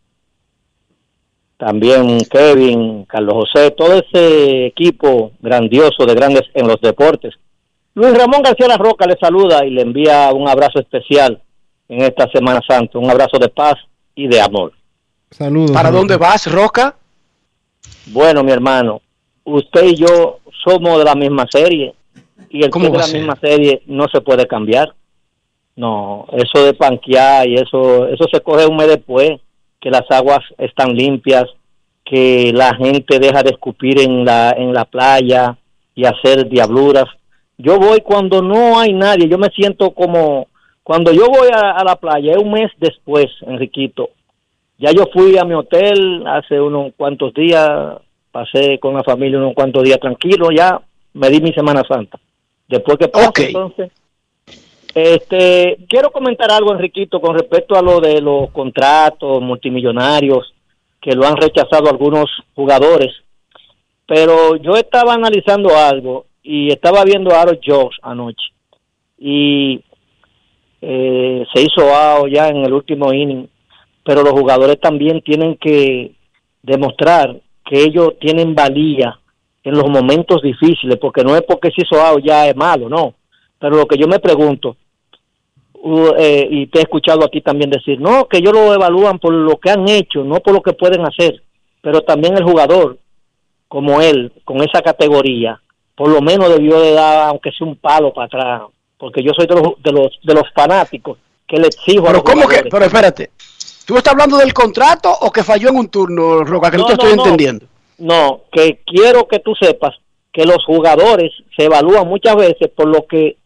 También 1.59 2.21
Kevin, 2.31 3.05
Carlos 3.05 3.35
José, 3.35 3.73
todo 3.73 3.93
ese 3.93 4.67
equipo 4.67 5.33
grandioso 5.41 6.07
de 6.07 6.15
grandes 6.15 6.45
en 6.55 6.67
los 6.67 6.81
deportes 6.81 7.35
Luis 7.99 8.17
Ramón 8.17 8.43
García 8.43 8.69
La 8.69 8.77
Roca 8.77 9.07
le 9.07 9.17
saluda 9.19 9.67
y 9.67 9.71
le 9.71 9.83
envía 9.83 10.31
un 10.33 10.49
abrazo 10.49 10.79
especial 10.79 11.43
en 11.89 12.03
esta 12.03 12.31
Semana 12.31 12.61
Santa, 12.65 12.97
un 12.97 13.11
abrazo 13.11 13.39
de 13.41 13.49
paz 13.49 13.75
y 14.15 14.29
de 14.29 14.41
amor. 14.41 14.73
Saludos. 15.33 15.73
¿Para 15.73 15.91
dónde 15.91 16.17
vas, 16.17 16.49
Roca? 16.49 16.95
Bueno, 18.07 18.45
mi 18.45 18.53
hermano, 18.53 19.03
usted 19.43 19.83
y 19.83 19.97
yo 19.97 20.39
somos 20.65 20.99
de 20.99 21.05
la 21.05 21.17
misma 21.17 21.49
serie 21.51 21.93
y 22.51 22.63
el 22.63 22.71
que 22.71 22.79
es 22.79 22.93
de 22.93 22.99
la 22.99 23.07
misma 23.09 23.35
serie 23.35 23.83
no 23.87 24.07
se 24.07 24.21
puede 24.21 24.47
cambiar. 24.47 24.95
No, 25.75 26.29
eso 26.35 26.65
de 26.65 26.75
panquear 26.75 27.49
y 27.49 27.57
eso, 27.57 28.07
eso 28.07 28.27
se 28.33 28.41
coge 28.43 28.65
un 28.65 28.77
mes 28.77 28.87
después, 28.87 29.41
que 29.81 29.91
las 29.91 30.11
aguas 30.11 30.41
están 30.59 30.95
limpias, 30.95 31.45
que 32.05 32.53
la 32.55 32.75
gente 32.75 33.19
deja 33.19 33.43
de 33.43 33.51
escupir 33.51 34.01
en 34.01 34.25
la, 34.25 34.51
en 34.51 34.73
la 34.73 34.85
playa 34.85 35.57
y 35.95 36.05
hacer 36.05 36.49
diabluras. 36.49 37.05
Yo 37.59 37.79
voy 37.79 38.01
cuando 38.01 38.41
no 38.41 38.79
hay 38.79 38.93
nadie, 38.93 39.29
yo 39.29 39.37
me 39.37 39.49
siento 39.49 39.91
como, 39.91 40.49
cuando 40.83 41.13
yo 41.13 41.27
voy 41.27 41.49
a, 41.53 41.83
la 41.85 41.97
playa, 41.97 42.33
es 42.33 42.39
un 42.39 42.53
mes 42.53 42.71
después, 42.79 43.27
Enriquito. 43.43 44.11
Ya 44.79 44.93
yo 44.93 45.05
fui 45.13 45.37
a 45.37 45.45
mi 45.45 45.55
hotel 45.55 46.25
hace 46.27 46.61
unos 46.61 46.93
cuantos 46.97 47.35
días, 47.35 47.99
pasé 48.31 48.79
con 48.79 48.95
la 48.95 49.03
familia 49.03 49.39
unos 49.39 49.55
cuantos 49.55 49.83
días 49.83 49.99
tranquilo, 49.99 50.51
ya 50.51 50.81
me 51.15 51.31
di 51.31 51.41
mi 51.41 51.53
Semana 51.53 51.83
Santa. 51.87 52.19
Después 52.69 52.97
que 52.97 53.09
pasa, 53.09 53.33
entonces, 53.37 53.91
este, 54.95 55.79
quiero 55.89 56.11
comentar 56.11 56.51
algo, 56.51 56.73
Enriquito, 56.73 57.21
con 57.21 57.37
respecto 57.37 57.77
a 57.77 57.83
lo 57.83 58.01
de 58.01 58.21
los 58.21 58.51
contratos 58.51 59.41
multimillonarios 59.43 60.55
que 61.01 61.15
lo 61.15 61.27
han 61.27 61.37
rechazado 61.37 61.89
algunos 61.89 62.27
jugadores. 62.55 63.15
Pero 64.07 64.57
yo 64.57 64.75
estaba 64.77 65.15
analizando 65.15 65.77
algo 65.77 66.27
y 66.43 66.69
estaba 66.69 67.05
viendo 67.05 67.35
a 67.35 67.43
Aaron 67.43 67.59
Jones 67.65 67.97
anoche 68.03 68.47
y 69.19 69.83
eh, 70.81 71.45
se 71.53 71.63
hizo 71.63 71.95
out 71.95 72.31
ya 72.33 72.49
en 72.49 72.59
el 72.59 72.73
último 72.73 73.13
inning, 73.13 73.49
pero 74.05 74.23
los 74.23 74.33
jugadores 74.33 74.81
también 74.81 75.21
tienen 75.23 75.57
que 75.57 76.13
demostrar 76.63 77.37
que 77.65 77.83
ellos 77.83 78.15
tienen 78.21 78.55
valía 78.55 79.19
en 79.65 79.75
los 79.75 79.89
momentos 79.89 80.41
difíciles, 80.41 80.97
porque 81.01 81.23
no 81.23 81.37
es 81.37 81.43
porque 81.43 81.71
se 81.71 81.83
hizo 81.83 82.01
out 82.01 82.25
ya 82.25 82.47
es 82.49 82.57
malo, 82.57 82.89
no. 82.89 83.15
Pero 83.59 83.77
lo 83.77 83.87
que 83.87 83.97
yo 83.97 84.07
me 84.07 84.19
pregunto, 84.19 84.77
eh, 86.17 86.49
y 86.51 86.67
te 86.67 86.79
he 86.79 86.83
escuchado 86.83 87.25
a 87.25 87.29
ti 87.29 87.41
también 87.41 87.71
decir, 87.71 88.01
no, 88.01 88.27
que 88.27 88.39
ellos 88.39 88.53
lo 88.53 88.75
evalúan 88.75 89.19
por 89.19 89.33
lo 89.33 89.59
que 89.59 89.71
han 89.71 89.89
hecho, 89.89 90.25
no 90.25 90.41
por 90.41 90.55
lo 90.55 90.63
que 90.63 90.73
pueden 90.73 91.05
hacer, 91.05 91.43
pero 91.81 92.03
también 92.03 92.37
el 92.37 92.45
jugador, 92.45 92.99
como 93.69 94.01
él, 94.01 94.33
con 94.45 94.59
esa 94.63 94.83
categoría, 94.83 95.61
por 95.95 96.09
lo 96.09 96.21
menos 96.21 96.49
debió 96.51 96.81
de 96.81 96.93
dar, 96.93 97.29
aunque 97.29 97.51
sea 97.53 97.67
un 97.67 97.77
palo 97.77 98.13
para 98.13 98.27
atrás, 98.27 98.63
porque 98.97 99.23
yo 99.23 99.33
soy 99.35 99.47
de 99.47 99.55
los, 99.55 99.83
de 99.83 99.93
los, 99.93 100.19
de 100.23 100.35
los 100.35 100.45
fanáticos 100.55 101.19
que 101.47 101.57
le 101.57 101.69
exijo 101.69 102.05
pero 102.05 102.19
a 102.19 102.25
¿cómo 102.25 102.47
que? 102.47 102.65
Pero 102.71 102.85
espérate, 102.85 103.31
¿tú 103.87 103.97
estás 103.97 104.13
hablando 104.13 104.37
del 104.37 104.53
contrato 104.53 105.11
o 105.23 105.31
que 105.31 105.43
falló 105.43 105.71
en 105.71 105.77
un 105.77 105.89
turno, 105.89 106.45
Roca? 106.45 106.71
Que 106.71 106.79
no, 106.79 106.87
te 106.87 106.93
estoy 106.93 107.13
entendiendo. 107.13 107.67
No, 107.99 108.43
que 108.53 108.81
quiero 108.85 109.27
que 109.27 109.41
tú 109.41 109.55
sepas 109.55 109.95
que 110.33 110.45
los 110.45 110.65
jugadores 110.65 111.33
se 111.57 111.65
evalúan 111.65 112.07
muchas 112.07 112.37
veces 112.37 112.71
por 112.77 112.87
lo 112.87 113.07
que 113.07 113.39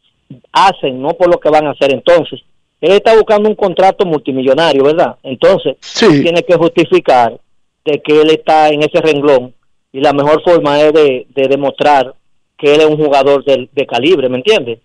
hacen, 0.53 1.01
no 1.01 1.15
por 1.15 1.29
lo 1.29 1.39
que 1.39 1.51
van 1.51 1.67
a 1.67 1.71
hacer. 1.71 1.93
Entonces, 1.93 2.41
él 2.81 2.93
está 2.93 3.15
buscando 3.15 3.49
un 3.49 3.55
contrato 3.55 4.05
multimillonario, 4.05 4.83
¿verdad? 4.83 5.17
Entonces, 5.23 5.77
tiene 5.99 6.43
que 6.43 6.57
justificar 6.57 7.39
de 7.85 8.03
que 8.03 8.21
él 8.21 8.31
está 8.31 8.69
en 8.71 8.83
ese 8.83 9.01
renglón 9.01 9.55
y 9.93 10.01
la 10.01 10.13
mejor 10.13 10.43
forma 10.43 10.81
es 10.81 10.93
de, 10.93 11.27
demostrar 11.35 12.15
que 12.59 12.75
él 12.75 12.81
es 12.81 12.87
un 12.87 12.97
jugador 12.97 13.45
de, 13.45 13.87
calibre, 13.87 14.29
¿me 14.29 14.39
entiendes? 14.39 14.81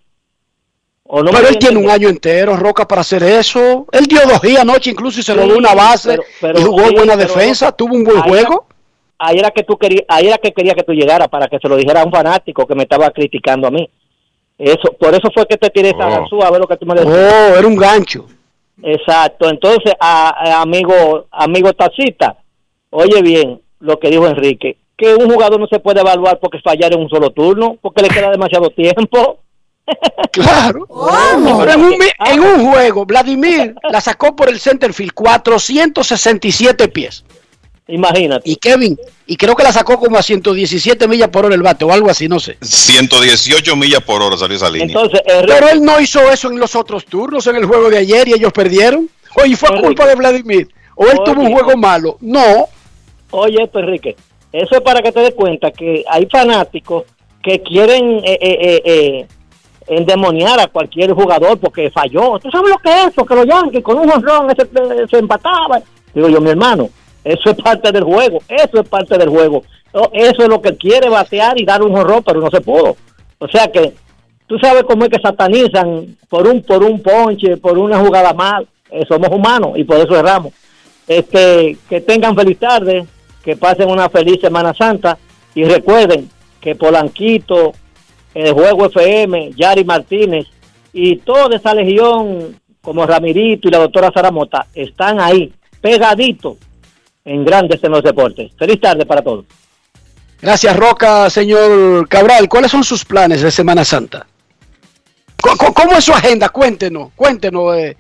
¿O 1.06 1.24
no 1.24 1.32
pero 1.32 1.48
él 1.48 1.58
tiene 1.58 1.78
un 1.78 1.90
año 1.90 2.10
entero, 2.10 2.58
Roca, 2.58 2.86
para 2.86 3.02
hacer 3.02 3.24
eso. 3.24 3.88
Él 3.94 4.06
dio 4.06 4.20
dos 4.28 4.42
días 4.42 4.62
anoche, 4.62 4.92
incluso 4.92 5.22
y 5.22 5.24
se 5.24 5.34
lo 5.34 5.46
dio 5.46 5.58
una 5.58 5.74
base 5.74 6.20
y 6.56 6.62
jugó 6.62 6.92
buena 6.92 7.16
defensa, 7.16 7.72
tuvo 7.72 7.96
un 7.96 8.04
buen 8.04 8.22
juego. 8.22 8.68
ahí 9.18 9.40
era 9.40 9.50
que 9.52 9.64
tú 9.64 9.78
querías, 9.78 10.04
ahí 10.10 10.28
era 10.28 10.38
que 10.38 10.52
quería 10.52 10.74
que 10.74 10.84
tú 10.84 10.92
llegaras 10.92 11.30
para 11.30 11.48
que 11.48 11.60
se 11.60 11.70
lo 11.70 11.78
dijera 11.78 12.02
a 12.02 12.06
un 12.06 12.12
fanático 12.12 12.68
que 12.68 12.76
me 12.76 12.84
estaba 12.84 13.10
criticando 13.12 13.68
a 13.68 13.72
mí. 13.72 13.90
Eso, 14.58 14.92
por 15.00 15.14
eso 15.14 15.30
fue 15.34 15.46
que 15.46 15.58
te 15.58 15.70
tiré 15.70 15.90
esa 15.90 16.08
oh. 16.08 16.44
a 16.44 16.52
ver 16.52 16.60
lo 16.60 16.68
que 16.68 16.78
tú 16.78 16.86
me 16.86 16.96
decías. 16.96 17.14
Oh, 17.14 17.58
era 17.58 17.68
un 17.68 17.76
gancho. 17.76 18.26
Exacto. 18.82 19.50
Entonces, 19.50 19.94
a, 20.00 20.62
amigo, 20.62 21.28
amigo 21.32 21.74
Tacita, 21.74 22.38
oye 22.90 23.22
bien 23.22 23.62
lo 23.80 24.00
que 24.00 24.10
dijo 24.10 24.28
Enrique, 24.28 24.78
que 24.98 25.14
un 25.14 25.30
jugador 25.30 25.60
no 25.60 25.68
se 25.68 25.80
puede 25.80 26.02
evaluar 26.02 26.40
porque 26.40 26.60
fallar 26.60 26.94
en 26.94 27.02
un 27.02 27.10
solo 27.10 27.30
turno, 27.30 27.78
porque 27.82 28.02
le 28.02 28.10
queda 28.10 28.32
demasiado 28.32 28.70
tiempo. 28.70 29.40
Claro. 30.34 30.86
Pero 30.88 31.72
en 31.72 31.82
un, 31.82 31.94
en 31.94 32.40
un 32.42 32.70
juego, 32.70 33.06
Vladimir 33.06 33.74
la 33.90 34.02
sacó 34.02 34.36
por 34.36 34.50
el 34.50 34.60
centerfield 34.60 35.14
467 35.14 36.90
pies. 36.90 37.24
Imagínate. 37.88 38.50
Y 38.50 38.58
Kevin, 38.58 39.00
y 39.26 39.38
creo 39.38 39.56
que 39.56 39.64
la 39.64 39.72
sacó 39.72 39.98
como 39.98 40.18
a 40.18 40.24
117 40.24 41.08
millas 41.08 41.30
por 41.30 41.46
hora 41.46 41.56
el 41.56 41.62
bate 41.62 41.86
o 41.86 41.92
algo 41.92 42.10
así, 42.10 42.28
no 42.28 42.40
sé. 42.40 42.58
118 42.62 43.76
millas 43.76 44.02
por 44.02 44.22
hora 44.22 44.38
salió 44.38 44.58
esa 44.58 44.70
línea. 44.70 44.88
Entonces, 44.88 45.22
Pero 45.26 45.70
él 45.70 45.82
no 45.82 46.00
hizo 46.00 46.20
eso 46.30 46.52
en 46.52 46.60
los 46.60 46.76
otros 46.76 47.06
turnos, 47.06 47.48
en 47.48 47.56
el 47.56 47.66
juego 47.66 47.90
de 47.90 48.00
ayer 48.00 48.28
y 48.28 48.34
ellos 48.34 48.52
perdieron. 48.52 49.10
Oye, 49.36 49.56
fue 49.56 49.80
culpa 49.82 50.06
de 50.06 50.16
Vladimir. 50.16 50.68
O 50.96 51.06
él 51.06 51.18
tuvo 51.24 51.42
un 51.42 51.54
juego 51.54 51.78
malo. 51.78 52.18
No. 52.20 52.68
Oye, 53.32 53.64
esto, 53.64 53.80
Enrique, 53.80 54.16
eso 54.52 54.76
es 54.76 54.82
para 54.82 55.02
que 55.02 55.12
te 55.12 55.20
des 55.20 55.34
cuenta 55.34 55.72
que 55.72 56.04
hay 56.10 56.26
fanáticos 56.26 57.04
que 57.42 57.62
quieren 57.62 58.20
eh, 58.26 58.38
eh, 58.42 58.82
eh, 58.84 59.28
endemoniar 59.88 60.60
a 60.60 60.68
cualquier 60.68 61.14
jugador 61.14 61.58
porque 61.60 61.90
falló. 61.92 62.40
¿Tú 62.40 62.50
sabes 62.52 62.72
lo 62.72 62.78
que 62.80 62.90
es 62.90 63.08
eso? 63.08 63.26
Que 63.26 63.36
los 63.36 63.46
Yankees 63.46 63.84
con 63.84 64.00
un 64.00 64.10
jonrón 64.10 64.54
se, 64.56 65.08
se 65.08 65.18
empataban. 65.18 65.84
Digo 66.14 66.30
yo, 66.30 66.42
mi 66.42 66.50
hermano, 66.50 66.90
eso 67.24 67.50
es 67.50 67.58
parte 67.58 67.92
del 67.92 68.04
juego, 68.04 68.40
eso 68.48 68.82
es 68.82 68.88
parte 68.88 69.18
del 69.18 69.30
juego. 69.30 69.64
Eso 70.14 70.44
es 70.44 70.48
lo 70.48 70.62
que 70.62 70.76
quiere 70.78 71.10
batear 71.10 71.60
y 71.60 71.66
dar 71.66 71.82
un 71.82 71.96
horror, 71.96 72.24
pero 72.26 72.40
no 72.40 72.50
se 72.50 72.62
pudo. 72.62 72.96
O 73.40 73.48
sea 73.48 73.72
que 73.72 73.94
tú 74.46 74.58
sabes 74.60 74.84
cómo 74.84 75.06
es 75.06 75.10
que 75.10 75.20
satanizan 75.20 76.18
por 76.30 76.48
un 76.48 76.62
por 76.62 76.84
un 76.84 77.02
ponche, 77.02 77.58
por 77.58 77.78
una 77.78 78.00
jugada 78.00 78.34
mal. 78.34 78.68
Eh, 78.90 79.04
somos 79.08 79.30
humanos 79.30 79.72
y 79.76 79.84
por 79.84 79.98
eso 79.98 80.18
erramos. 80.18 80.54
Este, 81.08 81.78
que 81.90 82.02
tengan 82.02 82.36
feliz 82.36 82.60
tarde, 82.60 83.06
que 83.44 83.56
pasen 83.56 83.90
una 83.90 84.10
feliz 84.10 84.40
Semana 84.40 84.74
Santa 84.74 85.18
y 85.56 85.64
recuerden 85.64 86.30
que 86.62 86.76
Polanquito, 86.76 87.74
el 88.34 88.54
Juego 88.54 88.86
FM, 88.86 89.52
Yari 89.56 89.84
Martínez 89.84 90.48
y 90.94 91.18
toda 91.18 91.56
esa 91.56 91.74
legión 91.74 92.60
como 92.82 93.06
Ramirito 93.06 93.68
y 93.68 93.72
la 93.72 93.80
doctora 93.80 94.12
Saramota 94.14 94.68
están 94.74 95.20
ahí, 95.20 95.52
pegaditos 95.82 96.58
en 97.28 97.44
Grandes 97.44 97.84
en 97.84 97.92
los 97.92 98.04
Deportes. 98.04 98.52
Feliz 98.58 98.80
tarde 98.80 99.06
para 99.06 99.22
todos. 99.22 99.46
Gracias, 100.42 100.76
Roca. 100.76 101.30
Señor 101.30 102.08
Cabral, 102.08 102.48
¿cuáles 102.48 102.72
son 102.72 102.84
sus 102.84 103.04
planes 103.04 103.42
de 103.42 103.52
Semana 103.52 103.84
Santa? 103.84 104.26
¿Cómo, 105.36 105.98
es 105.98 106.06
su 106.06 106.14
agenda? 106.14 106.50
Cuéntenos, 106.50 107.12
cuéntenos. 107.16 107.76
Eh, 107.76 107.98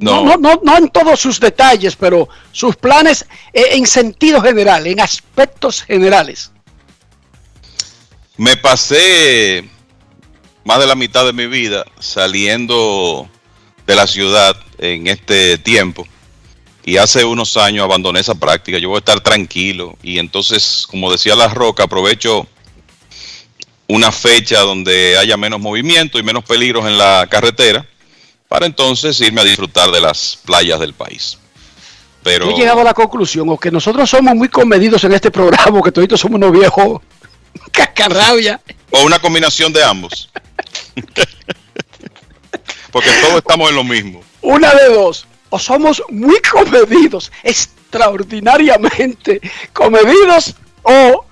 no. 0.00 0.36
No, 0.36 0.60
no. 0.62 0.76
en 0.76 0.88
todos 0.88 1.20
sus 1.20 1.38
detalles, 1.38 1.96
pero 1.96 2.28
sus 2.52 2.76
planes 2.76 3.26
eh, 3.52 3.68
en 3.72 3.86
sentido 3.86 4.40
general, 4.40 4.86
en 4.86 5.00
aspectos 5.00 5.82
generales. 5.82 6.50
Me 8.36 8.56
pasé 8.56 9.68
más 10.64 10.78
de 10.80 10.86
la 10.86 10.94
mitad 10.94 11.24
de 11.24 11.32
mi 11.32 11.46
vida 11.46 11.84
saliendo 11.98 13.28
de 13.86 13.94
la 13.94 14.06
ciudad 14.06 14.56
en 14.78 15.06
este 15.06 15.58
tiempo 15.58 16.06
y 16.86 16.96
hace 16.98 17.24
unos 17.24 17.56
años 17.56 17.84
abandoné 17.84 18.20
esa 18.20 18.36
práctica. 18.36 18.78
Yo 18.78 18.88
voy 18.88 18.96
a 18.96 18.98
estar 19.00 19.20
tranquilo 19.20 19.98
y 20.02 20.18
entonces, 20.20 20.86
como 20.88 21.10
decía 21.10 21.34
La 21.34 21.48
Roca, 21.48 21.82
aprovecho 21.82 22.46
una 23.88 24.12
fecha 24.12 24.60
donde 24.60 25.18
haya 25.18 25.36
menos 25.36 25.60
movimiento 25.60 26.16
y 26.18 26.22
menos 26.22 26.44
peligros 26.44 26.86
en 26.86 26.96
la 26.96 27.26
carretera 27.28 27.84
para 28.48 28.66
entonces 28.66 29.20
irme 29.20 29.40
a 29.40 29.44
disfrutar 29.44 29.90
de 29.90 30.00
las 30.00 30.38
playas 30.44 30.78
del 30.78 30.94
país. 30.94 31.38
Pero... 32.22 32.50
He 32.50 32.54
llegado 32.54 32.80
a 32.80 32.84
la 32.84 32.94
conclusión, 32.94 33.48
o 33.48 33.58
que 33.58 33.72
nosotros 33.72 34.08
somos 34.08 34.36
muy 34.36 34.48
comedidos 34.48 35.02
en 35.02 35.12
este 35.12 35.32
programa, 35.32 35.80
o 35.80 35.82
que 35.82 35.90
todos 35.90 36.20
somos 36.20 36.36
unos 36.36 36.52
viejos 36.52 37.02
cascarrabia. 37.72 38.60
O 38.92 39.02
una 39.04 39.18
combinación 39.18 39.72
de 39.72 39.82
ambos. 39.82 40.30
Porque 42.92 43.10
todos 43.20 43.38
estamos 43.38 43.70
en 43.70 43.76
lo 43.76 43.82
mismo. 43.82 44.22
Una 44.40 44.72
de 44.72 44.88
dos 44.94 45.26
o 45.56 45.58
somos 45.58 46.02
muy 46.10 46.38
comedidos, 46.40 47.32
extraordinariamente 47.42 49.40
comedidos, 49.72 50.54
o 50.82 51.24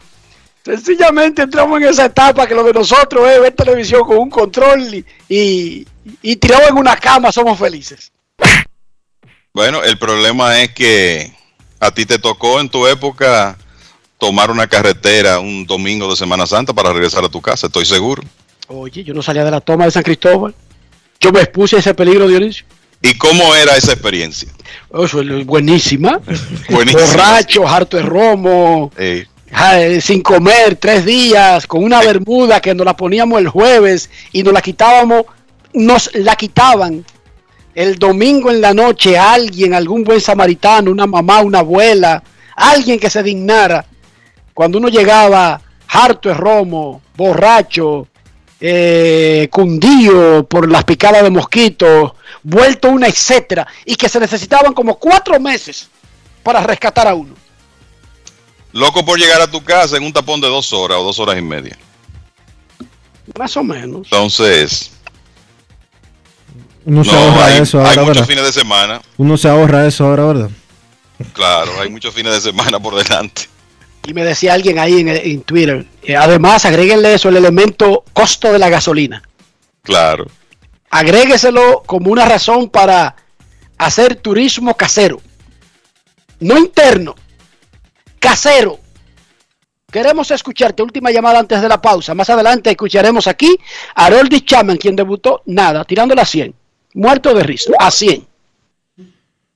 sencillamente 0.65 1.43
entramos 1.43 1.79
en 1.83 1.89
esa 1.89 2.07
etapa 2.07 2.47
que 2.47 2.55
lo 2.55 2.65
de 2.65 2.73
nosotros 2.73 3.29
es 3.29 3.39
ver 3.39 3.53
televisión 3.53 4.03
con 4.05 4.17
un 4.17 4.31
control 4.31 4.95
y, 5.29 5.87
y, 6.23 6.37
tirado 6.37 6.69
en 6.69 6.79
una 6.79 6.97
cama 6.97 7.31
somos 7.31 7.59
felices. 7.59 8.11
Bueno, 9.53 9.85
el 9.85 9.99
problema 9.99 10.63
es 10.63 10.73
que 10.73 11.31
a 11.81 11.91
ti 11.91 12.07
te 12.07 12.19
tocó 12.19 12.61
en 12.61 12.71
tu 12.71 12.87
época 12.87 13.59
tomar 14.17 14.51
una 14.51 14.67
carretera 14.67 15.39
un 15.39 15.67
domingo 15.67 16.09
de 16.09 16.17
Semana 16.17 16.47
Santa 16.47 16.73
para 16.73 16.95
regresar 16.95 17.25
a 17.25 17.29
tu 17.29 17.43
casa, 17.43 17.67
estoy 17.67 17.85
seguro. 17.85 18.23
Oye, 18.69 19.05
yo 19.05 19.13
no 19.13 19.23
salía 19.23 19.45
de 19.45 19.51
la 19.51 19.61
toma 19.61 19.85
de 19.85 19.91
San 19.91 20.03
Cristóbal. 20.03 20.55
Yo 21.21 21.31
me 21.31 21.41
expuse 21.41 21.77
a 21.77 21.81
ese 21.81 21.93
peligro, 21.93 22.27
Dionisio. 22.27 22.65
¿Y 23.05 23.15
cómo 23.19 23.55
era 23.55 23.77
esa 23.77 23.93
experiencia? 23.93 24.49
Oh, 24.91 25.07
buenísima. 25.45 26.21
buenísima. 26.71 27.05
Borracho, 27.05 27.69
harto 27.69 27.99
de 27.99 28.03
romo. 28.03 28.91
sin 30.01 30.23
comer 30.23 30.77
tres 30.77 31.05
días, 31.05 31.67
con 31.67 31.85
una 31.85 32.01
bermuda 32.01 32.63
que 32.63 32.75
nos 32.75 32.87
la 32.87 32.97
poníamos 32.97 33.41
el 33.41 33.49
jueves 33.49 34.09
y 34.33 34.43
nos 34.43 34.55
la 34.55 34.63
quitábamos, 34.63 35.27
nos 35.75 36.15
la 36.15 36.35
quitaban 36.35 37.05
el 37.75 37.99
domingo 37.99 38.51
en 38.51 38.63
la 38.63 38.73
noche 38.73 39.19
alguien, 39.19 39.75
algún 39.75 40.03
buen 40.03 40.23
samaritano, 40.23 40.91
una 40.91 41.07
mamá, 41.07 41.43
una 41.43 41.59
abuela, 41.59 42.23
alguien 42.57 42.99
que 42.99 43.11
se 43.11 43.23
dignara, 43.23 43.85
cuando 44.55 44.79
uno 44.79 44.89
llegaba 44.89 45.61
harto 45.89 46.31
de 46.31 46.37
romo, 46.37 47.03
borracho, 47.17 48.09
eh, 48.67 49.47
cundío 49.51 50.47
por 50.49 50.71
las 50.71 50.85
picadas 50.85 51.23
de 51.23 51.29
mosquitos, 51.29 52.13
vuelto 52.43 52.89
una 52.89 53.09
etcétera, 53.09 53.67
y 53.85 53.95
que 53.95 54.09
se 54.09 54.19
necesitaban 54.19 54.73
como 54.73 54.99
cuatro 54.99 55.39
meses 55.39 55.91
para 56.43 56.63
rescatar 56.63 57.07
a 57.07 57.15
uno. 57.15 57.35
Loco 58.73 59.05
por 59.05 59.19
llegar 59.19 59.43
a 59.43 59.51
tu 59.51 59.63
casa 59.63 59.99
en 59.99 60.05
un 60.05 60.15
tapón 60.15 60.41
de 60.41 60.49
dos 60.49 60.73
horas 60.73 60.97
o 60.97 61.05
dos 61.05 61.19
horas 61.19 61.37
y 61.39 61.43
media. 61.43 61.77
Más 63.39 63.55
o 63.59 63.63
menos. 63.63 64.07
Entonces, 64.11 64.93
uno 66.87 67.05
se 67.05 67.15
ahorra 67.15 67.45
hay, 67.45 67.61
eso 67.61 67.81
ahora, 67.81 67.91
hay 67.91 68.07
muchos 68.07 68.27
fines 68.27 68.45
de 68.47 68.53
semana. 68.53 69.03
Uno 69.19 69.37
se 69.37 69.47
ahorra 69.47 69.87
eso 69.87 70.07
ahora, 70.07 70.25
¿verdad? 70.25 70.51
Claro, 71.35 71.71
hay 71.83 71.91
muchos 71.91 72.15
fines 72.15 72.33
de 72.33 72.41
semana 72.41 72.81
por 72.81 72.95
delante. 72.95 73.43
Y 74.07 74.13
me 74.13 74.25
decía 74.25 74.55
alguien 74.55 74.79
ahí 74.79 75.01
en, 75.01 75.43
Twitter, 75.43 75.87
eh, 76.03 76.17
además 76.17 76.65
agréguenle 76.65 77.15
eso, 77.15 77.31
el 77.31 77.37
elemento 77.37 78.05
costo 78.13 78.53
de 78.53 78.59
la 78.59 78.69
gasolina. 78.69 79.23
Claro. 79.83 80.27
Agrégueselo 80.91 81.83
como 81.87 82.11
una 82.13 82.27
razón 82.27 82.69
para 82.69 83.17
hacer 83.79 84.17
turismo 84.17 84.77
casero. 84.77 85.21
No 86.41 86.59
interno, 86.59 87.15
casero. 88.19 88.79
Queremos 89.91 90.31
escucharte. 90.33 90.83
Última 90.83 91.11
llamada 91.13 91.39
antes 91.39 91.63
de 91.63 91.69
la 91.69 91.81
pausa. 91.81 92.15
Más 92.15 92.29
adelante 92.29 92.71
escucharemos 92.71 93.29
aquí 93.29 93.57
a 93.95 94.11
Roldy 94.11 94.41
Chapman, 94.41 94.77
quien 94.77 94.97
debutó 94.97 95.43
nada, 95.47 95.85
tirando 95.85 96.15
la 96.15 96.25
100. 96.25 96.53
Muerto 96.95 97.33
de 97.33 97.43
risa. 97.45 97.71
A 97.79 97.91
100. 97.91 98.27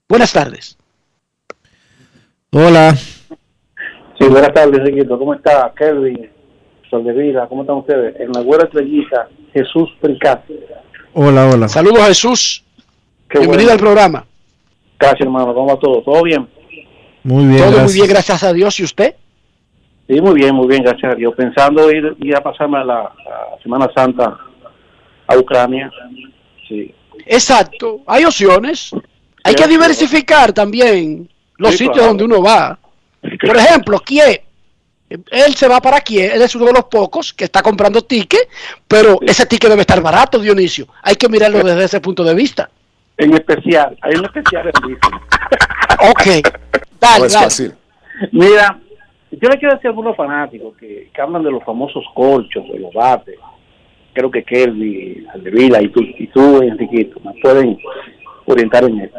Buenas 0.09 0.33
tardes. 0.33 0.79
Hola. 2.51 2.97
Sí, 4.29 4.33
buenas 4.33 4.53
tardes, 4.53 4.85
Riquito. 4.85 5.19
¿Cómo 5.19 5.33
está 5.33 5.73
Kelvin? 5.75 6.29
Soldevila, 6.91 7.47
¿cómo 7.47 7.63
están 7.63 7.77
ustedes? 7.77 8.15
En 8.21 8.31
la 8.33 8.43
buena 8.43 8.65
estrellita, 8.65 9.27
Jesús 9.55 9.89
Pricaz. 10.03 10.41
Hola, 11.15 11.49
hola. 11.49 11.67
Saludos, 11.67 12.07
Jesús. 12.09 12.63
Bienvenido 13.33 13.73
al 13.73 13.79
programa. 13.79 14.27
Gracias, 14.99 15.23
hermano. 15.23 15.55
¿Cómo 15.55 15.69
va 15.69 15.81
todo? 15.81 16.03
¿Todo 16.03 16.23
bien? 16.25 16.47
Muy 17.23 17.47
bien. 17.47 17.71
Todo 17.71 17.85
muy 17.85 17.93
bien, 17.95 18.07
gracias 18.07 18.45
a 18.45 18.53
Dios. 18.53 18.79
¿Y 18.81 18.85
usted? 18.85 19.15
Sí, 20.07 20.21
muy 20.21 20.35
bien, 20.35 20.55
muy 20.55 20.67
bien, 20.67 20.83
gracias 20.83 21.11
a 21.11 21.15
Dios. 21.15 21.35
Pensando 21.35 21.91
ir, 21.91 22.15
ir 22.21 22.37
a 22.37 22.43
pasarme 22.43 22.85
la, 22.85 23.11
Semana 23.63 23.89
Santa 23.97 24.37
a 25.27 25.39
Ucrania. 25.39 25.91
Sí. 26.69 26.95
Exacto. 27.25 28.01
Hay 28.07 28.27
opciones. 28.27 28.91
Hay 29.43 29.55
que 29.55 29.67
diversificar 29.67 30.53
también 30.53 31.31
los 31.57 31.77
sitios 31.77 32.07
donde 32.07 32.25
uno 32.25 32.43
va. 32.43 32.79
Por 33.21 33.57
ejemplo, 33.57 33.99
Kiev. 34.01 34.43
Él 35.09 35.55
se 35.55 35.67
va 35.67 35.81
para 35.81 36.01
Kiev, 36.01 36.33
él 36.35 36.43
es 36.43 36.55
uno 36.55 36.67
de 36.67 36.75
los 36.75 36.85
pocos 36.85 37.33
que 37.33 37.45
está 37.45 37.63
comprando 37.63 38.03
ticket, 38.03 38.47
pero 38.87 39.19
ese 39.23 39.47
ticket 39.47 39.71
debe 39.71 39.81
estar 39.81 40.03
barato, 40.03 40.39
Dionisio. 40.39 40.87
Hay 41.03 41.15
que 41.15 41.31
mirarlo 41.31 41.65
desde 41.65 41.85
ese 41.85 42.01
punto 42.01 42.23
de 42.23 42.35
vista. 42.35 42.69
En 43.17 43.33
especial, 43.33 43.97
hay 44.03 44.15
un 44.17 44.27
especial 44.27 44.71
Ok, 46.11 46.47
dale, 47.01 47.27
es 47.27 47.35
Fácil. 47.35 47.75
Mira, 48.33 48.79
yo 49.31 49.49
le 49.49 49.59
quiero 49.59 49.75
decir 49.75 49.89
a 49.89 49.91
algunos 49.91 50.17
fanáticos 50.17 50.77
que, 50.77 51.11
hablan 51.19 51.43
de 51.43 51.51
los 51.51 51.65
famosos 51.65 52.05
colchos, 52.15 52.69
de 52.69 52.79
los 52.79 52.93
bates. 52.93 53.37
Creo 54.13 54.31
que 54.31 54.43
Kelly, 54.43 55.27
Aldevila 55.33 55.83
y 55.83 55.89
tú, 55.89 56.01
y 56.01 56.27
tú, 56.29 56.63
Enriquito, 56.63 57.21
me 57.21 57.33
pueden 57.41 57.79
orientar 58.47 58.85
en 58.85 59.01
eso. 59.01 59.17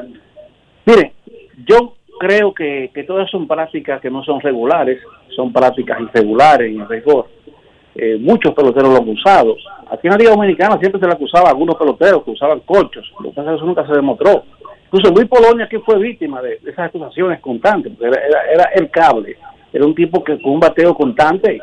Miren, 0.86 1.12
yo 1.66 1.96
creo 2.20 2.54
que, 2.54 2.92
todas 3.08 3.30
son 3.32 3.48
prácticas 3.48 4.00
que 4.02 4.12
no 4.12 4.24
son 4.24 4.40
regulares, 4.42 5.02
son 5.36 5.52
prácticas 5.52 6.00
irregulares 6.02 6.72
en 6.72 6.88
rigor. 6.88 7.28
Eh, 7.96 8.18
muchos 8.20 8.54
peloteros 8.54 8.92
lo 8.92 8.98
han 8.98 9.10
usado. 9.10 9.56
Aquí 9.90 10.08
en 10.08 10.12
la 10.12 10.18
Liga 10.18 10.32
Dominicana 10.32 10.78
siempre 10.80 11.02
se 11.02 11.08
le 11.08 11.14
acusaba 11.14 11.48
a 11.48 11.52
algunos 11.52 11.76
peloteros 11.76 12.24
que 12.24 12.32
usaban 12.32 12.60
colchos, 12.60 13.12
lo 13.24 13.34
que 13.34 13.42
eso 13.42 13.66
nunca 13.66 13.88
se 13.88 13.94
demostró. 13.94 14.44
Incluso 14.86 15.14
Luis 15.14 15.28
Polonia 15.28 15.68
que 15.68 15.80
fue 15.80 15.98
víctima 15.98 16.42
de, 16.42 16.60
esas 16.66 16.90
acusaciones 16.90 17.40
constantes, 17.40 17.94
era, 18.00 18.22
era, 18.52 18.64
el 18.76 18.90
cable, 18.90 19.38
era 19.74 19.86
un 19.86 19.96
tipo 19.96 20.24
que 20.24 20.40
con 20.42 20.54
un 20.54 20.60
bateo 20.60 20.94
constante 20.94 21.60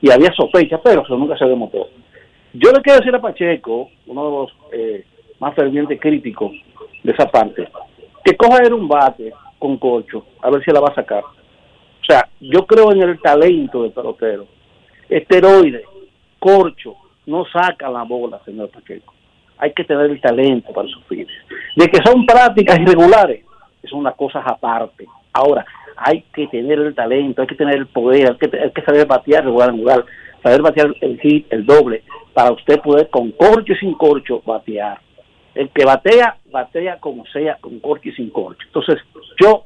y, 0.00 0.10
había 0.10 0.32
sospecha, 0.32 0.80
pero 0.82 1.02
eso 1.02 1.16
nunca 1.16 1.36
se 1.36 1.44
demostró. 1.46 1.88
Yo 2.52 2.72
le 2.72 2.82
quiero 2.82 2.98
decir 2.98 3.14
a 3.14 3.20
Pacheco, 3.20 3.90
uno 4.06 4.24
de 4.24 4.30
los 4.30 4.56
eh, 4.72 5.04
más 5.38 5.54
fervientes 5.54 6.00
críticos 6.00 6.52
de 7.02 7.12
esa 7.12 7.30
parte, 7.30 7.68
que 8.24 8.36
coja 8.36 8.62
un 8.74 8.88
bate 8.88 9.32
con 9.60 9.76
corcho, 9.76 10.24
a 10.42 10.50
ver 10.50 10.64
si 10.64 10.72
la 10.72 10.80
va 10.80 10.88
a 10.88 10.94
sacar. 10.94 11.22
O 11.22 12.04
sea, 12.04 12.28
yo 12.40 12.66
creo 12.66 12.90
en 12.90 13.02
el 13.02 13.20
talento 13.20 13.84
del 13.84 13.92
pelotero. 13.92 14.46
Esteroide, 15.08 15.84
corcho, 16.40 16.96
no 17.26 17.44
saca 17.44 17.88
la 17.88 18.02
bola, 18.02 18.40
señor 18.44 18.70
Pacheco. 18.70 19.14
Hay 19.58 19.72
que 19.72 19.84
tener 19.84 20.10
el 20.10 20.20
talento 20.20 20.72
para 20.72 20.88
sufrir. 20.88 21.28
De 21.76 21.86
que 21.86 21.98
son 22.02 22.24
prácticas 22.24 22.80
irregulares, 22.80 23.44
es 23.82 23.92
una 23.92 24.12
cosa 24.12 24.40
aparte. 24.40 25.06
Ahora, 25.32 25.64
hay 25.96 26.24
que 26.32 26.46
tener 26.46 26.78
el 26.78 26.94
talento, 26.94 27.42
hay 27.42 27.48
que 27.48 27.54
tener 27.54 27.76
el 27.76 27.86
poder, 27.86 28.30
hay 28.30 28.36
que, 28.38 28.58
hay 28.58 28.70
que 28.70 28.82
saber 28.82 29.06
batear 29.06 29.44
regular 29.44 29.72
lugar, 29.72 30.04
saber 30.42 30.62
batear 30.62 30.94
el 31.02 31.20
hit, 31.20 31.46
el 31.52 31.66
doble, 31.66 32.02
para 32.32 32.52
usted 32.52 32.80
poder 32.80 33.10
con 33.10 33.30
corcho 33.32 33.74
y 33.74 33.76
sin 33.76 33.92
corcho 33.94 34.42
batear. 34.46 34.98
El 35.54 35.70
que 35.70 35.84
batea, 35.84 36.36
batea 36.50 36.98
como 36.98 37.26
sea, 37.26 37.56
con 37.60 37.80
corcho 37.80 38.08
y 38.08 38.12
sin 38.12 38.30
corcho. 38.30 38.64
Entonces, 38.66 38.98
yo 39.40 39.64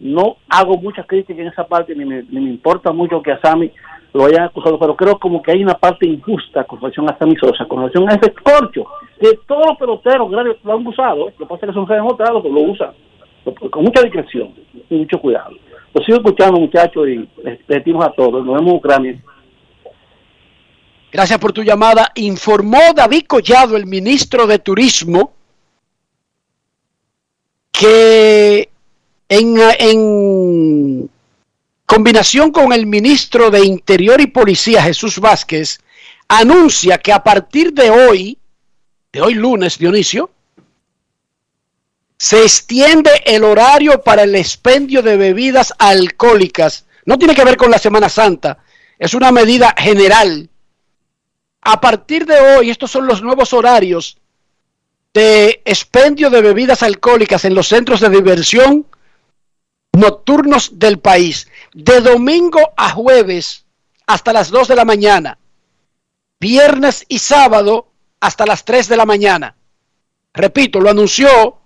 no 0.00 0.36
hago 0.48 0.76
muchas 0.76 1.06
críticas 1.06 1.40
en 1.40 1.48
esa 1.48 1.64
parte, 1.64 1.94
ni 1.94 2.04
me, 2.04 2.24
importa 2.30 2.92
mucho 2.92 3.22
que 3.22 3.32
a 3.32 3.40
Sammy 3.40 3.70
lo 4.12 4.26
hayan 4.26 4.44
acusado, 4.44 4.78
pero 4.78 4.96
creo 4.96 5.18
como 5.18 5.42
que 5.42 5.52
hay 5.52 5.62
una 5.62 5.74
parte 5.74 6.06
injusta 6.06 6.64
con 6.64 6.80
relación 6.80 7.08
a 7.08 7.16
Sammy 7.18 7.36
Sosa, 7.36 7.64
con 7.66 7.78
relación 7.78 8.10
a 8.10 8.14
ese 8.14 8.32
corcho, 8.34 8.84
que 9.18 9.38
todos 9.46 9.64
los 9.68 9.78
peloteros 9.78 10.30
lo 10.30 10.72
han 10.72 10.86
usado, 10.86 11.26
lo 11.26 11.36
que 11.36 11.46
pasa 11.46 11.66
es 11.66 11.70
que 11.70 11.74
son 11.74 11.86
demostrados 11.86 12.42
que 12.42 12.50
lo 12.50 12.60
usan 12.60 12.92
con 13.70 13.84
mucha 13.84 14.02
discreción 14.02 14.54
y 14.88 14.94
mucho 14.94 15.18
cuidado. 15.18 15.50
Lo 15.94 16.04
sigo 16.04 16.18
escuchando, 16.18 16.60
muchachos, 16.60 17.08
y 17.08 17.28
les 17.44 17.66
decimos 17.66 18.04
a 18.04 18.12
todos, 18.12 18.44
nos 18.44 18.54
vemos 18.54 18.72
en 18.72 18.76
Ucrania. 18.76 19.18
Gracias 21.12 21.38
por 21.38 21.52
tu 21.52 21.62
llamada. 21.62 22.10
Informó 22.14 22.80
David 22.94 23.26
Collado, 23.26 23.76
el 23.76 23.84
ministro 23.84 24.46
de 24.46 24.58
Turismo, 24.58 25.34
que 27.70 28.70
en, 29.28 31.10
combinación 31.84 32.50
con 32.50 32.72
el 32.72 32.86
ministro 32.86 33.50
de 33.50 33.62
Interior 33.62 34.22
y 34.22 34.28
Policía, 34.28 34.82
Jesús 34.82 35.18
Vázquez, 35.18 35.80
anuncia 36.28 36.96
que 36.96 37.12
a 37.12 37.22
partir 37.22 37.74
de 37.74 37.90
hoy, 37.90 38.38
de 39.12 39.20
hoy 39.20 39.34
lunes, 39.34 39.76
Dionisio, 39.76 40.30
se 42.16 42.42
extiende 42.42 43.10
el 43.26 43.44
horario 43.44 44.02
para 44.02 44.22
el 44.22 44.34
expendio 44.34 45.02
de 45.02 45.18
bebidas 45.18 45.74
alcohólicas. 45.78 46.86
No 47.04 47.18
tiene 47.18 47.34
que 47.34 47.44
ver 47.44 47.58
con 47.58 47.70
la 47.70 47.78
Semana 47.78 48.08
Santa, 48.08 48.64
es 48.98 49.12
una 49.12 49.30
medida 49.30 49.74
general. 49.76 50.48
A 51.62 51.80
partir 51.80 52.26
de 52.26 52.38
hoy, 52.40 52.70
estos 52.70 52.90
son 52.90 53.06
los 53.06 53.22
nuevos 53.22 53.52
horarios 53.52 54.18
de 55.14 55.62
expendio 55.64 56.28
de 56.28 56.42
bebidas 56.42 56.82
alcohólicas 56.82 57.44
en 57.44 57.54
los 57.54 57.68
centros 57.68 58.00
de 58.00 58.08
diversión 58.08 58.86
nocturnos 59.92 60.78
del 60.78 60.98
país, 60.98 61.48
de 61.72 62.00
domingo 62.00 62.60
a 62.76 62.90
jueves 62.90 63.64
hasta 64.06 64.32
las 64.32 64.50
2 64.50 64.68
de 64.68 64.76
la 64.76 64.84
mañana, 64.84 65.38
viernes 66.40 67.04
y 67.08 67.18
sábado 67.18 67.88
hasta 68.18 68.46
las 68.46 68.64
3 68.64 68.88
de 68.88 68.96
la 68.96 69.06
mañana. 69.06 69.54
Repito, 70.32 70.80
lo 70.80 70.90
anunció 70.90 71.58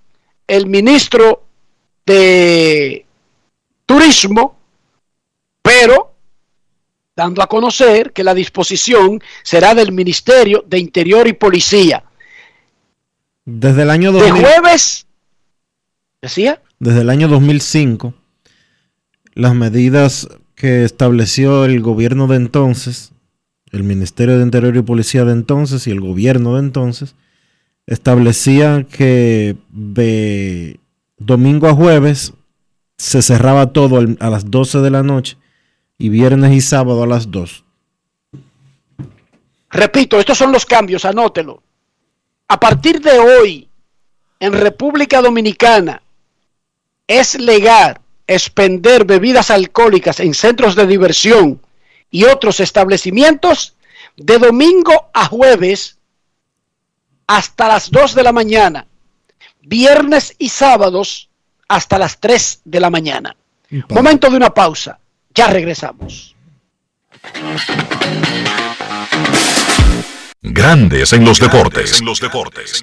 el 0.47 0.67
ministro 0.67 1.45
de 2.05 3.07
Turismo, 3.87 4.59
pero 5.63 6.16
dando 7.17 7.43
a 7.43 7.47
conocer 7.47 8.13
que 8.13 8.23
la 8.23 8.35
disposición 8.35 9.21
será 9.43 9.75
del 9.75 9.91
Ministerio 9.91 10.63
de 10.69 10.79
Interior 10.79 11.27
y 11.27 11.33
Policía. 11.33 12.05
Desde 13.47 13.83
el 13.83 13.91
año 13.91 14.13
De 14.13 14.31
jueves, 14.31 15.07
decía 16.21 16.61
desde 16.79 17.01
el 17.01 17.11
año 17.11 17.29
2005 17.29 18.13
las 19.35 19.55
medidas 19.55 20.29
que 20.55 20.85
estableció 20.85 21.65
el 21.65 21.81
gobierno 21.81 22.27
de 22.27 22.37
entonces, 22.37 23.13
el 23.71 23.83
Ministerio 23.83 24.37
de 24.37 24.45
Interior 24.45 24.77
y 24.77 24.83
Policía 24.83 25.25
de 25.25 25.33
entonces 25.33 25.87
y 25.87 25.91
el 25.91 26.01
gobierno 26.01 26.55
de 26.55 26.61
entonces, 26.61 27.15
establecían 27.87 28.85
que 28.85 29.57
de 29.71 30.81
domingo 31.19 31.69
a 31.69 31.75
jueves 31.75 32.35
se 32.99 33.23
cerraba 33.23 33.73
todo 33.73 33.99
a 34.19 34.31
las 34.31 34.51
12 34.51 34.81
de 34.81 34.91
la 34.91 35.03
noche 35.03 35.39
y 35.99 36.09
viernes 36.09 36.53
y 36.53 36.61
sábado 36.61 37.03
a 37.03 37.07
las 37.07 37.31
2. 37.31 37.65
Repito, 39.71 40.19
estos 40.19 40.39
son 40.39 40.53
los 40.53 40.65
cambios, 40.65 41.05
anótelo. 41.05 41.63
A 42.49 42.61
partir 42.61 43.01
de 43.01 43.19
hoy, 43.19 43.69
en 44.39 44.53
República 44.53 45.21
Dominicana, 45.21 46.03
es 47.07 47.39
legal 47.39 48.01
expender 48.27 49.05
bebidas 49.05 49.51
alcohólicas 49.51 50.21
en 50.21 50.35
centros 50.35 50.75
de 50.75 50.87
diversión 50.87 51.61
y 52.11 52.25
otros 52.25 52.61
establecimientos 52.61 53.75
de 54.17 54.39
domingo 54.39 55.11
a 55.13 55.27
jueves 55.27 55.99
hasta 57.27 57.69
las 57.69 57.91
2 57.91 58.15
de 58.15 58.23
la 58.23 58.33
mañana, 58.33 58.87
viernes 59.63 60.35
y 60.39 60.49
sábados 60.49 61.29
hasta 61.69 61.99
las 61.99 62.19
3 62.21 62.63
de 62.65 62.81
la 62.81 62.91
mañana. 62.91 63.37
Momento 63.89 64.31
de 64.31 64.37
una 64.37 64.55
pausa, 64.55 65.01
ya 65.37 65.49
regresamos. 65.49 66.35
Grandes 70.43 71.13
en 71.13 71.25
los 71.25 71.39
deportes. 71.39 72.01
En 72.01 72.07
los 72.07 72.21
deportes. 72.21 72.83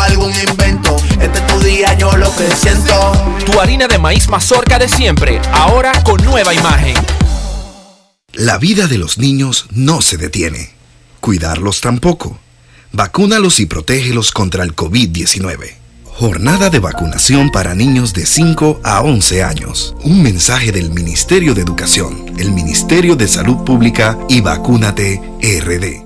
algún 0.00 0.32
invento. 0.48 0.96
Este 1.20 1.38
es 1.38 1.46
tu 1.46 1.58
día, 1.60 1.94
yo 1.94 2.16
lo 2.16 2.34
que 2.36 2.48
siento. 2.54 3.12
Tu 3.44 3.58
harina 3.60 3.88
de 3.88 3.98
maíz 3.98 4.28
mazorca 4.28 4.78
de 4.78 4.88
siempre, 4.88 5.40
ahora 5.52 5.92
con 6.04 6.22
nueva 6.24 6.54
imagen. 6.54 6.94
La 8.32 8.58
vida 8.58 8.86
de 8.86 8.98
los 8.98 9.18
niños 9.18 9.66
no 9.70 10.02
se 10.02 10.18
detiene. 10.18 10.70
Cuidarlos 11.20 11.80
tampoco. 11.80 12.38
Vacúnalos 12.92 13.60
y 13.60 13.66
protégelos 13.66 14.30
contra 14.30 14.62
el 14.62 14.76
COVID-19. 14.76 15.74
Jornada 16.04 16.70
de 16.70 16.78
vacunación 16.78 17.50
para 17.50 17.74
niños 17.74 18.14
de 18.14 18.24
5 18.24 18.80
a 18.84 19.02
11 19.02 19.42
años. 19.42 19.94
Un 20.02 20.22
mensaje 20.22 20.72
del 20.72 20.90
Ministerio 20.90 21.54
de 21.54 21.62
Educación, 21.62 22.32
el 22.38 22.52
Ministerio 22.52 23.16
de 23.16 23.28
Salud 23.28 23.64
Pública 23.64 24.18
y 24.28 24.40
Vacúnate 24.40 25.20
RD. 25.42 26.05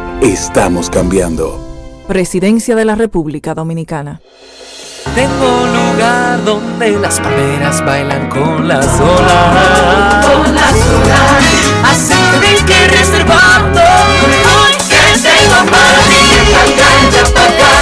Estamos 0.21 0.91
cambiando. 0.91 1.59
Presidencia 2.07 2.75
de 2.75 2.85
la 2.85 2.93
República 2.93 3.55
Dominicana. 3.55 4.21
Tengo 5.15 5.63
un 5.63 5.73
lugar 5.73 6.43
donde 6.45 6.91
las 6.91 7.19
palmeras 7.19 7.83
bailan 7.83 8.29
con 8.29 8.67
las 8.67 8.85
olas. 8.99 10.25
Con 10.27 10.53
las 10.53 10.73
olas. 10.73 11.43
Así 11.89 12.13
que 12.13 12.39
ven 12.39 12.65
que 12.67 12.87
reservando. 12.95 13.81
Que 14.87 15.17
tengo 15.23 15.71
para 15.71 15.97
ti. 16.07 16.21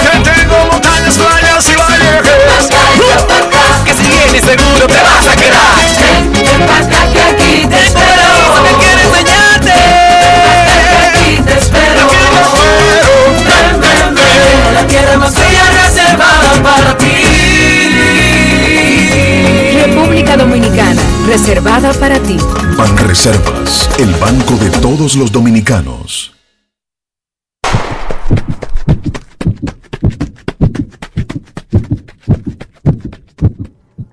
Que 0.02 0.20
tengo 0.32 0.58
montañas, 0.72 1.16
playas 1.16 1.70
y 1.70 1.76
valles. 1.76 2.70
Que 3.84 3.94
si 3.94 4.08
vienes 4.08 4.46
seguro 4.46 4.88
te 4.88 5.02
vas 5.04 5.28
a 5.28 5.36
quedar. 5.36 5.76
Ven, 5.98 6.32
ven 6.32 6.66
para 6.66 6.86
acá 6.86 7.12
que 7.12 7.22
aquí 7.22 7.68
te 7.68 7.80
espero. 7.80 8.19
Ti. 16.98 17.06
República 19.74 20.38
Dominicana, 20.38 21.02
reservada 21.26 21.94
para 21.94 22.20
ti. 22.20 22.38
Banreservas, 22.78 23.90
el 24.00 24.14
banco 24.16 24.56
de 24.56 24.70
todos 24.80 25.16
los 25.16 25.32
dominicanos. 25.32 26.34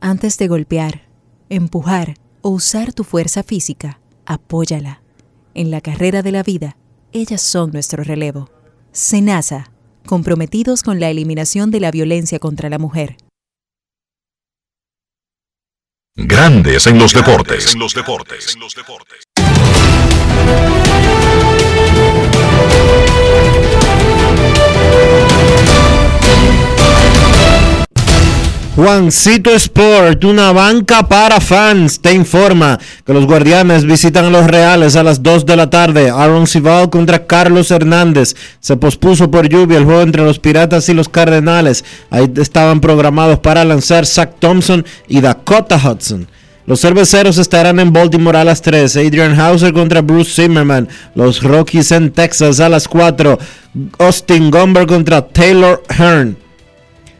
Antes 0.01 0.39
de 0.39 0.47
golpear, 0.47 1.03
empujar 1.49 2.15
o 2.41 2.51
usar 2.51 2.93
tu 2.93 3.03
fuerza 3.03 3.43
física, 3.43 3.99
apóyala. 4.25 5.03
En 5.55 5.71
la 5.71 5.81
carrera 5.81 6.23
de 6.23 6.33
la 6.33 6.43
vida, 6.43 6.77
ellas 7.13 7.41
son 7.41 7.73
nuestro 7.73 8.05
relevo. 8.05 8.49
Senasa, 8.93 9.73
comprometidos 10.07 10.83
con 10.83 11.01
la 11.01 11.11
eliminación 11.11 11.71
de 11.71 11.81
la 11.81 11.91
violencia 11.91 12.39
contra 12.39 12.71
la 12.71 12.79
mujer. 12.79 13.17
Grandes 16.17 16.87
en 16.87 16.99
los 16.99 17.13
deportes. 17.13 17.75
En 17.75 17.81
los 17.81 17.95
deportes. 17.95 18.57
Juancito 28.77 29.55
Sport, 29.55 30.23
una 30.25 30.53
banca 30.53 31.09
para 31.09 31.41
fans, 31.41 31.99
te 31.99 32.13
informa 32.13 32.79
que 33.07 33.15
los 33.15 33.25
guardianes 33.25 33.87
visitan 33.87 34.27
a 34.27 34.31
los 34.31 34.47
Reales 34.47 34.97
a 34.97 35.03
las 35.03 35.23
2 35.23 35.47
de 35.47 35.57
la 35.57 35.71
tarde. 35.71 36.11
Aaron 36.11 36.47
Cival 36.47 36.91
contra 36.91 37.27
Carlos 37.27 37.71
Hernández. 37.71 38.37
Se 38.61 38.77
pospuso 38.77 39.31
por 39.31 39.49
lluvia 39.49 39.79
el 39.79 39.87
juego 39.87 40.03
entre 40.03 40.25
los 40.25 40.39
Piratas 40.39 40.91
y 40.91 40.93
los 40.93 41.09
Cardenales. 41.09 41.87
Ahí 42.11 42.31
estaban 42.37 42.83
programados 42.83 43.39
para 43.39 43.65
lanzar 43.65 44.05
Zach 44.05 44.35
Thompson 44.41 44.85
y 45.09 45.23
Dakota 45.23 45.81
Hudson. 45.83 46.29
Los 46.67 46.83
cerveceros 46.83 47.39
estarán 47.39 47.81
en 47.81 47.95
Baltimore 47.95 48.37
a 48.37 48.45
las 48.45 48.61
3. 48.61 48.95
Adrian 48.99 49.41
Hauser 49.41 49.73
contra 49.73 50.03
Bruce 50.03 50.43
Zimmerman. 50.43 50.87
Los 51.15 51.43
Rockies 51.43 51.93
en 51.93 52.13
Texas 52.13 52.61
a 52.61 52.69
las 52.69 52.89
4. 52.89 53.39
Austin 54.01 54.51
Gomber 54.51 54.87
contra 54.87 55.27
Taylor 55.27 55.83
Hearn. 55.89 56.37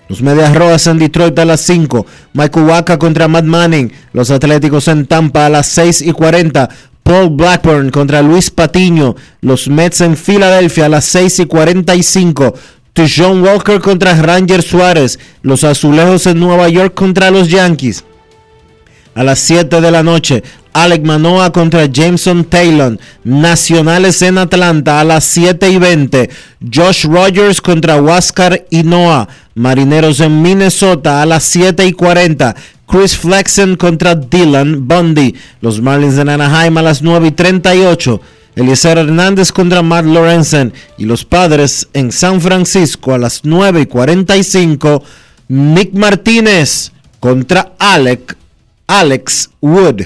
Los 0.09 0.23
Medias 0.23 0.55
Rojas 0.55 0.87
en 0.87 0.99
Detroit 0.99 1.37
a 1.39 1.45
las 1.45 1.61
5. 1.63 2.07
Michael 2.33 2.67
Waka 2.67 2.99
contra 2.99 3.27
Matt 3.27 3.45
Manning. 3.45 3.93
Los 4.13 4.31
Atléticos 4.31 4.87
en 4.89 5.07
Tampa 5.07 5.47
a 5.47 5.49
las 5.49 5.67
6 5.67 6.03
y 6.03 6.13
40. 6.13 6.69
Paul 7.03 7.31
Blackburn 7.31 7.91
contra 7.91 8.23
Luis 8.23 8.51
Patiño. 8.51 9.17
Los 9.41 9.69
Mets 9.69 10.01
en 10.03 10.17
Filadelfia 10.17 10.87
a 10.87 10.89
las 10.89 11.05
6 11.07 11.41
y 11.41 11.47
45. 11.47 12.55
John 13.15 13.43
Walker 13.43 13.81
contra 13.81 14.15
Ranger 14.15 14.63
Suárez. 14.63 15.19
Los 15.43 15.65
Azulejos 15.65 16.27
en 16.27 16.39
Nueva 16.39 16.69
York 16.69 16.95
contra 16.95 17.31
los 17.31 17.49
Yankees. 17.49 18.05
A 19.17 19.25
las 19.25 19.39
7 19.39 19.81
de 19.81 19.91
la 19.91 20.03
noche, 20.03 20.43
Alec 20.75 21.03
Manoa 21.03 21.51
contra 21.51 21.87
Jameson 21.87 22.45
Taylor. 22.45 22.99
Nacionales 23.25 24.21
en 24.21 24.37
Atlanta 24.37 25.01
a 25.01 25.05
las 25.05 25.25
7 25.25 25.71
y 25.71 25.79
20. 25.79 26.29
Josh 26.71 27.07
Rogers 27.07 27.63
contra 27.63 27.97
Huáscar 27.97 28.67
Noah. 28.71 29.27
Marineros 29.55 30.21
en 30.21 30.43
Minnesota 30.43 31.23
a 31.23 31.25
las 31.25 31.45
7 31.45 31.87
y 31.87 31.93
40. 31.93 32.55
Chris 32.87 33.17
Flexen 33.17 33.77
contra 33.77 34.15
Dylan 34.15 34.87
Bundy. 34.87 35.35
Los 35.63 35.81
Marlins 35.81 36.17
de 36.17 36.31
Anaheim 36.31 36.77
a 36.77 36.83
las 36.83 37.01
9 37.01 37.29
y 37.29 37.31
38. 37.31 38.21
Eliezer 38.55 38.99
Hernández 38.99 39.51
contra 39.51 39.81
Matt 39.81 40.05
Lorenzen. 40.05 40.75
Y 40.99 41.07
los 41.07 41.25
Padres 41.25 41.89
en 41.95 42.13
San 42.13 42.43
Francisco 42.43 43.15
a 43.15 43.19
las 43.19 43.41
9 43.45 43.81
y 43.81 43.87
45. 43.87 45.03
Nick 45.49 45.95
Martínez 45.95 46.93
contra 47.19 47.73
Alec 47.79 48.37
Alex 48.89 49.51
Wood. 49.61 50.03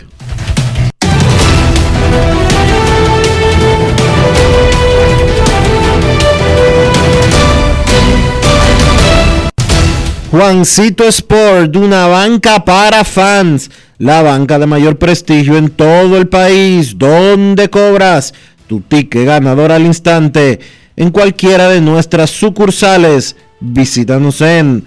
Juancito 10.30 11.04
Sport, 11.08 11.76
una 11.76 12.06
banca 12.06 12.64
para 12.64 13.04
fans, 13.04 13.70
la 13.98 14.22
banca 14.22 14.58
de 14.58 14.66
mayor 14.66 14.96
prestigio 14.96 15.58
en 15.58 15.70
todo 15.70 16.16
el 16.16 16.28
país, 16.28 16.96
donde 16.96 17.68
cobras 17.68 18.32
tu 18.66 18.80
ticket 18.80 19.26
ganador 19.26 19.72
al 19.72 19.84
instante 19.84 20.60
en 20.96 21.10
cualquiera 21.10 21.68
de 21.68 21.80
nuestras 21.80 22.30
sucursales. 22.30 23.36
Visítanos 23.60 24.40
en 24.40 24.86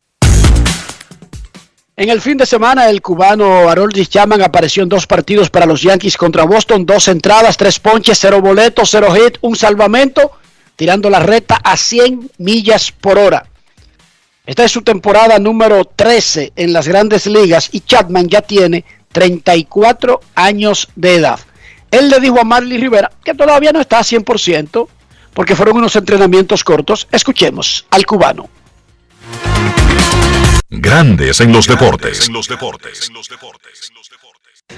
el 2.09 2.21
fin 2.21 2.37
de 2.37 2.45
semana, 2.45 2.89
el 2.89 3.01
cubano 3.01 3.69
Haroldis 3.69 4.09
Chapman 4.09 4.41
apareció 4.41 4.81
en 4.81 4.89
dos 4.89 5.05
partidos 5.05 5.49
para 5.49 5.65
los 5.65 5.81
Yankees 5.81 6.17
contra 6.17 6.45
Boston, 6.45 6.85
dos 6.85 7.07
entradas, 7.07 7.57
tres 7.57 7.79
ponches, 7.79 8.17
cero 8.19 8.41
boletos, 8.41 8.89
cero 8.89 9.13
hit, 9.13 9.37
un 9.41 9.55
salvamento, 9.55 10.31
tirando 10.75 11.09
la 11.09 11.19
recta 11.19 11.59
a 11.63 11.77
100 11.77 12.31
millas 12.39 12.91
por 12.91 13.19
hora. 13.19 13.45
Esta 14.45 14.63
es 14.63 14.71
su 14.71 14.81
temporada 14.81 15.37
número 15.37 15.85
13 15.85 16.53
en 16.55 16.73
las 16.73 16.87
grandes 16.87 17.27
ligas 17.27 17.69
y 17.71 17.81
Chapman 17.81 18.27
ya 18.27 18.41
tiene 18.41 18.83
34 19.11 20.21
años 20.33 20.87
de 20.95 21.15
edad. 21.15 21.39
Él 21.91 22.09
le 22.09 22.19
dijo 22.19 22.39
a 22.39 22.43
Marley 22.43 22.79
Rivera 22.79 23.11
que 23.23 23.35
todavía 23.35 23.73
no 23.73 23.79
está 23.79 23.99
a 23.99 24.03
100% 24.03 24.87
porque 25.33 25.55
fueron 25.55 25.77
unos 25.77 25.95
entrenamientos 25.95 26.63
cortos. 26.63 27.07
Escuchemos 27.11 27.85
al 27.91 28.05
cubano. 28.05 28.49
Grandes 30.73 31.41
en 31.41 31.51
los 31.51 31.67
deportes. 31.67 32.29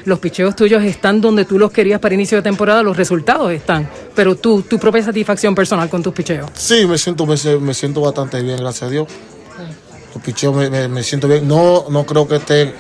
Los 0.06 0.18
picheos 0.18 0.56
tuyos 0.56 0.84
están 0.84 1.22
donde 1.22 1.46
tú 1.46 1.60
los 1.60 1.72
querías 1.72 2.00
para 2.00 2.16
inicio 2.16 2.38
de 2.40 2.42
temporada, 2.42 2.82
los 2.82 2.98
resultados 2.98 3.52
están, 3.52 3.88
pero 4.16 4.36
tú, 4.36 4.64
tu 4.64 4.80
propia 4.80 5.04
satisfacción 5.04 5.54
personal 5.54 5.90
con 5.90 6.02
tus 6.02 6.12
picheos. 6.12 6.50
Sí, 6.56 6.88
me 6.88 6.98
siento, 6.98 7.28
me, 7.28 7.36
me 7.60 7.74
siento 7.76 8.02
bastante 8.02 8.42
bien, 8.42 8.58
gracias 8.58 8.84
a 8.84 8.90
Dios. 8.90 9.08
Los 10.16 10.24
picheos 10.24 10.56
me, 10.56 10.68
me, 10.72 10.88
me 10.88 11.04
siento 11.04 11.28
bien. 11.28 11.48
No, 11.48 11.86
no 11.90 12.06
creo 12.08 12.28
que 12.28 12.38
esté 12.38 12.74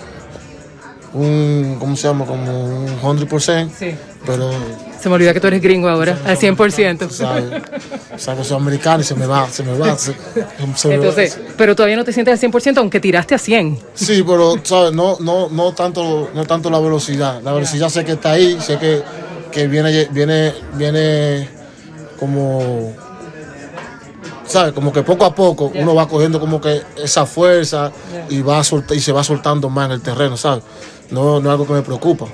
un, 1.14 1.78
¿cómo 1.80 1.96
se 1.96 2.08
llama? 2.08 2.26
Como 2.26 2.80
un 2.84 2.88
100%. 3.00 3.70
Sí. 3.78 3.96
Pero. 4.26 4.52
Se 5.00 5.10
me 5.10 5.16
olvida 5.16 5.34
que 5.34 5.42
tú 5.42 5.48
eres 5.48 5.62
gringo 5.62 5.90
ahora, 5.90 6.18
al 6.26 6.38
100%. 6.38 7.10
¿sabes? 7.10 7.44
O 8.16 8.18
sea, 8.18 8.36
que 8.38 8.44
soy 8.46 8.56
americano 8.56 9.02
y 9.02 9.04
se 9.04 9.16
me 9.16 9.26
va, 9.26 9.50
se 9.50 9.62
me 9.64 9.78
va. 9.78 9.98
Se, 9.98 10.14
se 10.76 10.88
me 10.88 10.96
Entonces, 10.96 11.38
va. 11.38 11.54
pero 11.58 11.76
todavía 11.76 11.98
no 11.98 12.06
te 12.06 12.14
sientes 12.14 12.42
al 12.42 12.52
100%, 12.52 12.78
aunque 12.78 13.02
tiraste 13.02 13.36
a 13.36 13.38
100. 13.38 13.80
Sí, 13.96 14.24
pero, 14.26 14.56
¿sabes? 14.64 14.94
No, 14.94 15.18
no, 15.20 15.50
no, 15.50 15.74
tanto, 15.74 16.30
no 16.34 16.46
tanto 16.46 16.70
la 16.70 16.80
velocidad. 16.80 17.42
La 17.42 17.52
velocidad 17.52 17.90
sé 17.90 18.06
que 18.06 18.14
está 18.14 18.32
ahí, 18.32 18.58
sé 18.62 18.78
que, 18.78 19.04
que 19.52 19.68
viene, 19.68 20.08
viene, 20.12 20.54
viene 20.76 21.50
como. 22.18 22.94
¿Sabes? 24.46 24.74
Como 24.74 24.94
que 24.94 25.04
poco 25.04 25.26
a 25.26 25.34
poco 25.34 25.72
uno 25.74 25.96
va 25.96 26.08
cogiendo 26.08 26.40
como 26.40 26.62
que 26.62 26.82
esa 27.02 27.26
fuerza 27.26 27.92
y, 28.30 28.42
va 28.42 28.62
y 28.92 29.00
se 29.00 29.12
va 29.12 29.24
soltando 29.24 29.70
más 29.70 29.88
en 29.88 29.94
el 29.94 30.02
terreno, 30.02 30.38
¿sabes? 30.38 30.64
No, 31.10 31.40
no 31.40 31.50
es 31.50 31.52
algo 31.52 31.68
que 31.68 31.74
me 31.74 31.82
preocupa. 31.82 32.28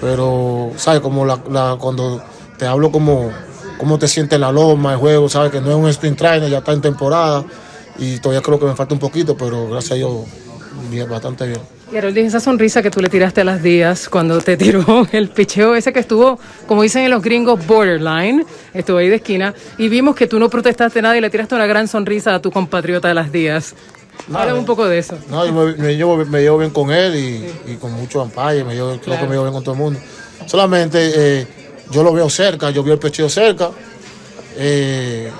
Pero, 0.00 0.70
¿sabes? 0.76 1.00
Como 1.00 1.24
la, 1.24 1.36
cuando 1.78 2.22
te 2.58 2.66
hablo 2.66 2.90
como 2.90 3.30
cómo 3.78 3.98
te 3.98 4.08
sientes 4.08 4.38
la 4.38 4.52
loma, 4.52 4.92
el 4.92 4.98
juego, 4.98 5.28
¿sabes? 5.28 5.50
Que 5.50 5.60
no 5.60 5.70
es 5.70 5.76
un 5.76 5.88
sprint 5.88 6.18
trainer, 6.18 6.50
ya 6.50 6.58
está 6.58 6.72
en 6.72 6.82
temporada 6.82 7.44
y 7.98 8.18
todavía 8.18 8.42
creo 8.42 8.58
que 8.58 8.66
me 8.66 8.76
falta 8.76 8.94
un 8.94 9.00
poquito, 9.00 9.36
pero 9.36 9.68
gracias 9.68 9.92
a 9.92 9.94
Dios, 9.94 10.12
bien, 10.90 11.08
bastante 11.08 11.46
bien. 11.46 11.60
Harold, 11.96 12.16
esa 12.18 12.38
sonrisa 12.38 12.82
que 12.82 12.90
tú 12.90 13.00
le 13.00 13.08
tiraste 13.08 13.40
a 13.40 13.44
las 13.44 13.62
días 13.62 14.08
cuando 14.08 14.40
te 14.40 14.56
tiró 14.56 15.08
el 15.12 15.28
picheo 15.28 15.74
ese 15.74 15.92
que 15.92 15.98
estuvo, 16.00 16.38
como 16.66 16.82
dicen 16.82 17.02
en 17.02 17.10
los 17.10 17.22
gringos, 17.22 17.66
borderline, 17.66 18.46
estuvo 18.72 18.98
ahí 18.98 19.08
de 19.08 19.16
esquina, 19.16 19.54
y 19.76 19.88
vimos 19.88 20.14
que 20.14 20.26
tú 20.26 20.38
no 20.38 20.48
protestaste 20.48 21.02
nada 21.02 21.16
y 21.16 21.20
le 21.20 21.30
tiraste 21.30 21.54
una 21.54 21.66
gran 21.66 21.88
sonrisa 21.88 22.34
a 22.34 22.42
tu 22.42 22.50
compatriota 22.50 23.08
de 23.08 23.14
las 23.14 23.32
días. 23.32 23.74
Háblame 24.32 24.58
un 24.58 24.64
poco 24.66 24.86
de 24.86 24.98
eso. 24.98 25.18
No, 25.28 25.44
yo 25.46 25.52
me, 25.52 25.74
me 25.74 25.96
llevo, 25.96 26.16
me 26.24 26.40
llevo 26.42 26.58
bien 26.58 26.70
con 26.70 26.90
él 26.92 27.14
y, 27.16 27.72
y 27.72 27.76
con 27.76 27.92
muchos 27.92 28.22
ampalles, 28.22 28.64
me 28.64 28.74
llevo, 28.74 28.98
creo 29.02 29.18
que 29.18 29.24
me 29.26 29.30
llevo 29.32 29.44
bien 29.44 29.54
con 29.54 29.64
todo 29.64 29.74
el 29.74 29.80
mundo. 29.80 30.00
Solamente 30.46 31.12
eh, 31.14 31.46
yo 31.90 32.02
lo 32.02 32.12
veo 32.12 32.28
cerca, 32.30 32.70
yo 32.70 32.82
veo 32.82 32.94
el 32.94 33.00
pecheo 33.00 33.28
cerca. 33.28 33.70
eh, 34.56 35.30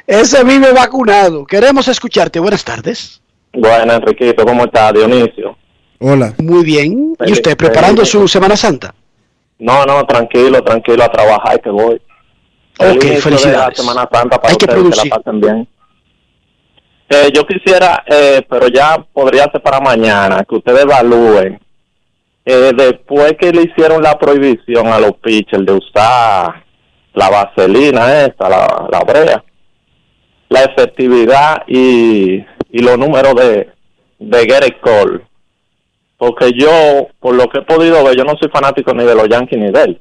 Ese 0.07 0.45
vive 0.45 0.73
vacunado. 0.73 1.45
Queremos 1.45 1.89
escucharte. 1.89 2.39
Buenas 2.41 2.65
tardes. 2.65 3.21
Bueno, 3.53 3.93
Enriquito, 3.95 4.45
¿cómo 4.45 4.65
está 4.65 4.93
Dionisio? 4.93 5.57
Hola. 5.99 6.35
Muy 6.39 6.65
bien. 6.65 7.15
¿Y 7.27 7.33
usted 7.33 7.57
preparando 7.57 8.03
feliz- 8.03 8.11
su 8.11 8.29
Semana 8.29 8.57
Santa? 8.57 8.95
No, 9.59 9.85
no, 9.85 10.07
tranquilo, 10.07 10.63
tranquilo, 10.63 11.03
a 11.03 11.11
trabajar 11.11 11.61
que 11.61 11.71
voy. 11.71 12.01
Ok, 12.79 13.03
felicidades. 13.21 13.57
la 13.57 13.75
Semana 13.75 14.09
Santa 14.13 14.41
para 14.41 14.53
Hay 14.53 14.57
que 14.57 14.65
ustedes, 14.67 14.69
que 14.69 14.81
producir. 14.81 15.11
la 15.11 15.17
pasen 15.19 15.41
bien. 15.41 15.69
Eh, 17.11 17.31
yo 17.35 17.47
quisiera, 17.47 18.05
eh, 18.07 18.43
pero 18.49 18.69
ya 18.69 18.99
podría 19.13 19.45
ser 19.51 19.63
para 19.63 19.81
mañana, 19.81 20.45
que 20.47 20.57
ustedes 20.57 20.83
evalúen. 20.83 21.59
eh, 22.45 22.73
después 22.75 23.35
que 23.39 23.53
le 23.53 23.63
hicieron 23.63 24.03
la 24.03 24.19
prohibición 24.19 24.87
a 24.87 24.99
los 24.99 25.13
pitchers 25.19 25.67
de 25.67 25.73
usar 25.73 26.65
la 27.13 27.29
vaselina 27.31 28.25
esta, 28.25 28.49
la, 28.49 28.89
la 28.91 29.01
brea, 29.01 29.45
la 30.49 30.63
efectividad 30.63 31.63
y, 31.67 32.37
y 32.71 32.79
los 32.79 32.99
números 32.99 33.35
de, 33.35 33.69
de 34.19 34.39
Gerrit 34.47 34.81
Cole. 34.81 35.21
Porque 36.17 36.51
yo, 36.53 37.09
por 37.21 37.35
lo 37.35 37.49
que 37.49 37.59
he 37.59 37.63
podido 37.63 38.03
ver, 38.03 38.17
yo 38.17 38.25
no 38.25 38.35
soy 38.41 38.51
fanático 38.51 38.93
ni 38.95 39.05
de 39.05 39.15
los 39.15 39.29
Yankees 39.29 39.59
ni 39.59 39.71
de 39.71 39.83
él. 39.83 40.01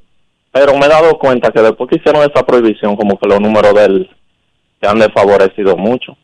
Pero 0.51 0.73
me 0.77 0.85
he 0.85 0.89
dado 0.89 1.17
cuenta 1.19 1.51
que 1.51 1.61
después 1.61 1.89
que 1.89 1.97
hicieron 1.97 2.21
esa 2.21 2.45
prohibición, 2.45 2.95
como 2.95 3.19
que 3.19 3.27
los 3.27 3.39
números 3.41 3.73
de 3.73 3.85
él 3.85 4.09
se 4.81 4.87
han 4.87 4.99
desfavorecido 4.99 5.75
mucho. 5.75 6.17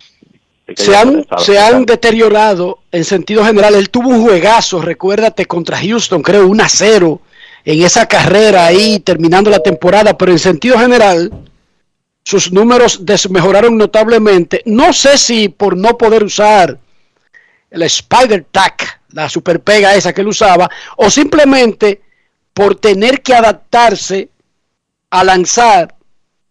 Se 0.75 0.95
han, 0.95 1.13
pensaba- 1.13 1.41
se 1.43 1.59
han 1.59 1.85
deteriorado 1.85 2.79
en 2.91 3.03
sentido 3.03 3.43
general. 3.45 3.75
Él 3.75 3.89
tuvo 3.89 4.09
un 4.09 4.21
juegazo, 4.23 4.81
recuérdate, 4.81 5.45
contra 5.45 5.77
Houston, 5.77 6.21
creo, 6.21 6.47
1 6.47 6.63
a 6.63 6.69
0 6.69 7.21
en 7.65 7.81
esa 7.83 8.05
carrera 8.07 8.65
ahí, 8.65 8.99
terminando 8.99 9.49
la 9.49 9.59
temporada, 9.59 10.17
pero 10.17 10.31
en 10.31 10.39
sentido 10.39 10.77
general, 10.79 11.31
sus 12.23 12.51
números 12.51 13.05
desmejoraron 13.05 13.77
notablemente. 13.77 14.61
No 14.65 14.93
sé 14.93 15.17
si 15.17 15.49
por 15.49 15.75
no 15.77 15.97
poder 15.97 16.23
usar 16.23 16.77
el 17.69 17.81
Spider 17.83 18.45
Tack, 18.51 19.01
la 19.11 19.29
super 19.29 19.59
pega 19.61 19.95
esa 19.95 20.13
que 20.13 20.21
él 20.21 20.27
usaba, 20.27 20.69
o 20.97 21.09
simplemente 21.09 22.01
por 22.53 22.75
tener 22.75 23.21
que 23.21 23.33
adaptarse 23.33 24.29
a 25.09 25.23
lanzar 25.23 25.95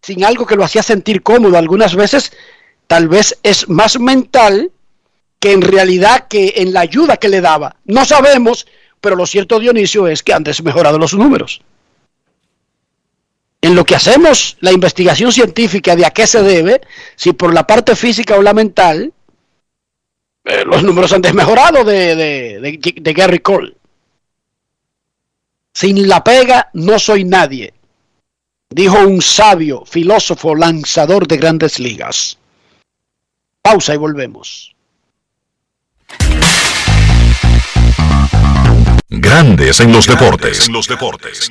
sin 0.02 0.24
algo 0.24 0.46
que 0.46 0.56
lo 0.56 0.64
hacía 0.64 0.82
sentir 0.82 1.22
cómodo. 1.22 1.56
Algunas 1.56 1.94
veces 1.94 2.32
tal 2.92 3.08
vez 3.08 3.38
es 3.42 3.70
más 3.70 3.98
mental 3.98 4.70
que 5.40 5.52
en 5.52 5.62
realidad 5.62 6.28
que 6.28 6.52
en 6.56 6.74
la 6.74 6.80
ayuda 6.80 7.16
que 7.16 7.30
le 7.30 7.40
daba. 7.40 7.76
No 7.86 8.04
sabemos, 8.04 8.66
pero 9.00 9.16
lo 9.16 9.24
cierto 9.24 9.58
Dionisio 9.58 10.08
es 10.08 10.22
que 10.22 10.34
han 10.34 10.44
desmejorado 10.44 10.98
los 10.98 11.14
números. 11.14 11.62
en 13.62 13.74
lo 13.74 13.84
que 13.84 13.94
hacemos 13.94 14.56
la 14.60 14.72
investigación 14.72 15.32
científica 15.32 15.96
de 15.96 16.04
a 16.04 16.10
qué 16.10 16.26
se 16.26 16.42
debe, 16.42 16.82
si 17.16 17.32
por 17.32 17.54
la 17.54 17.66
parte 17.66 17.96
física 17.96 18.36
o 18.36 18.42
la 18.42 18.52
mental, 18.52 19.12
eh, 20.44 20.64
los 20.66 20.82
números 20.82 21.12
han 21.12 21.22
desmejorado 21.22 21.84
de, 21.84 22.14
de, 22.14 22.60
de, 22.60 22.94
de 23.00 23.12
Gary 23.14 23.38
Cole. 23.38 23.74
Sin 25.72 26.08
la 26.08 26.22
pega 26.22 26.68
no 26.74 26.98
soy 26.98 27.24
nadie, 27.24 27.72
dijo 28.68 28.98
un 28.98 29.22
sabio 29.22 29.84
filósofo 29.86 30.54
lanzador 30.54 31.26
de 31.26 31.38
grandes 31.38 31.78
ligas. 31.78 32.38
Pausa 33.62 33.94
y 33.94 33.96
volvemos. 33.96 34.74
Grandes 39.08 39.80
en 39.80 39.92
los 39.92 40.06
deportes. 40.06 40.66
En 40.66 40.72
los 40.72 40.88
deportes. 40.88 41.50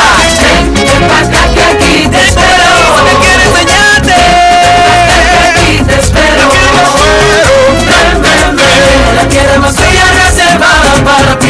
Ti. 11.40 11.48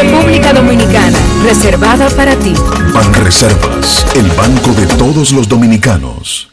República 0.00 0.52
Dominicana, 0.52 1.18
reservada 1.44 2.08
para 2.10 2.36
ti. 2.36 2.52
Banreservas, 2.92 4.06
el 4.14 4.28
banco 4.32 4.72
de 4.72 4.86
todos 4.96 5.32
los 5.32 5.48
dominicanos. 5.48 6.48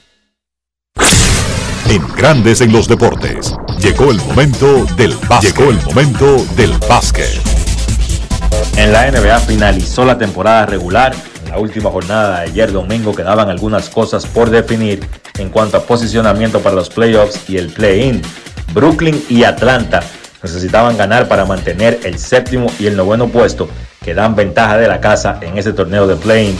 En 1.90 2.02
Grandes 2.16 2.62
en 2.62 2.72
los 2.72 2.88
deportes, 2.88 3.54
llegó 3.80 4.12
el 4.12 4.18
momento 4.18 4.86
del 4.96 5.16
básquet. 5.28 5.56
Llegó 5.56 5.70
el 5.70 5.82
momento 5.84 6.46
del 6.56 6.72
básquet. 6.90 7.42
En 8.78 8.92
la 8.92 9.10
NBA 9.12 9.40
finalizó 9.42 10.06
la 10.06 10.18
temporada 10.18 10.66
regular. 10.66 11.16
En 11.46 11.52
la 11.52 11.60
última 11.60 11.92
jornada 11.92 12.40
de 12.40 12.50
ayer 12.50 12.72
domingo 12.72 13.14
quedaban 13.14 13.50
algunas 13.50 13.90
cosas 13.90 14.26
por 14.26 14.50
definir 14.50 15.08
en 15.38 15.50
cuanto 15.50 15.78
a 15.78 15.82
posicionamiento 15.82 16.60
para 16.60 16.76
los 16.76 16.90
playoffs 16.90 17.50
y 17.50 17.58
el 17.58 17.70
play-in. 17.70 18.22
Brooklyn 18.74 19.24
y 19.30 19.44
Atlanta 19.44 20.02
necesitaban 20.44 20.98
ganar 20.98 21.28
para 21.28 21.46
mantener 21.46 22.00
el 22.04 22.20
séptimo 22.20 22.68
y 22.80 22.88
el 22.88 22.96
noveno 22.96 23.28
puesto 23.28 23.68
que 24.04 24.14
dan 24.14 24.36
ventaja 24.36 24.78
de 24.78 24.88
la 24.88 25.02
casa 25.02 25.40
en 25.42 25.58
ese 25.58 25.74
torneo 25.74 26.06
de 26.08 26.16
play-in 26.16 26.56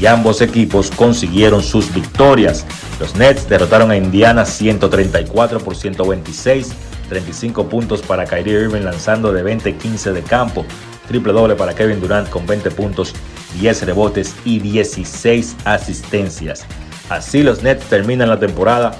y 0.00 0.06
ambos 0.06 0.40
equipos 0.40 0.90
consiguieron 0.90 1.62
sus 1.62 1.92
victorias. 1.92 2.64
Los 3.00 3.16
Nets 3.16 3.48
derrotaron 3.48 3.90
a 3.90 3.96
Indiana 3.96 4.44
134 4.44 5.60
por 5.60 5.76
126, 5.76 6.72
35 7.08 7.68
puntos 7.68 8.02
para 8.02 8.24
Kyrie 8.24 8.62
Irving 8.62 8.82
lanzando 8.82 9.32
de 9.32 9.44
20-15 9.44 10.12
de 10.12 10.22
campo, 10.22 10.64
triple 11.08 11.32
doble 11.32 11.54
para 11.54 11.74
Kevin 11.74 12.00
Durant 12.00 12.28
con 12.28 12.46
20 12.46 12.70
puntos, 12.70 13.14
10 13.60 13.82
rebotes 13.86 14.34
y 14.44 14.58
16 14.58 15.56
asistencias. 15.64 16.64
Así 17.08 17.42
los 17.42 17.62
Nets 17.62 17.84
terminan 17.84 18.28
la 18.28 18.40
temporada, 18.40 18.98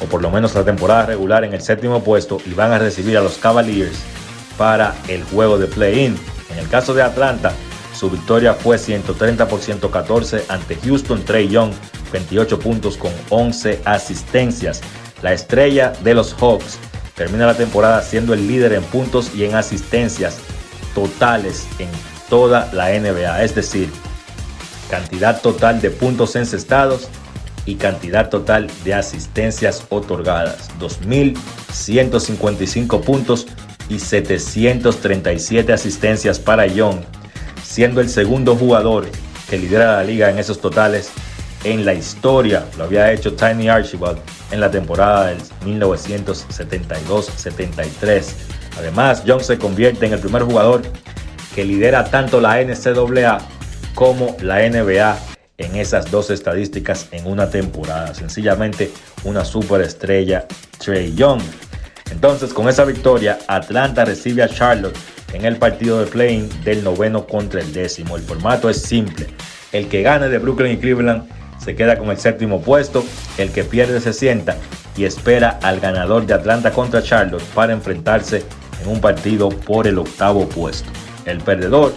o 0.00 0.06
por 0.06 0.22
lo 0.22 0.30
menos 0.30 0.54
la 0.54 0.64
temporada 0.64 1.06
regular 1.06 1.44
en 1.44 1.54
el 1.54 1.62
séptimo 1.62 2.02
puesto 2.02 2.38
y 2.46 2.54
van 2.54 2.72
a 2.72 2.78
recibir 2.78 3.16
a 3.16 3.22
los 3.22 3.38
Cavaliers 3.38 3.98
para 4.58 4.94
el 5.08 5.22
juego 5.24 5.58
de 5.58 5.66
play-in. 5.66 6.16
En 6.50 6.58
el 6.58 6.68
caso 6.68 6.94
de 6.94 7.02
Atlanta, 7.02 7.52
su 7.94 8.10
victoria 8.10 8.54
fue 8.54 8.78
130 8.78 9.48
por 9.48 9.60
114 9.60 10.44
ante 10.48 10.76
Houston 10.76 11.24
Trey 11.24 11.48
Young, 11.48 11.72
28 12.12 12.58
puntos 12.58 12.96
con 12.96 13.12
11 13.30 13.80
asistencias. 13.84 14.82
La 15.22 15.32
estrella 15.32 15.92
de 16.04 16.14
los 16.14 16.34
Hawks 16.34 16.78
termina 17.14 17.46
la 17.46 17.54
temporada 17.54 18.02
siendo 18.02 18.34
el 18.34 18.46
líder 18.46 18.74
en 18.74 18.82
puntos 18.84 19.34
y 19.34 19.44
en 19.44 19.54
asistencias 19.54 20.38
totales 20.94 21.66
en 21.78 21.88
toda 22.28 22.70
la 22.72 22.88
NBA, 22.88 23.42
es 23.42 23.54
decir, 23.54 23.90
cantidad 24.90 25.40
total 25.40 25.80
de 25.80 25.90
puntos 25.90 26.36
encestados 26.36 27.08
y 27.66 27.74
cantidad 27.74 28.30
total 28.30 28.70
de 28.84 28.94
asistencias 28.94 29.84
otorgadas, 29.90 30.70
2.155 30.80 33.02
puntos 33.02 33.46
y 33.88 33.98
737 33.98 35.72
asistencias 35.72 36.38
para 36.38 36.66
Young, 36.66 36.98
siendo 37.62 38.00
el 38.00 38.08
segundo 38.08 38.54
jugador 38.56 39.06
que 39.50 39.58
lidera 39.58 39.96
la 39.96 40.04
liga 40.04 40.30
en 40.30 40.38
esos 40.38 40.60
totales 40.60 41.10
en 41.64 41.84
la 41.84 41.94
historia. 41.94 42.64
Lo 42.78 42.84
había 42.84 43.12
hecho 43.12 43.34
Tiny 43.34 43.68
Archibald 43.68 44.20
en 44.50 44.60
la 44.60 44.70
temporada 44.70 45.26
del 45.26 45.42
1972-73. 45.64 48.24
Además, 48.78 49.24
Young 49.24 49.42
se 49.42 49.58
convierte 49.58 50.06
en 50.06 50.12
el 50.12 50.20
primer 50.20 50.42
jugador 50.42 50.82
que 51.54 51.64
lidera 51.64 52.04
tanto 52.04 52.40
la 52.40 52.62
NCAA 52.62 53.38
como 53.94 54.36
la 54.42 54.68
NBA 54.68 55.35
en 55.58 55.76
esas 55.76 56.10
dos 56.10 56.30
estadísticas 56.30 57.08
en 57.12 57.26
una 57.26 57.50
temporada. 57.50 58.14
Sencillamente 58.14 58.90
una 59.24 59.44
superestrella 59.44 60.46
Trey 60.78 61.14
Young. 61.14 61.40
Entonces, 62.10 62.52
con 62.52 62.68
esa 62.68 62.84
victoria, 62.84 63.38
Atlanta 63.48 64.04
recibe 64.04 64.42
a 64.42 64.48
Charlotte 64.48 64.96
en 65.32 65.44
el 65.44 65.56
partido 65.56 66.00
de 66.00 66.06
playing 66.06 66.48
del 66.64 66.84
noveno 66.84 67.26
contra 67.26 67.60
el 67.60 67.72
décimo. 67.72 68.16
El 68.16 68.22
formato 68.22 68.70
es 68.70 68.80
simple. 68.82 69.26
El 69.72 69.88
que 69.88 70.02
gane 70.02 70.28
de 70.28 70.38
Brooklyn 70.38 70.72
y 70.72 70.76
Cleveland 70.76 71.28
se 71.62 71.74
queda 71.74 71.98
con 71.98 72.10
el 72.10 72.18
séptimo 72.18 72.60
puesto. 72.60 73.04
El 73.38 73.50
que 73.50 73.64
pierde 73.64 74.00
se 74.00 74.12
sienta 74.12 74.56
y 74.96 75.04
espera 75.04 75.58
al 75.62 75.80
ganador 75.80 76.26
de 76.26 76.34
Atlanta 76.34 76.70
contra 76.70 77.02
Charlotte 77.02 77.42
para 77.54 77.72
enfrentarse 77.72 78.44
en 78.82 78.88
un 78.88 79.00
partido 79.00 79.48
por 79.48 79.86
el 79.86 79.98
octavo 79.98 80.48
puesto. 80.48 80.88
El 81.24 81.38
perdedor 81.38 81.92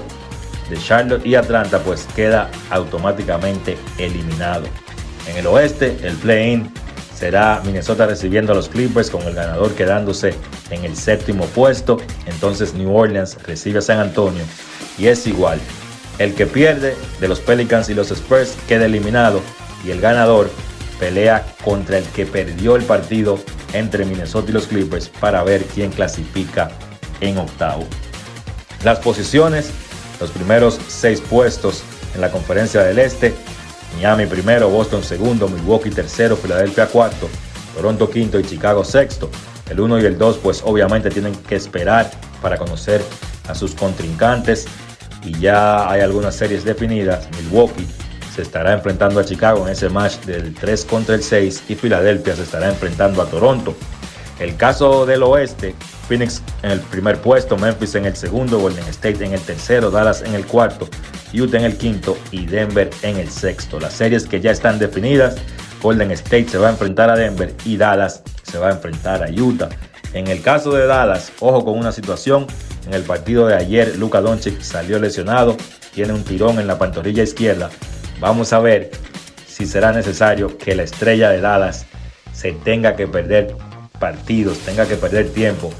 de 0.70 0.78
Charlotte 0.78 1.26
y 1.26 1.36
Atlanta 1.36 1.80
pues 1.80 2.08
queda 2.16 2.50
automáticamente 2.70 3.78
eliminado. 3.98 4.66
En 5.28 5.38
el 5.38 5.48
oeste, 5.48 5.98
el 6.04 6.16
play-in 6.16 6.72
será 7.16 7.62
Minnesota 7.66 8.06
recibiendo 8.06 8.54
a 8.54 8.56
los 8.56 8.70
Clippers 8.70 9.10
con 9.10 9.22
el 9.24 9.34
ganador 9.34 9.74
quedándose 9.76 10.34
en 10.70 10.86
el 10.86 10.96
séptimo 10.96 11.46
puesto. 11.46 11.98
Entonces 12.26 12.74
New 12.74 12.96
Orleans 12.96 13.38
recibe 13.44 13.80
a 13.80 13.82
San 13.82 14.00
Antonio 14.00 14.44
y 14.98 15.08
es 15.08 15.28
igual. 15.28 15.60
El 16.18 16.34
que 16.34 16.46
pierde 16.46 16.96
de 17.20 17.28
los 17.28 17.40
Pelicans 17.40 17.90
y 17.90 17.94
los 17.94 18.12
Spurs 18.12 18.56
queda 18.68 18.86
eliminado 18.86 19.41
y 19.86 19.91
el 19.91 20.02
ganador 20.02 20.50
pelea 21.00 21.46
contra 21.64 21.98
el 21.98 22.04
que 22.06 22.26
perdió 22.26 22.76
el 22.76 22.84
partido 22.84 23.40
entre 23.74 24.06
Minnesota 24.06 24.52
y 24.52 24.54
los 24.54 24.68
Clippers 24.68 25.10
para 25.10 25.44
ver 25.44 25.64
quién 25.64 25.91
clasifica 25.91 26.72
en 27.22 27.38
octavo. 27.38 27.86
Las 28.84 29.00
posiciones, 29.00 29.72
los 30.20 30.32
primeros 30.32 30.80
seis 30.88 31.22
puestos 31.22 31.84
en 32.16 32.22
la 32.22 32.32
conferencia 32.32 32.84
del 32.84 33.00
Este, 33.00 33.34
Miami 33.96 34.26
primero, 34.26 34.70
Boston 34.70 35.04
segundo, 35.04 35.48
Milwaukee 35.48 35.90
tercero, 35.90 36.36
Filadelfia 36.36 36.88
cuarto, 36.88 37.30
Toronto 37.76 38.10
quinto 38.10 38.40
y 38.40 38.44
Chicago 38.44 38.84
sexto. 38.84 39.30
El 39.70 39.80
1 39.80 40.00
y 40.00 40.06
el 40.06 40.18
2 40.18 40.40
pues 40.41 40.62
obviamente 40.66 41.10
tienen 41.12 41.36
que 41.36 41.56
esperar 41.56 42.10
para 42.41 42.58
conocer 42.58 43.04
a 43.48 43.54
sus 43.54 43.76
contrincantes 43.76 44.66
y 45.24 45.38
ya 45.40 45.90
hay 45.90 46.02
algunas 46.02 46.36
series 46.36 46.64
definidas. 46.64 47.28
Milwaukee 47.38 47.88
se 48.36 48.41
estará 48.41 48.74
enfrentando 48.74 49.20
a 49.20 49.26
Chicago 49.26 49.66
en 49.68 49.74
ese 49.74 49.90
match 49.90 50.18
del 50.22 50.56
3 50.56 50.86
contra 50.86 51.16
el 51.16 51.24
6 51.24 51.64
y 51.70 51.76
Filadelfia 51.76 52.36
se 52.36 52.44
estará 52.44 52.70
enfrentando 52.70 53.22
a 53.22 53.26
Toronto. 53.26 53.76
El 54.40 54.56
caso 54.56 55.06
del 55.06 55.24
oeste, 55.24 55.76
Phoenix 56.10 56.41
en 56.64 56.72
el 56.72 56.80
primer 56.80 57.22
puesto, 57.22 57.56
Memphis 57.56 57.94
en 57.94 58.06
el 58.06 58.15
segundo, 58.15 58.60
Golden 58.60 58.84
State 58.88 59.23
en 59.23 59.34
el 59.34 59.41
tercero, 59.41 59.91
Dallas 59.91 60.23
en 60.23 60.34
el 60.34 60.44
cuarto, 60.44 60.90
Utah 61.34 61.60
en 61.60 61.65
el 61.65 61.77
quinto 61.77 62.18
y 62.31 62.48
Denver 62.48 62.90
en 63.03 63.18
el 63.18 63.30
sexto. 63.30 63.80
Las 63.80 63.94
series 63.94 64.26
que 64.26 64.41
ya 64.41 64.49
están 64.49 64.80
definidas, 64.80 65.36
Golden 65.84 66.10
State 66.11 66.49
se 66.49 66.57
va 66.57 66.68
a 66.68 66.72
enfrentar 66.72 67.11
a 67.11 67.15
Denver 67.15 67.53
y 67.64 67.77
Dallas 67.77 68.23
se 68.41 68.57
va 68.57 68.69
a 68.69 68.72
enfrentar 68.72 69.23
a 69.23 69.30
Utah. 69.30 69.69
En 70.14 70.27
el 70.27 70.41
caso 70.41 70.72
de 70.72 70.88
Dallas, 70.88 71.31
ojo 71.40 71.64
con 71.64 71.77
una 71.77 71.91
situación, 71.91 72.48
en 72.88 72.95
el 72.95 73.03
partido 73.03 73.45
de 73.45 73.53
ayer 73.53 73.95
Luka 73.98 74.19
Doncic 74.19 74.60
salió 74.61 74.98
lesionado, 74.98 75.56
tiene 75.94 76.14
un 76.14 76.23
tirón 76.23 76.60
en 76.60 76.65
la 76.65 76.80
pantorrilla 76.80 77.22
izquierda. 77.22 77.69
Vamos 78.19 78.52
a 78.52 78.60
ver 78.60 78.90
si 79.48 79.68
será 79.68 79.91
necesario 79.91 80.57
que 80.57 80.73
la 80.73 80.84
estrella 80.84 81.30
de 81.30 81.40
Dallas 81.40 81.86
se 82.34 82.53
tenga 82.53 82.95
que 82.95 83.06
perder 83.06 83.56
partidos, 83.99 84.57
tenga 84.60 84.88
que 84.88 84.95
perder 84.95 85.30
tiempo 85.30 85.72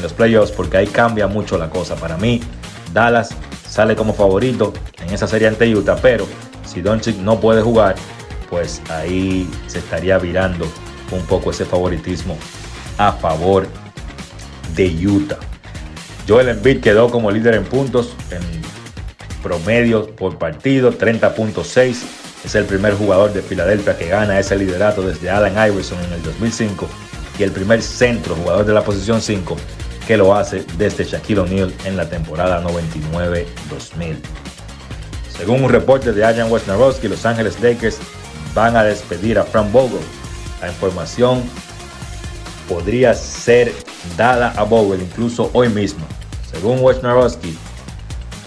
en 0.00 0.02
los 0.02 0.14
playoffs 0.14 0.50
porque 0.50 0.78
ahí 0.78 0.86
cambia 0.86 1.26
mucho 1.26 1.58
la 1.58 1.68
cosa. 1.68 1.94
Para 1.94 2.16
mí, 2.16 2.40
Dallas 2.92 3.30
sale 3.68 3.94
como 3.94 4.14
favorito 4.14 4.72
en 4.98 5.12
esa 5.12 5.26
serie 5.26 5.46
ante 5.46 5.72
Utah, 5.74 5.96
pero 6.00 6.26
si 6.66 6.80
Doncic 6.80 7.16
no 7.18 7.38
puede 7.38 7.60
jugar, 7.60 7.94
pues 8.48 8.80
ahí 8.88 9.48
se 9.66 9.78
estaría 9.78 10.18
virando 10.18 10.66
un 11.12 11.22
poco 11.26 11.50
ese 11.50 11.64
favoritismo 11.64 12.36
a 12.96 13.12
favor 13.12 13.66
de 14.74 15.06
Utah. 15.06 15.38
Joel 16.26 16.48
Embiid 16.48 16.80
quedó 16.80 17.10
como 17.10 17.30
líder 17.30 17.54
en 17.54 17.64
puntos 17.64 18.14
en 18.30 18.40
promedio 19.42 20.14
por 20.16 20.38
partido, 20.38 20.92
30.6. 20.92 21.96
Es 22.44 22.54
el 22.54 22.64
primer 22.64 22.94
jugador 22.94 23.32
de 23.32 23.42
Filadelfia 23.42 23.98
que 23.98 24.08
gana 24.08 24.38
ese 24.38 24.56
liderato 24.56 25.02
desde 25.02 25.28
Allen 25.28 25.52
Iverson 25.52 25.98
en 26.04 26.12
el 26.14 26.22
2005 26.22 26.88
y 27.38 27.42
el 27.42 27.52
primer 27.52 27.82
centro 27.82 28.34
jugador 28.34 28.64
de 28.64 28.72
la 28.72 28.82
posición 28.82 29.20
5 29.20 29.56
que 30.10 30.16
lo 30.16 30.34
hace 30.34 30.64
desde 30.76 31.04
Shaquille 31.04 31.38
O'Neal 31.38 31.72
en 31.84 31.96
la 31.96 32.08
temporada 32.08 32.60
99-2000. 32.64 34.16
Según 35.38 35.62
un 35.62 35.70
reporte 35.70 36.10
de 36.12 36.24
Adrian 36.24 36.50
Wojnarowski, 36.50 37.06
Los 37.06 37.24
Ángeles 37.24 37.60
Lakers 37.60 37.98
van 38.52 38.76
a 38.76 38.82
despedir 38.82 39.38
a 39.38 39.44
Frank 39.44 39.70
Vogel. 39.70 40.00
La 40.60 40.66
información 40.66 41.44
podría 42.68 43.14
ser 43.14 43.72
dada 44.16 44.52
a 44.56 44.64
Vogel 44.64 45.00
incluso 45.00 45.48
hoy 45.52 45.68
mismo. 45.68 46.04
Según 46.50 46.80
Wojnarowski, 46.80 47.56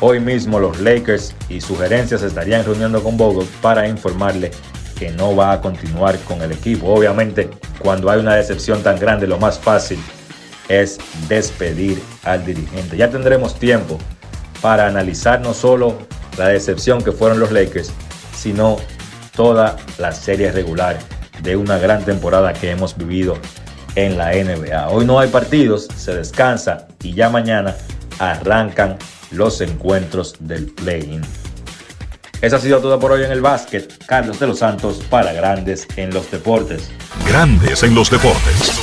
hoy 0.01 0.19
mismo 0.19 0.59
los 0.59 0.81
Lakers 0.81 1.33
y 1.47 1.61
sugerencias 1.61 2.23
estarían 2.23 2.65
reuniendo 2.65 3.01
con 3.01 3.15
Vogel 3.15 3.47
para 3.61 3.87
informarle 3.87 4.51
que 4.99 5.11
no 5.11 5.33
va 5.33 5.53
a 5.53 5.61
continuar 5.61 6.19
con 6.27 6.41
el 6.41 6.51
equipo. 6.51 6.93
Obviamente, 6.93 7.49
cuando 7.79 8.09
hay 8.09 8.19
una 8.19 8.35
decepción 8.35 8.83
tan 8.83 8.99
grande, 8.99 9.27
lo 9.27 9.37
más 9.37 9.57
fácil 9.57 9.97
es 10.69 10.99
despedir 11.27 12.01
al 12.23 12.45
dirigente. 12.45 12.97
Ya 12.97 13.09
tendremos 13.09 13.59
tiempo 13.59 13.97
para 14.61 14.87
analizar 14.87 15.41
no 15.41 15.53
solo 15.53 15.97
la 16.37 16.47
decepción 16.47 17.03
que 17.03 17.11
fueron 17.11 17.39
los 17.39 17.51
Lakers, 17.51 17.91
sino 18.35 18.77
toda 19.35 19.77
la 19.97 20.11
serie 20.11 20.51
regular 20.51 20.97
de 21.41 21.55
una 21.55 21.77
gran 21.77 22.03
temporada 22.05 22.53
que 22.53 22.71
hemos 22.71 22.97
vivido 22.97 23.37
en 23.95 24.17
la 24.17 24.31
NBA. 24.31 24.89
Hoy 24.89 25.05
no 25.05 25.19
hay 25.19 25.29
partidos, 25.29 25.87
se 25.95 26.15
descansa 26.15 26.87
y 27.01 27.13
ya 27.13 27.29
mañana 27.29 27.75
arrancan 28.19 28.97
los 29.31 29.61
encuentros 29.61 30.35
del 30.39 30.67
play-in. 30.67 31.21
Eso 32.41 32.57
ha 32.57 32.59
sido 32.59 32.79
todo 32.79 32.99
por 32.99 33.11
hoy 33.13 33.23
en 33.23 33.31
el 33.31 33.41
básquet. 33.41 34.05
Carlos 34.05 34.39
de 34.39 34.47
los 34.47 34.59
Santos 34.59 35.01
para 35.09 35.31
Grandes 35.31 35.87
en 35.95 36.13
los 36.13 36.29
Deportes. 36.29 36.91
Grandes 37.25 37.83
en 37.83 37.95
los 37.95 38.09
Deportes. 38.09 38.82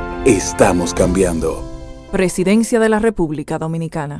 Estamos 0.25 0.93
cambiando. 0.93 1.67
Presidencia 2.11 2.79
de 2.79 2.89
la 2.89 2.99
República 2.99 3.57
Dominicana. 3.57 4.19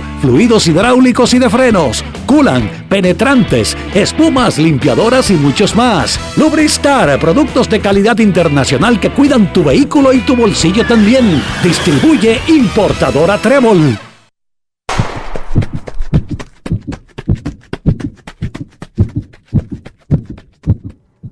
fluidos 0.21 0.67
hidráulicos 0.67 1.33
y 1.33 1.39
de 1.39 1.49
frenos, 1.49 2.03
culan, 2.25 2.69
penetrantes, 2.89 3.75
espumas, 3.93 4.57
limpiadoras 4.57 5.29
y 5.29 5.33
muchos 5.33 5.75
más. 5.75 6.19
Lubristar, 6.37 7.19
productos 7.19 7.69
de 7.69 7.79
calidad 7.79 8.17
internacional 8.19 8.99
que 8.99 9.11
cuidan 9.11 9.51
tu 9.53 9.63
vehículo 9.63 10.13
y 10.13 10.19
tu 10.19 10.35
bolsillo 10.35 10.85
también. 10.85 11.41
Distribuye 11.63 12.39
importadora 12.47 13.37
Trébol. 13.37 13.97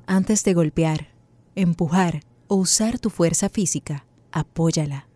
Antes 0.05 0.43
de 0.43 0.53
golpear, 0.53 1.07
empujar 1.55 2.21
o 2.47 2.55
usar 2.55 2.99
tu 2.99 3.09
fuerza 3.09 3.47
física, 3.47 4.05
apóyala. 4.31 5.07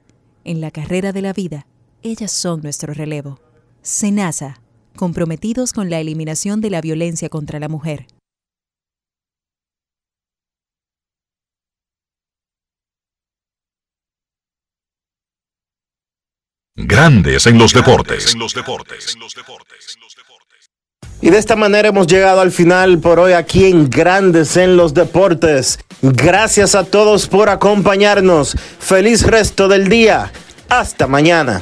En 0.45 0.61
la 0.61 0.71
carrera 0.71 1.11
de 1.11 1.21
la 1.21 1.34
vida, 1.34 1.67
ellas 2.03 2.31
son 2.31 2.61
nuestro 2.61 2.93
relevo. 2.93 3.43
SENASA, 3.84 4.61
comprometidos 4.95 5.73
con 5.73 5.89
la 5.89 5.99
eliminación 5.99 6.61
de 6.61 6.69
la 6.69 6.80
violencia 6.80 7.27
contra 7.27 7.60
la 7.60 7.68
mujer. 7.68 8.07
Grandes 16.76 17.45
en 17.45 17.57
los 17.57 17.73
deportes. 17.73 18.35
Y 21.22 21.30
de 21.30 21.38
esta 21.38 21.55
manera 21.57 21.89
hemos 21.89 22.07
llegado 22.07 22.39
al 22.39 22.51
final 22.51 22.99
por 22.99 23.19
hoy 23.19 23.34
aquí 23.34 23.65
en 23.65 23.89
Grandes 23.89 24.57
en 24.57 24.77
los 24.77 24.93
Deportes. 24.93 25.80
Gracias 26.01 26.76
a 26.76 26.84
todos 26.85 27.27
por 27.27 27.49
acompañarnos. 27.49 28.55
Feliz 28.80 29.23
resto 29.26 29.68
del 29.68 29.88
día. 29.88 30.31
Hasta 30.69 31.07
mañana. 31.07 31.61